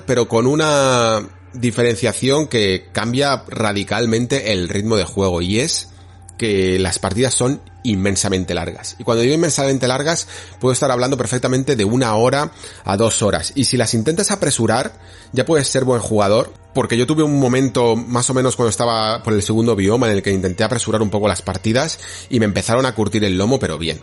pero 0.06 0.28
con 0.28 0.48
una 0.48 1.22
diferenciación 1.54 2.48
que 2.48 2.88
cambia 2.92 3.44
radicalmente 3.48 4.52
el 4.52 4.68
ritmo 4.70 4.98
de 4.98 5.06
juego 5.06 5.42
y 5.42 5.60
es 5.60 5.90
que 6.38 6.80
las 6.80 7.00
partidas 7.00 7.34
son 7.34 7.62
inmensamente 7.84 8.54
largas. 8.54 8.96
Y 9.00 9.04
cuando 9.04 9.22
digo 9.22 9.36
inmensamente 9.36 9.88
largas, 9.88 10.28
puedo 10.60 10.74
estar 10.74 10.92
hablando 10.92 11.18
perfectamente 11.18 11.76
de 11.76 11.86
una 11.86 12.16
hora 12.16 12.52
a 12.84 12.98
dos 12.98 13.22
horas. 13.22 13.54
Y 13.56 13.66
si 13.66 13.78
las 13.78 13.94
intentas 13.94 14.32
apresurar, 14.32 14.94
ya 15.32 15.46
puedes 15.46 15.68
ser 15.68 15.86
buen 15.86 16.02
jugador. 16.02 16.52
Porque 16.74 16.98
yo 16.98 17.08
tuve 17.08 17.24
un 17.24 17.40
momento 17.40 17.96
más 17.96 18.30
o 18.30 18.34
menos 18.34 18.58
cuando 18.58 18.70
estaba 18.70 19.24
por 19.24 19.32
el 19.32 19.42
segundo 19.42 19.78
bioma 19.78 20.08
en 20.08 20.18
el 20.18 20.22
que 20.22 20.34
intenté 20.34 20.66
apresurar 20.66 21.02
un 21.02 21.10
poco 21.10 21.30
las 21.30 21.42
partidas 21.42 22.00
y 22.30 22.40
me 22.40 22.46
empezaron 22.46 22.86
a 22.86 22.94
curtir 22.94 23.24
el 23.24 23.38
lomo, 23.38 23.60
pero 23.60 23.78
bien. 23.78 24.02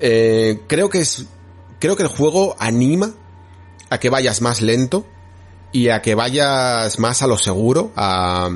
Eh, 0.00 0.60
creo 0.66 0.90
que 0.90 1.00
es, 1.00 1.24
creo 1.80 1.96
que 1.96 2.04
el 2.04 2.08
juego 2.08 2.54
anima 2.60 3.12
a 3.88 3.98
que 3.98 4.10
vayas 4.10 4.40
más 4.40 4.60
lento 4.60 5.04
y 5.72 5.88
a 5.88 6.02
que 6.02 6.14
vayas 6.14 6.98
más 6.98 7.22
a 7.22 7.26
lo 7.26 7.38
seguro, 7.38 7.92
a, 7.96 8.48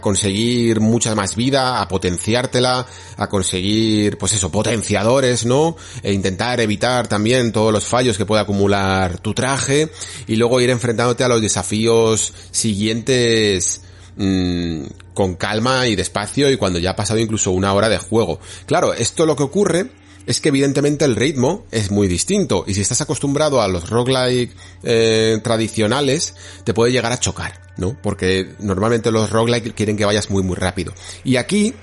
conseguir 0.00 0.80
mucha 0.80 1.14
más 1.14 1.36
vida, 1.36 1.80
a 1.80 1.86
potenciártela, 1.86 2.84
a 3.16 3.28
conseguir, 3.28 4.18
pues 4.18 4.32
eso, 4.32 4.50
potenciadores, 4.50 5.46
¿no? 5.46 5.76
E 6.02 6.12
intentar 6.12 6.58
evitar 6.60 7.06
también 7.06 7.52
todos 7.52 7.72
los 7.72 7.84
fallos 7.84 8.18
que 8.18 8.26
puede 8.26 8.42
acumular 8.42 9.18
tu 9.20 9.34
traje 9.34 9.90
y 10.26 10.34
luego 10.34 10.60
ir 10.60 10.70
enfrentándote 10.70 11.22
a 11.22 11.28
los 11.28 11.40
desafíos 11.40 12.32
siguientes 12.50 13.82
mmm, 14.16 14.82
con 15.14 15.36
calma 15.36 15.86
y 15.86 15.94
despacio 15.94 16.50
y 16.50 16.56
cuando 16.56 16.80
ya 16.80 16.90
ha 16.90 16.96
pasado 16.96 17.20
incluso 17.20 17.52
una 17.52 17.72
hora 17.72 17.88
de 17.88 17.98
juego. 17.98 18.40
Claro, 18.66 18.94
esto 18.94 19.26
lo 19.26 19.36
que 19.36 19.44
ocurre 19.44 19.90
es 20.26 20.40
que 20.40 20.48
evidentemente 20.48 21.04
el 21.04 21.16
ritmo 21.16 21.66
es 21.70 21.90
muy 21.90 22.08
distinto 22.08 22.64
y 22.66 22.74
si 22.74 22.80
estás 22.80 23.00
acostumbrado 23.00 23.60
a 23.60 23.68
los 23.68 23.90
roguelike 23.90 24.54
eh, 24.82 25.38
tradicionales 25.42 26.34
te 26.64 26.74
puede 26.74 26.92
llegar 26.92 27.12
a 27.12 27.20
chocar, 27.20 27.60
¿no? 27.76 27.96
Porque 28.02 28.54
normalmente 28.58 29.10
los 29.10 29.30
roguelike 29.30 29.74
quieren 29.74 29.96
que 29.96 30.04
vayas 30.04 30.30
muy 30.30 30.42
muy 30.42 30.56
rápido. 30.56 30.92
Y 31.24 31.36
aquí 31.36 31.74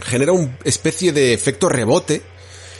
genera 0.00 0.32
una 0.32 0.56
especie 0.64 1.12
de 1.12 1.34
efecto 1.34 1.68
rebote 1.68 2.22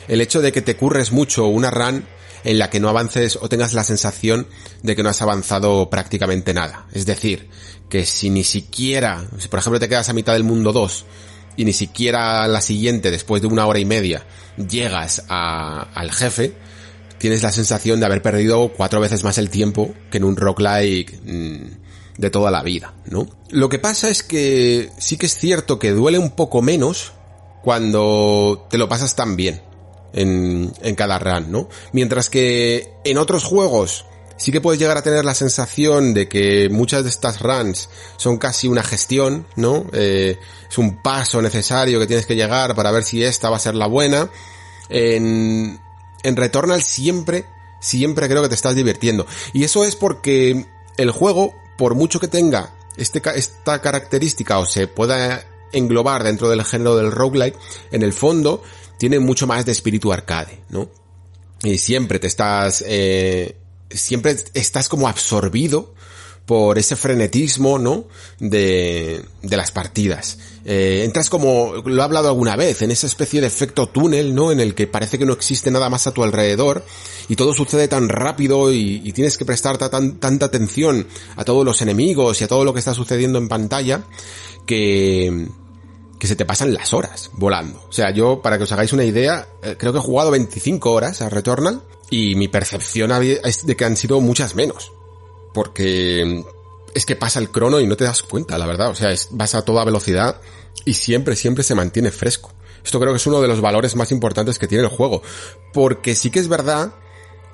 el 0.07 0.21
hecho 0.21 0.41
de 0.41 0.51
que 0.51 0.61
te 0.61 0.75
curres 0.75 1.11
mucho 1.11 1.45
una 1.47 1.69
run 1.69 2.05
en 2.43 2.57
la 2.57 2.69
que 2.69 2.79
no 2.79 2.89
avances 2.89 3.37
o 3.41 3.49
tengas 3.49 3.73
la 3.73 3.83
sensación 3.83 4.47
de 4.81 4.95
que 4.95 5.03
no 5.03 5.09
has 5.09 5.21
avanzado 5.21 5.89
prácticamente 5.89 6.53
nada. 6.53 6.87
Es 6.93 7.05
decir, 7.05 7.49
que 7.89 8.05
si 8.05 8.29
ni 8.29 8.43
siquiera, 8.43 9.27
si 9.37 9.47
por 9.49 9.59
ejemplo 9.59 9.79
te 9.79 9.89
quedas 9.89 10.09
a 10.09 10.13
mitad 10.13 10.33
del 10.33 10.43
mundo 10.43 10.71
2 10.71 11.05
y 11.59 11.65
ni 11.65 11.73
siquiera 11.73 12.47
la 12.47 12.61
siguiente, 12.61 13.11
después 13.11 13.41
de 13.41 13.49
una 13.49 13.67
hora 13.67 13.79
y 13.79 13.85
media, 13.85 14.25
llegas 14.55 15.25
al 15.27 16.09
jefe, 16.09 16.53
tienes 17.17 17.43
la 17.43 17.51
sensación 17.51 17.99
de 17.99 18.05
haber 18.05 18.21
perdido 18.21 18.71
cuatro 18.71 19.01
veces 19.01 19.25
más 19.25 19.37
el 19.37 19.49
tiempo 19.49 19.93
que 20.09 20.19
en 20.19 20.23
un 20.23 20.37
roguelike 20.37 21.19
mm, 21.21 22.17
de 22.17 22.29
toda 22.29 22.49
la 22.49 22.63
vida, 22.63 22.93
¿no? 23.07 23.27
Lo 23.49 23.67
que 23.67 23.77
pasa 23.77 24.07
es 24.07 24.23
que 24.23 24.89
sí 24.99 25.17
que 25.17 25.25
es 25.25 25.37
cierto 25.37 25.79
que 25.79 25.91
duele 25.91 26.17
un 26.17 26.31
poco 26.31 26.61
menos 26.61 27.11
cuando 27.61 28.65
te 28.69 28.77
lo 28.77 28.87
pasas 28.87 29.17
tan 29.17 29.35
bien 29.35 29.61
en, 30.13 30.71
en 30.81 30.95
cada 30.95 31.19
run, 31.19 31.51
¿no? 31.51 31.67
Mientras 31.91 32.29
que 32.29 32.87
en 33.03 33.17
otros 33.17 33.43
juegos 33.43 34.05
sí 34.39 34.51
que 34.51 34.61
puedes 34.61 34.79
llegar 34.79 34.97
a 34.97 35.03
tener 35.03 35.25
la 35.25 35.35
sensación 35.35 36.13
de 36.13 36.27
que 36.27 36.69
muchas 36.69 37.03
de 37.03 37.09
estas 37.09 37.41
runs 37.41 37.89
son 38.17 38.37
casi 38.37 38.67
una 38.67 38.83
gestión, 38.83 39.45
¿no? 39.55 39.85
Eh, 39.91 40.39
es 40.69 40.77
un 40.77 41.03
paso 41.03 41.41
necesario 41.41 41.99
que 41.99 42.07
tienes 42.07 42.25
que 42.25 42.35
llegar 42.35 42.73
para 42.73 42.91
ver 42.91 43.03
si 43.03 43.23
esta 43.23 43.49
va 43.49 43.57
a 43.57 43.59
ser 43.59 43.75
la 43.75 43.87
buena. 43.87 44.29
En, 44.87 45.79
en 46.23 46.81
siempre, 46.81 47.45
siempre 47.81 48.27
creo 48.27 48.41
que 48.41 48.49
te 48.49 48.55
estás 48.55 48.75
divirtiendo. 48.75 49.27
Y 49.53 49.65
eso 49.65 49.83
es 49.83 49.95
porque 49.95 50.65
el 50.97 51.11
juego, 51.11 51.53
por 51.77 51.95
mucho 51.95 52.19
que 52.19 52.29
tenga 52.29 52.73
este, 52.95 53.21
esta 53.35 53.81
característica 53.81 54.57
o 54.57 54.65
se 54.65 54.87
pueda 54.87 55.45
englobar 55.73 56.23
dentro 56.23 56.49
del 56.49 56.63
género 56.63 56.95
del 56.95 57.11
roguelike, 57.11 57.57
en 57.91 58.03
el 58.03 58.13
fondo 58.13 58.63
tiene 58.97 59.19
mucho 59.19 59.47
más 59.47 59.65
de 59.65 59.73
espíritu 59.73 60.13
arcade, 60.13 60.63
¿no? 60.69 60.89
Y 61.61 61.77
siempre 61.77 62.19
te 62.19 62.27
estás 62.27 62.83
eh, 62.87 63.58
siempre 63.89 64.35
estás 64.53 64.89
como 64.89 65.07
absorbido 65.07 65.93
por 66.45 66.79
ese 66.79 66.95
frenetismo, 66.95 67.77
¿no? 67.77 68.05
De, 68.39 69.23
de 69.43 69.55
las 69.55 69.69
partidas. 69.71 70.39
Eh, 70.65 71.03
entras 71.05 71.29
como, 71.29 71.75
lo 71.85 72.01
he 72.01 72.03
hablado 72.03 72.27
alguna 72.27 72.55
vez, 72.55 72.81
en 72.81 72.89
esa 72.89 73.05
especie 73.05 73.39
de 73.39 73.45
efecto 73.45 73.87
túnel, 73.87 74.33
¿no? 74.33 74.51
En 74.51 74.59
el 74.59 74.73
que 74.73 74.87
parece 74.87 75.19
que 75.19 75.27
no 75.27 75.33
existe 75.33 75.69
nada 75.69 75.91
más 75.91 76.07
a 76.07 76.11
tu 76.11 76.23
alrededor 76.23 76.83
y 77.27 77.35
todo 77.35 77.53
sucede 77.53 77.87
tan 77.87 78.09
rápido 78.09 78.73
y, 78.73 79.11
tienes 79.13 79.37
que 79.37 79.45
prestar 79.45 79.77
tan, 79.77 80.19
tanta 80.19 80.47
atención 80.47 81.05
a 81.35 81.45
todos 81.45 81.63
los 81.63 81.83
enemigos 81.83 82.41
y 82.41 82.45
a 82.45 82.47
todo 82.47 82.65
lo 82.65 82.73
que 82.73 82.79
está 82.79 82.95
sucediendo 82.95 83.37
en 83.37 83.47
pantalla 83.47 84.03
que, 84.65 85.49
que 86.19 86.27
se 86.27 86.35
te 86.35 86.45
pasan 86.45 86.73
las 86.73 86.93
horas 86.93 87.29
volando. 87.33 87.79
O 87.87 87.93
sea, 87.93 88.11
yo, 88.11 88.41
para 88.41 88.57
que 88.57 88.63
os 88.63 88.71
hagáis 88.71 88.91
una 88.91 89.05
idea, 89.05 89.47
eh, 89.61 89.75
creo 89.77 89.93
que 89.93 89.99
he 89.99 90.01
jugado 90.01 90.31
25 90.31 90.91
horas 90.91 91.21
a 91.21 91.29
Returnal 91.29 91.83
y 92.09 92.35
mi 92.35 92.47
percepción 92.47 93.11
es 93.11 93.65
de 93.65 93.75
que 93.75 93.85
han 93.85 93.97
sido 93.97 94.19
muchas 94.21 94.55
menos. 94.55 94.91
Porque 95.53 96.43
es 96.93 97.05
que 97.05 97.15
pasa 97.15 97.39
el 97.39 97.49
crono 97.49 97.79
y 97.79 97.87
no 97.87 97.97
te 97.97 98.03
das 98.03 98.23
cuenta, 98.23 98.57
la 98.57 98.65
verdad. 98.65 98.89
O 98.89 98.95
sea, 98.95 99.11
es, 99.11 99.29
vas 99.31 99.55
a 99.55 99.63
toda 99.63 99.83
velocidad 99.83 100.41
y 100.85 100.93
siempre, 100.93 101.35
siempre 101.35 101.63
se 101.63 101.75
mantiene 101.75 102.11
fresco. 102.11 102.51
Esto 102.83 102.99
creo 102.99 103.11
que 103.11 103.17
es 103.17 103.27
uno 103.27 103.41
de 103.41 103.47
los 103.47 103.61
valores 103.61 103.95
más 103.95 104.11
importantes 104.11 104.57
que 104.57 104.67
tiene 104.67 104.83
el 104.83 104.89
juego. 104.89 105.21
Porque 105.73 106.15
sí 106.15 106.31
que 106.31 106.39
es 106.39 106.47
verdad 106.47 106.93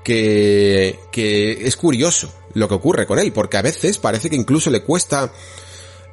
que, 0.03 0.99
que 1.11 1.67
es 1.67 1.75
curioso 1.75 2.31
lo 2.53 2.67
que 2.67 2.75
ocurre 2.75 3.07
con 3.07 3.19
él. 3.19 3.33
Porque 3.33 3.57
a 3.57 3.61
veces 3.61 3.97
parece 3.97 4.29
que 4.29 4.35
incluso 4.35 4.69
le 4.69 4.83
cuesta 4.83 5.31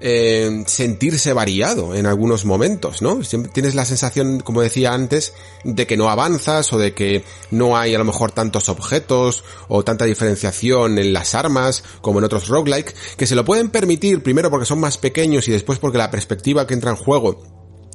eh, 0.04 0.64
sentirse 0.66 1.32
variado 1.32 1.94
en 1.94 2.06
algunos 2.06 2.44
momentos, 2.44 3.02
¿no? 3.02 3.22
Siempre 3.22 3.52
tienes 3.52 3.76
la 3.76 3.84
sensación, 3.84 4.40
como 4.40 4.60
decía 4.60 4.92
antes, 4.92 5.32
de 5.62 5.86
que 5.86 5.96
no 5.96 6.10
avanzas 6.10 6.72
o 6.72 6.78
de 6.78 6.92
que 6.92 7.24
no 7.52 7.76
hay 7.76 7.94
a 7.94 7.98
lo 7.98 8.04
mejor 8.04 8.32
tantos 8.32 8.68
objetos 8.68 9.44
o 9.68 9.84
tanta 9.84 10.04
diferenciación 10.04 10.98
en 10.98 11.12
las 11.12 11.36
armas 11.36 11.84
como 12.00 12.18
en 12.18 12.24
otros 12.24 12.48
roguelike, 12.48 12.92
que 13.16 13.28
se 13.28 13.36
lo 13.36 13.44
pueden 13.44 13.70
permitir 13.70 14.24
primero 14.24 14.50
porque 14.50 14.66
son 14.66 14.80
más 14.80 14.98
pequeños 14.98 15.46
y 15.46 15.52
después 15.52 15.78
porque 15.78 15.98
la 15.98 16.10
perspectiva 16.10 16.66
que 16.66 16.74
entra 16.74 16.90
en 16.90 16.96
juego 16.96 17.40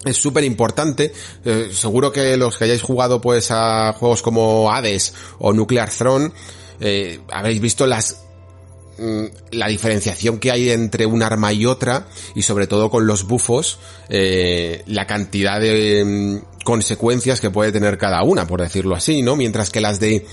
es 0.05 0.15
súper 0.15 0.45
importante. 0.45 1.11
Eh, 1.43 1.71
seguro 1.73 2.13
que 2.13 2.37
los 2.37 2.57
que 2.57 2.63
hayáis 2.63 2.81
jugado 2.81 3.19
pues 3.19 3.51
a 3.51 3.91
juegos 3.91 4.21
como 4.21 4.71
Hades 4.71 5.13
o 5.39 5.51
Nuclear 5.51 5.89
Throne, 5.89 6.31
eh, 6.79 7.19
habéis 7.29 7.59
visto 7.59 7.85
las 7.85 8.26
la 9.51 9.67
diferenciación 9.67 10.39
que 10.39 10.51
hay 10.51 10.69
entre 10.69 11.05
un 11.05 11.23
arma 11.23 11.53
y 11.53 11.65
otra 11.65 12.07
y 12.35 12.41
sobre 12.41 12.67
todo 12.67 12.89
con 12.89 13.05
los 13.05 13.25
bufos 13.27 13.79
eh, 14.09 14.83
la 14.87 15.05
cantidad 15.05 15.59
de 15.59 16.03
mm, 16.03 16.63
consecuencias 16.63 17.39
que 17.39 17.51
puede 17.51 17.71
tener 17.71 17.97
cada 17.97 18.23
una 18.23 18.47
por 18.47 18.61
decirlo 18.61 18.95
así 18.95 19.21
no 19.21 19.35
mientras 19.35 19.69
que 19.69 19.81
las 19.81 19.99
de 19.99 20.25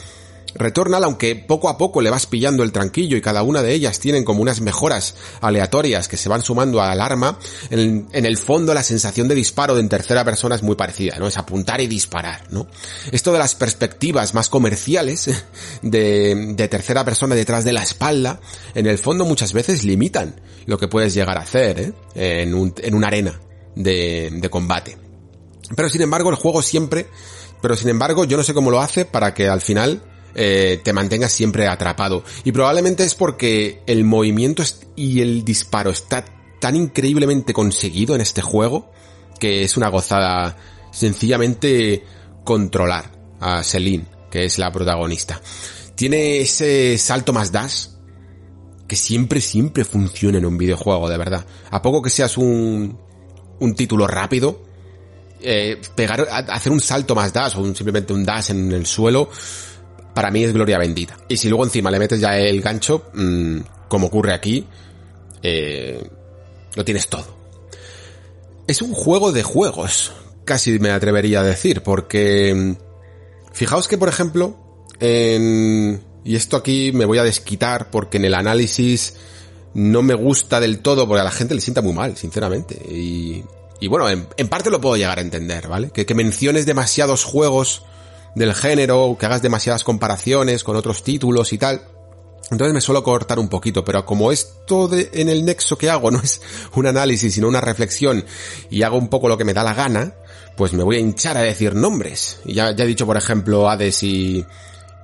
Returnal, 0.54 1.02
aunque 1.04 1.34
poco 1.34 1.68
a 1.68 1.76
poco 1.76 2.00
le 2.00 2.10
vas 2.10 2.26
pillando 2.26 2.62
el 2.62 2.72
tranquillo 2.72 3.16
y 3.16 3.20
cada 3.20 3.42
una 3.42 3.62
de 3.62 3.74
ellas 3.74 3.98
tienen 3.98 4.24
como 4.24 4.40
unas 4.40 4.60
mejoras 4.60 5.16
aleatorias 5.40 6.08
que 6.08 6.16
se 6.16 6.28
van 6.28 6.42
sumando 6.42 6.80
al 6.80 7.00
arma, 7.00 7.38
en, 7.70 8.08
el 8.12 8.36
fondo 8.38 8.72
la 8.72 8.82
sensación 8.82 9.26
de 9.28 9.34
disparo 9.34 9.78
en 9.78 9.88
tercera 9.88 10.24
persona 10.24 10.54
es 10.54 10.62
muy 10.62 10.76
parecida, 10.76 11.16
¿no? 11.18 11.26
Es 11.26 11.38
apuntar 11.38 11.80
y 11.80 11.86
disparar, 11.86 12.44
¿no? 12.50 12.66
Esto 13.10 13.32
de 13.32 13.38
las 13.38 13.54
perspectivas 13.54 14.34
más 14.34 14.48
comerciales 14.48 15.30
de, 15.82 16.54
de 16.54 16.68
tercera 16.68 17.04
persona 17.04 17.34
detrás 17.34 17.64
de 17.64 17.72
la 17.72 17.82
espalda, 17.82 18.40
en 18.74 18.86
el 18.86 18.98
fondo 18.98 19.24
muchas 19.24 19.52
veces 19.52 19.84
limitan 19.84 20.40
lo 20.66 20.78
que 20.78 20.88
puedes 20.88 21.14
llegar 21.14 21.36
a 21.36 21.42
hacer, 21.42 21.80
¿eh? 21.80 21.92
En, 22.14 22.54
un, 22.54 22.72
en 22.78 22.94
una 22.94 23.08
arena 23.08 23.40
de, 23.74 24.30
de 24.32 24.50
combate. 24.50 24.96
Pero 25.74 25.88
sin 25.88 26.02
embargo 26.02 26.30
el 26.30 26.36
juego 26.36 26.62
siempre, 26.62 27.06
pero 27.60 27.76
sin 27.76 27.88
embargo 27.88 28.24
yo 28.24 28.36
no 28.36 28.42
sé 28.42 28.54
cómo 28.54 28.70
lo 28.70 28.80
hace 28.80 29.04
para 29.04 29.34
que 29.34 29.48
al 29.48 29.60
final 29.60 30.02
eh, 30.34 30.80
te 30.82 30.92
mantengas 30.92 31.32
siempre 31.32 31.66
atrapado. 31.66 32.24
Y 32.44 32.52
probablemente 32.52 33.04
es 33.04 33.14
porque 33.14 33.82
el 33.86 34.04
movimiento 34.04 34.62
y 34.96 35.20
el 35.20 35.44
disparo 35.44 35.90
está 35.90 36.24
tan 36.60 36.76
increíblemente 36.76 37.52
conseguido 37.52 38.14
en 38.14 38.20
este 38.20 38.42
juego 38.42 38.90
que 39.38 39.62
es 39.62 39.76
una 39.76 39.88
gozada 39.88 40.56
sencillamente 40.90 42.04
controlar 42.44 43.10
a 43.40 43.62
Celine, 43.62 44.06
que 44.30 44.44
es 44.44 44.58
la 44.58 44.72
protagonista. 44.72 45.40
Tiene 45.94 46.40
ese 46.40 46.96
salto 46.98 47.32
más 47.32 47.52
dash 47.52 47.88
que 48.86 48.96
siempre, 48.96 49.40
siempre 49.40 49.84
funciona 49.84 50.38
en 50.38 50.46
un 50.46 50.58
videojuego, 50.58 51.08
de 51.08 51.18
verdad. 51.18 51.44
A 51.70 51.82
poco 51.82 52.02
que 52.02 52.10
seas 52.10 52.36
un, 52.36 52.98
un 53.60 53.74
título 53.74 54.06
rápido, 54.06 54.62
eh, 55.40 55.80
pegar, 55.94 56.26
hacer 56.30 56.72
un 56.72 56.80
salto 56.80 57.14
más 57.14 57.32
dash 57.32 57.56
o 57.56 57.64
simplemente 57.74 58.12
un 58.12 58.24
dash 58.24 58.50
en 58.50 58.72
el 58.72 58.86
suelo, 58.86 59.28
para 60.14 60.30
mí 60.30 60.44
es 60.44 60.52
gloria 60.52 60.78
bendita. 60.78 61.16
Y 61.28 61.36
si 61.36 61.48
luego 61.48 61.64
encima 61.64 61.90
le 61.90 61.98
metes 61.98 62.20
ya 62.20 62.38
el 62.38 62.60
gancho, 62.60 63.10
mmm, 63.12 63.58
como 63.88 64.06
ocurre 64.06 64.32
aquí, 64.32 64.66
eh, 65.42 66.02
lo 66.74 66.84
tienes 66.84 67.08
todo. 67.08 67.36
Es 68.66 68.80
un 68.80 68.94
juego 68.94 69.32
de 69.32 69.42
juegos, 69.42 70.12
casi 70.44 70.78
me 70.78 70.90
atrevería 70.90 71.40
a 71.40 71.44
decir, 71.44 71.82
porque 71.82 72.54
mm, 72.54 73.52
fijaos 73.52 73.88
que 73.88 73.98
por 73.98 74.08
ejemplo, 74.08 74.56
en, 75.00 76.02
y 76.24 76.36
esto 76.36 76.56
aquí 76.56 76.92
me 76.92 77.04
voy 77.04 77.18
a 77.18 77.24
desquitar 77.24 77.90
porque 77.90 78.16
en 78.16 78.24
el 78.24 78.34
análisis 78.34 79.16
no 79.74 80.02
me 80.02 80.14
gusta 80.14 80.60
del 80.60 80.78
todo 80.78 81.06
porque 81.08 81.20
a 81.20 81.24
la 81.24 81.30
gente 81.32 81.54
le 81.54 81.60
sienta 81.60 81.82
muy 81.82 81.92
mal, 81.92 82.16
sinceramente. 82.16 82.76
Y, 82.88 83.44
y 83.80 83.88
bueno, 83.88 84.08
en, 84.08 84.48
parte 84.48 84.70
lo 84.70 84.80
puedo 84.80 84.96
llegar 84.96 85.18
a 85.18 85.22
entender, 85.22 85.66
¿vale? 85.68 85.90
Que 85.90 86.14
menciones 86.14 86.64
demasiados 86.64 87.24
juegos 87.24 87.82
del 88.34 88.54
género, 88.54 89.16
que 89.18 89.26
hagas 89.26 89.42
demasiadas 89.42 89.84
comparaciones 89.84 90.64
con 90.64 90.76
otros 90.76 91.02
títulos 91.02 91.52
y 91.52 91.58
tal. 91.58 91.82
Entonces 92.50 92.74
me 92.74 92.80
suelo 92.80 93.02
cortar 93.02 93.38
un 93.38 93.48
poquito, 93.48 93.84
pero 93.84 94.04
como 94.04 94.30
esto 94.30 94.86
de, 94.86 95.10
en 95.14 95.28
el 95.28 95.44
nexo 95.44 95.78
que 95.78 95.88
hago 95.88 96.10
no 96.10 96.20
es 96.20 96.40
un 96.74 96.86
análisis, 96.86 97.34
sino 97.34 97.48
una 97.48 97.60
reflexión, 97.60 98.24
y 98.70 98.82
hago 98.82 98.98
un 98.98 99.08
poco 99.08 99.28
lo 99.28 99.38
que 99.38 99.44
me 99.44 99.54
da 99.54 99.64
la 99.64 99.72
gana, 99.72 100.14
pues 100.56 100.72
me 100.72 100.82
voy 100.82 100.96
a 100.96 101.00
hinchar 101.00 101.36
a 101.36 101.42
decir 101.42 101.74
nombres. 101.74 102.40
Y 102.44 102.54
ya, 102.54 102.72
ya 102.72 102.84
he 102.84 102.86
dicho, 102.86 103.06
por 103.06 103.16
ejemplo, 103.16 103.68
Hades 103.70 104.02
y, 104.02 104.44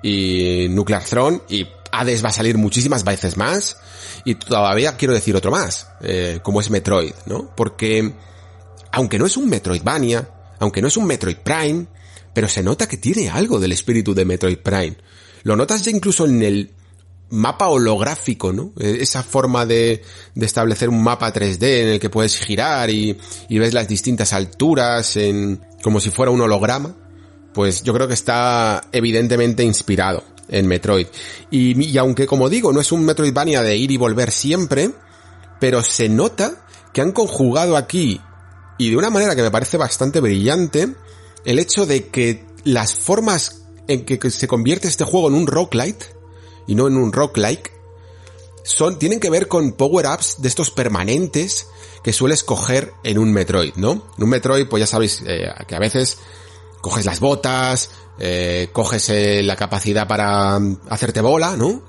y 0.03 0.67
Nuclear 0.69 1.03
Throne, 1.03 1.41
y 1.49 1.67
Hades 1.93 2.23
va 2.23 2.29
a 2.29 2.33
salir 2.33 2.59
muchísimas 2.59 3.05
veces 3.05 3.37
más, 3.39 3.79
y 4.25 4.35
todavía 4.35 4.97
quiero 4.97 5.15
decir 5.15 5.35
otro 5.35 5.51
más, 5.51 5.89
eh, 6.03 6.41
como 6.43 6.61
es 6.61 6.71
Metroid, 6.71 7.15
¿no? 7.25 7.51
Porque, 7.57 8.13
aunque 8.93 9.19
no 9.19 9.25
es 9.25 9.39
un 9.39 9.49
Metroidvania, 9.49 10.29
aunque 10.59 10.83
no 10.83 10.89
es 10.89 10.97
un 10.99 11.07
Metroid 11.07 11.39
Prime, 11.39 11.87
pero 12.35 12.49
se 12.49 12.63
nota 12.63 12.89
que 12.89 12.97
tiene 12.97 13.29
algo 13.29 13.59
del 13.59 13.73
espíritu 13.73 14.15
de 14.15 14.25
Metroid 14.25 14.59
Prime. 14.59 14.97
Lo 15.43 15.57
notas 15.57 15.83
ya 15.85 15.91
incluso 15.91 16.27
en 16.27 16.43
el 16.43 16.71
mapa 17.31 17.69
holográfico, 17.69 18.53
¿no? 18.53 18.73
E, 18.79 18.99
esa 19.01 19.23
forma 19.23 19.65
de, 19.67 20.03
de 20.35 20.47
establecer 20.47 20.89
un 20.89 21.03
mapa 21.03 21.33
3D 21.33 21.63
en 21.63 21.89
el 21.89 22.01
que 22.01 22.11
puedes 22.11 22.37
girar 22.39 22.91
y, 22.91 23.17
y 23.49 23.59
ves 23.59 23.73
las 23.73 23.89
distintas 23.89 24.33
alturas 24.33 25.17
en, 25.17 25.61
como 25.83 26.01
si 26.01 26.11
fuera 26.11 26.33
un 26.33 26.41
holograma. 26.41 26.95
pues 27.55 27.83
yo 27.83 27.93
creo 27.95 28.09
que 28.09 28.15
está 28.15 28.83
evidentemente 28.93 29.63
inspirado 29.63 30.25
en 30.49 30.67
Metroid. 30.67 31.07
Y, 31.51 31.81
y 31.83 31.99
aunque 31.99 32.27
como 32.27 32.49
digo, 32.49 32.73
no 32.73 32.81
es 32.81 32.93
un 32.93 33.05
Metroidvania 33.05 33.63
de 33.63 33.77
ir 33.77 33.91
y 33.91 33.97
volver 33.97 34.31
siempre, 34.31 34.91
pero 35.61 35.83
se 35.83 36.09
nota 36.09 36.67
que 36.93 37.01
han 37.01 37.13
conjugado 37.13 37.77
aquí, 37.77 38.21
y 38.79 38.91
de 38.91 38.97
una 38.97 39.11
manera 39.11 39.37
que 39.37 39.43
me 39.43 39.51
parece 39.51 39.77
bastante 39.77 40.21
brillante, 40.21 40.95
el 41.45 41.59
hecho 41.59 41.87
de 41.87 42.09
que 42.09 42.45
las 42.65 42.95
formas 42.95 43.63
en 43.89 44.05
que 44.05 44.31
se 44.31 44.47
convierte 44.49 44.89
este 44.89 45.05
juego 45.05 45.29
en 45.29 45.35
un 45.35 45.47
roguelite, 45.47 46.07
y 46.67 46.75
no 46.75 46.87
en 46.87 46.97
un 46.97 47.13
roguelike, 47.13 47.73
son, 48.63 48.99
tienen 48.99 49.21
que 49.21 49.31
ver 49.31 49.49
con 49.49 49.73
power-ups 49.73 50.37
de 50.39 50.49
estos 50.49 50.71
permanentes 50.71 51.67
que 52.05 52.13
sueles 52.13 52.45
coger 52.45 52.93
en 53.05 53.19
un 53.19 53.33
Metroid, 53.33 53.75
¿no? 53.77 53.93
En 54.17 54.25
un 54.25 54.31
Metroid, 54.31 54.67
pues 54.69 54.81
ya 54.81 54.87
sabéis, 54.87 55.23
eh, 55.27 55.49
que 55.67 55.75
a 55.75 55.79
veces 55.79 56.19
coges 56.81 57.05
las 57.05 57.21
botas, 57.21 57.91
eh, 58.19 58.69
coges 58.73 59.09
eh, 59.11 59.43
la 59.43 59.57
capacidad 59.57 60.07
para 60.07 60.59
mm, 60.59 60.81
hacerte 60.89 61.21
bola, 61.21 61.57
¿no? 61.57 61.83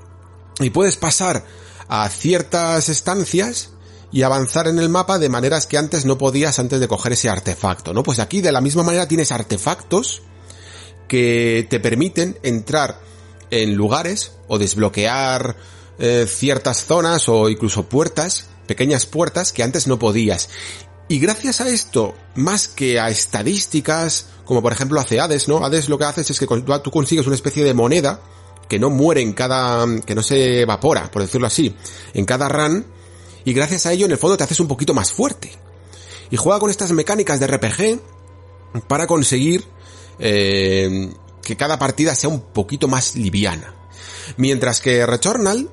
Y 0.60 0.70
puedes 0.70 0.96
pasar 0.96 1.44
a 1.88 2.08
ciertas 2.08 2.88
estancias 2.88 3.70
y 4.12 4.22
avanzar 4.22 4.68
en 4.68 4.78
el 4.78 4.88
mapa 4.88 5.18
de 5.18 5.28
maneras 5.28 5.66
que 5.66 5.78
antes 5.78 6.04
no 6.04 6.18
podías 6.18 6.58
antes 6.58 6.78
de 6.78 6.88
coger 6.88 7.12
ese 7.12 7.30
artefacto, 7.30 7.94
¿no? 7.94 8.02
Pues 8.02 8.18
aquí 8.18 8.40
de 8.42 8.52
la 8.52 8.60
misma 8.60 8.82
manera 8.82 9.08
tienes 9.08 9.32
artefactos 9.32 10.22
que 11.08 11.66
te 11.68 11.80
permiten 11.80 12.38
entrar 12.42 13.00
en 13.50 13.74
lugares 13.74 14.32
o 14.48 14.58
desbloquear 14.58 15.56
eh, 15.98 16.26
ciertas 16.28 16.84
zonas 16.84 17.28
o 17.28 17.48
incluso 17.48 17.88
puertas, 17.88 18.46
pequeñas 18.66 19.06
puertas 19.06 19.52
que 19.52 19.62
antes 19.62 19.86
no 19.86 19.98
podías. 19.98 20.50
Y 21.08 21.18
gracias 21.18 21.60
a 21.60 21.68
esto, 21.68 22.14
más 22.34 22.68
que 22.68 23.00
a 23.00 23.10
estadísticas, 23.10 24.26
como 24.44 24.62
por 24.62 24.72
ejemplo 24.72 25.00
hace 25.00 25.20
Hades, 25.20 25.48
¿no? 25.48 25.64
Hades 25.64 25.88
lo 25.88 25.98
que 25.98 26.04
haces 26.04 26.30
es 26.30 26.38
que 26.38 26.46
tú 26.46 26.90
consigues 26.90 27.26
una 27.26 27.36
especie 27.36 27.64
de 27.64 27.74
moneda 27.74 28.20
que 28.68 28.78
no 28.78 28.88
muere 28.88 29.20
en 29.20 29.34
cada, 29.34 29.84
que 30.06 30.14
no 30.14 30.22
se 30.22 30.62
evapora, 30.62 31.10
por 31.10 31.20
decirlo 31.20 31.46
así, 31.46 31.76
en 32.14 32.24
cada 32.24 32.48
run, 32.48 32.86
y 33.44 33.52
gracias 33.52 33.86
a 33.86 33.92
ello 33.92 34.06
en 34.06 34.12
el 34.12 34.18
fondo 34.18 34.36
te 34.36 34.44
haces 34.44 34.60
un 34.60 34.68
poquito 34.68 34.94
más 34.94 35.12
fuerte. 35.12 35.52
Y 36.30 36.36
juega 36.36 36.60
con 36.60 36.70
estas 36.70 36.92
mecánicas 36.92 37.40
de 37.40 37.46
RPG 37.46 38.00
para 38.88 39.06
conseguir 39.06 39.64
eh, 40.18 41.12
que 41.42 41.56
cada 41.56 41.78
partida 41.78 42.14
sea 42.14 42.30
un 42.30 42.40
poquito 42.40 42.88
más 42.88 43.16
liviana. 43.16 43.74
Mientras 44.36 44.80
que 44.80 45.04
Returnal 45.04 45.68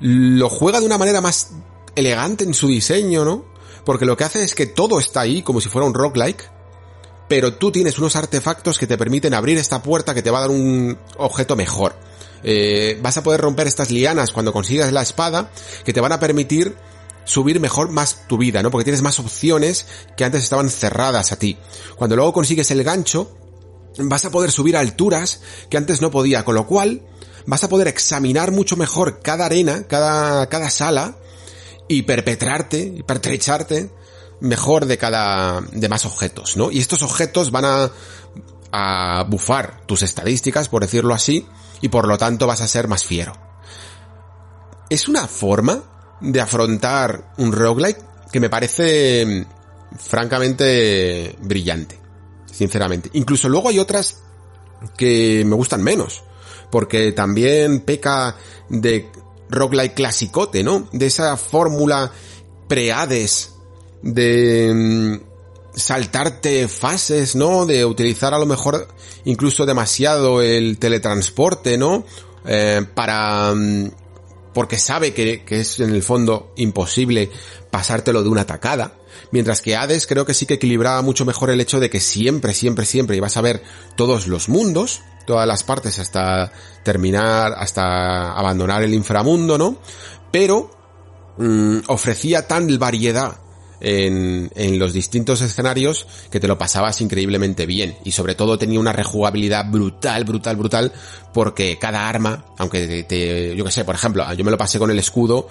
lo 0.00 0.48
juega 0.48 0.80
de 0.80 0.86
una 0.86 0.98
manera 0.98 1.20
más 1.20 1.50
elegante 1.94 2.44
en 2.44 2.54
su 2.54 2.68
diseño, 2.68 3.24
¿no? 3.24 3.44
Porque 3.84 4.06
lo 4.06 4.16
que 4.16 4.24
hace 4.24 4.42
es 4.42 4.54
que 4.54 4.66
todo 4.66 4.98
está 4.98 5.20
ahí 5.20 5.42
como 5.42 5.60
si 5.60 5.68
fuera 5.68 5.86
un 5.86 5.94
roguelike, 5.94 6.50
pero 7.28 7.54
tú 7.54 7.70
tienes 7.70 7.98
unos 7.98 8.16
artefactos 8.16 8.78
que 8.78 8.86
te 8.86 8.98
permiten 8.98 9.34
abrir 9.34 9.58
esta 9.58 9.82
puerta 9.82 10.14
que 10.14 10.22
te 10.22 10.30
va 10.30 10.38
a 10.38 10.42
dar 10.42 10.50
un 10.50 10.98
objeto 11.18 11.56
mejor. 11.56 11.94
Eh, 12.42 12.98
vas 13.02 13.16
a 13.16 13.22
poder 13.22 13.40
romper 13.40 13.66
estas 13.66 13.90
lianas 13.90 14.32
cuando 14.32 14.52
consigas 14.52 14.92
la 14.92 15.02
espada 15.02 15.50
que 15.84 15.92
te 15.92 16.00
van 16.00 16.12
a 16.12 16.20
permitir 16.20 16.76
subir 17.24 17.60
mejor 17.60 17.90
más 17.90 18.26
tu 18.26 18.38
vida, 18.38 18.62
¿no? 18.62 18.70
Porque 18.70 18.84
tienes 18.84 19.02
más 19.02 19.18
opciones 19.18 19.86
que 20.16 20.24
antes 20.24 20.42
estaban 20.42 20.70
cerradas 20.70 21.32
a 21.32 21.38
ti. 21.38 21.58
Cuando 21.96 22.16
luego 22.16 22.32
consigues 22.32 22.70
el 22.70 22.82
gancho, 22.84 23.36
vas 23.98 24.24
a 24.24 24.30
poder 24.30 24.50
subir 24.50 24.76
a 24.76 24.80
alturas 24.80 25.40
que 25.68 25.76
antes 25.76 26.00
no 26.00 26.10
podía, 26.10 26.44
con 26.44 26.54
lo 26.54 26.66
cual 26.66 27.02
vas 27.46 27.64
a 27.64 27.68
poder 27.68 27.88
examinar 27.88 28.50
mucho 28.50 28.76
mejor 28.76 29.20
cada 29.20 29.46
arena, 29.46 29.84
cada, 29.86 30.48
cada 30.48 30.70
sala 30.70 31.18
y 31.86 32.02
perpetrarte, 32.02 32.94
y 32.96 33.02
pertrecharte 33.02 33.90
mejor 34.40 34.86
de 34.86 34.98
cada, 34.98 35.60
de 35.72 35.88
más 35.88 36.06
objetos, 36.06 36.56
¿no? 36.56 36.70
Y 36.70 36.78
estos 36.78 37.02
objetos 37.02 37.50
van 37.50 37.64
a, 37.64 37.90
a 38.72 39.24
bufar 39.24 39.82
tus 39.86 40.02
estadísticas, 40.02 40.68
por 40.68 40.82
decirlo 40.82 41.14
así, 41.14 41.46
y 41.80 41.88
por 41.88 42.06
lo 42.06 42.18
tanto 42.18 42.46
vas 42.46 42.60
a 42.60 42.68
ser 42.68 42.88
más 42.88 43.04
fiero. 43.04 43.32
Es 44.90 45.08
una 45.08 45.26
forma 45.26 45.82
de 46.20 46.40
afrontar 46.40 47.32
un 47.38 47.52
roguelike 47.52 48.02
que 48.32 48.40
me 48.40 48.50
parece 48.50 49.46
francamente 49.96 51.36
brillante, 51.40 51.98
sinceramente. 52.50 53.10
Incluso 53.12 53.48
luego 53.48 53.68
hay 53.68 53.78
otras 53.78 54.22
que 54.96 55.44
me 55.46 55.54
gustan 55.54 55.82
menos 55.82 56.22
porque 56.70 57.12
también 57.12 57.80
peca 57.80 58.36
de 58.68 59.10
roguelike 59.48 59.94
clasicote, 59.94 60.62
¿no? 60.62 60.88
De 60.92 61.06
esa 61.06 61.36
fórmula 61.36 62.12
pre-Hades 62.68 63.54
de 64.02 64.72
mm, 64.74 65.27
saltarte 65.78 66.68
fases, 66.68 67.36
¿no? 67.36 67.66
De 67.66 67.84
utilizar 67.84 68.34
a 68.34 68.38
lo 68.38 68.46
mejor 68.46 68.88
incluso 69.24 69.64
demasiado 69.64 70.42
el 70.42 70.78
teletransporte, 70.78 71.78
¿no? 71.78 72.04
Eh, 72.44 72.84
para... 72.94 73.54
Mm, 73.54 73.90
porque 74.54 74.78
sabe 74.78 75.14
que, 75.14 75.44
que 75.44 75.60
es 75.60 75.78
en 75.78 75.90
el 75.90 76.02
fondo 76.02 76.52
imposible 76.56 77.30
pasártelo 77.70 78.22
de 78.22 78.28
una 78.28 78.46
tacada. 78.46 78.94
Mientras 79.30 79.62
que 79.62 79.76
Hades 79.76 80.06
creo 80.06 80.26
que 80.26 80.34
sí 80.34 80.46
que 80.46 80.54
equilibraba 80.54 81.00
mucho 81.02 81.24
mejor 81.24 81.50
el 81.50 81.60
hecho 81.60 81.78
de 81.78 81.90
que 81.90 82.00
siempre, 82.00 82.54
siempre, 82.54 82.84
siempre 82.84 83.16
ibas 83.16 83.36
a 83.36 83.42
ver 83.42 83.62
todos 83.96 84.26
los 84.26 84.48
mundos, 84.48 85.02
todas 85.26 85.46
las 85.46 85.62
partes 85.62 85.98
hasta 85.98 86.50
terminar, 86.82 87.54
hasta 87.56 88.32
abandonar 88.32 88.82
el 88.82 88.94
inframundo, 88.94 89.58
¿no? 89.58 89.76
Pero 90.32 90.70
mm, 91.36 91.80
ofrecía 91.88 92.48
tal 92.48 92.78
variedad 92.78 93.36
en, 93.80 94.78
los 94.78 94.92
distintos 94.92 95.40
escenarios 95.40 96.06
que 96.30 96.40
te 96.40 96.48
lo 96.48 96.58
pasabas 96.58 97.00
increíblemente 97.00 97.66
bien 97.66 97.96
y 98.04 98.12
sobre 98.12 98.34
todo 98.34 98.58
tenía 98.58 98.80
una 98.80 98.92
rejugabilidad 98.92 99.70
brutal, 99.70 100.24
brutal, 100.24 100.56
brutal 100.56 100.92
porque 101.32 101.78
cada 101.78 102.08
arma, 102.08 102.44
aunque 102.58 103.04
te, 103.04 103.56
yo 103.56 103.64
que 103.64 103.70
sé, 103.70 103.84
por 103.84 103.94
ejemplo, 103.94 104.24
yo 104.34 104.44
me 104.44 104.50
lo 104.50 104.58
pasé 104.58 104.78
con 104.78 104.90
el 104.90 104.98
escudo 104.98 105.48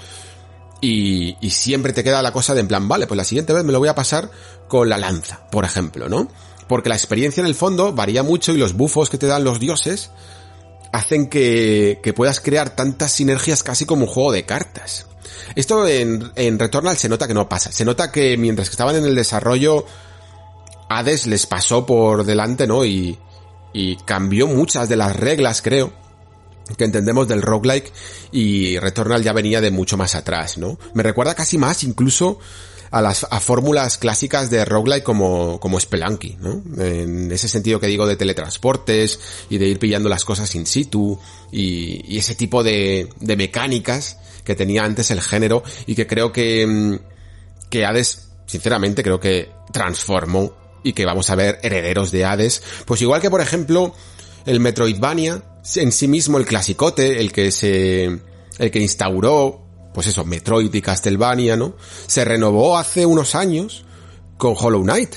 y, 0.82 1.38
y 1.42 1.50
siempre 1.52 1.94
te 1.94 2.04
queda 2.04 2.22
la 2.22 2.32
cosa 2.32 2.54
de 2.54 2.62
en 2.62 2.68
plan, 2.68 2.88
vale, 2.88 3.08
pues 3.08 3.18
la 3.18 3.24
siguiente 3.24 3.54
vez 3.54 3.64
me 3.64 3.72
lo 3.72 3.80
voy 3.80 3.90
a 3.90 3.96
pasar 3.96 4.30
con 4.68 4.90
la 4.90 4.98
lanza, 4.98 5.48
por 5.50 5.66
ejemplo, 5.66 6.10
¿no? 6.10 6.28
Porque 6.68 6.90
la 6.90 6.96
experiencia 6.96 7.42
en 7.42 7.48
el 7.48 7.56
fondo 7.56 7.94
varía 7.94 8.24
mucho 8.24 8.52
y 8.52 8.58
los 8.58 8.74
bufos 8.74 9.10
que 9.10 9.18
te 9.18 9.28
dan 9.28 9.44
los 9.44 9.60
dioses 9.60 10.12
hacen 10.92 11.28
que, 11.30 12.00
que 12.04 12.14
puedas 12.14 12.40
crear 12.40 12.76
tantas 12.76 13.12
sinergias 13.14 13.64
casi 13.64 13.86
como 13.86 14.04
un 14.04 14.08
juego 14.08 14.32
de 14.32 14.46
cartas. 14.46 15.08
Esto 15.56 15.88
en, 15.88 16.32
en 16.36 16.60
Returnal 16.60 16.98
se 16.98 17.10
nota 17.10 17.28
que 17.28 17.34
no 17.34 17.50
pasa. 17.50 17.72
Se 17.72 17.86
nota 17.86 18.12
que 18.12 18.38
mientras 18.38 18.70
que 18.70 18.74
estaban 18.74 18.96
en 18.96 19.06
el 19.06 19.16
desarrollo, 19.16 19.86
Hades 20.90 21.28
les 21.28 21.46
pasó 21.46 21.86
por 21.86 22.24
delante, 22.24 22.68
¿no? 22.68 22.86
Y, 22.86 23.18
y 23.74 23.96
cambió 23.98 24.48
muchas 24.48 24.90
de 24.90 24.98
las 24.98 25.16
reglas, 25.16 25.62
creo 25.62 25.94
que 26.76 26.84
entendemos 26.84 27.28
del 27.28 27.42
roguelike 27.42 27.94
y 28.32 28.78
Returnal 28.80 29.24
ya 29.24 29.32
venía 29.32 29.62
de 29.62 29.72
mucho 29.72 29.96
más 29.96 30.16
atrás, 30.16 30.58
¿no? 30.58 30.78
Me 30.94 31.04
recuerda 31.04 31.36
casi 31.36 31.58
más 31.58 31.84
incluso 31.84 32.40
a 32.90 33.02
las 33.02 33.26
a 33.30 33.40
fórmulas 33.40 33.98
clásicas 33.98 34.50
de 34.50 34.66
roguelike 34.66 35.04
como, 35.04 35.60
como 35.60 35.80
Spelunky, 35.80 36.38
¿no? 36.40 36.62
En 36.82 37.32
ese 37.32 37.48
sentido 37.48 37.80
que 37.80 37.88
digo 37.88 38.08
de 38.08 38.16
teletransportes 38.16 39.20
y 39.50 39.58
de 39.58 39.68
ir 39.68 39.80
pillando 39.80 40.10
las 40.10 40.26
cosas 40.26 40.54
in 40.56 40.66
situ 40.66 41.20
y, 41.52 42.14
y 42.14 42.18
ese 42.18 42.36
tipo 42.36 42.64
de, 42.64 43.10
de 43.20 43.38
mecánicas 43.38 44.18
que 44.48 44.56
tenía 44.56 44.86
antes 44.86 45.12
el 45.12 45.22
género 45.22 45.62
y 45.86 45.94
que 45.94 46.08
creo 46.08 46.32
que, 46.32 46.66
mm, 46.66 47.00
que 47.70 47.86
Hades, 47.86 48.30
sinceramente, 48.46 49.04
creo 49.04 49.20
que 49.20 49.52
transformó 49.74 50.56
y 50.84 50.94
que 50.94 51.06
vamos 51.06 51.30
a 51.30 51.36
ver 51.36 51.60
herederos 51.64 52.12
de 52.12 52.24
Hades. 52.24 52.64
Pues 52.86 53.02
igual 53.02 53.20
que 53.20 53.30
por 53.30 53.42
ejemplo 53.42 53.94
el 54.46 54.62
Metroidvania, 54.62 55.44
en 55.76 55.92
sí 55.92 56.08
mismo 56.08 56.38
el 56.38 56.46
clasicote, 56.46 57.20
el 57.20 57.34
que 57.34 57.52
se, 57.52 58.06
el 58.06 58.72
que 58.72 58.80
instauró, 58.80 59.66
pues 59.94 60.08
eso, 60.08 60.24
Metroid 60.24 60.74
y 60.74 60.82
Castlevania, 60.82 61.58
¿no? 61.58 61.76
Se 62.08 62.24
renovó 62.24 62.78
hace 62.78 63.06
unos 63.06 63.36
años 63.36 63.84
con 64.38 64.56
Hollow 64.58 64.84
Knight. 64.84 65.16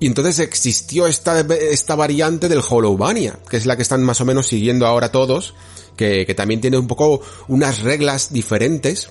Y 0.00 0.06
entonces 0.06 0.40
existió 0.40 1.06
esta, 1.06 1.38
esta 1.38 1.94
variante 1.94 2.48
del 2.48 2.62
Hollowvania, 2.68 3.38
que 3.48 3.56
es 3.56 3.66
la 3.66 3.76
que 3.76 3.82
están 3.82 4.02
más 4.02 4.20
o 4.20 4.24
menos 4.24 4.48
siguiendo 4.48 4.88
ahora 4.88 5.12
todos, 5.12 5.54
que, 6.02 6.26
que 6.26 6.34
también 6.34 6.60
tiene 6.60 6.78
un 6.78 6.88
poco 6.88 7.20
unas 7.46 7.80
reglas 7.80 8.32
diferentes 8.32 9.10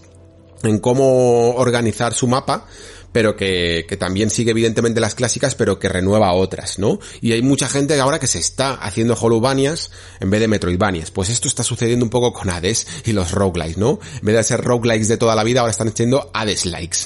en 0.64 0.80
cómo 0.80 1.52
organizar 1.56 2.14
su 2.14 2.28
mapa, 2.28 2.68
pero 3.14 3.38
que, 3.38 3.86
que, 3.88 3.96
también 3.96 4.30
sigue 4.30 4.52
evidentemente 4.52 5.00
las 5.00 5.16
clásicas, 5.16 5.56
pero 5.56 5.80
que 5.80 5.88
renueva 5.88 6.34
otras, 6.34 6.80
¿no? 6.80 7.00
Y 7.22 7.32
hay 7.32 7.42
mucha 7.42 7.70
gente 7.70 7.98
ahora 8.00 8.20
que 8.20 8.28
se 8.28 8.40
está 8.40 8.74
haciendo 8.74 9.16
Hollowvanias 9.16 9.92
en 10.20 10.30
vez 10.30 10.42
de 10.42 10.50
Metroidvanias. 10.50 11.12
Pues 11.12 11.30
esto 11.30 11.48
está 11.48 11.64
sucediendo 11.64 12.06
un 12.06 12.10
poco 12.10 12.34
con 12.34 12.50
Hades 12.50 12.86
y 13.06 13.14
los 13.14 13.32
roguelikes, 13.32 13.78
¿no? 13.78 14.00
En 14.20 14.26
vez 14.26 14.36
de 14.36 14.44
ser 14.44 14.62
roguelikes 14.62 15.08
de 15.08 15.18
toda 15.18 15.36
la 15.36 15.46
vida, 15.46 15.62
ahora 15.62 15.72
están 15.72 15.88
haciendo 15.88 16.30
Hades 16.34 16.66
likes. 16.66 17.00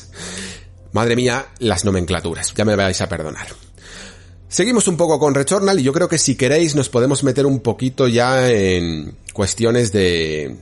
Madre 0.94 1.16
mía, 1.16 1.48
las 1.60 1.86
nomenclaturas. 1.86 2.54
Ya 2.56 2.66
me 2.66 2.76
vais 2.76 3.02
a 3.02 3.10
perdonar. 3.10 3.65
Seguimos 4.56 4.88
un 4.88 4.96
poco 4.96 5.20
con 5.20 5.36
Returnal 5.36 5.82
y 5.82 5.84
yo 5.84 5.92
creo 5.92 6.08
que 6.08 6.18
si 6.18 6.38
queréis 6.38 6.76
nos 6.76 6.88
podemos 6.88 7.26
meter 7.26 7.46
un 7.46 7.60
poquito 7.60 8.08
ya 8.08 8.50
en 8.50 9.18
cuestiones 9.34 9.92
de 9.92 10.56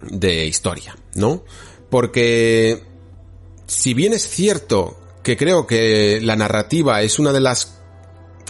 de 0.00 0.46
historia, 0.46 0.96
¿no? 1.14 1.44
Porque 1.90 2.82
si 3.66 3.92
bien 3.92 4.14
es 4.14 4.26
cierto 4.26 4.96
que 5.22 5.36
creo 5.36 5.66
que 5.66 6.18
la 6.22 6.34
narrativa 6.34 7.02
es 7.02 7.18
una 7.18 7.32
de 7.32 7.40
las 7.40 7.78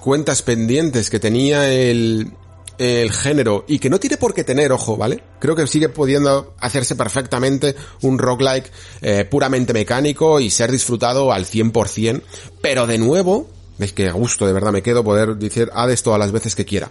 cuentas 0.00 0.42
pendientes 0.42 1.10
que 1.10 1.18
tenía 1.18 1.68
el, 1.72 2.30
el 2.78 3.10
género 3.10 3.64
y 3.66 3.80
que 3.80 3.90
no 3.90 3.98
tiene 3.98 4.18
por 4.18 4.34
qué 4.34 4.44
tener, 4.44 4.70
ojo, 4.70 4.96
¿vale? 4.96 5.20
Creo 5.40 5.56
que 5.56 5.66
sigue 5.66 5.88
pudiendo 5.88 6.54
hacerse 6.60 6.94
perfectamente 6.94 7.74
un 8.02 8.20
roguelike 8.20 8.70
eh, 9.02 9.24
puramente 9.28 9.72
mecánico 9.72 10.38
y 10.38 10.48
ser 10.50 10.70
disfrutado 10.70 11.32
al 11.32 11.44
100%, 11.44 12.22
pero 12.62 12.86
de 12.86 12.98
nuevo, 12.98 13.48
es 13.78 13.92
que 13.92 14.08
a 14.08 14.12
gusto 14.12 14.46
de 14.46 14.52
verdad 14.52 14.72
me 14.72 14.82
quedo 14.82 15.02
poder 15.02 15.36
decir 15.36 15.70
Hades 15.74 16.02
todas 16.02 16.18
las 16.18 16.32
veces 16.32 16.54
que 16.54 16.64
quiera. 16.64 16.90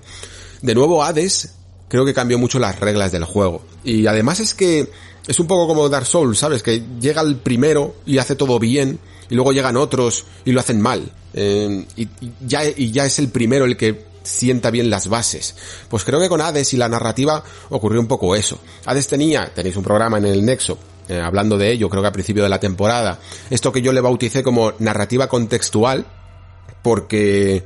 De 0.62 0.76
nuevo 0.76 1.04
Hades 1.04 1.56
creo 1.88 2.06
que 2.06 2.14
cambió 2.14 2.38
mucho 2.38 2.60
las 2.60 2.80
reglas 2.80 3.12
del 3.12 3.24
juego 3.24 3.64
y 3.84 4.08
además 4.08 4.40
es 4.40 4.54
que 4.54 4.90
es 5.28 5.40
un 5.40 5.48
poco 5.48 5.68
como 5.68 5.88
Dark 5.90 6.06
Souls, 6.06 6.38
¿sabes? 6.38 6.64
Que 6.64 6.84
llega 7.00 7.22
el 7.22 7.38
primero 7.38 7.96
y 8.06 8.18
hace 8.18 8.36
todo 8.36 8.60
bien 8.60 9.00
y 9.30 9.36
luego 9.36 9.54
llegan 9.54 9.78
otros 9.78 10.26
y 10.44 10.52
lo 10.52 10.60
hacen 10.60 10.82
mal. 10.82 11.12
Eh, 11.34 11.86
y, 11.96 12.08
ya, 12.46 12.66
y 12.66 12.92
ya 12.92 13.06
es 13.06 13.20
el 13.20 13.30
primero 13.30 13.66
el 13.66 13.78
que 13.78 14.06
sienta 14.24 14.72
bien 14.72 14.90
las 14.90 15.08
bases. 15.08 15.56
Pues 15.90 16.04
creo 16.04 16.20
que 16.20 16.30
con 16.30 16.42
Hades 16.42 16.74
y 16.74 16.78
la 16.78 16.90
narrativa 16.90 17.44
ocurrió 17.70 18.02
un 18.02 18.08
poco 18.08 18.36
eso. 18.36 18.60
Hades 18.86 19.08
tenía, 19.08 19.52
tenéis 19.54 19.76
un 19.76 19.84
programa 19.84 20.18
en 20.18 20.26
el 20.26 20.46
Nexo, 20.46 20.78
eh, 21.10 21.20
hablando 21.20 21.58
de 21.58 21.72
ello, 21.72 21.90
creo 21.90 22.02
que 22.02 22.08
a 22.08 22.14
principio 22.14 22.44
de 22.44 22.50
la 22.50 22.60
temporada, 22.60 23.20
esto 23.50 23.72
que 23.72 23.82
yo 23.82 23.92
le 23.92 24.02
bauticé 24.02 24.42
como 24.42 24.74
narrativa 24.80 25.28
contextual, 25.28 26.06
porque 26.84 27.66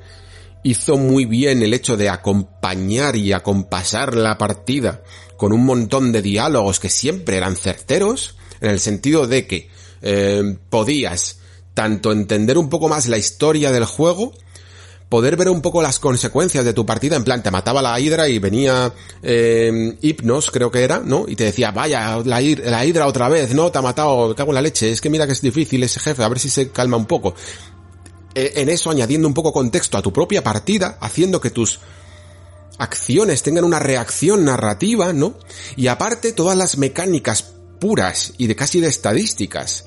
hizo 0.63 0.97
muy 0.97 1.25
bien 1.25 1.61
el 1.61 1.73
hecho 1.73 1.97
de 1.97 2.09
acompañar 2.09 3.15
y 3.15 3.33
acompasar 3.33 4.15
la 4.15 4.37
partida 4.37 5.01
con 5.37 5.53
un 5.53 5.65
montón 5.65 6.11
de 6.11 6.21
diálogos 6.21 6.79
que 6.79 6.89
siempre 6.89 7.37
eran 7.37 7.55
certeros, 7.55 8.35
en 8.59 8.71
el 8.71 8.79
sentido 8.79 9.27
de 9.27 9.45
que 9.47 9.69
eh, 10.01 10.57
podías 10.69 11.39
tanto 11.73 12.11
entender 12.11 12.57
un 12.57 12.69
poco 12.69 12.89
más 12.89 13.07
la 13.07 13.17
historia 13.17 13.71
del 13.71 13.85
juego, 13.85 14.33
poder 15.09 15.37
ver 15.37 15.49
un 15.49 15.61
poco 15.61 15.81
las 15.81 15.99
consecuencias 15.99 16.65
de 16.65 16.73
tu 16.73 16.85
partida, 16.85 17.15
en 17.15 17.23
plan, 17.23 17.41
te 17.41 17.51
mataba 17.51 17.81
la 17.81 17.99
hidra 17.99 18.27
y 18.27 18.39
venía 18.39 18.91
eh, 19.21 19.95
Hipnos, 20.01 20.51
creo 20.51 20.71
que 20.71 20.83
era, 20.83 20.99
¿no? 20.99 21.25
Y 21.27 21.35
te 21.35 21.45
decía, 21.45 21.71
vaya, 21.71 22.17
la, 22.25 22.41
la 22.41 22.85
hidra 22.85 23.07
otra 23.07 23.29
vez, 23.29 23.53
¿no? 23.53 23.71
Te 23.71 23.77
ha 23.77 23.81
matado, 23.81 24.35
cago 24.35 24.51
en 24.51 24.55
la 24.55 24.61
leche, 24.61 24.91
es 24.91 24.99
que 24.99 25.09
mira 25.09 25.25
que 25.25 25.33
es 25.33 25.41
difícil 25.41 25.83
ese 25.83 25.99
jefe, 25.99 26.23
a 26.23 26.29
ver 26.29 26.39
si 26.39 26.49
se 26.49 26.71
calma 26.71 26.97
un 26.97 27.05
poco. 27.05 27.35
E, 28.37 28.61
en 28.61 28.69
eso 28.69 28.91
añadiendo 28.91 29.27
un 29.27 29.33
poco 29.33 29.51
contexto 29.51 29.97
a 29.97 30.03
tu 30.03 30.13
propia 30.13 30.43
partida, 30.43 30.99
haciendo 31.01 31.41
que 31.41 31.49
tus 31.49 31.79
acciones 32.77 33.41
tengan 33.41 33.63
una 33.63 33.79
reacción 33.79 34.45
narrativa, 34.45 35.11
¿no? 35.11 35.39
Y 35.75 35.87
aparte 35.87 36.33
todas 36.33 36.55
las 36.55 36.77
mecánicas 36.77 37.41
puras 37.79 38.33
y 38.37 38.45
de 38.45 38.55
casi 38.55 38.79
de 38.79 38.89
estadísticas 38.89 39.85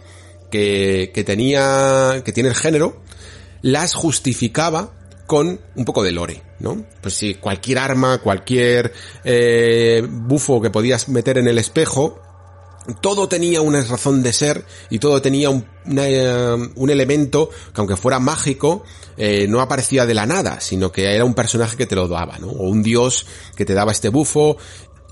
que, 0.51 1.13
que 1.15 1.23
tenía, 1.23 2.23
que 2.25 2.33
tiene 2.33 2.49
el 2.49 2.57
género, 2.57 3.01
las 3.63 3.95
justificaba 3.95 4.95
con 5.29 5.61
un 5.77 5.85
poco 5.85 6.03
de 6.03 6.11
lore, 6.11 6.43
¿no? 6.59 6.85
Pues 7.01 7.15
si 7.15 7.35
cualquier 7.35 7.79
arma, 7.79 8.19
cualquier 8.19 8.93
eh, 9.23 10.05
bufo 10.11 10.61
que 10.61 10.71
podías 10.71 11.09
meter 11.09 11.39
en 11.39 11.47
el 11.47 11.59
espejo, 11.59 12.21
todo 13.01 13.29
tenía 13.29 13.61
una 13.61 13.83
razón 13.83 14.23
de 14.23 14.33
ser 14.33 14.65
y 14.89 14.99
todo 14.99 15.21
tenía 15.23 15.51
un, 15.51 15.67
eh, 15.97 16.57
un 16.75 16.91
elemento 16.91 17.51
que 17.73 17.81
aunque 17.81 17.97
fuera 17.97 18.19
mágico, 18.19 18.85
eh, 19.17 19.47
no 19.49 19.61
aparecía 19.61 20.07
de 20.07 20.15
la 20.15 20.27
nada, 20.27 20.61
sino 20.61 20.91
que 20.91 21.15
era 21.15 21.25
un 21.25 21.35
personaje 21.35 21.77
que 21.77 21.87
te 21.87 21.95
lo 21.95 22.09
daba, 22.09 22.39
¿no? 22.39 22.49
O 22.49 22.69
un 22.69 22.83
dios 22.83 23.27
que 23.55 23.65
te 23.65 23.75
daba 23.75 23.93
este 23.93 24.09
bufo 24.09 24.57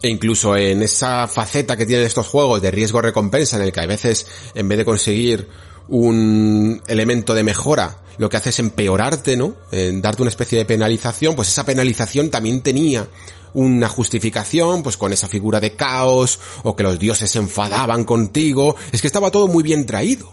e 0.01 0.09
incluso 0.09 0.57
en 0.57 0.82
esa 0.82 1.27
faceta 1.27 1.77
que 1.77 1.86
tienen 1.86 2.07
estos 2.07 2.27
juegos 2.27 2.62
de 2.62 2.70
riesgo-recompensa 2.70 3.57
en 3.57 3.62
el 3.62 3.73
que 3.73 3.81
a 3.81 3.86
veces 3.86 4.27
en 4.55 4.69
vez 4.69 4.78
de 4.78 4.85
conseguir 4.85 5.49
un 5.89 6.82
elemento 6.86 7.35
de 7.35 7.43
mejora, 7.43 7.99
lo 8.19 8.28
que 8.28 8.36
hace 8.36 8.51
es 8.51 8.59
empeorarte, 8.59 9.36
¿no? 9.36 9.57
En 9.70 10.03
darte 10.03 10.23
una 10.23 10.31
especie 10.31 10.59
de 10.59 10.65
penalización, 10.65 11.35
pues 11.35 11.49
esa 11.49 11.65
penalización 11.65 12.31
también 12.31 12.61
tenía 12.62 13.09
una 13.55 13.89
justificación, 13.89 14.83
pues 14.83 14.97
con 14.97 15.12
esa 15.12 15.29
figura 15.29 15.61
de 15.61 15.75
caos, 15.75 16.41
o 16.62 16.77
que 16.77 16.83
los 16.83 16.99
dioses 16.99 17.31
se 17.31 17.39
enfadaban 17.39 18.05
contigo, 18.05 18.77
es 18.93 19.01
que 19.01 19.07
estaba 19.07 19.31
todo 19.31 19.49
muy 19.49 19.62
bien 19.62 19.87
traído. 19.87 20.33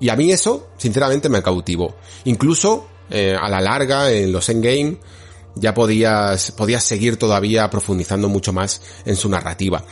Y 0.00 0.08
a 0.08 0.16
mí 0.16 0.32
eso, 0.32 0.68
sinceramente, 0.78 1.28
me 1.28 1.42
cautivó. 1.42 1.96
Incluso, 2.24 2.86
eh, 3.10 3.36
a 3.38 3.48
la 3.48 3.60
larga, 3.60 4.10
en 4.10 4.32
los 4.32 4.48
endgame, 4.48 4.98
ya 5.54 5.74
podías, 5.74 6.52
podías 6.52 6.84
seguir 6.84 7.16
todavía 7.16 7.68
profundizando 7.70 8.28
mucho 8.28 8.52
más 8.52 8.80
en 9.04 9.16
su 9.16 9.28
narrativa. 9.28 9.84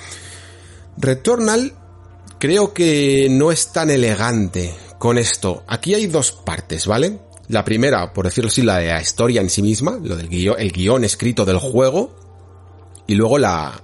Returnal 0.96 1.74
creo 2.38 2.72
que 2.72 3.28
no 3.30 3.50
es 3.50 3.72
tan 3.72 3.90
elegante 3.90 4.74
con 4.98 5.18
esto, 5.18 5.62
aquí 5.66 5.94
hay 5.94 6.06
dos 6.06 6.32
partes, 6.32 6.86
¿vale? 6.86 7.18
La 7.48 7.64
primera, 7.64 8.12
por 8.12 8.26
decirlo 8.26 8.48
así, 8.48 8.62
la 8.62 8.78
de 8.78 8.88
la 8.88 9.00
historia 9.00 9.40
en 9.40 9.48
sí 9.48 9.62
misma, 9.62 9.98
lo 10.02 10.16
del 10.16 10.28
guion, 10.28 10.56
el 10.58 10.72
guion 10.72 11.04
escrito 11.04 11.44
del 11.44 11.58
juego, 11.58 12.14
y 13.08 13.14
luego 13.14 13.38
la, 13.38 13.82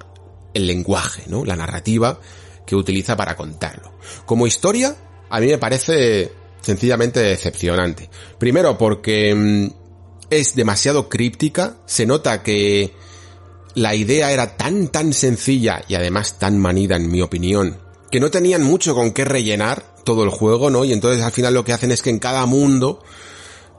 el 0.53 0.69
lenguaje, 0.69 1.25
¿no? 1.27 1.45
La 1.45 1.57
narrativa 1.57 2.21
que 2.65 2.77
utiliza 2.77 3.17
para 3.17 3.37
contarlo. 3.37 3.95
Como 4.25 4.47
historia, 4.47 4.95
a 5.29 5.41
mí 5.41 5.47
me 5.47 5.59
parece 5.59 6.31
sencillamente 6.61 7.21
decepcionante. 7.21 8.09
Primero 8.39 8.79
porque 8.79 9.35
mm, 9.35 9.67
es 10.31 10.55
demasiado 10.55 11.09
críptica, 11.09 11.79
se 11.87 12.07
nota 12.07 12.43
que 12.43 12.93
la 13.75 13.95
idea 13.95 14.31
era 14.31 14.57
tan 14.57 14.89
tan 14.89 15.13
sencilla 15.13 15.83
y 15.89 15.95
además 15.95 16.39
tan 16.39 16.59
manida 16.59 16.97
en 16.97 17.11
mi 17.11 17.21
opinión, 17.21 17.79
que 18.11 18.21
no 18.21 18.31
tenían 18.31 18.63
mucho 18.63 18.95
con 18.95 19.13
qué 19.13 19.25
rellenar 19.25 19.97
todo 20.05 20.23
el 20.23 20.31
juego, 20.31 20.71
¿no? 20.71 20.85
Y 20.85 20.93
entonces 20.93 21.25
al 21.25 21.33
final 21.33 21.55
lo 21.55 21.65
que 21.65 21.73
hacen 21.73 21.93
es 21.93 22.03
que 22.03 22.11
en 22.11 22.19
cada 22.19 22.47
mundo, 22.47 23.03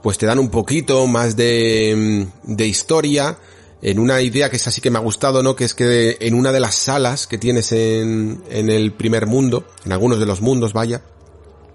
pues 0.02 0.18
te 0.18 0.26
dan 0.26 0.40
un 0.40 0.50
poquito 0.50 1.06
más 1.08 1.36
de, 1.36 2.26
mm, 2.44 2.56
de 2.56 2.68
historia, 2.68 3.38
en 3.86 4.00
una 4.00 4.20
idea 4.20 4.50
que 4.50 4.56
es 4.56 4.68
así 4.68 4.82
que 4.82 4.90
me 4.90 4.98
ha 4.98 5.02
gustado, 5.02 5.44
¿no? 5.44 5.56
Que 5.56 5.64
es 5.64 5.76
que 5.76 6.18
en 6.20 6.34
una 6.34 6.52
de 6.52 6.60
las 6.60 6.74
salas 6.74 7.28
que 7.28 7.38
tienes 7.38 7.72
en, 7.72 8.44
en 8.50 8.72
el 8.72 8.92
primer 8.94 9.28
mundo, 9.28 9.68
en 9.86 9.92
algunos 9.92 10.20
de 10.20 10.26
los 10.26 10.42
mundos, 10.42 10.74
vaya, 10.74 11.04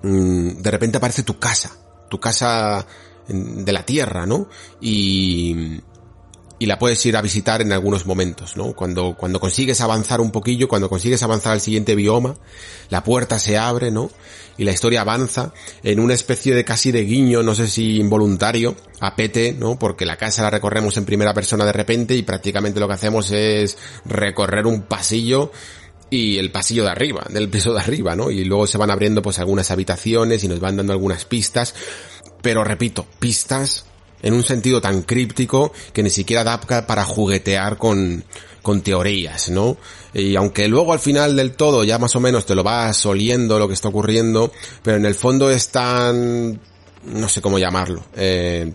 mm, 0.03 0.61
de 0.61 0.71
repente 0.73 0.97
aparece 0.97 1.23
tu 1.23 1.39
casa, 1.39 1.71
tu 2.09 2.19
casa 2.19 2.85
de 3.29 3.73
la 3.73 3.87
tierra, 3.87 4.27
¿no? 4.27 4.49
Y, 4.81 5.79
y 6.61 6.67
la 6.67 6.79
puedes 6.79 7.05
ir 7.07 7.17
a 7.17 7.23
visitar 7.23 7.63
en 7.63 7.73
algunos 7.73 8.05
momentos, 8.05 8.55
¿no? 8.55 8.75
Cuando, 8.75 9.17
cuando 9.17 9.41
consigues 9.41 9.81
avanzar 9.81 10.21
un 10.21 10.31
poquillo, 10.31 10.69
cuando 10.69 10.91
consigues 10.91 11.23
avanzar 11.23 11.53
al 11.53 11.63
siguiente 11.63 11.95
bioma, 11.95 12.37
la 12.91 13.03
puerta 13.03 13.39
se 13.39 13.57
abre, 13.57 13.91
¿no? 13.91 14.11
Y 14.59 14.65
la 14.65 14.73
historia 14.73 15.01
avanza 15.01 15.55
en 15.83 15.99
una 15.99 16.13
especie 16.13 16.55
de 16.55 16.63
casi 16.63 16.93
de 16.93 17.05
guiño, 17.05 17.43
no 17.43 17.55
sé 17.55 17.67
si 17.67 17.97
involuntario, 17.97 18.77
a 19.01 19.17
Pete, 19.17 19.57
¿no? 19.59 19.79
Porque 19.79 20.05
la 20.05 20.19
casa 20.19 20.43
la 20.43 20.51
recorremos 20.51 20.99
en 20.99 21.07
primera 21.07 21.33
persona 21.33 21.65
de 21.65 21.73
repente 21.73 22.15
y 22.15 22.23
prácticamente 22.25 22.79
lo 22.79 22.89
que 22.89 22.95
hacemos 22.95 23.31
es 23.31 23.79
recorrer 24.05 24.67
un 24.67 24.83
pasillo 24.83 25.53
y 26.11 26.37
el 26.37 26.51
pasillo 26.51 26.85
de 26.85 26.91
arriba, 26.91 27.25
del 27.31 27.49
piso 27.49 27.73
de 27.73 27.81
arriba, 27.81 28.15
¿no? 28.15 28.31
Y 28.31 28.45
luego 28.45 28.67
se 28.67 28.77
van 28.77 28.91
abriendo 28.91 29.23
pues 29.23 29.39
algunas 29.39 29.71
habitaciones 29.71 30.45
y 30.45 30.49
nos 30.49 30.61
van 30.61 30.77
dando 30.77 30.93
algunas 30.93 31.25
pistas. 31.25 31.75
Pero 32.43 32.65
repito, 32.65 33.07
pistas 33.19 33.87
en 34.23 34.35
un 34.35 34.43
sentido 34.43 34.81
tan 34.81 35.03
críptico 35.03 35.73
que 35.93 36.03
ni 36.03 36.11
siquiera 36.11 36.45
da 36.45 36.61
para 36.61 37.05
juguetear 37.05 37.79
con, 37.79 38.25
con 38.63 38.83
teorías, 38.83 39.51
¿no? 39.51 39.77
Y 40.13 40.37
aunque 40.37 40.69
luego 40.69 40.93
al 40.93 40.99
final 40.99 41.37
del 41.37 41.53
todo 41.53 41.85
ya 41.85 41.99
más 41.99 42.15
o 42.17 42.21
menos 42.21 42.47
te 42.47 42.55
lo 42.55 42.63
vas 42.63 43.05
oliendo 43.07 43.59
lo 43.59 43.69
que 43.69 43.75
está 43.75 43.89
ocurriendo, 43.89 44.53
pero 44.83 44.97
en 44.97 45.07
el 45.07 45.15
fondo 45.15 45.51
es 45.51 45.69
tan, 45.69 46.61
no 47.05 47.29
sé 47.29 47.41
cómo 47.41 47.59
llamarlo, 47.59 48.05
eh, 48.17 48.73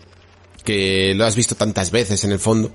que 0.63 1.13
lo 1.15 1.25
has 1.25 1.35
visto 1.35 1.55
tantas 1.55 1.91
veces 1.91 2.23
en 2.23 2.31
el 2.31 2.39
fondo, 2.39 2.73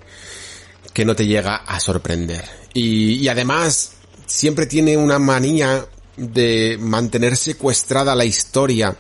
que 0.93 1.05
no 1.05 1.17
te 1.17 1.27
llega 1.27 1.57
a 1.57 1.81
sorprender. 1.81 2.45
Y, 2.73 3.15
y 3.15 3.29
además, 3.29 3.93
siempre 4.27 4.67
tiene 4.67 4.97
una 4.97 5.19
manía 5.19 5.87
de 6.17 6.77
mantener 6.79 7.37
secuestrada 7.37 8.15
la 8.15 8.25
historia 8.25 8.97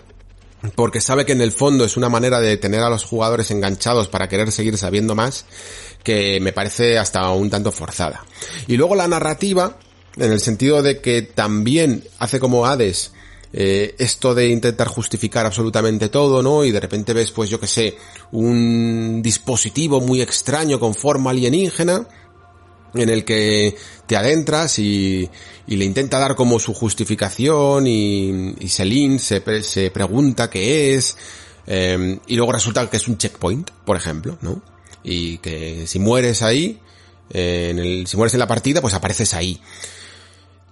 porque 0.74 1.00
sabe 1.00 1.24
que 1.24 1.32
en 1.32 1.40
el 1.40 1.52
fondo 1.52 1.84
es 1.84 1.96
una 1.96 2.08
manera 2.08 2.40
de 2.40 2.56
tener 2.56 2.80
a 2.80 2.90
los 2.90 3.04
jugadores 3.04 3.50
enganchados 3.50 4.08
para 4.08 4.28
querer 4.28 4.52
seguir 4.52 4.76
sabiendo 4.76 5.14
más, 5.14 5.44
que 6.02 6.40
me 6.40 6.52
parece 6.52 6.98
hasta 6.98 7.30
un 7.30 7.50
tanto 7.50 7.72
forzada. 7.72 8.24
Y 8.66 8.76
luego 8.76 8.94
la 8.94 9.08
narrativa, 9.08 9.78
en 10.16 10.32
el 10.32 10.40
sentido 10.40 10.82
de 10.82 11.00
que 11.00 11.22
también 11.22 12.04
hace 12.18 12.40
como 12.40 12.66
Hades, 12.66 13.12
eh, 13.52 13.96
esto 13.98 14.34
de 14.34 14.48
intentar 14.48 14.86
justificar 14.86 15.44
absolutamente 15.44 16.08
todo, 16.08 16.42
¿no? 16.42 16.64
Y 16.64 16.70
de 16.70 16.80
repente 16.80 17.12
ves, 17.12 17.32
pues 17.32 17.50
yo 17.50 17.58
que 17.58 17.66
sé, 17.66 17.96
un 18.30 19.22
dispositivo 19.22 20.00
muy 20.00 20.20
extraño 20.22 20.78
con 20.78 20.94
forma 20.94 21.30
alienígena, 21.30 22.06
en 22.94 23.08
el 23.08 23.24
que 23.24 23.76
te 24.06 24.16
adentras 24.16 24.78
y, 24.78 25.28
y 25.66 25.76
le 25.76 25.84
intenta 25.84 26.18
dar 26.18 26.34
como 26.34 26.58
su 26.58 26.74
justificación 26.74 27.86
y, 27.86 28.54
y 28.58 28.68
Celine 28.68 29.18
se, 29.18 29.62
se 29.62 29.90
pregunta 29.90 30.50
qué 30.50 30.94
es 30.94 31.16
eh, 31.72 32.18
y 32.26 32.34
luego 32.36 32.52
resulta 32.52 32.88
que 32.90 32.96
es 32.96 33.06
un 33.06 33.16
checkpoint, 33.16 33.70
por 33.84 33.96
ejemplo, 33.96 34.36
¿no? 34.40 34.60
Y 35.04 35.38
que 35.38 35.86
si 35.86 36.00
mueres 36.00 36.42
ahí, 36.42 36.80
en 37.30 37.78
el, 37.78 38.06
si 38.08 38.16
mueres 38.16 38.34
en 38.34 38.40
la 38.40 38.48
partida, 38.48 38.80
pues 38.80 38.94
apareces 38.94 39.34
ahí. 39.34 39.60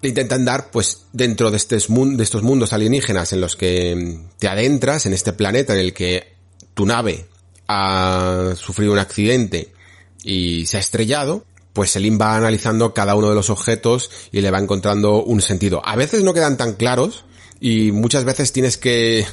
Le 0.02 0.08
intentan 0.08 0.44
dar, 0.44 0.70
pues, 0.72 1.06
dentro 1.12 1.52
de, 1.52 1.56
este, 1.56 1.76
de 1.76 2.22
estos 2.22 2.42
mundos 2.42 2.72
alienígenas 2.72 3.32
en 3.32 3.40
los 3.40 3.54
que 3.54 4.18
te 4.38 4.48
adentras, 4.48 5.06
en 5.06 5.12
este 5.12 5.32
planeta 5.32 5.72
en 5.74 5.80
el 5.80 5.92
que 5.94 6.34
tu 6.74 6.84
nave 6.84 7.26
ha 7.68 8.54
sufrido 8.56 8.92
un 8.92 8.98
accidente 8.98 9.72
y 10.24 10.66
se 10.66 10.78
ha 10.78 10.80
estrellado, 10.80 11.44
pues 11.78 11.92
Selim 11.92 12.20
va 12.20 12.34
analizando 12.34 12.92
cada 12.92 13.14
uno 13.14 13.28
de 13.28 13.36
los 13.36 13.50
objetos 13.50 14.10
y 14.32 14.40
le 14.40 14.50
va 14.50 14.58
encontrando 14.58 15.22
un 15.22 15.40
sentido. 15.40 15.80
A 15.84 15.94
veces 15.94 16.24
no 16.24 16.34
quedan 16.34 16.56
tan 16.56 16.72
claros 16.72 17.24
y 17.60 17.92
muchas 17.92 18.24
veces 18.24 18.50
tienes 18.50 18.76
que, 18.76 19.24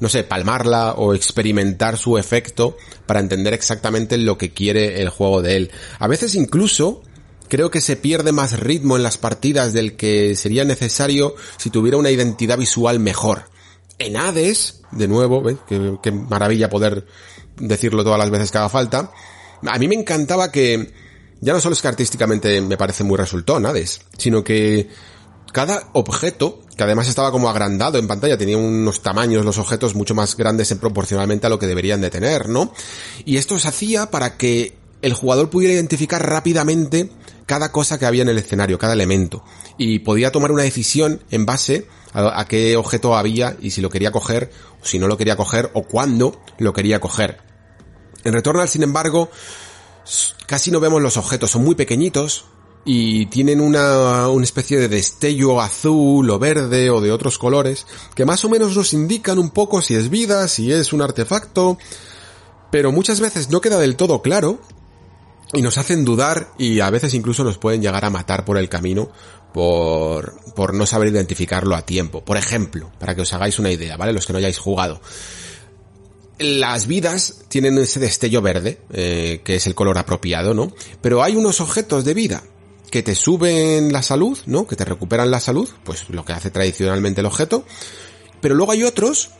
no 0.00 0.08
sé, 0.08 0.24
palmarla 0.24 0.94
o 0.94 1.14
experimentar 1.14 1.96
su 1.96 2.18
efecto 2.18 2.76
para 3.06 3.20
entender 3.20 3.54
exactamente 3.54 4.18
lo 4.18 4.36
que 4.36 4.50
quiere 4.52 5.00
el 5.00 5.10
juego 5.10 5.42
de 5.42 5.56
él. 5.56 5.70
A 6.00 6.08
veces 6.08 6.34
incluso 6.34 7.04
creo 7.48 7.70
que 7.70 7.80
se 7.80 7.94
pierde 7.94 8.32
más 8.32 8.58
ritmo 8.58 8.96
en 8.96 9.04
las 9.04 9.16
partidas 9.16 9.72
del 9.72 9.94
que 9.94 10.34
sería 10.34 10.64
necesario 10.64 11.36
si 11.56 11.70
tuviera 11.70 11.98
una 11.98 12.10
identidad 12.10 12.58
visual 12.58 12.98
mejor. 12.98 13.44
En 14.00 14.16
Hades, 14.16 14.82
de 14.90 15.06
nuevo, 15.06 15.40
¿ves? 15.40 15.58
Qué, 15.68 16.10
maravilla 16.10 16.68
poder 16.68 17.06
decirlo 17.60 18.02
todas 18.02 18.18
las 18.18 18.30
veces 18.30 18.50
que 18.50 18.58
haga 18.58 18.68
falta. 18.68 19.12
A 19.64 19.78
mí 19.78 19.86
me 19.86 19.94
encantaba 19.94 20.50
que, 20.50 21.01
ya 21.42 21.52
no 21.52 21.60
solo 21.60 21.74
es 21.74 21.82
que 21.82 21.88
artísticamente 21.88 22.60
me 22.62 22.78
parece 22.78 23.02
muy 23.02 23.18
resultón 23.18 23.66
Hades, 23.66 24.00
sino 24.16 24.44
que 24.44 24.88
cada 25.52 25.90
objeto, 25.92 26.60
que 26.76 26.84
además 26.84 27.08
estaba 27.08 27.32
como 27.32 27.50
agrandado 27.50 27.98
en 27.98 28.06
pantalla, 28.06 28.38
tenía 28.38 28.56
unos 28.56 29.02
tamaños 29.02 29.44
los 29.44 29.58
objetos 29.58 29.94
mucho 29.94 30.14
más 30.14 30.36
grandes 30.36 30.70
en 30.70 30.78
proporcionalmente 30.78 31.46
a 31.46 31.50
lo 31.50 31.58
que 31.58 31.66
deberían 31.66 32.00
de 32.00 32.10
tener, 32.10 32.48
¿no? 32.48 32.72
Y 33.24 33.36
esto 33.36 33.58
se 33.58 33.68
hacía 33.68 34.10
para 34.10 34.36
que 34.38 34.78
el 35.02 35.12
jugador 35.14 35.50
pudiera 35.50 35.74
identificar 35.74 36.26
rápidamente 36.26 37.10
cada 37.44 37.72
cosa 37.72 37.98
que 37.98 38.06
había 38.06 38.22
en 38.22 38.28
el 38.28 38.38
escenario, 38.38 38.78
cada 38.78 38.92
elemento, 38.92 39.44
y 39.76 39.98
podía 39.98 40.30
tomar 40.30 40.52
una 40.52 40.62
decisión 40.62 41.22
en 41.32 41.44
base 41.44 41.88
a, 42.14 42.44
qué 42.46 42.76
objeto 42.76 43.16
había 43.16 43.56
y 43.60 43.70
si 43.70 43.80
lo 43.80 43.90
quería 43.90 44.12
coger, 44.12 44.50
o 44.80 44.86
si 44.86 45.00
no 45.00 45.08
lo 45.08 45.18
quería 45.18 45.36
coger, 45.36 45.70
o 45.74 45.82
cuándo 45.82 46.40
lo 46.58 46.72
quería 46.72 47.00
coger. 47.00 47.40
En 48.24 48.32
Returnal, 48.32 48.68
sin 48.68 48.84
embargo, 48.84 49.28
casi 50.46 50.70
no 50.70 50.80
vemos 50.80 51.02
los 51.02 51.16
objetos, 51.16 51.50
son 51.50 51.64
muy 51.64 51.74
pequeñitos, 51.74 52.44
y 52.84 53.26
tienen 53.26 53.60
una, 53.60 54.28
una 54.28 54.44
especie 54.44 54.78
de 54.78 54.88
destello 54.88 55.60
azul 55.60 56.28
o 56.28 56.38
verde 56.38 56.90
o 56.90 57.00
de 57.00 57.12
otros 57.12 57.38
colores 57.38 57.86
que 58.14 58.24
más 58.24 58.44
o 58.44 58.48
menos 58.48 58.76
nos 58.76 58.92
indican 58.92 59.38
un 59.38 59.50
poco 59.50 59.80
si 59.82 59.94
es 59.94 60.10
vida, 60.10 60.48
si 60.48 60.72
es 60.72 60.92
un 60.92 61.00
artefacto, 61.00 61.78
pero 62.70 62.90
muchas 62.90 63.20
veces 63.20 63.50
no 63.50 63.60
queda 63.60 63.78
del 63.78 63.96
todo 63.96 64.20
claro 64.20 64.60
y 65.52 65.62
nos 65.62 65.78
hacen 65.78 66.04
dudar 66.04 66.52
y 66.58 66.80
a 66.80 66.90
veces 66.90 67.14
incluso 67.14 67.44
nos 67.44 67.58
pueden 67.58 67.82
llegar 67.82 68.04
a 68.04 68.10
matar 68.10 68.44
por 68.44 68.58
el 68.58 68.68
camino 68.68 69.10
por, 69.52 70.40
por 70.54 70.74
no 70.74 70.86
saber 70.86 71.08
identificarlo 71.08 71.76
a 71.76 71.82
tiempo. 71.82 72.24
Por 72.24 72.36
ejemplo, 72.36 72.90
para 72.98 73.14
que 73.14 73.20
os 73.20 73.32
hagáis 73.32 73.58
una 73.58 73.70
idea, 73.70 73.96
¿vale? 73.96 74.12
Los 74.12 74.26
que 74.26 74.32
no 74.32 74.38
hayáis 74.38 74.58
jugado. 74.58 75.00
Las 76.38 76.86
vidas 76.86 77.44
tienen 77.48 77.78
ese 77.78 78.00
destello 78.00 78.42
verde, 78.42 78.80
eh, 78.92 79.42
que 79.44 79.56
es 79.56 79.66
el 79.66 79.74
color 79.74 79.98
apropiado, 79.98 80.54
¿no? 80.54 80.72
Pero 81.00 81.22
hay 81.22 81.36
unos 81.36 81.60
objetos 81.60 82.04
de 82.04 82.14
vida 82.14 82.42
que 82.90 83.02
te 83.02 83.14
suben 83.14 83.92
la 83.92 84.02
salud, 84.02 84.38
¿no? 84.46 84.66
Que 84.66 84.76
te 84.76 84.84
recuperan 84.84 85.30
la 85.30 85.40
salud, 85.40 85.68
pues 85.84 86.10
lo 86.10 86.24
que 86.24 86.34
hace 86.34 86.50
tradicionalmente 86.50 87.20
el 87.20 87.26
objeto. 87.26 87.64
Pero 88.40 88.54
luego 88.54 88.72
hay 88.72 88.82
otros 88.82 89.30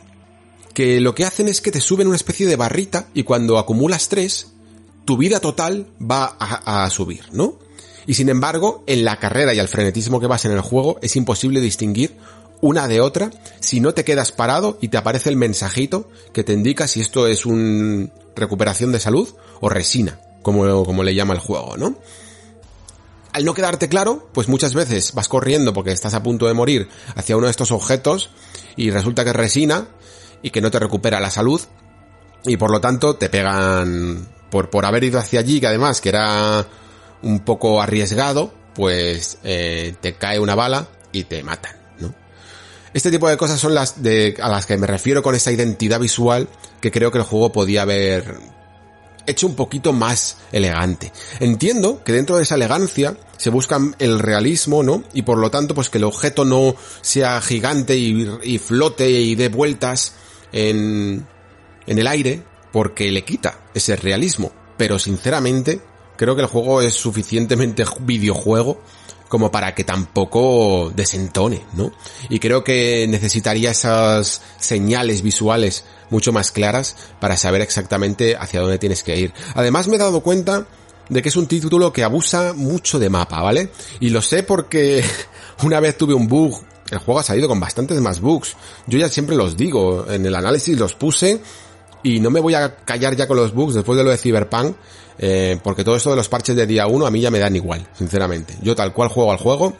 que 0.73 0.99
lo 0.99 1.13
que 1.13 1.25
hacen 1.25 1.47
es 1.47 1.61
que 1.61 1.71
te 1.71 1.81
suben 1.81 2.07
una 2.07 2.15
especie 2.15 2.47
de 2.47 2.55
barrita 2.55 3.09
y 3.13 3.23
cuando 3.23 3.59
acumulas 3.59 4.09
tres, 4.09 4.53
tu 5.05 5.17
vida 5.17 5.39
total 5.39 5.87
va 6.01 6.35
a, 6.39 6.89
subir, 6.89 7.25
¿no? 7.31 7.59
Y 8.07 8.15
sin 8.15 8.29
embargo, 8.29 8.83
en 8.87 9.05
la 9.05 9.19
carrera 9.19 9.53
y 9.53 9.59
al 9.59 9.67
frenetismo 9.67 10.19
que 10.19 10.27
vas 10.27 10.45
en 10.45 10.51
el 10.51 10.61
juego, 10.61 10.97
es 11.01 11.15
imposible 11.15 11.61
distinguir 11.61 12.17
una 12.63 12.87
de 12.87 13.01
otra 13.01 13.29
si 13.59 13.81
no 13.81 13.93
te 13.93 14.05
quedas 14.05 14.31
parado 14.31 14.77
y 14.79 14.87
te 14.87 14.95
aparece 14.95 15.29
el 15.29 15.35
mensajito 15.35 16.09
que 16.31 16.45
te 16.45 16.53
indica 16.53 16.87
si 16.87 17.01
esto 17.01 17.27
es 17.27 17.45
un 17.45 18.13
recuperación 18.37 18.93
de 18.93 19.01
salud 19.01 19.27
o 19.59 19.67
resina, 19.67 20.21
como, 20.41 20.85
como 20.85 21.03
le 21.03 21.13
llama 21.13 21.33
el 21.33 21.41
juego, 21.41 21.75
¿no? 21.75 21.97
Al 23.33 23.43
no 23.43 23.53
quedarte 23.53 23.89
claro, 23.89 24.29
pues 24.31 24.47
muchas 24.47 24.73
veces 24.73 25.13
vas 25.13 25.27
corriendo 25.27 25.73
porque 25.73 25.91
estás 25.91 26.13
a 26.13 26.23
punto 26.23 26.47
de 26.47 26.53
morir 26.53 26.87
hacia 27.15 27.35
uno 27.35 27.47
de 27.47 27.51
estos 27.51 27.73
objetos 27.73 28.29
y 28.77 28.91
resulta 28.91 29.25
que 29.25 29.31
es 29.31 29.35
resina 29.35 29.89
y 30.41 30.51
que 30.51 30.61
no 30.61 30.71
te 30.71 30.79
recupera 30.79 31.19
la 31.19 31.31
salud 31.31 31.59
y 32.45 32.55
por 32.55 32.71
lo 32.71 32.79
tanto 32.79 33.17
te 33.17 33.27
pegan 33.27 34.25
por, 34.49 34.69
por 34.69 34.85
haber 34.85 35.03
ido 35.03 35.19
hacia 35.19 35.41
allí, 35.41 35.59
que 35.59 35.67
además 35.67 35.99
que 35.99 36.09
era 36.09 36.65
un 37.23 37.41
poco 37.41 37.81
arriesgado, 37.81 38.53
pues 38.73 39.39
eh, 39.43 39.95
te 39.99 40.13
cae 40.13 40.39
una 40.39 40.55
bala 40.55 40.87
y 41.11 41.25
te 41.25 41.43
matan. 41.43 41.82
Este 42.93 43.09
tipo 43.09 43.27
de 43.27 43.37
cosas 43.37 43.59
son 43.59 43.73
las 43.73 44.03
de, 44.03 44.35
a 44.41 44.49
las 44.49 44.65
que 44.65 44.77
me 44.77 44.87
refiero 44.87 45.23
con 45.23 45.33
esa 45.33 45.51
identidad 45.51 45.99
visual 45.99 46.47
que 46.79 46.91
creo 46.91 47.11
que 47.11 47.17
el 47.17 47.23
juego 47.23 47.51
podía 47.51 47.81
haber 47.81 48.37
hecho 49.25 49.47
un 49.47 49.55
poquito 49.55 49.93
más 49.93 50.37
elegante. 50.51 51.11
Entiendo 51.39 52.03
que 52.03 52.11
dentro 52.11 52.37
de 52.37 52.43
esa 52.43 52.55
elegancia 52.55 53.17
se 53.37 53.49
busca 53.49 53.79
el 53.99 54.19
realismo, 54.19 54.83
¿no? 54.83 55.03
Y 55.13 55.23
por 55.23 55.37
lo 55.37 55.49
tanto, 55.49 55.73
pues 55.73 55.89
que 55.89 55.97
el 55.97 56.03
objeto 56.03 56.45
no 56.45 56.75
sea 57.01 57.41
gigante 57.41 57.97
y, 57.97 58.27
y 58.43 58.57
flote 58.59 59.09
y 59.09 59.35
dé 59.35 59.49
vueltas 59.49 60.13
en, 60.51 61.25
en 61.87 61.99
el 61.99 62.07
aire, 62.07 62.43
porque 62.71 63.11
le 63.11 63.23
quita 63.23 63.59
ese 63.73 63.95
realismo. 63.95 64.51
Pero 64.77 64.99
sinceramente, 64.99 65.81
creo 66.17 66.35
que 66.35 66.41
el 66.41 66.47
juego 66.47 66.81
es 66.81 66.93
suficientemente 66.93 67.85
videojuego 68.01 68.81
como 69.33 69.49
para 69.49 69.73
que 69.73 69.83
tampoco 69.83 70.93
desentone, 70.95 71.65
¿no? 71.73 71.91
Y 72.29 72.37
creo 72.37 72.63
que 72.63 73.07
necesitaría 73.09 73.71
esas 73.71 74.43
señales 74.59 75.23
visuales 75.23 75.85
mucho 76.11 76.31
más 76.31 76.51
claras 76.51 76.95
para 77.19 77.35
saber 77.35 77.61
exactamente 77.61 78.35
hacia 78.35 78.59
dónde 78.59 78.77
tienes 78.77 79.01
que 79.01 79.17
ir. 79.17 79.33
Además 79.55 79.87
me 79.87 79.95
he 79.95 79.97
dado 79.97 80.21
cuenta 80.21 80.67
de 81.09 81.23
que 81.23 81.29
es 81.29 81.35
un 81.35 81.47
título 81.47 81.91
que 81.91 82.03
abusa 82.03 82.53
mucho 82.53 82.99
de 82.99 83.09
mapa, 83.09 83.41
¿vale? 83.41 83.71
Y 83.99 84.09
lo 84.09 84.21
sé 84.21 84.43
porque 84.43 85.03
una 85.63 85.79
vez 85.79 85.97
tuve 85.97 86.13
un 86.13 86.27
bug, 86.27 86.63
el 86.91 86.99
juego 86.99 87.19
ha 87.19 87.23
salido 87.23 87.47
con 87.47 87.59
bastantes 87.59 87.99
más 88.01 88.21
bugs. 88.21 88.55
Yo 88.85 88.99
ya 88.99 89.09
siempre 89.09 89.35
los 89.35 89.57
digo, 89.57 90.05
en 90.11 90.27
el 90.27 90.35
análisis 90.35 90.77
los 90.77 90.93
puse 90.93 91.41
y 92.03 92.19
no 92.19 92.29
me 92.29 92.39
voy 92.39 92.53
a 92.53 92.75
callar 92.75 93.15
ya 93.15 93.27
con 93.27 93.37
los 93.37 93.51
bugs 93.51 93.73
después 93.73 93.97
de 93.97 94.03
lo 94.03 94.11
de 94.11 94.17
Cyberpunk, 94.17 94.75
eh, 95.17 95.59
porque 95.63 95.83
todo 95.83 95.95
esto 95.95 96.09
de 96.09 96.15
los 96.15 96.29
parches 96.29 96.55
de 96.55 96.65
día 96.65 96.87
1 96.87 97.05
a 97.05 97.11
mí 97.11 97.21
ya 97.21 97.31
me 97.31 97.39
dan 97.39 97.55
igual, 97.55 97.87
sinceramente. 97.93 98.55
Yo 98.61 98.75
tal 98.75 98.93
cual 98.93 99.09
juego 99.09 99.31
al 99.31 99.37
juego, 99.37 99.75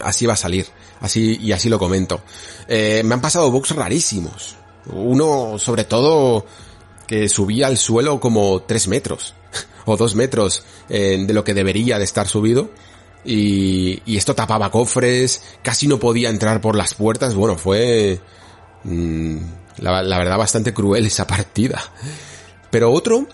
así 0.00 0.26
va 0.26 0.34
a 0.34 0.36
salir, 0.36 0.66
así 1.00 1.38
y 1.40 1.52
así 1.52 1.68
lo 1.68 1.78
comento. 1.78 2.20
Eh, 2.66 3.02
me 3.04 3.14
han 3.14 3.20
pasado 3.20 3.50
bugs 3.50 3.74
rarísimos. 3.74 4.56
Uno, 4.86 5.58
sobre 5.58 5.84
todo, 5.84 6.46
que 7.06 7.28
subía 7.28 7.66
al 7.66 7.76
suelo 7.76 8.20
como 8.20 8.62
3 8.62 8.88
metros 8.88 9.34
o 9.84 9.96
2 9.96 10.14
metros 10.14 10.64
eh, 10.88 11.22
de 11.26 11.34
lo 11.34 11.44
que 11.44 11.54
debería 11.54 11.98
de 11.98 12.04
estar 12.04 12.26
subido. 12.28 12.70
Y, 13.24 14.00
y, 14.06 14.16
esto 14.16 14.34
tapaba 14.34 14.70
cofres, 14.70 15.42
casi 15.60 15.86
no 15.86 15.98
podía 15.98 16.30
entrar 16.30 16.60
por 16.60 16.76
las 16.76 16.94
puertas. 16.94 17.34
Bueno, 17.34 17.58
fue... 17.58 18.20
Mmm, 18.84 19.38
la, 19.80 20.18
verdad 20.18 20.38
bastante 20.38 20.74
cruel 20.74 21.06
esa 21.06 21.26
partida. 21.26 21.80
Pero 22.70 22.92
otro, 22.92 23.26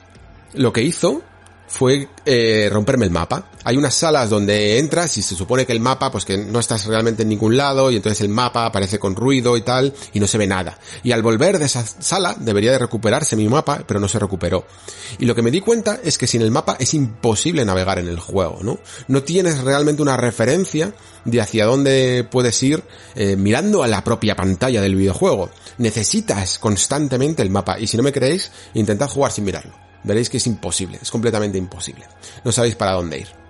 lo 0.54 0.72
que 0.72 0.82
hizo 0.82 1.22
fue 1.66 2.08
eh, 2.24 2.68
romperme 2.70 3.04
el 3.04 3.10
mapa. 3.10 3.50
Hay 3.64 3.76
unas 3.76 3.94
salas 3.94 4.30
donde 4.30 4.78
entras 4.78 5.16
y 5.16 5.22
se 5.22 5.34
supone 5.34 5.66
que 5.66 5.72
el 5.72 5.80
mapa, 5.80 6.12
pues 6.12 6.24
que 6.24 6.36
no 6.36 6.60
estás 6.60 6.86
realmente 6.86 7.22
en 7.22 7.30
ningún 7.30 7.56
lado 7.56 7.90
y 7.90 7.96
entonces 7.96 8.20
el 8.20 8.28
mapa 8.28 8.66
aparece 8.66 8.98
con 8.98 9.16
ruido 9.16 9.56
y 9.56 9.62
tal 9.62 9.92
y 10.12 10.20
no 10.20 10.26
se 10.26 10.38
ve 10.38 10.46
nada. 10.46 10.78
Y 11.02 11.12
al 11.12 11.22
volver 11.22 11.58
de 11.58 11.64
esa 11.64 11.84
sala 11.84 12.36
debería 12.38 12.72
de 12.72 12.78
recuperarse 12.78 13.36
mi 13.36 13.48
mapa, 13.48 13.82
pero 13.86 13.98
no 13.98 14.08
se 14.08 14.18
recuperó. 14.18 14.66
Y 15.18 15.24
lo 15.24 15.34
que 15.34 15.42
me 15.42 15.50
di 15.50 15.60
cuenta 15.60 15.98
es 16.04 16.18
que 16.18 16.26
sin 16.26 16.42
el 16.42 16.50
mapa 16.50 16.76
es 16.78 16.94
imposible 16.94 17.64
navegar 17.64 17.98
en 17.98 18.08
el 18.08 18.20
juego, 18.20 18.58
¿no? 18.62 18.78
No 19.08 19.22
tienes 19.22 19.58
realmente 19.64 20.02
una 20.02 20.16
referencia 20.16 20.94
de 21.24 21.40
hacia 21.40 21.64
dónde 21.64 22.26
puedes 22.30 22.62
ir 22.62 22.84
eh, 23.14 23.36
mirando 23.36 23.82
a 23.82 23.88
la 23.88 24.04
propia 24.04 24.36
pantalla 24.36 24.82
del 24.82 24.94
videojuego. 24.94 25.50
Necesitas 25.78 26.58
constantemente 26.58 27.42
el 27.42 27.50
mapa 27.50 27.80
y 27.80 27.86
si 27.86 27.96
no 27.96 28.02
me 28.02 28.12
creéis, 28.12 28.52
intentad 28.74 29.08
jugar 29.08 29.32
sin 29.32 29.44
mirarlo 29.44 29.83
veréis 30.04 30.30
que 30.30 30.36
es 30.36 30.46
imposible, 30.46 30.98
es 31.02 31.10
completamente 31.10 31.58
imposible. 31.58 32.06
No 32.44 32.52
sabéis 32.52 32.76
para 32.76 32.92
dónde 32.92 33.18
ir. 33.18 33.44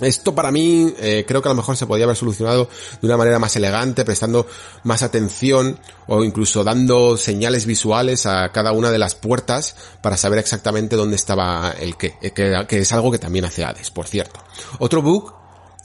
Esto 0.00 0.34
para 0.34 0.50
mí 0.50 0.92
eh, 0.98 1.24
creo 1.26 1.42
que 1.42 1.48
a 1.48 1.52
lo 1.52 1.56
mejor 1.56 1.76
se 1.76 1.86
podría 1.86 2.04
haber 2.06 2.16
solucionado 2.16 2.68
de 3.00 3.06
una 3.06 3.16
manera 3.16 3.38
más 3.38 3.54
elegante, 3.56 4.04
prestando 4.04 4.46
más 4.84 5.02
atención 5.02 5.78
o 6.06 6.24
incluso 6.24 6.64
dando 6.64 7.16
señales 7.16 7.66
visuales 7.66 8.26
a 8.26 8.50
cada 8.50 8.72
una 8.72 8.90
de 8.90 8.98
las 8.98 9.14
puertas 9.14 9.76
para 10.00 10.16
saber 10.16 10.38
exactamente 10.38 10.96
dónde 10.96 11.16
estaba 11.16 11.74
el 11.78 11.96
qué, 11.96 12.14
eh, 12.22 12.32
que, 12.32 12.64
que 12.68 12.78
es 12.78 12.92
algo 12.92 13.12
que 13.12 13.18
también 13.18 13.44
hace 13.44 13.64
Hades, 13.64 13.90
por 13.90 14.08
cierto. 14.08 14.40
Otro 14.78 15.02
bug 15.02 15.34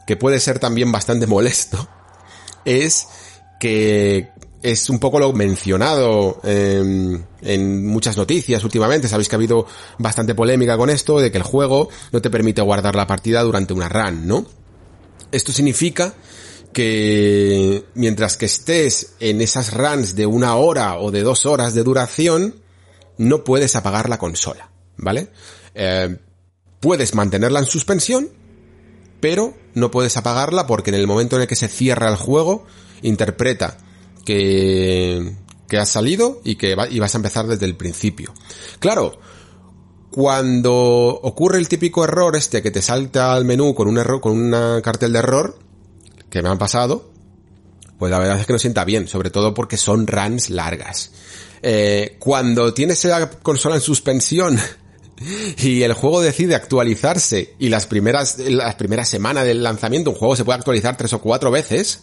que 0.06 0.16
puede 0.16 0.40
ser 0.40 0.58
también 0.58 0.92
bastante 0.92 1.28
molesto 1.28 1.88
es 2.66 3.08
que 3.60 4.32
es 4.62 4.90
un 4.90 5.00
poco 5.00 5.20
lo 5.20 5.34
mencionado 5.34 6.40
en, 6.44 7.86
muchas 7.86 8.18
noticias 8.18 8.64
últimamente. 8.64 9.08
Sabéis 9.08 9.30
que 9.30 9.36
ha 9.36 9.38
habido 9.38 9.66
bastante 9.98 10.36
polémica 10.36 10.78
con 10.78 10.90
esto, 10.90 11.20
de 11.20 11.32
que 11.32 11.38
el 11.38 11.44
juego 11.44 11.90
no 12.12 12.22
te 12.22 12.30
permite 12.30 12.62
guardar 12.62 12.96
la 12.96 13.08
partida 13.08 13.44
durante 13.44 13.74
una 13.74 13.90
run, 13.90 14.28
¿no? 14.28 14.46
Esto 15.32 15.52
significa 15.52 16.14
que 16.74 17.86
mientras 17.96 18.38
que 18.38 18.46
estés 18.46 19.14
en 19.20 19.42
esas 19.42 19.74
runs 19.74 20.16
de 20.16 20.26
una 20.26 20.56
hora 20.56 20.98
o 21.00 21.12
de 21.12 21.24
dos 21.24 21.46
horas 21.46 21.74
de 21.74 21.84
duración, 21.84 22.56
no 23.18 23.44
puedes 23.44 23.76
apagar 23.76 24.10
la 24.10 24.20
consola, 24.20 24.72
¿vale? 24.98 25.30
Eh, 25.74 26.18
puedes 26.80 27.16
mantenerla 27.16 27.60
en 27.60 27.66
suspensión, 27.66 28.30
pero 29.20 29.56
no 29.74 29.92
puedes 29.92 30.18
apagarla 30.18 30.68
porque 30.68 30.92
en 30.92 30.96
el 30.96 31.08
momento 31.08 31.36
en 31.36 31.44
el 31.44 31.48
que 31.48 31.56
se 31.56 31.68
cierra 31.68 32.10
el 32.10 32.16
juego, 32.16 32.66
interpreta 33.02 33.78
que, 34.28 35.38
que 35.70 35.78
has 35.78 35.88
salido 35.88 36.42
y 36.44 36.58
que 36.58 36.76
vas 36.76 37.16
a 37.16 37.18
empezar 37.18 37.48
desde 37.48 37.66
el 37.66 37.78
principio. 37.78 38.34
Claro, 38.80 39.18
cuando 40.12 40.74
ocurre 40.76 41.60
el 41.60 41.70
típico 41.70 42.04
error 42.04 42.36
este 42.36 42.62
que 42.62 42.70
te 42.70 42.82
salta 42.82 43.34
al 43.34 43.46
menú 43.46 43.74
con 43.74 43.88
un 43.88 43.98
error, 43.98 44.20
con 44.20 44.34
una 44.34 44.82
cartel 44.82 45.14
de 45.14 45.20
error, 45.20 45.58
que 46.30 46.42
me 46.42 46.50
han 46.50 46.58
pasado, 46.58 47.10
pues 47.98 48.12
la 48.12 48.20
verdad 48.20 48.38
es 48.38 48.46
que 48.46 48.52
no 48.52 48.60
sienta 48.60 48.84
bien, 48.84 49.08
sobre 49.08 49.30
todo 49.30 49.54
porque 49.54 49.78
son 49.78 50.06
runs 50.08 50.50
largas. 50.50 51.12
Eh, 51.62 52.18
cuando 52.20 52.74
tienes 52.74 53.06
la 53.06 53.30
consola 53.30 53.76
en 53.76 53.82
suspensión 53.82 54.60
y 55.58 55.84
el 55.84 55.94
juego 55.94 56.20
decide 56.20 56.54
actualizarse 56.56 57.56
y 57.60 57.70
las 57.70 57.86
primeras, 57.86 58.40
las 58.40 58.76
primeras 58.76 59.08
semanas 59.08 59.46
del 59.46 59.64
lanzamiento 59.64 60.10
un 60.10 60.18
juego 60.18 60.36
se 60.36 60.44
puede 60.44 60.58
actualizar 60.58 60.98
tres 60.98 61.14
o 61.14 61.22
cuatro 61.22 61.50
veces, 61.50 62.02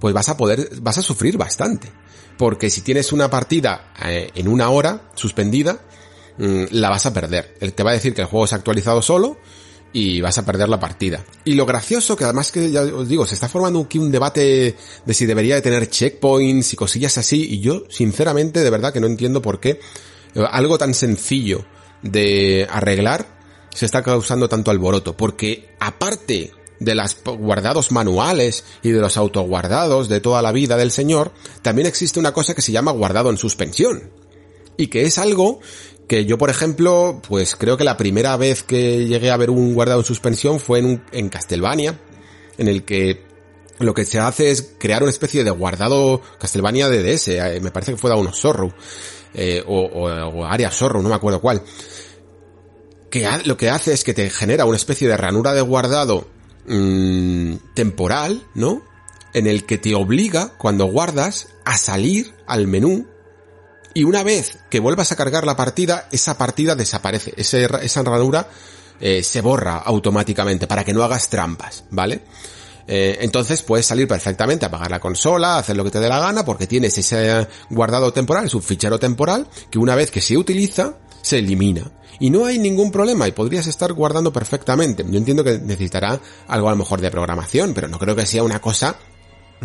pues 0.00 0.14
vas 0.14 0.28
a 0.28 0.36
poder, 0.36 0.70
vas 0.80 0.98
a 0.98 1.02
sufrir 1.02 1.36
bastante. 1.36 1.92
Porque 2.36 2.70
si 2.70 2.80
tienes 2.80 3.12
una 3.12 3.30
partida 3.30 3.92
eh, 4.04 4.30
en 4.34 4.48
una 4.48 4.70
hora 4.70 5.10
suspendida, 5.14 5.80
mm, 6.38 6.64
la 6.70 6.90
vas 6.90 7.06
a 7.06 7.12
perder. 7.12 7.54
Él 7.60 7.74
te 7.74 7.82
va 7.82 7.90
a 7.90 7.94
decir 7.94 8.14
que 8.14 8.22
el 8.22 8.26
juego 8.26 8.46
se 8.46 8.54
ha 8.54 8.58
actualizado 8.58 9.02
solo 9.02 9.36
y 9.92 10.20
vas 10.20 10.38
a 10.38 10.46
perder 10.46 10.68
la 10.68 10.80
partida. 10.80 11.24
Y 11.44 11.54
lo 11.54 11.66
gracioso, 11.66 12.16
que 12.16 12.24
además 12.24 12.52
que 12.52 12.70
ya 12.70 12.82
os 12.82 13.08
digo, 13.08 13.26
se 13.26 13.34
está 13.34 13.48
formando 13.48 13.80
aquí 13.80 13.98
un 13.98 14.10
debate 14.10 14.76
de 15.04 15.14
si 15.14 15.26
debería 15.26 15.56
de 15.56 15.62
tener 15.62 15.88
checkpoints 15.88 16.72
y 16.72 16.76
cosillas 16.76 17.18
así, 17.18 17.54
y 17.54 17.60
yo 17.60 17.84
sinceramente 17.88 18.60
de 18.60 18.70
verdad 18.70 18.92
que 18.92 19.00
no 19.00 19.06
entiendo 19.06 19.42
por 19.42 19.60
qué 19.60 19.80
eh, 20.34 20.44
algo 20.50 20.78
tan 20.78 20.94
sencillo 20.94 21.64
de 22.02 22.66
arreglar 22.70 23.38
se 23.74 23.86
está 23.86 24.02
causando 24.02 24.48
tanto 24.48 24.70
alboroto, 24.70 25.16
porque 25.16 25.74
aparte 25.78 26.52
de 26.80 26.94
los 26.94 27.16
guardados 27.24 27.92
manuales 27.92 28.64
y 28.82 28.90
de 28.90 29.00
los 29.00 29.16
autoguardados 29.16 30.08
de 30.08 30.20
toda 30.20 30.42
la 30.42 30.50
vida 30.50 30.76
del 30.76 30.90
señor, 30.90 31.32
también 31.62 31.86
existe 31.86 32.18
una 32.18 32.32
cosa 32.32 32.54
que 32.54 32.62
se 32.62 32.72
llama 32.72 32.90
guardado 32.90 33.30
en 33.30 33.36
suspensión. 33.36 34.10
Y 34.76 34.88
que 34.88 35.04
es 35.04 35.18
algo 35.18 35.60
que 36.08 36.24
yo, 36.24 36.38
por 36.38 36.50
ejemplo, 36.50 37.20
pues 37.28 37.54
creo 37.54 37.76
que 37.76 37.84
la 37.84 37.96
primera 37.96 38.36
vez 38.36 38.62
que 38.62 39.06
llegué 39.06 39.30
a 39.30 39.36
ver 39.36 39.50
un 39.50 39.74
guardado 39.74 40.00
en 40.00 40.06
suspensión 40.06 40.58
fue 40.58 40.80
en, 40.80 41.04
en 41.12 41.28
Castlevania, 41.28 42.00
en 42.58 42.66
el 42.66 42.84
que 42.84 43.22
lo 43.78 43.94
que 43.94 44.04
se 44.04 44.18
hace 44.18 44.50
es 44.50 44.74
crear 44.78 45.02
una 45.02 45.10
especie 45.10 45.44
de 45.44 45.50
guardado 45.50 46.20
Castlevania 46.38 46.88
DDS, 46.88 47.28
eh, 47.28 47.60
me 47.62 47.70
parece 47.70 47.92
que 47.92 47.98
fue 47.98 48.10
da 48.10 48.16
unos 48.16 48.40
Zorro, 48.40 48.74
eh, 49.34 49.62
o, 49.66 49.82
o, 49.82 50.70
Zorro, 50.70 51.02
no 51.02 51.08
me 51.08 51.14
acuerdo 51.14 51.40
cuál. 51.40 51.62
Que 53.10 53.28
lo 53.44 53.56
que 53.56 53.70
hace 53.70 53.92
es 53.92 54.04
que 54.04 54.14
te 54.14 54.30
genera 54.30 54.64
una 54.64 54.76
especie 54.76 55.08
de 55.08 55.16
ranura 55.16 55.52
de 55.52 55.60
guardado 55.60 56.26
mmm, 56.66 57.54
temporal, 57.74 58.46
¿no? 58.54 58.82
En 59.32 59.46
el 59.46 59.64
que 59.64 59.78
te 59.78 59.94
obliga, 59.94 60.54
cuando 60.58 60.86
guardas, 60.86 61.48
a 61.64 61.78
salir 61.78 62.34
al 62.46 62.66
menú 62.66 63.06
y 63.92 64.04
una 64.04 64.22
vez 64.22 64.58
que 64.68 64.80
vuelvas 64.80 65.12
a 65.12 65.16
cargar 65.16 65.44
la 65.44 65.56
partida, 65.56 66.08
esa 66.12 66.38
partida 66.38 66.74
desaparece, 66.74 67.34
esa 67.36 68.02
ranura 68.02 68.48
eh, 69.00 69.22
se 69.22 69.40
borra 69.40 69.78
automáticamente 69.78 70.66
para 70.66 70.84
que 70.84 70.92
no 70.92 71.02
hagas 71.02 71.28
trampas, 71.28 71.84
¿vale? 71.90 72.22
Eh, 72.86 73.18
entonces 73.20 73.62
puedes 73.62 73.86
salir 73.86 74.06
perfectamente, 74.06 74.66
apagar 74.66 74.90
la 74.90 75.00
consola, 75.00 75.58
hacer 75.58 75.76
lo 75.76 75.84
que 75.84 75.90
te 75.90 76.00
dé 76.00 76.08
la 76.08 76.20
gana, 76.20 76.44
porque 76.44 76.66
tienes 76.66 76.96
ese 76.98 77.46
guardado 77.68 78.12
temporal, 78.12 78.46
es 78.46 78.54
un 78.54 78.62
fichero 78.62 78.98
temporal, 78.98 79.48
que 79.70 79.78
una 79.78 79.94
vez 79.94 80.10
que 80.10 80.20
se 80.20 80.36
utiliza, 80.36 80.98
se 81.22 81.38
elimina. 81.38 81.90
Y 82.20 82.30
no 82.30 82.44
hay 82.44 82.58
ningún 82.58 82.92
problema 82.92 83.26
y 83.26 83.32
podrías 83.32 83.66
estar 83.66 83.92
guardando 83.94 84.32
perfectamente. 84.32 85.04
Yo 85.08 85.18
entiendo 85.18 85.42
que 85.42 85.58
necesitará 85.58 86.20
algo 86.46 86.68
a 86.68 86.72
lo 86.72 86.76
mejor 86.76 87.00
de 87.00 87.10
programación, 87.10 87.72
pero 87.74 87.88
no 87.88 87.98
creo 87.98 88.14
que 88.14 88.26
sea 88.26 88.44
una 88.44 88.60
cosa 88.60 88.96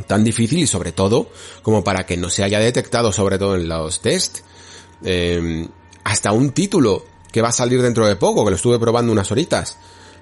tan 0.07 0.23
difícil 0.23 0.60
y 0.60 0.68
sobre 0.68 0.91
todo 0.91 1.30
como 1.61 1.84
para 1.84 2.06
que 2.06 2.18
no 2.18 2.30
se 2.30 2.44
haya 2.44 2.60
detectado 2.60 3.11
sobre 3.11 3.38
todo 3.38 3.56
en 3.56 3.68
los 3.68 4.02
test 4.02 4.40
eh, 5.03 5.68
hasta 6.03 6.32
un 6.32 6.52
título 6.52 7.06
que 7.32 7.41
va 7.41 7.49
a 7.49 7.53
salir 7.53 7.82
dentro 7.82 8.06
de 8.06 8.15
poco 8.15 8.44
que 8.44 8.52
lo 8.52 8.56
estuve 8.57 8.80
probando 8.80 9.11
unas 9.11 9.32
horitas 9.32 9.77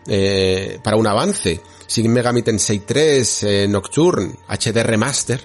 eh, 0.07 0.79
para 0.83 0.97
un 0.97 1.07
avance 1.07 1.61
Shin 1.87 2.11
Megami 2.11 2.41
Tensei 2.41 2.79
3 2.79 3.43
eh, 3.43 3.67
Nocturne 3.67 4.35
HD 4.47 4.83
Remaster 4.83 5.41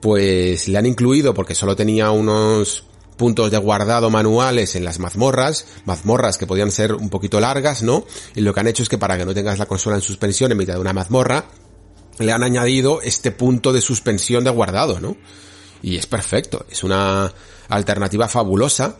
pues 0.00 0.68
le 0.68 0.78
han 0.78 0.86
incluido 0.86 1.34
porque 1.34 1.54
solo 1.54 1.76
tenía 1.76 2.10
unos 2.10 2.84
puntos 3.22 3.52
de 3.52 3.58
guardado 3.58 4.10
manuales 4.10 4.74
en 4.74 4.84
las 4.84 4.98
mazmorras, 4.98 5.64
mazmorras 5.84 6.38
que 6.38 6.46
podían 6.48 6.72
ser 6.72 6.92
un 6.92 7.08
poquito 7.08 7.38
largas, 7.38 7.84
¿no? 7.84 8.04
Y 8.34 8.40
lo 8.40 8.52
que 8.52 8.58
han 8.58 8.66
hecho 8.66 8.82
es 8.82 8.88
que 8.88 8.98
para 8.98 9.16
que 9.16 9.24
no 9.24 9.32
tengas 9.32 9.60
la 9.60 9.66
consola 9.66 9.94
en 9.94 10.02
suspensión 10.02 10.50
en 10.50 10.58
mitad 10.58 10.74
de 10.74 10.80
una 10.80 10.92
mazmorra, 10.92 11.44
le 12.18 12.32
han 12.32 12.42
añadido 12.42 13.00
este 13.00 13.30
punto 13.30 13.72
de 13.72 13.80
suspensión 13.80 14.42
de 14.42 14.50
guardado, 14.50 14.98
¿no? 14.98 15.16
Y 15.82 15.98
es 15.98 16.06
perfecto, 16.06 16.66
es 16.68 16.82
una 16.82 17.32
alternativa 17.68 18.26
fabulosa 18.26 18.96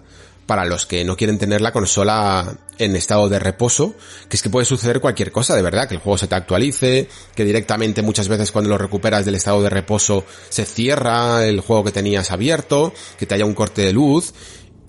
para 0.52 0.66
los 0.66 0.84
que 0.84 1.02
no 1.02 1.16
quieren 1.16 1.38
tener 1.38 1.62
la 1.62 1.72
consola 1.72 2.58
en 2.76 2.94
estado 2.94 3.30
de 3.30 3.38
reposo, 3.38 3.94
que 4.28 4.36
es 4.36 4.42
que 4.42 4.50
puede 4.50 4.66
suceder 4.66 5.00
cualquier 5.00 5.32
cosa, 5.32 5.56
de 5.56 5.62
verdad, 5.62 5.88
que 5.88 5.94
el 5.94 6.00
juego 6.02 6.18
se 6.18 6.26
te 6.26 6.34
actualice, 6.34 7.08
que 7.34 7.46
directamente 7.46 8.02
muchas 8.02 8.28
veces 8.28 8.52
cuando 8.52 8.68
lo 8.68 8.76
recuperas 8.76 9.24
del 9.24 9.36
estado 9.36 9.62
de 9.62 9.70
reposo 9.70 10.26
se 10.50 10.66
cierra 10.66 11.46
el 11.46 11.60
juego 11.60 11.84
que 11.84 11.90
tenías 11.90 12.30
abierto, 12.32 12.92
que 13.18 13.24
te 13.24 13.34
haya 13.34 13.46
un 13.46 13.54
corte 13.54 13.80
de 13.80 13.94
luz, 13.94 14.34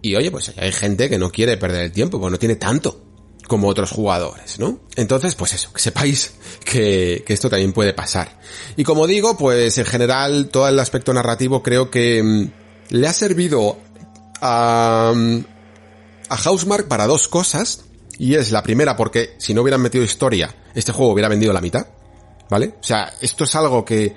y 0.01 0.17
oye, 0.17 0.31
pues 0.31 0.51
hay 0.57 0.73
gente 0.73 1.09
que 1.09 1.17
no 1.17 1.31
quiere 1.31 1.55
perder 1.55 1.83
el 1.83 1.91
tiempo, 1.93 2.19
porque 2.19 2.31
no 2.33 2.39
tiene 2.39 2.57
tanto 2.57 3.01
como 3.47 3.69
otros 3.69 3.91
jugadores, 3.91 4.59
¿no? 4.59 4.81
Entonces, 4.97 5.33
pues 5.35 5.53
eso, 5.53 5.71
que 5.71 5.79
sepáis 5.79 6.33
que, 6.65 7.23
que, 7.25 7.33
esto 7.33 7.49
también 7.49 7.71
puede 7.71 7.93
pasar. 7.93 8.37
Y 8.75 8.83
como 8.83 9.07
digo, 9.07 9.37
pues 9.37 9.77
en 9.77 9.85
general 9.85 10.49
todo 10.49 10.67
el 10.67 10.77
aspecto 10.77 11.13
narrativo 11.13 11.63
creo 11.63 11.89
que 11.89 12.21
mm, 12.21 12.47
le 12.89 13.07
ha 13.07 13.13
servido 13.13 13.77
a, 14.43 15.13
mm, 15.15 15.52
a 16.29 16.37
Housemark 16.37 16.87
para 16.87 17.07
dos 17.07 17.27
cosas. 17.27 17.85
Y 18.17 18.35
es 18.35 18.51
la 18.51 18.61
primera 18.63 18.95
porque 18.95 19.35
si 19.39 19.53
no 19.53 19.61
hubieran 19.61 19.81
metido 19.81 20.03
historia, 20.03 20.55
este 20.75 20.91
juego 20.91 21.13
hubiera 21.13 21.29
vendido 21.29 21.53
la 21.53 21.61
mitad. 21.61 21.87
¿Vale? 22.49 22.75
O 22.79 22.83
sea, 22.83 23.11
esto 23.21 23.45
es 23.45 23.55
algo 23.55 23.83
que 23.83 24.15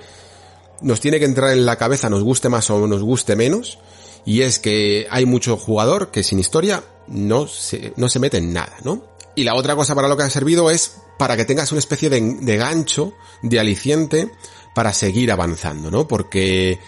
nos 0.82 1.00
tiene 1.00 1.18
que 1.18 1.24
entrar 1.24 1.52
en 1.52 1.64
la 1.64 1.76
cabeza, 1.76 2.10
nos 2.10 2.22
guste 2.22 2.48
más 2.48 2.68
o 2.70 2.86
nos 2.86 3.02
guste 3.02 3.36
menos. 3.36 3.78
Y 4.26 4.42
es 4.42 4.58
que 4.58 5.06
hay 5.10 5.24
mucho 5.24 5.56
jugador 5.56 6.10
que 6.10 6.22
sin 6.22 6.38
historia 6.38 6.82
no 7.06 7.46
se, 7.46 7.92
no 7.96 8.08
se 8.08 8.18
mete 8.18 8.38
en 8.38 8.52
nada, 8.52 8.76
¿no? 8.82 9.04
Y 9.34 9.44
la 9.44 9.54
otra 9.54 9.76
cosa 9.76 9.94
para 9.94 10.08
lo 10.08 10.16
que 10.16 10.24
ha 10.24 10.30
servido 10.30 10.70
es 10.70 10.96
para 11.18 11.36
que 11.36 11.44
tengas 11.44 11.70
una 11.72 11.78
especie 11.78 12.10
de, 12.10 12.20
de 12.40 12.56
gancho, 12.56 13.12
de 13.42 13.60
aliciente, 13.60 14.30
para 14.74 14.92
seguir 14.92 15.30
avanzando, 15.30 15.90
¿no? 15.90 16.08
Porque 16.08 16.80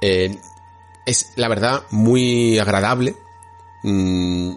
eh, 0.00 0.36
es, 1.06 1.32
la 1.36 1.48
verdad, 1.48 1.84
muy 1.90 2.58
agradable 2.58 3.14
mmm, 3.84 4.54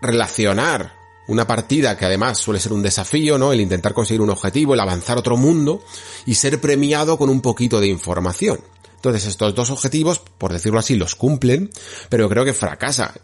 relacionar 0.00 0.96
una 1.26 1.46
partida 1.46 1.96
que 1.96 2.06
además 2.06 2.38
suele 2.38 2.60
ser 2.60 2.72
un 2.72 2.82
desafío, 2.82 3.36
¿no? 3.36 3.52
El 3.52 3.60
intentar 3.60 3.92
conseguir 3.92 4.22
un 4.22 4.30
objetivo, 4.30 4.74
el 4.74 4.80
avanzar 4.80 5.18
otro 5.18 5.36
mundo 5.36 5.82
y 6.24 6.34
ser 6.34 6.60
premiado 6.60 7.18
con 7.18 7.28
un 7.28 7.42
poquito 7.42 7.80
de 7.80 7.88
información. 7.88 8.60
Entonces 8.94 9.26
estos 9.26 9.54
dos 9.54 9.70
objetivos, 9.70 10.20
por 10.20 10.52
decirlo 10.52 10.78
así, 10.78 10.96
los 10.96 11.14
cumplen, 11.14 11.70
pero 12.08 12.28
creo 12.28 12.44
que 12.44 12.54
fracasa 12.54 13.14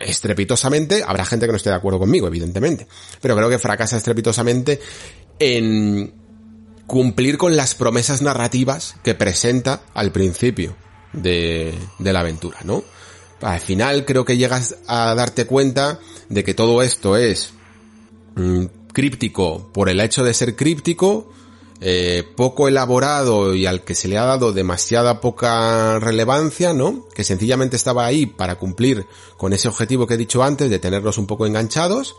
estrepitosamente, 0.00 1.02
habrá 1.06 1.24
gente 1.24 1.46
que 1.46 1.52
no 1.52 1.56
esté 1.56 1.70
de 1.70 1.76
acuerdo 1.76 2.00
conmigo, 2.00 2.26
evidentemente, 2.26 2.86
pero 3.20 3.36
creo 3.36 3.48
que 3.48 3.58
fracasa 3.58 3.96
estrepitosamente 3.96 4.80
en 5.38 6.12
cumplir 6.86 7.38
con 7.38 7.56
las 7.56 7.74
promesas 7.74 8.22
narrativas 8.22 8.96
que 9.02 9.14
presenta 9.14 9.82
al 9.94 10.12
principio 10.12 10.76
de 11.12 11.72
la 11.98 12.20
aventura, 12.20 12.58
¿no? 12.64 12.82
Al 13.42 13.60
final 13.60 14.04
creo 14.04 14.24
que 14.24 14.36
llegas 14.36 14.76
a 14.86 15.14
darte 15.14 15.46
cuenta 15.46 16.00
de 16.28 16.44
que 16.44 16.54
todo 16.54 16.82
esto 16.82 17.16
es 17.16 17.52
mm, 18.36 18.66
críptico 18.92 19.70
por 19.72 19.88
el 19.88 20.00
hecho 20.00 20.24
de 20.24 20.32
ser 20.32 20.56
críptico, 20.56 21.32
eh, 21.80 22.22
poco 22.36 22.68
elaborado 22.68 23.54
y 23.54 23.66
al 23.66 23.82
que 23.82 23.96
se 23.96 24.06
le 24.06 24.16
ha 24.16 24.24
dado 24.24 24.52
demasiada 24.52 25.20
poca 25.20 25.98
relevancia, 25.98 26.72
¿no? 26.72 27.08
Que 27.12 27.24
sencillamente 27.24 27.74
estaba 27.74 28.06
ahí 28.06 28.26
para 28.26 28.54
cumplir 28.54 29.06
con 29.36 29.52
ese 29.52 29.66
objetivo 29.66 30.06
que 30.06 30.14
he 30.14 30.18
dicho 30.18 30.44
antes 30.44 30.70
de 30.70 30.78
tenerlos 30.78 31.18
un 31.18 31.26
poco 31.26 31.44
enganchados 31.44 32.14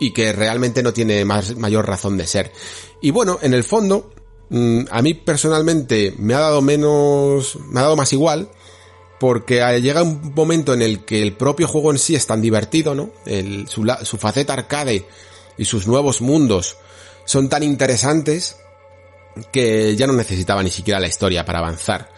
y 0.00 0.10
que 0.12 0.32
realmente 0.32 0.82
no 0.82 0.92
tiene 0.92 1.24
más, 1.24 1.56
mayor 1.56 1.86
razón 1.86 2.16
de 2.16 2.26
ser. 2.26 2.52
Y 3.00 3.12
bueno, 3.12 3.38
en 3.40 3.54
el 3.54 3.62
fondo, 3.62 4.10
mm, 4.50 4.86
a 4.90 5.00
mí 5.02 5.14
personalmente 5.14 6.14
me 6.18 6.34
ha 6.34 6.40
dado 6.40 6.60
menos, 6.60 7.56
me 7.68 7.78
ha 7.78 7.84
dado 7.84 7.96
más 7.96 8.12
igual, 8.12 8.50
porque 9.20 9.60
llega 9.80 10.02
un 10.02 10.32
momento 10.34 10.74
en 10.74 10.82
el 10.82 11.04
que 11.04 11.22
el 11.22 11.32
propio 11.32 11.68
juego 11.68 11.90
en 11.90 11.98
sí 11.98 12.14
es 12.14 12.26
tan 12.26 12.40
divertido, 12.40 12.94
¿no? 12.94 13.10
Su, 13.66 13.86
su 14.04 14.18
faceta 14.18 14.52
arcade 14.52 15.06
y 15.56 15.64
sus 15.64 15.86
nuevos 15.86 16.20
mundos 16.20 16.76
son 17.24 17.48
tan 17.48 17.62
interesantes 17.62 18.56
que 19.52 19.94
ya 19.96 20.06
no 20.06 20.12
necesitaba 20.12 20.62
ni 20.62 20.70
siquiera 20.70 21.00
la 21.00 21.08
historia 21.08 21.44
para 21.44 21.58
avanzar. 21.58 22.08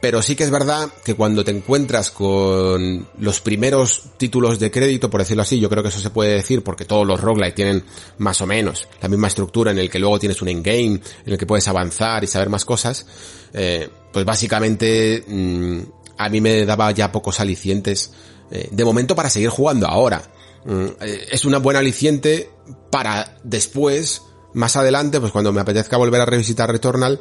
pero 0.00 0.22
sí 0.22 0.34
que 0.34 0.44
es 0.44 0.50
verdad 0.50 0.88
que 1.04 1.14
cuando 1.14 1.44
te 1.44 1.50
encuentras 1.50 2.10
con 2.10 3.06
los 3.18 3.40
primeros 3.40 4.04
títulos 4.16 4.58
de 4.58 4.70
crédito, 4.70 5.10
por 5.10 5.20
decirlo 5.20 5.42
así, 5.42 5.60
yo 5.60 5.68
creo 5.68 5.82
que 5.82 5.90
eso 5.90 6.00
se 6.00 6.08
puede 6.08 6.32
decir 6.32 6.64
porque 6.64 6.86
todos 6.86 7.06
los 7.06 7.20
roguelike 7.20 7.54
tienen 7.54 7.84
más 8.16 8.40
o 8.40 8.46
menos 8.46 8.88
la 9.02 9.10
misma 9.10 9.26
estructura 9.28 9.72
en 9.72 9.78
el 9.78 9.90
que 9.90 9.98
luego 9.98 10.18
tienes 10.18 10.40
un 10.40 10.48
endgame, 10.48 11.00
en 11.26 11.32
el 11.32 11.36
que 11.36 11.46
puedes 11.46 11.68
avanzar 11.68 12.24
y 12.24 12.28
saber 12.28 12.48
más 12.48 12.64
cosas, 12.64 13.06
eh, 13.52 13.90
pues 14.10 14.24
básicamente 14.24 15.22
mm, 15.26 15.80
a 16.24 16.28
mí 16.28 16.40
me 16.40 16.64
daba 16.64 16.90
ya 16.92 17.12
pocos 17.12 17.40
alicientes 17.40 18.12
eh, 18.50 18.68
de 18.70 18.84
momento 18.84 19.14
para 19.14 19.30
seguir 19.30 19.48
jugando 19.48 19.86
ahora. 19.86 20.22
Mm, 20.64 20.86
eh, 21.00 21.28
es 21.30 21.44
una 21.44 21.58
buena 21.58 21.80
aliciente 21.80 22.50
para 22.90 23.36
después, 23.44 24.22
más 24.54 24.76
adelante, 24.76 25.20
pues 25.20 25.32
cuando 25.32 25.52
me 25.52 25.60
apetezca 25.60 25.96
volver 25.96 26.20
a 26.20 26.26
revisitar 26.26 26.70
Returnal, 26.70 27.20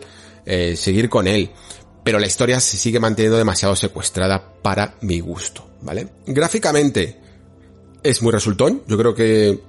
seguir 0.75 1.09
con 1.09 1.27
él 1.27 1.51
pero 2.03 2.17
la 2.17 2.25
historia 2.25 2.59
se 2.59 2.77
sigue 2.77 2.99
manteniendo 2.99 3.37
demasiado 3.37 3.75
secuestrada 3.75 4.53
para 4.63 4.95
mi 5.01 5.19
gusto, 5.19 5.67
¿vale? 5.81 6.07
Gráficamente 6.25 7.19
es 8.01 8.21
muy 8.21 8.31
resultón, 8.31 8.81
yo 8.87 8.97
creo 8.97 9.13
que 9.13 9.59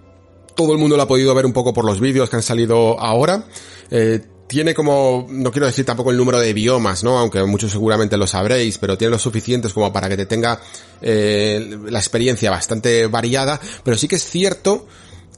todo 0.55 0.73
el 0.73 0.79
mundo 0.79 0.97
lo 0.97 1.03
ha 1.03 1.09
podido 1.09 1.35
ver 1.35 1.47
un 1.47 1.53
poco 1.53 1.73
por 1.75 1.85
los 1.85 2.01
vídeos 2.01 2.31
que 2.31 2.37
han 2.37 2.43
salido 2.43 2.99
ahora. 3.01 3.45
Eh, 3.91 4.21
tiene 4.51 4.75
como, 4.75 5.29
no 5.31 5.53
quiero 5.53 5.67
decir 5.67 5.85
tampoco 5.85 6.11
el 6.11 6.17
número 6.17 6.41
de 6.41 6.53
biomas, 6.53 7.05
¿no? 7.05 7.17
Aunque 7.21 7.41
muchos 7.45 7.71
seguramente 7.71 8.17
lo 8.17 8.27
sabréis, 8.27 8.79
pero 8.79 8.99
tiene 8.99 9.13
los 9.13 9.23
suficientes 9.23 9.73
como 9.73 9.93
para 9.93 10.09
que 10.09 10.17
te 10.17 10.27
tenga 10.27 10.61
eh, 11.01 11.79
la 11.89 12.01
experiencia 12.01 12.51
bastante 12.51 13.07
variada, 13.07 13.61
pero 13.85 13.97
sí 13.97 14.09
que 14.09 14.17
es 14.17 14.29
cierto 14.29 14.89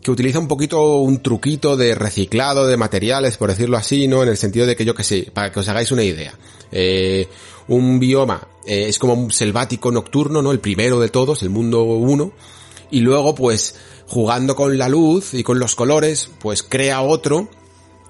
que 0.00 0.10
utiliza 0.10 0.38
un 0.38 0.48
poquito 0.48 0.96
un 1.00 1.22
truquito 1.22 1.76
de 1.76 1.94
reciclado 1.94 2.66
de 2.66 2.78
materiales, 2.78 3.36
por 3.36 3.50
decirlo 3.50 3.76
así, 3.76 4.08
¿no? 4.08 4.22
En 4.22 4.30
el 4.30 4.38
sentido 4.38 4.64
de 4.64 4.76
que 4.76 4.86
yo 4.86 4.94
que 4.94 5.04
sé, 5.04 5.30
para 5.30 5.52
que 5.52 5.60
os 5.60 5.68
hagáis 5.68 5.92
una 5.92 6.04
idea. 6.04 6.32
Eh, 6.72 7.28
un 7.68 8.00
bioma 8.00 8.48
eh, 8.66 8.86
es 8.88 8.98
como 8.98 9.12
un 9.12 9.30
selvático 9.30 9.92
nocturno, 9.92 10.40
¿no? 10.40 10.52
El 10.52 10.60
primero 10.60 11.00
de 11.00 11.10
todos, 11.10 11.42
el 11.42 11.50
mundo 11.50 11.82
1. 11.82 12.32
Y 12.90 13.00
luego, 13.00 13.34
pues, 13.34 13.74
jugando 14.06 14.56
con 14.56 14.78
la 14.78 14.88
luz 14.88 15.34
y 15.34 15.42
con 15.42 15.58
los 15.58 15.74
colores, 15.74 16.30
pues 16.40 16.62
crea 16.62 17.02
otro 17.02 17.50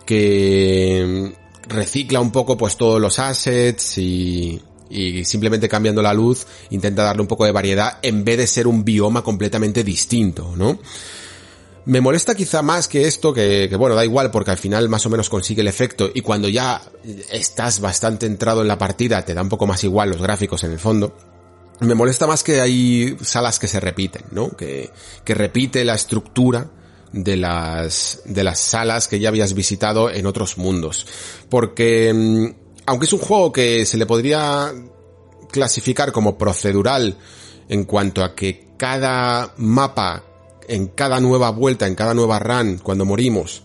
que 0.04 1.32
recicla 1.68 2.20
un 2.20 2.32
poco 2.32 2.56
pues 2.56 2.76
todos 2.76 3.00
los 3.00 3.18
assets 3.18 3.98
y, 3.98 4.60
y 4.92 5.24
simplemente 5.24 5.68
cambiando 5.68 6.02
la 6.02 6.12
luz 6.12 6.46
intenta 6.70 7.02
darle 7.02 7.22
un 7.22 7.28
poco 7.28 7.44
de 7.44 7.52
variedad 7.52 7.98
en 8.02 8.24
vez 8.24 8.38
de 8.38 8.46
ser 8.46 8.66
un 8.66 8.84
bioma 8.84 9.22
completamente 9.22 9.82
distinto, 9.82 10.54
¿no? 10.56 10.78
Me 11.84 12.00
molesta 12.00 12.36
quizá 12.36 12.62
más 12.62 12.86
que 12.86 13.08
esto, 13.08 13.34
que, 13.34 13.68
bueno, 13.76 13.96
da 13.96 14.04
igual 14.04 14.30
porque 14.30 14.52
al 14.52 14.58
final 14.58 14.88
más 14.88 15.04
o 15.04 15.10
menos 15.10 15.28
consigue 15.28 15.62
el 15.62 15.68
efecto 15.68 16.10
y 16.14 16.20
cuando 16.20 16.48
ya 16.48 16.80
estás 17.32 17.80
bastante 17.80 18.26
entrado 18.26 18.62
en 18.62 18.68
la 18.68 18.78
partida 18.78 19.24
te 19.24 19.34
da 19.34 19.42
un 19.42 19.48
poco 19.48 19.66
más 19.66 19.82
igual 19.82 20.10
los 20.10 20.22
gráficos 20.22 20.62
en 20.62 20.72
el 20.72 20.78
fondo. 20.78 21.16
Me 21.80 21.96
molesta 21.96 22.28
más 22.28 22.44
que 22.44 22.60
hay 22.60 23.16
salas 23.22 23.58
que 23.58 23.66
se 23.66 23.80
repiten, 23.80 24.22
¿no? 24.30 24.50
Que, 24.50 24.90
que 25.24 25.34
repite 25.34 25.84
la 25.84 25.94
estructura 25.94 26.70
de 27.12 27.36
las, 27.36 28.20
de 28.24 28.44
las 28.44 28.58
salas 28.58 29.08
que 29.08 29.20
ya 29.20 29.28
habías 29.28 29.54
visitado 29.54 30.10
en 30.10 30.26
otros 30.26 30.58
mundos. 30.58 31.06
Porque, 31.48 32.12
mm, 32.12 32.46
aunque 32.86 33.06
es 33.06 33.12
un 33.12 33.20
juego 33.20 33.52
que 33.52 33.86
se 33.86 33.98
le 33.98 34.06
podría 34.06 34.72
clasificar 35.50 36.12
como 36.12 36.38
procedural 36.38 37.16
en 37.68 37.84
cuanto 37.84 38.24
a 38.24 38.34
que 38.34 38.68
cada 38.76 39.54
mapa 39.58 40.24
en 40.68 40.88
cada 40.88 41.20
nueva 41.20 41.50
vuelta, 41.50 41.86
en 41.86 41.94
cada 41.94 42.14
nueva 42.14 42.38
run, 42.38 42.78
cuando 42.78 43.04
morimos, 43.04 43.62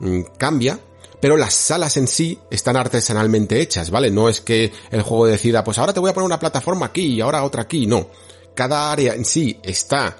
mm, 0.00 0.20
cambia, 0.38 0.78
pero 1.20 1.36
las 1.36 1.54
salas 1.54 1.96
en 1.96 2.06
sí 2.06 2.38
están 2.50 2.76
artesanalmente 2.76 3.60
hechas, 3.60 3.90
¿vale? 3.90 4.10
No 4.10 4.28
es 4.28 4.40
que 4.40 4.72
el 4.90 5.02
juego 5.02 5.26
decida, 5.26 5.64
pues 5.64 5.78
ahora 5.78 5.92
te 5.92 6.00
voy 6.00 6.10
a 6.10 6.14
poner 6.14 6.26
una 6.26 6.38
plataforma 6.38 6.86
aquí 6.86 7.06
y 7.06 7.20
ahora 7.20 7.44
otra 7.44 7.62
aquí, 7.62 7.86
no. 7.86 8.08
Cada 8.54 8.92
área 8.92 9.14
en 9.14 9.24
sí 9.24 9.58
está 9.62 10.16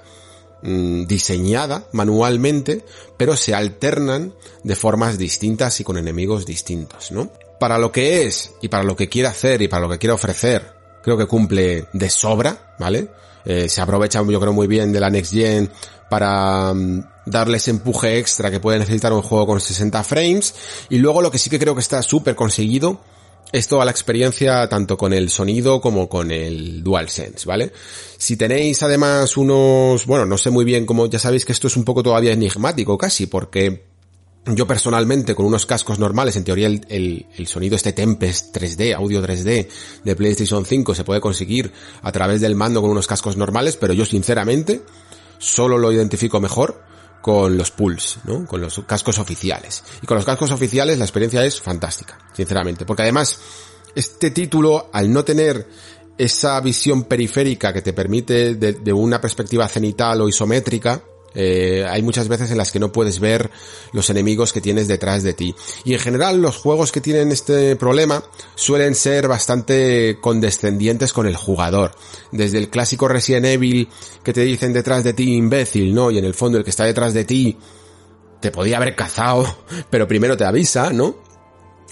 mm, 0.65 1.05
diseñada 1.05 1.87
manualmente, 1.91 2.83
pero 3.17 3.37
se 3.37 3.53
alternan 3.53 4.33
de 4.63 4.75
formas 4.75 5.17
distintas 5.17 5.79
y 5.79 5.83
con 5.83 5.97
enemigos 5.97 6.45
distintos, 6.45 7.11
¿no? 7.11 7.29
Para 7.59 7.77
lo 7.77 7.91
que 7.91 8.23
es 8.23 8.51
y 8.61 8.67
para 8.67 8.83
lo 8.83 8.95
que 8.95 9.07
quiere 9.07 9.29
hacer 9.29 9.61
y 9.61 9.67
para 9.67 9.83
lo 9.83 9.89
que 9.89 9.99
quiere 9.99 10.13
ofrecer, 10.13 10.73
creo 11.01 11.17
que 11.17 11.27
cumple 11.27 11.85
de 11.93 12.09
sobra, 12.09 12.75
¿vale? 12.79 13.09
Eh, 13.45 13.69
se 13.69 13.79
aprovecha 13.79 14.23
yo 14.27 14.39
creo 14.39 14.53
muy 14.53 14.67
bien 14.67 14.91
de 14.91 14.99
la 14.99 15.09
Next 15.09 15.31
Gen 15.31 15.69
para 16.09 16.73
mm, 16.73 17.03
darles 17.25 17.67
empuje 17.67 18.17
extra 18.17 18.49
que 18.51 18.59
puede 18.59 18.79
necesitar 18.79 19.13
un 19.13 19.21
juego 19.21 19.47
con 19.47 19.61
60 19.61 20.03
frames. 20.03 20.55
Y 20.89 20.97
luego 20.97 21.21
lo 21.21 21.31
que 21.31 21.37
sí 21.37 21.49
que 21.49 21.59
creo 21.59 21.75
que 21.75 21.81
está 21.81 22.01
súper 22.01 22.35
conseguido 22.35 22.99
es 23.51 23.67
toda 23.67 23.85
la 23.85 23.91
experiencia 23.91 24.67
tanto 24.67 24.97
con 24.97 25.13
el 25.13 25.29
sonido 25.29 25.79
como 25.79 26.09
con 26.09 26.31
el 26.31 26.83
DualSense, 26.83 27.47
¿vale? 27.47 27.71
Si 28.17 28.37
tenéis 28.37 28.81
además 28.83 29.37
unos, 29.37 30.05
bueno, 30.05 30.25
no 30.25 30.37
sé 30.37 30.49
muy 30.49 30.65
bien 30.65 30.85
cómo, 30.85 31.07
ya 31.07 31.19
sabéis 31.19 31.45
que 31.45 31.51
esto 31.51 31.67
es 31.67 31.77
un 31.77 31.83
poco 31.83 32.03
todavía 32.03 32.33
enigmático 32.33 32.97
casi, 32.97 33.27
porque 33.27 33.85
yo 34.45 34.67
personalmente 34.67 35.33
con 35.33 35.45
unos 35.45 35.65
cascos 35.65 35.99
normales, 35.99 36.35
en 36.35 36.43
teoría 36.43 36.67
el, 36.67 36.85
el, 36.89 37.25
el, 37.35 37.47
sonido 37.47 37.75
este 37.75 37.93
Tempest 37.93 38.55
3D, 38.55 38.95
audio 38.95 39.21
3D 39.21 39.67
de 40.03 40.15
PlayStation 40.15 40.65
5 40.65 40.93
se 40.93 41.03
puede 41.03 41.21
conseguir 41.21 41.71
a 42.01 42.11
través 42.11 42.41
del 42.41 42.55
mando 42.55 42.81
con 42.81 42.91
unos 42.91 43.07
cascos 43.07 43.37
normales, 43.37 43.77
pero 43.77 43.93
yo 43.93 44.05
sinceramente 44.05 44.81
solo 45.39 45.77
lo 45.77 45.91
identifico 45.91 46.39
mejor 46.39 46.83
con 47.25 47.57
los 47.57 47.71
pools, 47.71 48.19
¿no? 48.25 48.45
Con 48.45 48.61
los 48.61 48.81
cascos 48.85 49.17
oficiales. 49.17 49.83
Y 49.99 50.05
con 50.05 50.13
los 50.13 50.25
cascos 50.25 50.51
oficiales 50.51 50.99
la 50.99 51.05
experiencia 51.05 51.43
es 51.43 51.59
fantástica, 51.59 52.19
sinceramente. 52.33 52.85
Porque 52.85 53.01
además, 53.01 53.39
este 53.95 54.29
título, 54.29 54.91
al 54.93 55.11
no 55.11 55.25
tener 55.25 55.67
esa 56.19 56.61
visión 56.61 57.05
periférica 57.05 57.73
que 57.73 57.81
te 57.81 57.93
permite 57.93 58.53
de, 58.53 58.73
de 58.73 58.93
una 58.93 59.19
perspectiva 59.19 59.67
cenital 59.67 60.21
o 60.21 60.29
isométrica, 60.29 61.01
eh, 61.35 61.85
hay 61.87 62.01
muchas 62.01 62.27
veces 62.27 62.49
en 62.51 62.57
las 62.57 62.71
que 62.71 62.79
no 62.79 62.91
puedes 62.91 63.19
ver 63.19 63.51
los 63.91 64.09
enemigos 64.09 64.53
que 64.53 64.61
tienes 64.61 64.87
detrás 64.87 65.23
de 65.23 65.33
ti. 65.33 65.55
Y 65.83 65.93
en 65.93 65.99
general 65.99 66.41
los 66.41 66.57
juegos 66.57 66.91
que 66.91 67.01
tienen 67.01 67.31
este 67.31 67.75
problema 67.75 68.23
suelen 68.55 68.95
ser 68.95 69.27
bastante 69.27 70.17
condescendientes 70.21 71.13
con 71.13 71.27
el 71.27 71.35
jugador. 71.35 71.91
Desde 72.31 72.57
el 72.57 72.69
clásico 72.69 73.07
Resident 73.07 73.45
Evil 73.45 73.89
que 74.23 74.33
te 74.33 74.41
dicen 74.41 74.73
detrás 74.73 75.03
de 75.03 75.13
ti 75.13 75.35
imbécil, 75.35 75.93
¿no? 75.93 76.09
Y 76.11 76.17
en 76.17 76.25
el 76.25 76.33
fondo 76.33 76.57
el 76.57 76.63
que 76.63 76.69
está 76.69 76.85
detrás 76.85 77.13
de 77.13 77.25
ti 77.25 77.57
te 78.39 78.51
podía 78.51 78.77
haber 78.77 78.95
cazado, 78.95 79.45
pero 79.89 80.07
primero 80.07 80.37
te 80.37 80.45
avisa, 80.45 80.91
¿no? 80.91 81.25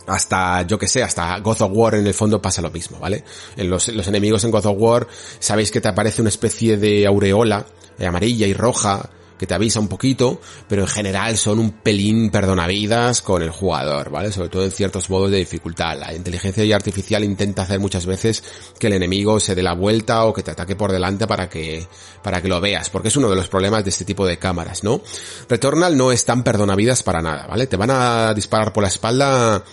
hasta, 0.07 0.64
yo 0.64 0.78
que 0.78 0.88
sé, 0.88 1.03
hasta 1.03 1.40
God 1.40 1.61
of 1.61 1.72
War 1.74 1.95
en 1.95 2.07
el 2.07 2.14
fondo 2.14 2.41
pasa 2.41 2.61
lo 2.61 2.70
mismo, 2.70 2.99
¿vale? 2.99 3.24
En 3.56 3.70
los, 3.70 3.88
enemigos 3.88 4.44
en 4.44 4.52
God 4.52 4.65
of 4.65 4.76
War 4.78 5.07
sabéis 5.40 5.72
que 5.72 5.82
te 5.82 5.88
aparece 5.88 6.22
una 6.22 6.30
especie 6.30 6.78
de 6.78 7.07
aureola 7.07 7.65
eh, 7.98 8.06
amarilla 8.06 8.48
y 8.48 8.53
roja 8.53 9.10
que 9.38 9.47
te 9.47 9.53
avisa 9.53 9.80
un 9.80 9.88
poquito, 9.88 10.41
pero 10.68 10.84
en 10.84 10.88
general 10.88 11.38
son 11.38 11.60
un 11.60 11.72
pelín 11.72 12.30
perdonavidas 12.30 13.22
con 13.22 13.41
el 13.41 13.49
jugador, 13.49 14.10
¿vale? 14.10 14.31
Sobre 14.31 14.49
todo 14.49 14.64
en 14.64 14.72
ciertos 14.72 15.10
modos 15.10 15.31
de 15.31 15.38
dificultad. 15.38 15.97
La 15.99 16.14
inteligencia 16.14 16.76
artificial 16.76 17.23
intenta 17.23 17.64
hacer 17.64 17.80
muchas 17.80 18.05
veces 18.05 18.43
que 18.80 18.88
el 18.88 18.93
enemigo 18.93 19.39
se 19.39 19.55
dé 19.55 19.64
la 19.64 19.73
vuelta 19.73 20.26
o 20.26 20.34
que 20.34 20.43
te 20.43 20.51
ataque 20.51 20.76
por 20.76 20.91
delante 20.91 21.27
para 21.27 21.49
que, 21.49 21.88
para 22.22 22.41
que 22.41 22.47
lo 22.47 22.61
veas, 22.61 22.89
porque 22.89 23.10
es 23.10 23.18
uno 23.18 23.30
de 23.30 23.35
los 23.35 23.47
problemas 23.47 23.84
de 23.84 23.89
este 23.89 24.05
tipo 24.05 24.26
de 24.26 24.38
cámaras, 24.38 24.84
¿no? 24.84 25.01
Returnal 25.49 25.97
no 25.97 26.11
es 26.11 26.26
tan 26.26 26.43
perdonavidas 26.43 27.03
para 27.03 27.22
nada, 27.22 27.47
¿vale? 27.47 27.68
Te 27.68 27.77
van 27.77 27.91
a 27.91 28.34
disparar 28.34 28.73
por 28.73 28.84
la 28.84 28.89
espalda 28.89 29.64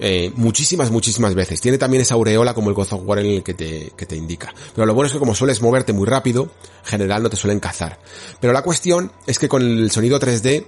eh, 0.00 0.32
muchísimas, 0.36 0.90
muchísimas 0.90 1.34
veces. 1.34 1.60
Tiene 1.60 1.78
también 1.78 2.02
esa 2.02 2.14
aureola 2.14 2.54
como 2.54 2.68
el 2.70 2.74
God 2.74 2.92
of 2.92 3.02
War 3.04 3.18
en 3.18 3.26
el 3.26 3.42
que 3.42 3.54
te, 3.54 3.92
que 3.96 4.06
te 4.06 4.16
indica. 4.16 4.54
Pero 4.74 4.86
lo 4.86 4.94
bueno 4.94 5.06
es 5.06 5.12
que 5.12 5.18
como 5.18 5.34
sueles 5.34 5.60
moverte 5.60 5.92
muy 5.92 6.06
rápido, 6.06 6.50
en 6.84 6.86
general 6.86 7.22
no 7.22 7.30
te 7.30 7.36
suelen 7.36 7.60
cazar. 7.60 7.98
Pero 8.40 8.52
la 8.52 8.62
cuestión 8.62 9.12
es 9.26 9.38
que 9.38 9.48
con 9.48 9.62
el 9.62 9.90
sonido 9.90 10.18
3D 10.20 10.66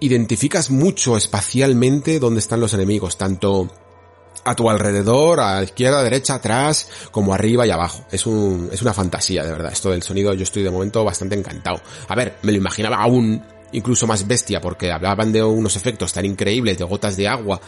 identificas 0.00 0.70
mucho 0.70 1.16
espacialmente 1.16 2.18
dónde 2.18 2.40
están 2.40 2.60
los 2.60 2.74
enemigos, 2.74 3.16
tanto 3.16 3.70
a 4.44 4.54
tu 4.54 4.68
alrededor, 4.68 5.40
a 5.40 5.62
izquierda, 5.62 6.02
derecha, 6.02 6.34
atrás, 6.34 6.88
como 7.10 7.32
arriba 7.32 7.66
y 7.66 7.70
abajo. 7.70 8.04
Es 8.10 8.26
un, 8.26 8.68
es 8.70 8.82
una 8.82 8.92
fantasía, 8.92 9.42
de 9.44 9.52
verdad. 9.52 9.72
Esto 9.72 9.90
del 9.90 10.02
sonido 10.02 10.34
yo 10.34 10.42
estoy 10.42 10.62
de 10.62 10.70
momento 10.70 11.02
bastante 11.02 11.34
encantado. 11.34 11.80
A 12.08 12.14
ver, 12.14 12.36
me 12.42 12.52
lo 12.52 12.58
imaginaba 12.58 12.96
aún 12.98 13.42
incluso 13.72 14.06
más 14.06 14.26
bestia 14.26 14.60
porque 14.60 14.92
hablaban 14.92 15.32
de 15.32 15.42
unos 15.42 15.76
efectos 15.76 16.12
tan 16.12 16.24
increíbles 16.24 16.78
de 16.78 16.84
gotas 16.84 17.16
de 17.16 17.26
agua 17.26 17.60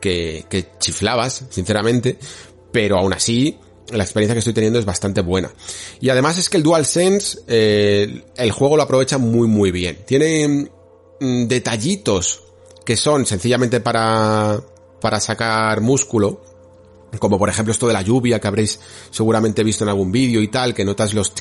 que, 0.00 0.44
que 0.48 0.70
chiflabas, 0.78 1.44
sinceramente, 1.50 2.18
pero 2.72 2.98
aún 2.98 3.12
así 3.12 3.58
la 3.90 4.04
experiencia 4.04 4.34
que 4.34 4.40
estoy 4.40 4.52
teniendo 4.52 4.78
es 4.78 4.84
bastante 4.84 5.20
buena. 5.20 5.50
Y 6.00 6.10
además 6.10 6.38
es 6.38 6.48
que 6.48 6.58
el 6.58 6.62
DualSense, 6.62 7.40
eh, 7.46 8.24
el 8.36 8.50
juego 8.52 8.76
lo 8.76 8.82
aprovecha 8.82 9.18
muy 9.18 9.48
muy 9.48 9.70
bien. 9.70 10.04
Tiene 10.06 10.68
mm, 11.20 11.46
detallitos 11.46 12.42
que 12.84 12.96
son 12.96 13.26
sencillamente 13.26 13.80
para, 13.80 14.60
para 15.00 15.20
sacar 15.20 15.80
músculo, 15.80 16.42
como 17.18 17.38
por 17.38 17.48
ejemplo 17.48 17.72
esto 17.72 17.86
de 17.86 17.94
la 17.94 18.02
lluvia 18.02 18.40
que 18.40 18.48
habréis 18.48 18.80
seguramente 19.10 19.64
visto 19.64 19.84
en 19.84 19.90
algún 19.90 20.12
vídeo 20.12 20.42
y 20.42 20.48
tal, 20.48 20.74
que 20.74 20.84
notas 20.84 21.14
los 21.14 21.32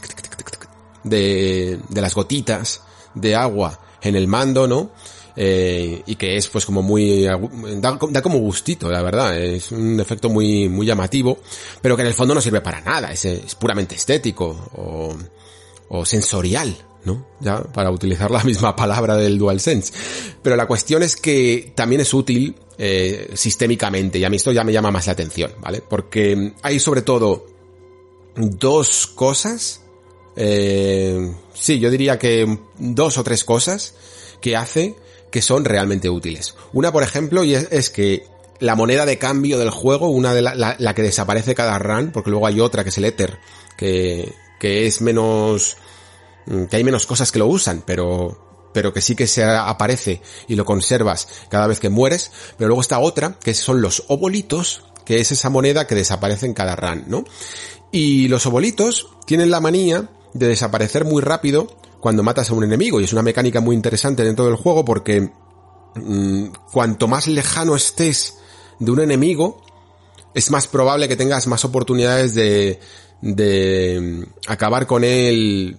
de, 1.04 1.80
de 1.90 2.02
las 2.02 2.16
gotitas 2.16 2.82
de 3.14 3.36
agua 3.36 3.80
en 4.02 4.16
el 4.16 4.28
mando, 4.28 4.68
¿no? 4.68 4.92
Eh, 5.40 6.02
y 6.06 6.16
que 6.16 6.36
es 6.36 6.48
pues 6.48 6.66
como 6.66 6.82
muy 6.82 7.24
da, 7.24 7.98
como 7.98 8.40
gustito 8.40 8.90
la 8.90 9.04
verdad 9.04 9.38
es 9.38 9.72
un 9.72 10.00
efecto 10.00 10.30
muy 10.30 10.68
muy 10.68 10.88
llamativo 10.88 11.38
pero 11.80 11.96
que 11.96 12.02
en 12.02 12.08
el 12.08 12.16
fondo 12.16 12.34
no 12.34 12.42
sirve 12.42 12.62
para 12.62 12.82
nada 12.82 13.12
es, 13.12 13.24
es 13.26 13.54
puramente 13.54 13.94
estético 13.94 14.48
o, 14.76 15.16
o 15.90 16.06
sensorial 16.06 16.76
¿no? 17.06 17.26
Ya, 17.40 17.64
para 17.64 17.90
utilizar 17.90 18.30
la 18.30 18.44
misma 18.44 18.76
palabra 18.76 19.16
del 19.16 19.38
DualSense. 19.38 19.94
Pero 20.44 20.56
la 20.56 20.68
cuestión 20.68 21.04
es 21.04 21.16
que 21.16 21.72
también 21.74 22.02
es 22.02 22.14
útil 22.14 22.56
eh, 22.78 23.32
sistémicamente, 23.34 24.20
y 24.20 24.26
a 24.26 24.30
mí 24.30 24.36
esto 24.36 24.52
ya 24.52 24.64
me 24.64 24.74
llama 24.74 24.92
más 24.92 25.08
la 25.08 25.14
atención, 25.14 25.52
¿vale? 25.62 25.82
Porque 25.82 26.54
hay 26.62 26.80
sobre 26.80 27.02
todo 27.02 27.46
dos 28.36 29.08
cosas, 29.08 29.82
eh, 30.36 31.34
sí, 31.54 31.80
yo 31.80 31.90
diría 31.90 32.20
que 32.20 32.60
dos 32.78 33.18
o 33.18 33.24
tres 33.24 33.44
cosas 33.44 33.96
que 34.42 34.56
hace 34.56 34.96
que 35.32 35.42
son 35.42 35.66
realmente 35.66 36.10
útiles. 36.10 36.56
Una, 36.74 36.92
por 36.92 37.04
ejemplo, 37.04 37.44
y 37.44 37.54
es, 37.54 37.90
que 37.90 38.26
la 38.60 38.76
moneda 38.76 39.06
de 39.06 39.18
cambio 39.18 39.58
del 39.60 39.70
juego, 39.70 40.10
una 40.10 40.34
de 40.34 40.42
la, 40.42 40.76
la, 40.78 40.96
que 40.96 41.04
desaparece 41.04 41.56
cada 41.56 41.78
run, 41.80 42.12
porque 42.12 42.30
luego 42.30 42.48
hay 42.48 42.60
otra 42.60 42.84
que 42.84 42.90
es 42.90 42.98
el 42.98 43.06
Ether, 43.06 43.40
que, 43.78 44.34
que 44.60 44.88
es 44.88 45.02
menos, 45.02 45.78
mm, 46.46 46.66
que 46.66 46.78
hay 46.78 46.84
menos 46.84 47.06
cosas 47.06 47.32
que 47.32 47.40
lo 47.40 47.48
usan, 47.48 47.84
pero, 47.86 48.70
pero 48.74 48.94
que 48.94 49.02
sí 49.02 49.16
que 49.16 49.28
se 49.28 49.44
aparece 49.44 50.22
y 50.48 50.56
lo 50.56 50.66
conservas 50.66 51.28
cada 51.50 51.68
vez 51.68 51.80
que 51.80 51.90
mueres, 51.90 52.32
pero 52.58 52.70
luego 52.70 52.82
está 52.82 53.00
otra, 53.00 53.38
que 53.40 53.54
son 53.54 53.82
los 53.82 54.04
obolitos, 54.08 54.84
que 55.06 55.20
es 55.20 55.32
esa 55.32 55.50
moneda 55.50 55.88
que 55.88 55.96
desaparece 55.96 56.46
en 56.46 56.54
cada 56.54 56.76
run, 56.76 57.06
¿no? 57.08 57.24
Y 57.92 58.28
los 58.28 58.46
obolitos 58.46 59.08
tienen 59.26 59.50
la 59.50 59.62
manía 59.62 60.10
de 60.34 60.48
desaparecer 60.48 61.06
muy 61.06 61.22
rápido 61.22 61.68
cuando 62.00 62.24
matas 62.24 62.50
a 62.50 62.54
un 62.54 62.64
enemigo 62.64 63.00
y 63.00 63.06
es 63.06 63.14
una 63.14 63.22
mecánica 63.22 63.62
muy 63.62 63.76
interesante 63.76 64.24
dentro 64.24 64.46
del 64.46 64.56
juego 64.56 64.86
porque 64.86 65.30
mm, 65.96 66.46
cuanto 66.72 67.08
más 67.08 67.28
lejano 67.28 67.76
estés 67.76 68.38
de 68.80 68.92
un 68.92 69.02
enemigo 69.02 69.62
es 70.34 70.52
más 70.52 70.68
probable 70.68 71.08
que 71.08 71.16
tengas 71.16 71.48
más 71.48 71.66
oportunidades 71.66 72.36
de, 72.36 72.80
de 73.22 74.00
mm, 74.28 74.52
acabar 74.52 74.86
con 74.88 75.04
él 75.04 75.78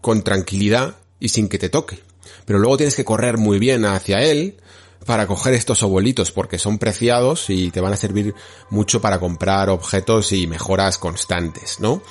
con 0.00 0.22
tranquilidad 0.22 0.96
y 1.18 1.30
sin 1.30 1.48
que 1.48 1.58
te 1.58 1.68
toque. 1.68 1.98
Pero 2.44 2.58
luego 2.58 2.76
tienes 2.76 2.94
que 2.94 3.04
correr 3.04 3.38
muy 3.38 3.58
bien 3.58 3.84
hacia 3.84 4.22
él 4.22 4.60
para 5.04 5.26
coger 5.26 5.54
estos 5.54 5.82
obolitos 5.82 6.32
porque 6.32 6.58
son 6.58 6.78
preciados 6.78 7.50
y 7.50 7.70
te 7.70 7.80
van 7.80 7.92
a 7.92 7.96
servir 7.96 8.34
mucho 8.70 9.00
para 9.00 9.18
comprar 9.18 9.68
objetos 9.70 10.32
y 10.32 10.46
mejoras 10.46 10.98
constantes, 10.98 11.80
¿no? 11.80 12.02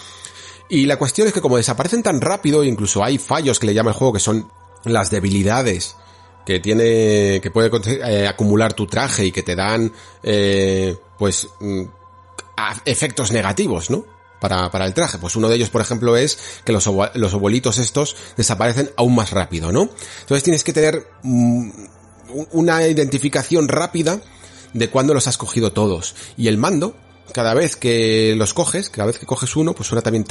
Y 0.70 0.86
la 0.86 0.98
cuestión 0.98 1.28
es 1.28 1.34
que 1.34 1.42
como 1.42 1.58
desaparecen 1.58 2.04
tan 2.04 2.22
rápido, 2.22 2.64
incluso 2.64 3.04
hay 3.04 3.18
fallos 3.18 3.60
que 3.60 3.68
le 3.68 3.74
llama 3.74 3.92
el 3.92 3.98
juego 3.98 4.14
que 4.14 4.20
son 4.20 4.50
las 4.84 5.12
debilidades 5.12 5.96
que 6.46 6.60
tiene, 6.60 7.40
que 7.42 7.52
puede 7.52 7.72
eh, 8.08 8.28
acumular 8.28 8.74
tu 8.74 8.86
traje 8.86 9.26
y 9.26 9.32
que 9.32 9.44
te 9.44 9.56
dan, 9.56 9.92
eh, 10.24 10.96
pues, 11.18 11.48
mm, 11.60 11.82
efectos 12.86 13.32
negativos, 13.32 13.90
¿no? 13.90 14.06
Para, 14.40 14.70
para, 14.70 14.86
el 14.86 14.94
traje. 14.94 15.18
Pues 15.18 15.36
uno 15.36 15.50
de 15.50 15.56
ellos, 15.56 15.70
por 15.70 15.82
ejemplo, 15.82 16.16
es 16.16 16.38
que 16.64 16.72
los, 16.72 16.88
los 17.16 17.34
obolitos 17.34 17.80
estos 17.80 18.16
desaparecen 18.38 18.92
aún 18.96 19.16
más 19.16 19.32
rápido, 19.32 19.72
¿no? 19.72 19.90
Entonces 20.22 20.44
tienes 20.44 20.64
que 20.64 20.74
tener 20.74 21.08
mm, 21.24 21.70
una 22.52 22.88
identificación 22.88 23.68
rápida 23.68 24.22
de 24.74 24.90
cuándo 24.90 25.14
los 25.14 25.28
has 25.28 25.38
cogido 25.38 25.72
todos. 25.72 26.16
Y 26.38 26.48
el 26.48 26.58
mando, 26.58 26.96
cada 27.34 27.54
vez 27.54 27.76
que 27.76 28.34
los 28.38 28.54
coges, 28.54 28.90
cada 28.90 29.08
vez 29.08 29.20
que 29.20 29.26
coges 29.26 29.56
uno, 29.56 29.74
pues 29.74 29.88
suena 29.88 30.02
también 30.02 30.26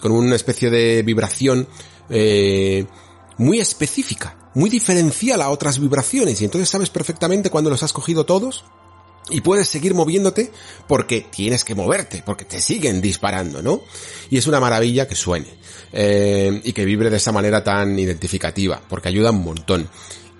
con 0.00 0.12
una 0.12 0.36
especie 0.36 0.70
de 0.70 1.02
vibración 1.02 1.68
eh, 2.10 2.86
muy 3.38 3.60
específica, 3.60 4.50
muy 4.54 4.70
diferencial 4.70 5.42
a 5.42 5.50
otras 5.50 5.78
vibraciones. 5.78 6.40
Y 6.40 6.44
entonces 6.44 6.68
sabes 6.68 6.90
perfectamente 6.90 7.50
cuándo 7.50 7.70
los 7.70 7.82
has 7.82 7.92
cogido 7.92 8.26
todos 8.26 8.64
y 9.30 9.40
puedes 9.40 9.68
seguir 9.68 9.94
moviéndote 9.94 10.50
porque 10.88 11.20
tienes 11.20 11.64
que 11.64 11.74
moverte, 11.74 12.22
porque 12.24 12.44
te 12.44 12.60
siguen 12.60 13.00
disparando, 13.00 13.62
¿no? 13.62 13.82
Y 14.30 14.38
es 14.38 14.46
una 14.46 14.60
maravilla 14.60 15.06
que 15.06 15.14
suene 15.14 15.46
eh, 15.92 16.60
y 16.64 16.72
que 16.72 16.84
vibre 16.84 17.10
de 17.10 17.16
esa 17.18 17.32
manera 17.32 17.62
tan 17.62 17.98
identificativa, 17.98 18.80
porque 18.88 19.08
ayuda 19.08 19.30
un 19.30 19.44
montón. 19.44 19.88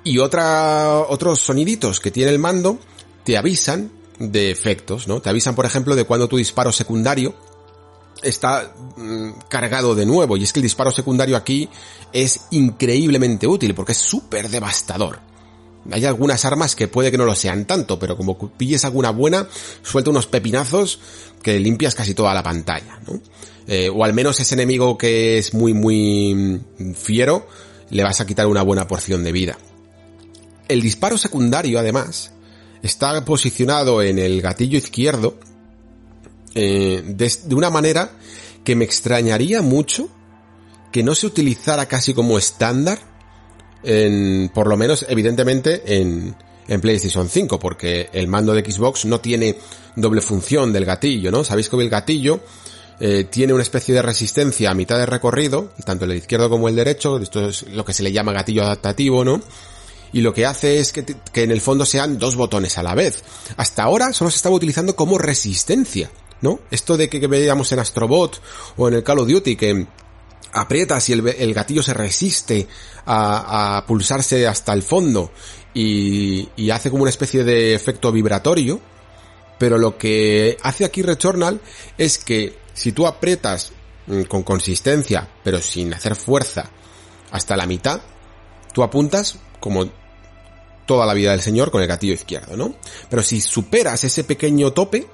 Y 0.05 0.19
otra, 0.19 0.98
otros 1.09 1.40
soniditos 1.40 2.01
que 2.01 2.10
tiene 2.10 2.32
el 2.32 2.39
mando 2.39 2.78
te 3.24 3.36
avisan 3.36 4.01
de 4.30 4.50
efectos, 4.50 5.08
¿no? 5.08 5.20
Te 5.20 5.30
avisan, 5.30 5.54
por 5.54 5.66
ejemplo, 5.66 5.96
de 5.96 6.04
cuando 6.04 6.28
tu 6.28 6.36
disparo 6.36 6.72
secundario 6.72 7.34
está 8.22 8.72
mm, 8.96 9.30
cargado 9.48 9.94
de 9.94 10.06
nuevo. 10.06 10.36
Y 10.36 10.44
es 10.44 10.52
que 10.52 10.60
el 10.60 10.64
disparo 10.64 10.90
secundario 10.90 11.36
aquí 11.36 11.68
es 12.12 12.46
increíblemente 12.50 13.46
útil 13.46 13.74
porque 13.74 13.92
es 13.92 13.98
súper 13.98 14.48
devastador. 14.48 15.20
Hay 15.90 16.04
algunas 16.04 16.44
armas 16.44 16.76
que 16.76 16.86
puede 16.86 17.10
que 17.10 17.18
no 17.18 17.24
lo 17.24 17.34
sean 17.34 17.64
tanto, 17.64 17.98
pero 17.98 18.16
como 18.16 18.38
pilles 18.50 18.84
alguna 18.84 19.10
buena, 19.10 19.48
suelta 19.82 20.10
unos 20.10 20.28
pepinazos 20.28 21.00
que 21.42 21.58
limpias 21.58 21.96
casi 21.96 22.14
toda 22.14 22.32
la 22.34 22.42
pantalla, 22.42 23.00
¿no? 23.06 23.20
Eh, 23.66 23.90
o 23.92 24.04
al 24.04 24.12
menos 24.12 24.38
ese 24.38 24.54
enemigo 24.54 24.96
que 24.98 25.38
es 25.38 25.54
muy, 25.54 25.74
muy 25.74 26.34
mm, 26.78 26.94
fiero, 26.94 27.46
le 27.90 28.04
vas 28.04 28.20
a 28.20 28.26
quitar 28.26 28.46
una 28.46 28.62
buena 28.62 28.86
porción 28.86 29.24
de 29.24 29.32
vida. 29.32 29.58
El 30.68 30.80
disparo 30.80 31.18
secundario, 31.18 31.78
además, 31.78 32.32
está 32.82 33.24
posicionado 33.24 34.02
en 34.02 34.18
el 34.18 34.42
gatillo 34.42 34.76
izquierdo 34.76 35.38
eh, 36.54 37.02
de, 37.04 37.54
una 37.54 37.70
manera 37.70 38.10
que 38.64 38.76
me 38.76 38.84
extrañaría 38.84 39.62
mucho 39.62 40.09
que 40.90 41.02
no 41.02 41.14
se 41.14 41.26
utilizara 41.26 41.86
casi 41.86 42.12
como 42.12 42.36
estándar 42.36 42.98
en, 43.82 44.50
por 44.52 44.66
lo 44.66 44.76
menos 44.76 45.06
evidentemente 45.09 45.82
en, 46.00 46.36
PlayStation 46.80 47.28
5, 47.28 47.59
porque 47.59 48.09
el 48.14 48.28
mando 48.28 48.54
de 48.54 48.64
Xbox 48.64 49.04
no 49.04 49.20
tiene 49.20 49.59
doble 49.94 50.22
función 50.22 50.72
del 50.72 50.86
gatillo, 50.86 51.30
¿no? 51.30 51.44
Sabéis 51.44 51.68
que 51.68 51.76
el 51.76 51.90
gatillo 51.90 52.40
eh, 52.98 53.24
tiene 53.24 53.52
una 53.52 53.62
especie 53.62 53.94
de 53.94 54.00
resistencia 54.00 54.70
a 54.70 54.74
mitad 54.74 54.96
de 54.96 55.04
recorrido, 55.04 55.72
tanto 55.84 56.06
el 56.06 56.12
izquierdo 56.12 56.48
como 56.48 56.70
el 56.70 56.76
derecho, 56.76 57.18
esto 57.18 57.46
es 57.46 57.64
lo 57.68 57.84
que 57.84 57.92
se 57.92 58.02
le 58.02 58.10
llama 58.10 58.32
gatillo 58.32 58.62
adaptativo, 58.62 59.22
¿no? 59.22 59.42
Y 60.12 60.20
lo 60.20 60.34
que 60.34 60.47
hace 60.47 60.78
es 60.78 60.93
que, 60.93 61.05
en 61.34 61.51
el 61.51 61.60
fondo 61.60 61.86
sean 61.86 62.18
dos 62.18 62.36
botones 62.36 62.76
a 62.78 62.82
la 62.82 62.94
vez. 62.94 63.22
Hasta 63.56 63.82
ahora 63.82 64.12
solo 64.12 64.30
se 64.30 64.36
estaba 64.36 64.55
utilizando 64.55 64.94
como 64.94 65.18
resistencia, 65.18 66.10
¿no? 66.43 66.60
Esto 66.70 66.97
de 66.97 67.09
que, 67.09 67.26
veíamos 67.26 67.72
en 67.72 67.78
Astrobot 67.78 68.40
o 68.76 68.89
en 68.89 68.94
el 68.94 69.02
Call 69.02 69.20
of 69.20 69.28
Duty 69.28 69.56
que 69.56 69.86
aprietas 70.52 71.09
y 71.09 71.14
el, 71.14 71.55
gatillo 71.55 71.82
se 71.82 71.94
resiste 71.94 72.68
a, 73.06 73.84
pulsarse 73.86 74.47
hasta 74.47 74.74
el 74.74 74.82
fondo 74.82 75.32
y, 75.72 76.48
y, 76.56 76.70
hace 76.70 76.90
como 76.90 77.02
una 77.02 77.10
especie 77.10 77.43
de 77.43 77.74
efecto 77.74 78.12
vibratorio, 78.12 78.80
pero 79.59 79.78
lo 79.78 79.97
que 79.97 80.59
hace 80.62 80.84
aquí 80.84 81.01
Returnal 81.02 81.60
es 81.97 82.18
que 82.18 82.59
si 82.74 82.93
tú 82.93 83.06
aprietas 83.06 83.72
mm, 84.06 84.22
con 84.22 84.43
consistencia, 84.43 85.28
pero 85.43 85.59
sin 85.60 85.94
hacer 85.94 86.16
fuerza, 86.16 86.70
hasta 87.30 87.56
la 87.56 87.66
mitad, 87.66 88.02
tú 88.74 88.82
apuntas 88.82 89.39
como 89.59 89.89
toda 90.86 91.06
la 91.06 91.14
vida 91.14 91.32
del 91.32 91.42
señor 91.42 91.70
con 91.70 91.82
el 91.82 91.88
gatillo 91.88 92.14
izquierdo, 92.14 92.56
¿no? 92.56 92.74
Pero 93.09 93.22
si 93.22 93.40
superas 93.40 94.04
ese 94.04 94.24
pequeño 94.24 94.72
tope 94.72 95.06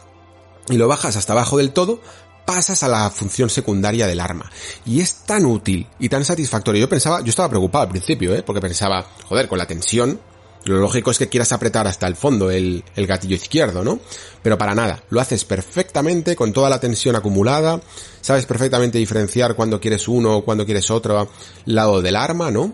y 0.68 0.76
lo 0.76 0.88
bajas 0.88 1.16
hasta 1.16 1.32
abajo 1.32 1.58
del 1.58 1.72
todo, 1.72 2.00
pasas 2.48 2.82
a 2.82 2.88
la 2.88 3.10
función 3.10 3.50
secundaria 3.50 4.06
del 4.06 4.20
arma. 4.20 4.50
Y 4.86 5.00
es 5.00 5.26
tan 5.26 5.44
útil 5.44 5.86
y 5.98 6.08
tan 6.08 6.24
satisfactorio. 6.24 6.80
Yo 6.80 6.88
pensaba, 6.88 7.20
yo 7.20 7.28
estaba 7.28 7.50
preocupado 7.50 7.84
al 7.84 7.90
principio, 7.90 8.34
¿eh? 8.34 8.42
Porque 8.42 8.60
pensaba, 8.60 9.04
joder, 9.28 9.48
con 9.48 9.58
la 9.58 9.66
tensión, 9.66 10.18
lo 10.64 10.78
lógico 10.78 11.10
es 11.10 11.18
que 11.18 11.28
quieras 11.28 11.52
apretar 11.52 11.86
hasta 11.86 12.06
el 12.06 12.16
fondo 12.16 12.50
el, 12.50 12.84
el, 12.96 13.06
gatillo 13.06 13.36
izquierdo, 13.36 13.84
¿no? 13.84 14.00
Pero 14.42 14.56
para 14.56 14.74
nada, 14.74 15.02
lo 15.10 15.20
haces 15.20 15.44
perfectamente 15.44 16.36
con 16.36 16.52
toda 16.52 16.70
la 16.70 16.80
tensión 16.80 17.16
acumulada, 17.16 17.80
sabes 18.22 18.46
perfectamente 18.46 18.98
diferenciar 18.98 19.54
cuando 19.54 19.80
quieres 19.80 20.08
uno 20.08 20.38
o 20.38 20.44
cuando 20.44 20.64
quieres 20.64 20.90
otro 20.90 21.28
lado 21.66 22.02
del 22.02 22.16
arma, 22.16 22.50
¿no? 22.50 22.72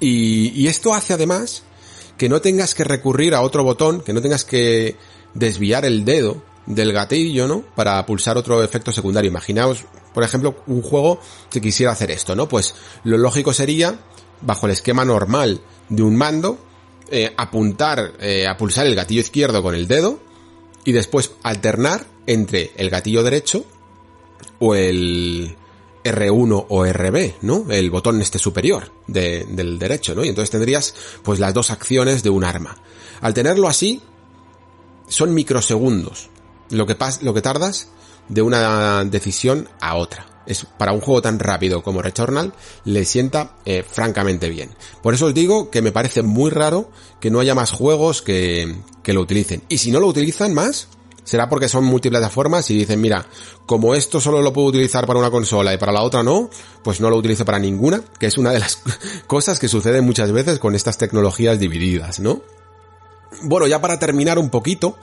Y, 0.00 0.52
y 0.54 0.68
esto 0.68 0.92
hace 0.92 1.14
además 1.14 1.62
que 2.22 2.28
no 2.28 2.40
tengas 2.40 2.76
que 2.76 2.84
recurrir 2.84 3.34
a 3.34 3.40
otro 3.40 3.64
botón, 3.64 4.00
que 4.00 4.12
no 4.12 4.22
tengas 4.22 4.44
que 4.44 4.94
desviar 5.34 5.84
el 5.84 6.04
dedo 6.04 6.40
del 6.66 6.92
gatillo, 6.92 7.48
¿no? 7.48 7.62
Para 7.74 8.06
pulsar 8.06 8.36
otro 8.36 8.62
efecto 8.62 8.92
secundario. 8.92 9.28
Imaginaos, 9.28 9.86
por 10.14 10.22
ejemplo, 10.22 10.62
un 10.68 10.82
juego 10.82 11.18
que 11.50 11.60
quisiera 11.60 11.90
hacer 11.90 12.12
esto, 12.12 12.36
¿no? 12.36 12.48
Pues 12.48 12.76
lo 13.02 13.18
lógico 13.18 13.52
sería, 13.52 13.98
bajo 14.40 14.66
el 14.66 14.72
esquema 14.72 15.04
normal 15.04 15.62
de 15.88 16.04
un 16.04 16.14
mando, 16.14 16.58
eh, 17.10 17.34
apuntar, 17.36 18.12
eh, 18.20 18.46
a 18.46 18.56
pulsar 18.56 18.86
el 18.86 18.94
gatillo 18.94 19.20
izquierdo 19.20 19.60
con 19.60 19.74
el 19.74 19.88
dedo 19.88 20.20
y 20.84 20.92
después 20.92 21.32
alternar 21.42 22.06
entre 22.28 22.70
el 22.76 22.88
gatillo 22.88 23.24
derecho 23.24 23.64
o 24.60 24.76
el, 24.76 25.56
R1 26.04 26.66
o 26.68 26.84
RB, 26.84 27.34
¿no? 27.42 27.66
El 27.70 27.90
botón 27.90 28.20
este 28.20 28.38
superior 28.38 28.92
del 29.06 29.78
derecho, 29.78 30.14
¿no? 30.14 30.24
Y 30.24 30.28
entonces 30.28 30.50
tendrías 30.50 30.94
pues 31.22 31.38
las 31.38 31.54
dos 31.54 31.70
acciones 31.70 32.22
de 32.22 32.30
un 32.30 32.44
arma. 32.44 32.76
Al 33.20 33.34
tenerlo 33.34 33.68
así, 33.68 34.02
son 35.08 35.34
microsegundos 35.34 36.30
lo 36.70 36.86
que, 36.86 36.94
pas 36.94 37.22
lo 37.22 37.34
que 37.34 37.42
tardas 37.42 37.88
de 38.28 38.42
una 38.42 39.04
decisión 39.04 39.68
a 39.80 39.96
otra. 39.96 40.26
es 40.46 40.64
para 40.64 40.92
un 40.92 41.00
juego 41.00 41.22
tan 41.22 41.38
rápido 41.38 41.82
como 41.82 42.02
Returnal, 42.02 42.52
le 42.84 43.04
sienta 43.04 43.56
eh, 43.64 43.84
francamente 43.88 44.48
bien. 44.48 44.70
Por 45.02 45.14
eso 45.14 45.26
os 45.26 45.34
digo 45.34 45.70
que 45.70 45.82
me 45.82 45.92
parece 45.92 46.22
muy 46.22 46.50
raro 46.50 46.90
que 47.20 47.30
no 47.30 47.38
haya 47.38 47.54
más 47.54 47.70
juegos 47.70 48.22
que, 48.22 48.74
que 49.02 49.12
lo 49.12 49.20
utilicen. 49.20 49.62
Y 49.68 49.78
si 49.78 49.92
no 49.92 50.00
lo 50.00 50.08
utilizan 50.08 50.52
más, 50.52 50.88
será 51.24 51.48
porque 51.48 51.68
son 51.68 51.84
multiplataformas 51.84 52.70
y 52.70 52.78
dicen, 52.78 53.00
mira, 53.00 53.26
como 53.66 53.94
esto 53.94 54.20
solo 54.20 54.42
lo 54.42 54.52
puedo 54.52 54.68
utilizar 54.68 55.06
para 55.06 55.18
una 55.18 55.30
consola 55.30 55.72
y 55.72 55.78
para 55.78 55.92
la 55.92 56.02
otra 56.02 56.22
no, 56.22 56.50
pues 56.82 57.00
no 57.00 57.10
lo 57.10 57.16
utilizo 57.16 57.44
para 57.44 57.58
ninguna, 57.58 58.02
que 58.18 58.26
es 58.26 58.38
una 58.38 58.50
de 58.50 58.58
las 58.58 58.82
cosas 59.26 59.58
que 59.58 59.68
suceden 59.68 60.04
muchas 60.04 60.32
veces 60.32 60.58
con 60.58 60.74
estas 60.74 60.98
tecnologías 60.98 61.58
divididas, 61.58 62.20
¿no? 62.20 62.42
Bueno, 63.42 63.66
ya 63.66 63.80
para 63.80 63.98
terminar 63.98 64.38
un 64.38 64.50
poquito, 64.50 64.98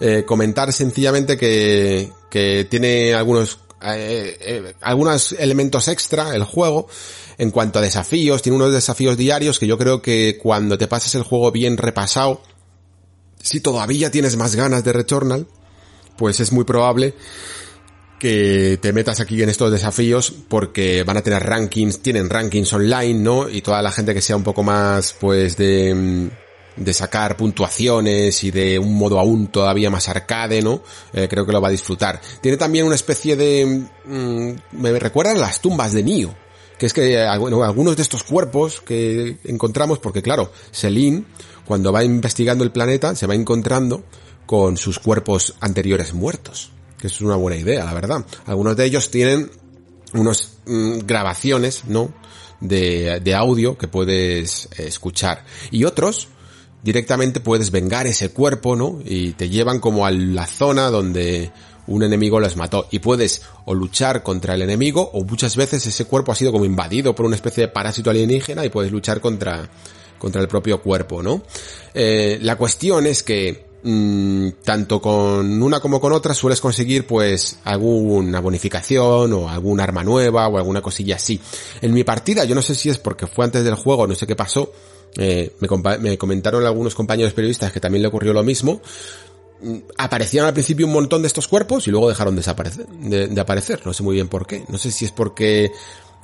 eh, 0.00 0.24
comentar 0.26 0.72
sencillamente 0.72 1.36
que, 1.36 2.12
que 2.30 2.66
tiene 2.68 3.14
algunos 3.14 3.60
eh, 3.80 4.36
eh, 4.40 4.74
algunos 4.80 5.32
elementos 5.32 5.86
extra 5.86 6.34
el 6.34 6.42
juego 6.42 6.88
en 7.38 7.52
cuanto 7.52 7.78
a 7.78 7.82
desafíos, 7.82 8.42
tiene 8.42 8.56
unos 8.56 8.72
desafíos 8.72 9.16
diarios 9.16 9.60
que 9.60 9.68
yo 9.68 9.78
creo 9.78 10.02
que 10.02 10.38
cuando 10.42 10.76
te 10.76 10.88
pases 10.88 11.14
el 11.14 11.22
juego 11.22 11.52
bien 11.52 11.76
repasado, 11.76 12.42
si 13.40 13.60
todavía 13.60 14.10
tienes 14.10 14.36
más 14.36 14.56
ganas 14.56 14.82
de 14.82 14.92
Returnal, 14.92 15.46
pues 16.18 16.40
es 16.40 16.52
muy 16.52 16.64
probable 16.64 17.14
que 18.18 18.78
te 18.82 18.92
metas 18.92 19.20
aquí 19.20 19.42
en 19.42 19.48
estos 19.48 19.70
desafíos 19.70 20.32
porque 20.48 21.04
van 21.04 21.16
a 21.16 21.22
tener 21.22 21.42
rankings, 21.42 22.00
tienen 22.00 22.28
rankings 22.28 22.72
online, 22.72 23.20
¿no? 23.20 23.48
Y 23.48 23.62
toda 23.62 23.80
la 23.80 23.92
gente 23.92 24.12
que 24.12 24.20
sea 24.20 24.36
un 24.36 24.42
poco 24.42 24.62
más, 24.62 25.14
pues, 25.18 25.56
de, 25.56 25.94
mm, 25.94 26.82
de 26.84 26.92
sacar 26.92 27.36
puntuaciones 27.36 28.42
y 28.44 28.50
de 28.50 28.78
un 28.78 28.96
modo 28.96 29.18
aún 29.18 29.48
todavía 29.48 29.90
más 29.90 30.08
arcade, 30.08 30.62
¿no? 30.62 30.82
Eh, 31.12 31.28
creo 31.30 31.46
que 31.46 31.52
lo 31.52 31.60
va 31.60 31.68
a 31.68 31.72
disfrutar. 31.72 32.20
Tiene 32.40 32.56
también 32.56 32.86
una 32.86 32.94
especie 32.96 33.36
de... 33.36 33.84
Mm, 34.04 34.80
me 34.80 34.98
recuerdan 34.98 35.40
las 35.40 35.60
tumbas 35.60 35.92
de 35.92 36.02
Nio. 36.02 36.34
Que 36.78 36.86
es 36.86 36.92
que, 36.92 37.14
eh, 37.14 37.26
algunos 37.26 37.96
de 37.96 38.02
estos 38.02 38.22
cuerpos 38.22 38.80
que 38.80 39.38
encontramos, 39.44 39.98
porque 39.98 40.22
claro, 40.22 40.52
Celine, 40.70 41.24
cuando 41.64 41.92
va 41.92 42.04
investigando 42.04 42.62
el 42.62 42.70
planeta, 42.70 43.16
se 43.16 43.26
va 43.26 43.34
encontrando 43.34 44.04
con 44.48 44.78
sus 44.78 44.98
cuerpos 44.98 45.56
anteriores 45.60 46.14
muertos. 46.14 46.70
Que 46.98 47.08
es 47.08 47.20
una 47.20 47.36
buena 47.36 47.58
idea, 47.58 47.84
la 47.84 47.92
verdad. 47.92 48.24
Algunos 48.46 48.78
de 48.78 48.86
ellos 48.86 49.10
tienen 49.10 49.50
unas 50.14 50.54
mm, 50.64 51.00
grabaciones, 51.00 51.84
¿no? 51.86 52.14
De, 52.58 53.20
de 53.20 53.34
audio 53.34 53.76
que 53.76 53.88
puedes 53.88 54.70
escuchar. 54.78 55.44
Y 55.70 55.84
otros, 55.84 56.28
directamente 56.82 57.40
puedes 57.40 57.70
vengar 57.70 58.06
ese 58.06 58.30
cuerpo, 58.30 58.74
¿no? 58.74 59.00
Y 59.04 59.32
te 59.32 59.50
llevan 59.50 59.80
como 59.80 60.06
a 60.06 60.10
la 60.10 60.46
zona 60.46 60.88
donde 60.88 61.52
un 61.86 62.02
enemigo 62.02 62.40
los 62.40 62.56
mató. 62.56 62.88
Y 62.90 63.00
puedes 63.00 63.42
o 63.66 63.74
luchar 63.74 64.22
contra 64.22 64.54
el 64.54 64.62
enemigo 64.62 65.10
o 65.12 65.24
muchas 65.24 65.56
veces 65.56 65.86
ese 65.86 66.06
cuerpo 66.06 66.32
ha 66.32 66.34
sido 66.34 66.52
como 66.52 66.64
invadido 66.64 67.14
por 67.14 67.26
una 67.26 67.36
especie 67.36 67.64
de 67.64 67.68
parásito 67.68 68.08
alienígena 68.08 68.64
y 68.64 68.70
puedes 68.70 68.90
luchar 68.90 69.20
contra, 69.20 69.68
contra 70.18 70.40
el 70.40 70.48
propio 70.48 70.80
cuerpo, 70.80 71.22
¿no? 71.22 71.42
Eh, 71.92 72.38
la 72.40 72.56
cuestión 72.56 73.06
es 73.06 73.22
que 73.22 73.67
mm, 73.82 74.48
tanto 74.64 75.00
con 75.00 75.62
una 75.62 75.80
como 75.80 76.00
con 76.00 76.12
otra 76.12 76.34
sueles 76.34 76.60
conseguir 76.60 77.06
pues 77.06 77.58
alguna 77.64 78.40
bonificación 78.40 79.32
o 79.32 79.48
algún 79.48 79.80
arma 79.80 80.04
nueva 80.04 80.48
o 80.48 80.58
alguna 80.58 80.82
cosilla 80.82 81.16
así. 81.16 81.40
En 81.80 81.92
mi 81.92 82.04
partida, 82.04 82.44
yo 82.44 82.54
no 82.54 82.62
sé 82.62 82.74
si 82.74 82.90
es 82.90 82.98
porque 82.98 83.26
fue 83.26 83.44
antes 83.44 83.64
del 83.64 83.74
juego, 83.74 84.06
no 84.06 84.14
sé 84.14 84.26
qué 84.26 84.36
pasó, 84.36 84.72
eh, 85.16 85.54
me, 85.60 85.98
me, 85.98 86.18
comentaron 86.18 86.64
algunos 86.64 86.94
compañeros 86.94 87.32
periodistas 87.32 87.72
que 87.72 87.80
también 87.80 88.02
le 88.02 88.08
ocurrió 88.08 88.32
lo 88.32 88.42
mismo. 88.42 88.80
Mm, 89.60 89.78
aparecían 89.96 90.46
al 90.46 90.52
principio 90.52 90.86
un 90.86 90.92
montón 90.92 91.22
de 91.22 91.28
estos 91.28 91.48
cuerpos 91.48 91.88
y 91.88 91.90
luego 91.90 92.08
dejaron 92.08 92.36
de, 92.36 93.28
de 93.28 93.40
aparecer. 93.40 93.80
No 93.84 93.92
sé 93.92 94.02
muy 94.02 94.14
bien 94.14 94.28
por 94.28 94.46
qué. 94.46 94.64
No 94.68 94.78
sé 94.78 94.90
si 94.90 95.04
es 95.04 95.10
porque 95.10 95.72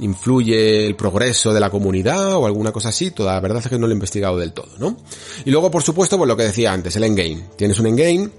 influye 0.01 0.87
el 0.87 0.97
progreso 0.97 1.53
de 1.53 1.61
la 1.61 1.71
comunidad 1.71 2.35
o 2.35 2.47
alguna 2.47 2.73
cosa 2.73 2.89
así, 2.89 3.11
toda 3.11 3.35
la 3.35 3.41
verdad 3.41 3.63
es 3.63 3.69
que 3.69 3.79
no 3.79 3.87
lo 3.87 3.93
he 3.93 3.95
investigado 3.95 4.39
del 4.39 4.53
todo, 4.53 4.71
¿no? 4.79 4.97
Y 5.45 5.51
luego, 5.51 5.71
por 5.71 5.83
supuesto, 5.83 6.19
pues 6.19 6.29
lo 6.29 6.37
que 6.37 6.45
decía 6.45 6.73
antes, 6.73 6.97
el 6.97 7.05
endgame. 7.05 7.45
Tienes 7.57 7.79
un 7.79 7.87
endgame 7.87 8.31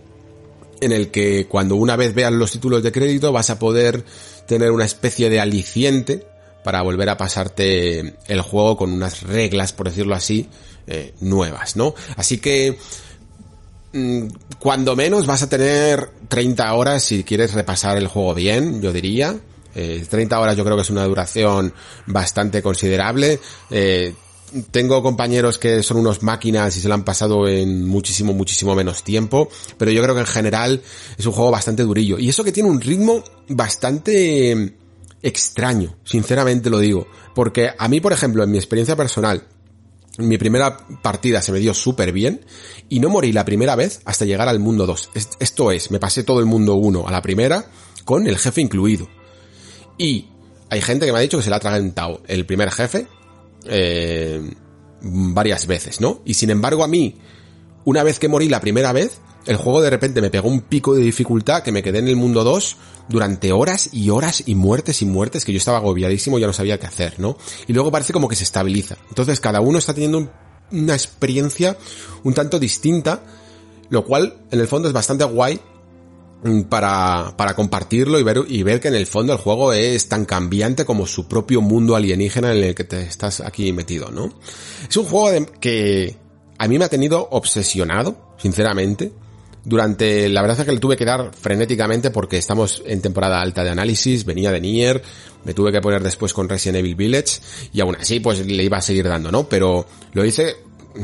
en 0.82 0.92
el 0.92 1.10
que 1.10 1.48
cuando 1.48 1.76
una 1.76 1.96
vez 1.96 2.14
veas 2.14 2.34
los 2.34 2.52
títulos 2.52 2.84
de 2.84 2.92
crédito 2.92 3.32
vas 3.32 3.50
a 3.50 3.60
poder 3.60 4.04
tener 4.48 4.72
una 4.72 4.86
especie 4.86 5.30
de 5.30 5.40
aliciente 5.40 6.26
para 6.64 6.82
volver 6.82 7.10
a 7.10 7.18
pasarte 7.18 8.16
el 8.28 8.42
juego 8.42 8.76
con 8.76 8.92
unas 8.92 9.24
reglas, 9.24 9.72
por 9.72 9.88
decirlo 9.88 10.16
así, 10.16 10.50
eh, 10.88 11.14
nuevas, 11.22 11.76
¿no? 11.76 11.94
Así 12.18 12.40
que 12.40 12.78
mm, 13.94 14.28
cuando 14.60 14.96
menos 14.96 15.26
vas 15.26 15.44
a 15.44 15.50
tener 15.50 16.10
30 16.28 16.74
horas 16.74 17.04
si 17.04 17.24
quieres 17.24 17.54
repasar 17.54 17.98
el 17.98 18.08
juego 18.08 18.34
bien, 18.34 18.82
yo 18.82 18.92
diría. 18.92 19.40
Eh, 19.76 20.06
30 20.10 20.40
horas 20.40 20.58
yo 20.58 20.64
creo 20.64 20.76
que 20.76 20.84
es 20.84 20.90
una 20.90 21.04
duración 21.06 21.74
bastante 22.08 22.62
considerable. 22.62 23.40
Eh, 23.70 24.14
tengo 24.72 25.02
compañeros 25.02 25.58
que 25.58 25.84
son 25.84 25.98
unos 25.98 26.24
máquinas 26.24 26.76
y 26.78 26.80
se 26.80 26.88
lo 26.88 26.94
han 26.94 27.04
pasado 27.04 27.48
en 27.48 27.86
muchísimo, 27.86 28.34
muchísimo 28.34 28.76
menos 28.76 29.04
tiempo, 29.04 29.50
pero 29.78 29.92
yo 29.92 30.02
creo 30.02 30.16
que 30.16 30.22
en 30.22 30.28
general 30.28 30.82
es 31.18 31.26
un 31.26 31.34
juego 31.34 31.52
bastante 31.52 31.84
durillo. 31.84 32.18
Y 32.18 32.30
eso 32.30 32.44
que 32.44 32.52
tiene 32.52 32.70
un 32.70 32.80
ritmo 32.80 33.24
bastante 33.50 34.76
extraño, 35.22 35.98
sinceramente 36.04 36.70
lo 36.70 36.80
digo. 36.80 37.08
Porque 37.34 37.72
a 37.78 37.88
mí, 37.88 38.00
por 38.00 38.14
ejemplo, 38.14 38.44
en 38.44 38.52
mi 38.52 38.58
experiencia 38.58 38.96
personal, 38.96 39.44
mi 40.18 40.38
primera 40.38 40.78
partida 41.02 41.42
se 41.42 41.52
me 41.52 41.60
dio 41.60 41.74
súper 41.74 42.12
bien 42.14 42.46
y 42.88 43.00
no 43.00 43.10
morí 43.10 43.34
la 43.34 43.44
primera 43.44 43.76
vez 43.76 44.02
hasta 44.06 44.26
llegar 44.26 44.48
al 44.48 44.60
mundo 44.60 44.86
2. 44.86 45.10
Esto 45.40 45.72
es, 45.72 45.92
me 45.92 46.00
pasé 46.00 46.24
todo 46.24 46.40
el 46.40 46.46
mundo 46.46 46.76
1 46.76 47.08
a 47.08 47.12
la 47.12 47.22
primera 47.22 47.66
con 48.06 48.28
el 48.28 48.38
jefe 48.38 48.62
incluido. 48.62 49.10
Y 49.98 50.28
hay 50.70 50.82
gente 50.82 51.06
que 51.06 51.12
me 51.12 51.20
ha 51.20 51.22
dicho 51.22 51.38
que 51.38 51.44
se 51.44 51.50
le 51.50 51.56
ha 51.56 51.60
tragantado 51.60 52.22
el 52.28 52.46
primer 52.46 52.72
jefe 52.72 53.08
eh, 53.66 54.42
varias 55.02 55.68
veces, 55.68 56.02
¿no? 56.02 56.22
Y 56.26 56.34
sin 56.34 56.50
embargo 56.50 56.84
a 56.84 56.88
mí, 56.88 57.16
una 57.86 58.04
vez 58.04 58.20
que 58.20 58.28
morí 58.28 58.50
la 58.50 58.60
primera 58.60 58.92
vez, 58.92 59.20
el 59.46 59.58
juego 59.58 59.82
de 59.82 59.90
repente 59.90 60.22
me 60.22 60.30
pegó 60.30 60.50
un 60.50 60.62
pico 60.62 60.96
de 60.96 61.04
dificultad 61.04 61.62
que 61.62 61.72
me 61.72 61.84
quedé 61.84 62.00
en 62.00 62.08
el 62.08 62.16
mundo 62.16 62.44
2 62.44 62.78
durante 63.10 63.52
horas 63.52 63.90
y 63.92 64.10
horas 64.10 64.44
y 64.46 64.56
muertes 64.56 65.02
y 65.02 65.06
muertes 65.06 65.46
que 65.46 65.52
yo 65.52 65.58
estaba 65.58 65.78
agobiadísimo 65.78 66.40
ya 66.40 66.48
no 66.48 66.54
sabía 66.54 66.80
qué 66.80 66.88
hacer, 66.88 67.20
¿no? 67.20 67.38
Y 67.68 67.74
luego 67.74 67.92
parece 67.92 68.14
como 68.14 68.28
que 68.28 68.36
se 68.36 68.44
estabiliza. 68.44 68.98
Entonces 69.10 69.40
cada 69.40 69.62
uno 69.62 69.78
está 69.78 69.94
teniendo 69.94 70.32
una 70.72 70.94
experiencia 70.94 71.78
un 72.24 72.34
tanto 72.34 72.58
distinta, 72.58 73.22
lo 73.90 74.04
cual 74.04 74.42
en 74.50 74.60
el 74.60 74.68
fondo 74.68 74.88
es 74.88 74.94
bastante 74.94 75.24
guay 75.26 75.60
para, 76.70 77.34
para 77.38 77.56
compartirlo 77.56 78.20
y 78.20 78.24
ver, 78.24 78.44
y 78.48 78.64
ver 78.64 78.80
que 78.80 78.90
en 78.90 78.96
el 78.96 79.08
fondo 79.08 79.34
el 79.34 79.40
juego 79.40 79.74
es 79.74 80.08
tan 80.10 80.26
cambiante 80.26 80.86
como 80.86 81.08
su 81.08 81.28
propio 81.28 81.62
mundo 81.62 81.96
alienígena 81.96 82.52
en 82.52 82.64
el 82.64 82.76
que 82.76 82.84
te 82.84 83.02
estás 83.02 83.42
aquí 83.42 83.72
metido, 83.74 84.12
¿no? 84.12 84.34
Es 84.88 84.96
un 84.98 85.06
juego 85.06 85.46
que 85.60 86.18
a 86.58 86.68
mí 86.68 86.78
me 86.78 86.86
ha 86.86 86.90
tenido 86.90 87.28
obsesionado, 87.32 88.36
sinceramente 88.38 89.12
durante, 89.66 90.30
la 90.30 90.42
verdad 90.42 90.60
es 90.60 90.66
que 90.66 90.72
le 90.72 90.80
tuve 90.80 90.96
que 90.96 91.06
dar 91.06 91.32
frenéticamente 91.34 92.12
porque 92.12 92.38
estamos 92.38 92.84
en 92.86 93.02
temporada 93.02 93.42
alta 93.42 93.64
de 93.64 93.72
análisis, 93.72 94.24
venía 94.24 94.52
de 94.52 94.62
Nier, 94.62 95.02
me 95.44 95.54
tuve 95.54 95.72
que 95.72 95.82
poner 95.82 96.04
después 96.04 96.34
con 96.34 96.48
Resident 96.48 96.78
Evil 96.78 96.96
Village 96.96 97.42
y 97.74 97.82
aún 97.82 97.96
así 97.96 98.20
pues 98.20 98.46
le 98.46 98.64
iba 98.64 98.78
a 98.78 98.82
seguir 98.82 99.08
dando, 99.08 99.32
¿no? 99.32 99.50
Pero 99.50 99.88
lo 100.14 100.24
hice 100.24 100.56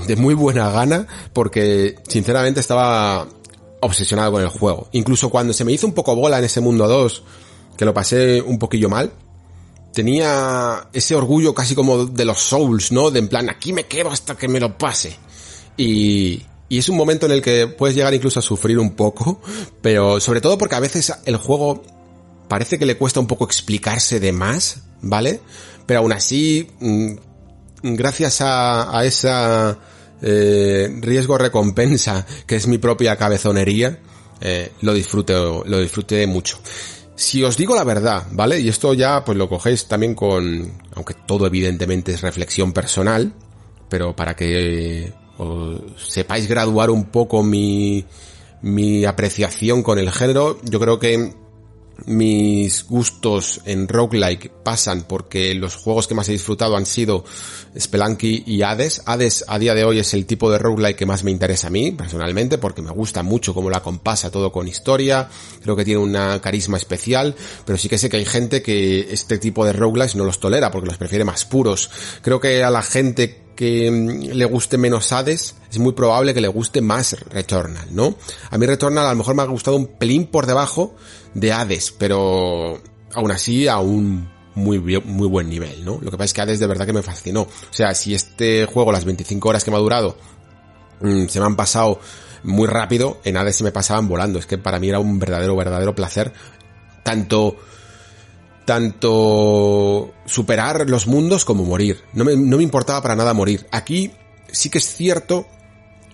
de 0.07 0.15
muy 0.15 0.35
buena 0.35 0.69
gana 0.69 1.07
porque 1.33 1.95
sinceramente 2.07 2.59
estaba 2.59 3.27
obsesionado 3.81 4.31
con 4.31 4.41
el 4.41 4.47
juego. 4.47 4.87
Incluso 4.93 5.29
cuando 5.29 5.53
se 5.53 5.65
me 5.65 5.73
hizo 5.73 5.85
un 5.85 5.93
poco 5.93 6.15
bola 6.15 6.39
en 6.39 6.45
ese 6.45 6.61
mundo 6.61 6.87
2, 6.87 7.23
que 7.77 7.85
lo 7.85 7.93
pasé 7.93 8.41
un 8.41 8.57
poquillo 8.57 8.89
mal, 8.89 9.11
tenía 9.93 10.87
ese 10.93 11.15
orgullo 11.15 11.53
casi 11.53 11.75
como 11.75 12.05
de 12.05 12.25
los 12.25 12.39
Souls, 12.41 12.91
¿no? 12.91 13.11
De 13.11 13.19
en 13.19 13.27
plan, 13.27 13.49
aquí 13.49 13.73
me 13.73 13.85
quedo 13.85 14.09
hasta 14.09 14.35
que 14.35 14.47
me 14.47 14.59
lo 14.59 14.77
pase. 14.77 15.15
Y, 15.77 16.43
y 16.69 16.77
es 16.77 16.89
un 16.89 16.97
momento 16.97 17.25
en 17.25 17.33
el 17.33 17.41
que 17.41 17.67
puedes 17.67 17.95
llegar 17.95 18.13
incluso 18.13 18.39
a 18.39 18.43
sufrir 18.43 18.79
un 18.79 18.91
poco, 18.91 19.41
pero 19.81 20.19
sobre 20.19 20.41
todo 20.41 20.57
porque 20.57 20.75
a 20.75 20.79
veces 20.79 21.13
el 21.25 21.37
juego 21.37 21.83
parece 22.47 22.77
que 22.77 22.85
le 22.85 22.97
cuesta 22.97 23.19
un 23.19 23.27
poco 23.27 23.45
explicarse 23.45 24.19
de 24.19 24.31
más, 24.31 24.83
¿vale? 25.01 25.41
Pero 25.85 26.01
aún 26.01 26.13
así, 26.13 26.69
mm, 26.79 27.13
gracias 27.81 28.41
a, 28.41 28.97
a 28.97 29.05
esa 29.05 29.77
eh, 30.21 30.89
riesgo-recompensa 30.99 32.25
que 32.45 32.55
es 32.55 32.67
mi 32.67 32.77
propia 32.77 33.15
cabezonería, 33.15 33.99
eh, 34.39 34.71
lo 34.81 34.93
disfrute, 34.93 35.33
lo 35.33 35.79
disfruté 35.79 36.25
mucho. 36.27 36.59
Si 37.15 37.43
os 37.43 37.55
digo 37.57 37.75
la 37.75 37.83
verdad, 37.83 38.25
¿vale? 38.31 38.59
Y 38.59 38.69
esto 38.69 38.93
ya 38.93 39.23
pues 39.23 39.37
lo 39.37 39.47
cogéis 39.47 39.87
también 39.87 40.15
con, 40.15 40.79
aunque 40.95 41.13
todo 41.13 41.45
evidentemente 41.45 42.13
es 42.13 42.21
reflexión 42.21 42.73
personal, 42.73 43.33
pero 43.89 44.15
para 44.15 44.35
que 44.35 45.13
o 45.37 45.79
sepáis 45.97 46.47
graduar 46.47 46.89
un 46.89 47.05
poco 47.05 47.43
mi, 47.43 48.05
mi 48.61 49.05
apreciación 49.05 49.83
con 49.83 49.99
el 49.99 50.11
género, 50.11 50.59
yo 50.63 50.79
creo 50.79 50.99
que 50.99 51.33
mis 52.05 52.85
gustos 52.85 53.61
en 53.65 53.87
roguelike 53.87 54.49
pasan 54.63 55.03
porque 55.07 55.53
los 55.53 55.75
juegos 55.75 56.07
que 56.07 56.15
más 56.15 56.29
he 56.29 56.33
disfrutado 56.33 56.75
han 56.75 56.85
sido 56.85 57.23
Spelunky 57.79 58.43
y 58.45 58.61
Hades. 58.61 59.01
Hades 59.05 59.45
a 59.47 59.59
día 59.59 59.75
de 59.75 59.83
hoy 59.83 59.99
es 59.99 60.13
el 60.13 60.25
tipo 60.25 60.51
de 60.51 60.57
roguelike 60.57 60.97
que 60.97 61.05
más 61.05 61.23
me 61.23 61.31
interesa 61.31 61.67
a 61.67 61.69
mí, 61.69 61.91
personalmente, 61.91 62.57
porque 62.57 62.81
me 62.81 62.91
gusta 62.91 63.23
mucho 63.23 63.53
cómo 63.53 63.69
la 63.69 63.81
compasa 63.81 64.31
todo 64.31 64.51
con 64.51 64.67
historia, 64.67 65.29
creo 65.61 65.75
que 65.75 65.85
tiene 65.85 65.99
una 65.99 66.39
carisma 66.41 66.77
especial, 66.77 67.35
pero 67.65 67.77
sí 67.77 67.89
que 67.89 67.97
sé 67.97 68.09
que 68.09 68.17
hay 68.17 68.25
gente 68.25 68.61
que 68.61 69.11
este 69.11 69.37
tipo 69.37 69.65
de 69.65 69.73
roguelikes 69.73 70.15
no 70.15 70.23
los 70.23 70.39
tolera 70.39 70.71
porque 70.71 70.87
los 70.87 70.97
prefiere 70.97 71.25
más 71.25 71.45
puros. 71.45 71.89
Creo 72.21 72.39
que 72.39 72.63
a 72.63 72.69
la 72.69 72.81
gente 72.81 73.40
que 73.55 73.89
mm, 73.89 74.35
le 74.35 74.45
guste 74.45 74.77
menos 74.77 75.11
Hades, 75.11 75.55
es 75.69 75.79
muy 75.79 75.93
probable 75.93 76.33
que 76.33 76.41
le 76.41 76.47
guste 76.47 76.81
más 76.81 77.19
Returnal, 77.29 77.87
¿no? 77.91 78.15
A 78.49 78.57
mí 78.57 78.65
Returnal 78.65 79.05
a 79.05 79.11
lo 79.11 79.17
mejor 79.17 79.35
me 79.35 79.41
ha 79.41 79.45
gustado 79.45 79.77
un 79.77 79.87
pelín 79.87 80.27
por 80.27 80.45
debajo 80.45 80.95
de 81.33 81.51
Hades, 81.53 81.91
pero 81.91 82.79
aún 83.13 83.31
así 83.31 83.67
aún 83.67 84.29
muy, 84.55 84.79
muy 84.79 85.27
buen 85.27 85.49
nivel, 85.49 85.85
¿no? 85.85 85.99
Lo 86.01 86.11
que 86.11 86.17
pasa 86.17 86.25
es 86.25 86.33
que 86.33 86.41
Hades 86.41 86.59
de 86.59 86.67
verdad 86.67 86.85
que 86.85 86.93
me 86.93 87.01
fascinó. 87.01 87.41
O 87.41 87.73
sea, 87.73 87.93
si 87.93 88.13
este 88.13 88.65
juego, 88.65 88.91
las 88.91 89.05
25 89.05 89.49
horas 89.49 89.63
que 89.63 89.71
me 89.71 89.77
ha 89.77 89.81
durado, 89.81 90.17
mm, 91.01 91.27
se 91.27 91.39
me 91.39 91.45
han 91.45 91.55
pasado 91.55 91.99
muy 92.43 92.67
rápido, 92.67 93.19
en 93.23 93.37
Hades 93.37 93.55
se 93.55 93.63
me 93.63 93.71
pasaban 93.71 94.07
volando. 94.07 94.39
Es 94.39 94.45
que 94.45 94.57
para 94.57 94.79
mí 94.79 94.89
era 94.89 94.99
un 94.99 95.19
verdadero, 95.19 95.55
verdadero 95.55 95.95
placer. 95.95 96.33
Tanto, 97.03 97.57
tanto 98.65 100.13
superar 100.25 100.89
los 100.89 101.07
mundos 101.07 101.45
como 101.45 101.63
morir. 101.63 102.03
No 102.13 102.23
me, 102.23 102.35
no 102.35 102.57
me 102.57 102.63
importaba 102.63 103.01
para 103.01 103.15
nada 103.15 103.33
morir. 103.33 103.67
Aquí 103.71 104.11
sí 104.51 104.69
que 104.69 104.77
es 104.77 104.95
cierto 104.95 105.47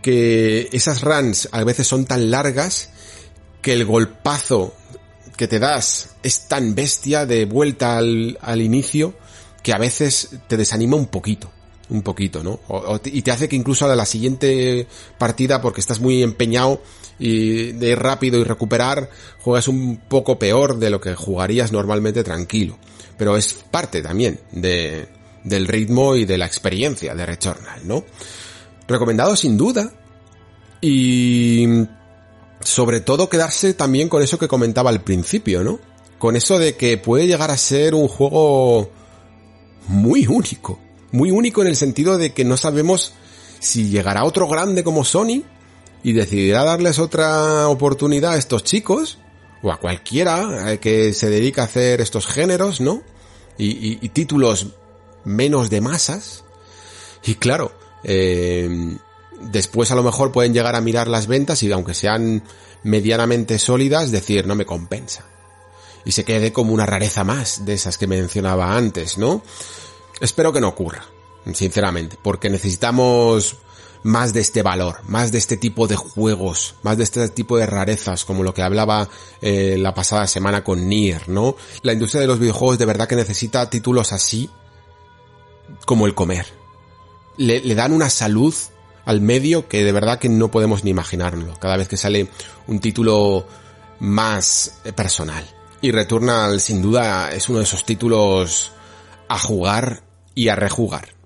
que 0.02 0.70
esas 0.72 1.02
runs 1.02 1.50
a 1.52 1.64
veces 1.64 1.88
son 1.88 2.06
tan 2.06 2.32
largas 2.32 2.90
que 3.62 3.74
el 3.74 3.86
golpazo 3.86 4.74
que 5.36 5.48
te 5.48 5.60
das 5.60 6.10
es 6.24 6.48
tan 6.48 6.76
bestia 6.76 7.26
de 7.26 7.46
vuelta 7.46 7.98
al, 7.98 8.38
al 8.42 8.62
inicio 8.62 9.14
que 9.64 9.74
a 9.74 9.78
veces 9.78 10.30
te 10.48 10.58
desanima 10.58 10.96
un 10.96 11.08
poquito. 11.08 11.52
Un 11.90 12.02
poquito, 12.02 12.44
¿no? 12.44 12.60
y 13.06 13.22
te 13.22 13.32
hace 13.32 13.48
que 13.48 13.56
incluso 13.56 13.90
a 13.90 13.96
la 13.96 14.06
siguiente 14.06 14.88
partida, 15.18 15.62
porque 15.62 15.80
estás 15.80 16.02
muy 16.02 16.22
empeñado 16.22 16.82
y 17.20 17.72
de 17.74 17.92
ir 17.92 18.00
rápido 18.00 18.40
y 18.40 18.44
recuperar, 18.44 19.10
juegas 19.40 19.68
un 19.68 19.98
poco 20.08 20.38
peor 20.38 20.78
de 20.78 20.90
lo 20.90 21.02
que 21.02 21.16
jugarías 21.16 21.72
normalmente 21.72 22.24
tranquilo. 22.24 22.78
Pero 23.18 23.36
es 23.36 23.54
parte 23.72 24.02
también 24.02 24.40
de, 24.52 25.08
del 25.44 25.68
ritmo 25.68 26.16
y 26.16 26.26
de 26.26 26.38
la 26.38 26.46
experiencia 26.46 27.16
de 27.16 27.26
Returnal, 27.26 27.88
¿no? 27.88 28.04
Recomendado 28.88 29.36
sin 29.36 29.58
duda. 29.58 29.92
Y 30.80 31.66
sobre 32.60 33.00
todo 33.00 33.30
quedarse 33.30 33.74
también 33.74 34.10
con 34.10 34.22
eso 34.22 34.38
que 34.38 34.48
comentaba 34.48 34.90
al 34.90 35.02
principio, 35.02 35.64
¿no? 35.64 35.80
Con 36.20 36.36
eso 36.36 36.60
de 36.60 36.76
que 36.76 36.98
puede 36.98 37.28
llegar 37.28 37.50
a 37.50 37.58
ser 37.58 37.96
un 37.96 38.08
juego 38.08 38.92
muy 39.88 40.28
único. 40.28 40.80
Muy 41.12 41.32
único 41.32 41.62
en 41.62 41.70
el 41.70 41.76
sentido 41.76 42.18
de 42.18 42.34
que 42.34 42.46
no 42.46 42.58
sabemos 42.58 43.14
si 43.60 43.90
llegará 43.90 44.24
otro 44.24 44.48
grande 44.48 44.84
como 44.84 45.04
Sony 45.04 45.44
y 46.04 46.14
decidirá 46.14 46.64
darles 46.64 47.00
otra 47.00 47.68
oportunidad 47.68 48.34
a 48.34 48.38
estos 48.38 48.64
chicos 48.64 49.18
o 49.62 49.72
a 49.72 49.80
cualquiera 49.80 50.72
eh, 50.72 50.80
que 50.80 51.14
se 51.14 51.30
dedica 51.30 51.64
a 51.64 51.66
hacer 51.66 52.02
estos 52.02 52.28
géneros, 52.28 52.82
¿no? 52.82 53.02
Y, 53.58 54.06
y 54.06 54.10
títulos 54.10 54.68
menos 55.24 55.70
de 55.70 55.82
masas. 55.82 56.44
Y 57.26 57.36
claro, 57.36 57.72
eh, 58.04 58.98
Después 59.40 59.92
a 59.92 59.96
lo 59.96 60.04
mejor 60.04 60.32
pueden 60.32 60.54
llegar 60.54 60.76
a 60.76 60.82
mirar 60.82 61.08
las 61.08 61.28
ventas 61.28 61.62
y 61.62 61.72
aunque 61.72 61.94
sean 61.94 62.44
medianamente 62.84 63.60
sólidas, 63.60 64.12
decir 64.12 64.48
no 64.48 64.56
me 64.56 64.66
compensa. 64.66 65.26
Y 66.06 66.14
se 66.14 66.24
quede 66.24 66.52
como 66.52 66.74
una 66.74 66.86
rareza 66.86 67.24
más 67.24 67.66
de 67.66 67.74
esas 67.74 67.98
que 67.98 68.08
mencionaba 68.08 68.76
antes, 68.76 69.18
¿no? 69.18 69.44
Espero 70.22 70.52
que 70.54 70.62
no 70.62 70.70
ocurra, 70.70 71.06
sinceramente, 71.54 72.18
porque 72.22 72.50
necesitamos 72.50 73.58
más 74.04 74.34
de 74.34 74.42
este 74.42 74.64
valor, 74.64 74.98
más 75.08 75.32
de 75.32 75.38
este 75.38 75.58
tipo 75.58 75.88
de 75.88 75.96
juegos, 75.96 76.76
más 76.84 76.98
de 76.98 77.04
este 77.04 77.28
tipo 77.30 77.58
de 77.58 77.66
rarezas, 77.66 78.26
como 78.26 78.44
lo 78.44 78.54
que 78.54 78.62
hablaba 78.62 79.10
eh, 79.42 79.76
la 79.78 79.94
pasada 79.94 80.28
semana 80.28 80.64
con 80.64 80.88
Nier, 80.88 81.28
¿no? 81.30 81.56
La 81.82 81.94
industria 81.94 82.22
de 82.22 82.28
los 82.28 82.40
videojuegos 82.40 82.78
de 82.78 82.86
verdad 82.86 83.08
que 83.08 83.16
necesita 83.16 83.70
títulos 83.70 84.14
así 84.14 84.50
como 85.86 86.06
el 86.06 86.14
comer. 86.14 86.46
Le, 87.38 87.76
dan 87.76 87.94
una 87.94 88.10
salud 88.10 88.54
al 89.06 89.22
medio 89.22 89.68
que 89.68 89.84
de 89.84 89.92
verdad 89.92 90.20
que 90.20 90.30
no 90.30 90.50
podemos 90.50 90.84
ni 90.84 90.92
imaginarlo. 90.92 91.54
Cada 91.60 91.78
vez 91.78 91.88
que 91.88 91.98
sale 91.98 92.30
un 92.68 92.80
título 92.80 93.46
más 94.00 94.80
personal. 94.96 95.46
Y 95.82 95.92
Returnal 95.92 96.60
sin 96.60 96.82
duda 96.82 97.32
es 97.32 97.48
uno 97.50 97.60
de 97.60 97.66
esos 97.66 97.86
títulos 97.86 98.72
a 99.28 99.38
jugar 99.38 100.04
y 100.34 100.50
a 100.50 100.56
rejugar. 100.56 101.17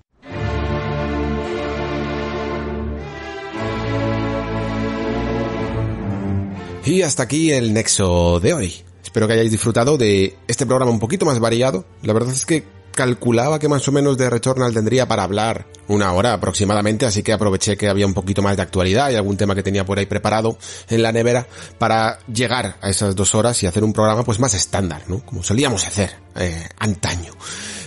Y 6.84 7.02
hasta 7.02 7.22
aquí 7.22 7.52
el 7.52 7.72
nexo 7.72 8.40
de 8.40 8.54
hoy. 8.54 8.74
Espero 9.04 9.28
que 9.28 9.34
hayáis 9.34 9.52
disfrutado 9.52 9.96
de 9.96 10.36
este 10.48 10.66
programa 10.66 10.90
un 10.90 10.98
poquito 10.98 11.24
más 11.24 11.38
variado. 11.38 11.84
La 12.02 12.12
verdad 12.12 12.32
es 12.32 12.44
que 12.44 12.64
calculaba 12.92 13.60
que 13.60 13.68
más 13.68 13.86
o 13.86 13.92
menos 13.92 14.18
de 14.18 14.28
Returnal 14.28 14.74
tendría 14.74 15.06
para 15.06 15.22
hablar 15.22 15.66
una 15.86 16.12
hora 16.12 16.32
aproximadamente, 16.32 17.06
así 17.06 17.22
que 17.22 17.32
aproveché 17.32 17.76
que 17.76 17.88
había 17.88 18.06
un 18.06 18.14
poquito 18.14 18.42
más 18.42 18.56
de 18.56 18.62
actualidad 18.62 19.10
y 19.10 19.14
algún 19.14 19.36
tema 19.36 19.54
que 19.54 19.62
tenía 19.62 19.86
por 19.86 19.98
ahí 19.98 20.06
preparado 20.06 20.58
en 20.88 21.02
la 21.02 21.12
nevera 21.12 21.46
para 21.78 22.18
llegar 22.26 22.76
a 22.80 22.90
esas 22.90 23.14
dos 23.14 23.34
horas 23.36 23.62
y 23.62 23.66
hacer 23.66 23.84
un 23.84 23.92
programa 23.92 24.24
pues 24.24 24.40
más 24.40 24.54
estándar, 24.54 25.04
¿no? 25.06 25.24
Como 25.24 25.44
solíamos 25.44 25.86
hacer 25.86 26.10
eh, 26.34 26.68
antaño. 26.78 27.32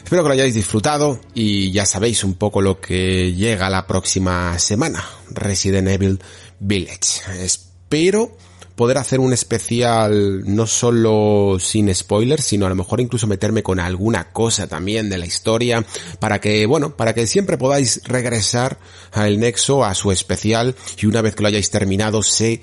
Espero 0.03 0.23
que 0.23 0.29
lo 0.29 0.33
hayáis 0.33 0.55
disfrutado 0.55 1.19
y 1.33 1.71
ya 1.71 1.85
sabéis 1.85 2.23
un 2.23 2.35
poco 2.35 2.61
lo 2.61 2.79
que 2.79 3.33
llega 3.33 3.69
la 3.69 3.87
próxima 3.87 4.57
semana, 4.57 5.03
Resident 5.31 5.89
Evil 5.89 6.19
Village. 6.59 7.43
Espero 7.43 8.37
poder 8.75 8.97
hacer 8.97 9.19
un 9.19 9.33
especial 9.33 10.43
no 10.45 10.67
solo 10.67 11.57
sin 11.59 11.93
spoilers, 11.93 12.43
sino 12.43 12.65
a 12.65 12.69
lo 12.69 12.75
mejor 12.75 12.99
incluso 12.99 13.27
meterme 13.27 13.63
con 13.63 13.79
alguna 13.79 14.31
cosa 14.31 14.67
también 14.67 15.09
de 15.09 15.17
la 15.17 15.25
historia 15.25 15.85
para 16.19 16.39
que, 16.41 16.65
bueno, 16.65 16.95
para 16.95 17.13
que 17.13 17.27
siempre 17.27 17.57
podáis 17.57 18.01
regresar 18.03 18.77
al 19.11 19.39
Nexo, 19.39 19.85
a 19.85 19.95
su 19.95 20.11
especial. 20.11 20.75
Y 20.97 21.05
una 21.05 21.21
vez 21.21 21.35
que 21.35 21.41
lo 21.41 21.47
hayáis 21.47 21.71
terminado 21.71 22.21
sé, 22.21 22.61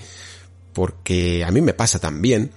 porque 0.73 1.45
a 1.45 1.51
mí 1.51 1.61
me 1.61 1.75
pasa 1.75 1.99
también, 1.99 2.51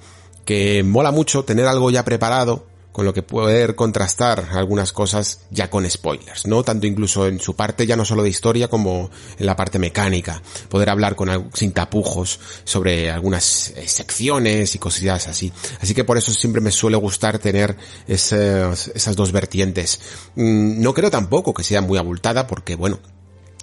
que 0.43 0.83
mola 0.83 1.11
mucho 1.11 1.45
tener 1.45 1.65
algo 1.65 1.89
ya 1.91 2.03
preparado 2.03 2.74
con 2.95 3.03
lo 3.03 3.13
que 3.13 3.23
poder 3.23 3.75
contrastar 3.75 4.51
algunas 4.53 4.93
cosas 4.93 5.41
ya 5.51 5.69
con 5.69 5.89
spoilers, 5.89 6.47
¿no? 6.47 6.63
Tanto 6.63 6.87
incluso 6.87 7.27
en 7.27 7.41
su 7.41 7.53
parte 7.53 7.85
ya 7.85 7.97
no 7.97 8.05
solo 8.05 8.23
de 8.23 8.29
historia 8.29 8.69
como 8.69 9.09
en 9.37 9.45
la 9.45 9.57
parte 9.57 9.79
mecánica, 9.79 10.41
poder 10.69 10.89
hablar 10.89 11.17
con 11.17 11.49
sin 11.53 11.73
tapujos 11.73 12.39
sobre 12.63 13.11
algunas 13.11 13.71
eh, 13.71 13.89
secciones 13.89 14.75
y 14.75 14.79
cosillas 14.79 15.27
así. 15.27 15.51
Así 15.81 15.93
que 15.93 16.05
por 16.05 16.17
eso 16.17 16.31
siempre 16.31 16.61
me 16.61 16.71
suele 16.71 16.95
gustar 16.95 17.37
tener 17.37 17.75
esas, 18.07 18.87
esas 18.87 19.17
dos 19.17 19.33
vertientes. 19.33 19.99
Mm, 20.35 20.81
no 20.81 20.93
creo 20.93 21.11
tampoco 21.11 21.53
que 21.53 21.63
sea 21.63 21.81
muy 21.81 21.97
abultada 21.97 22.47
porque 22.47 22.75
bueno, 22.75 22.99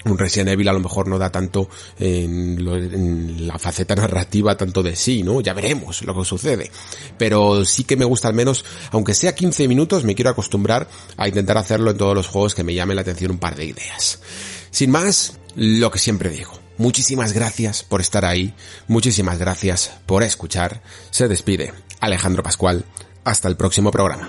un 0.05 0.19
Resident 0.19 0.51
Evil 0.51 0.69
a 0.69 0.73
lo 0.73 0.81
mejor 0.81 1.09
no 1.09 1.19
da 1.19 1.31
tanto 1.31 1.69
en, 1.99 3.47
la 3.47 3.59
faceta 3.59 3.95
narrativa 3.95 4.57
tanto 4.57 4.83
de 4.83 4.97
sí, 4.97 5.23
¿no? 5.23 5.41
Ya 5.41 5.53
veremos 5.53 6.03
lo 6.03 6.17
que 6.17 6.25
sucede. 6.25 6.71
Pero 7.19 7.65
sí 7.65 7.85
que 7.85 7.97
me 7.97 8.05
gusta 8.05 8.29
al 8.29 8.35
menos, 8.35 8.65
aunque 8.91 9.15
sea 9.15 9.35
15 9.35 9.69
minutos, 9.69 10.05
me 10.05 10.15
quiero 10.15 10.31
acostumbrar 10.31 10.89
a 11.17 11.29
intentar 11.29 11.59
hacerlo 11.59 11.91
en 11.91 11.97
todos 11.97 12.15
los 12.15 12.27
juegos 12.27 12.55
que 12.55 12.65
me 12.65 12.75
llamen 12.75 12.97
la 12.97 13.03
atención 13.03 13.31
un 13.31 13.39
par 13.39 13.57
de 13.57 13.67
ideas. 13.67 14.21
Sin 14.71 14.91
más, 14.91 15.39
lo 15.55 15.91
que 15.91 15.99
siempre 15.99 16.31
digo. 16.31 16.53
Muchísimas 16.79 17.33
gracias 17.33 17.85
por 17.85 18.01
estar 18.01 18.25
ahí, 18.25 18.55
muchísimas 18.89 19.39
gracias 19.39 19.93
por 20.07 20.23
escuchar. 20.23 20.83
Se 21.11 21.29
despide 21.29 21.73
Alejandro 22.01 22.43
Pascual. 22.43 22.85
Hasta 23.25 23.47
el 23.47 23.57
próximo 23.57 23.93
programa. 23.93 24.29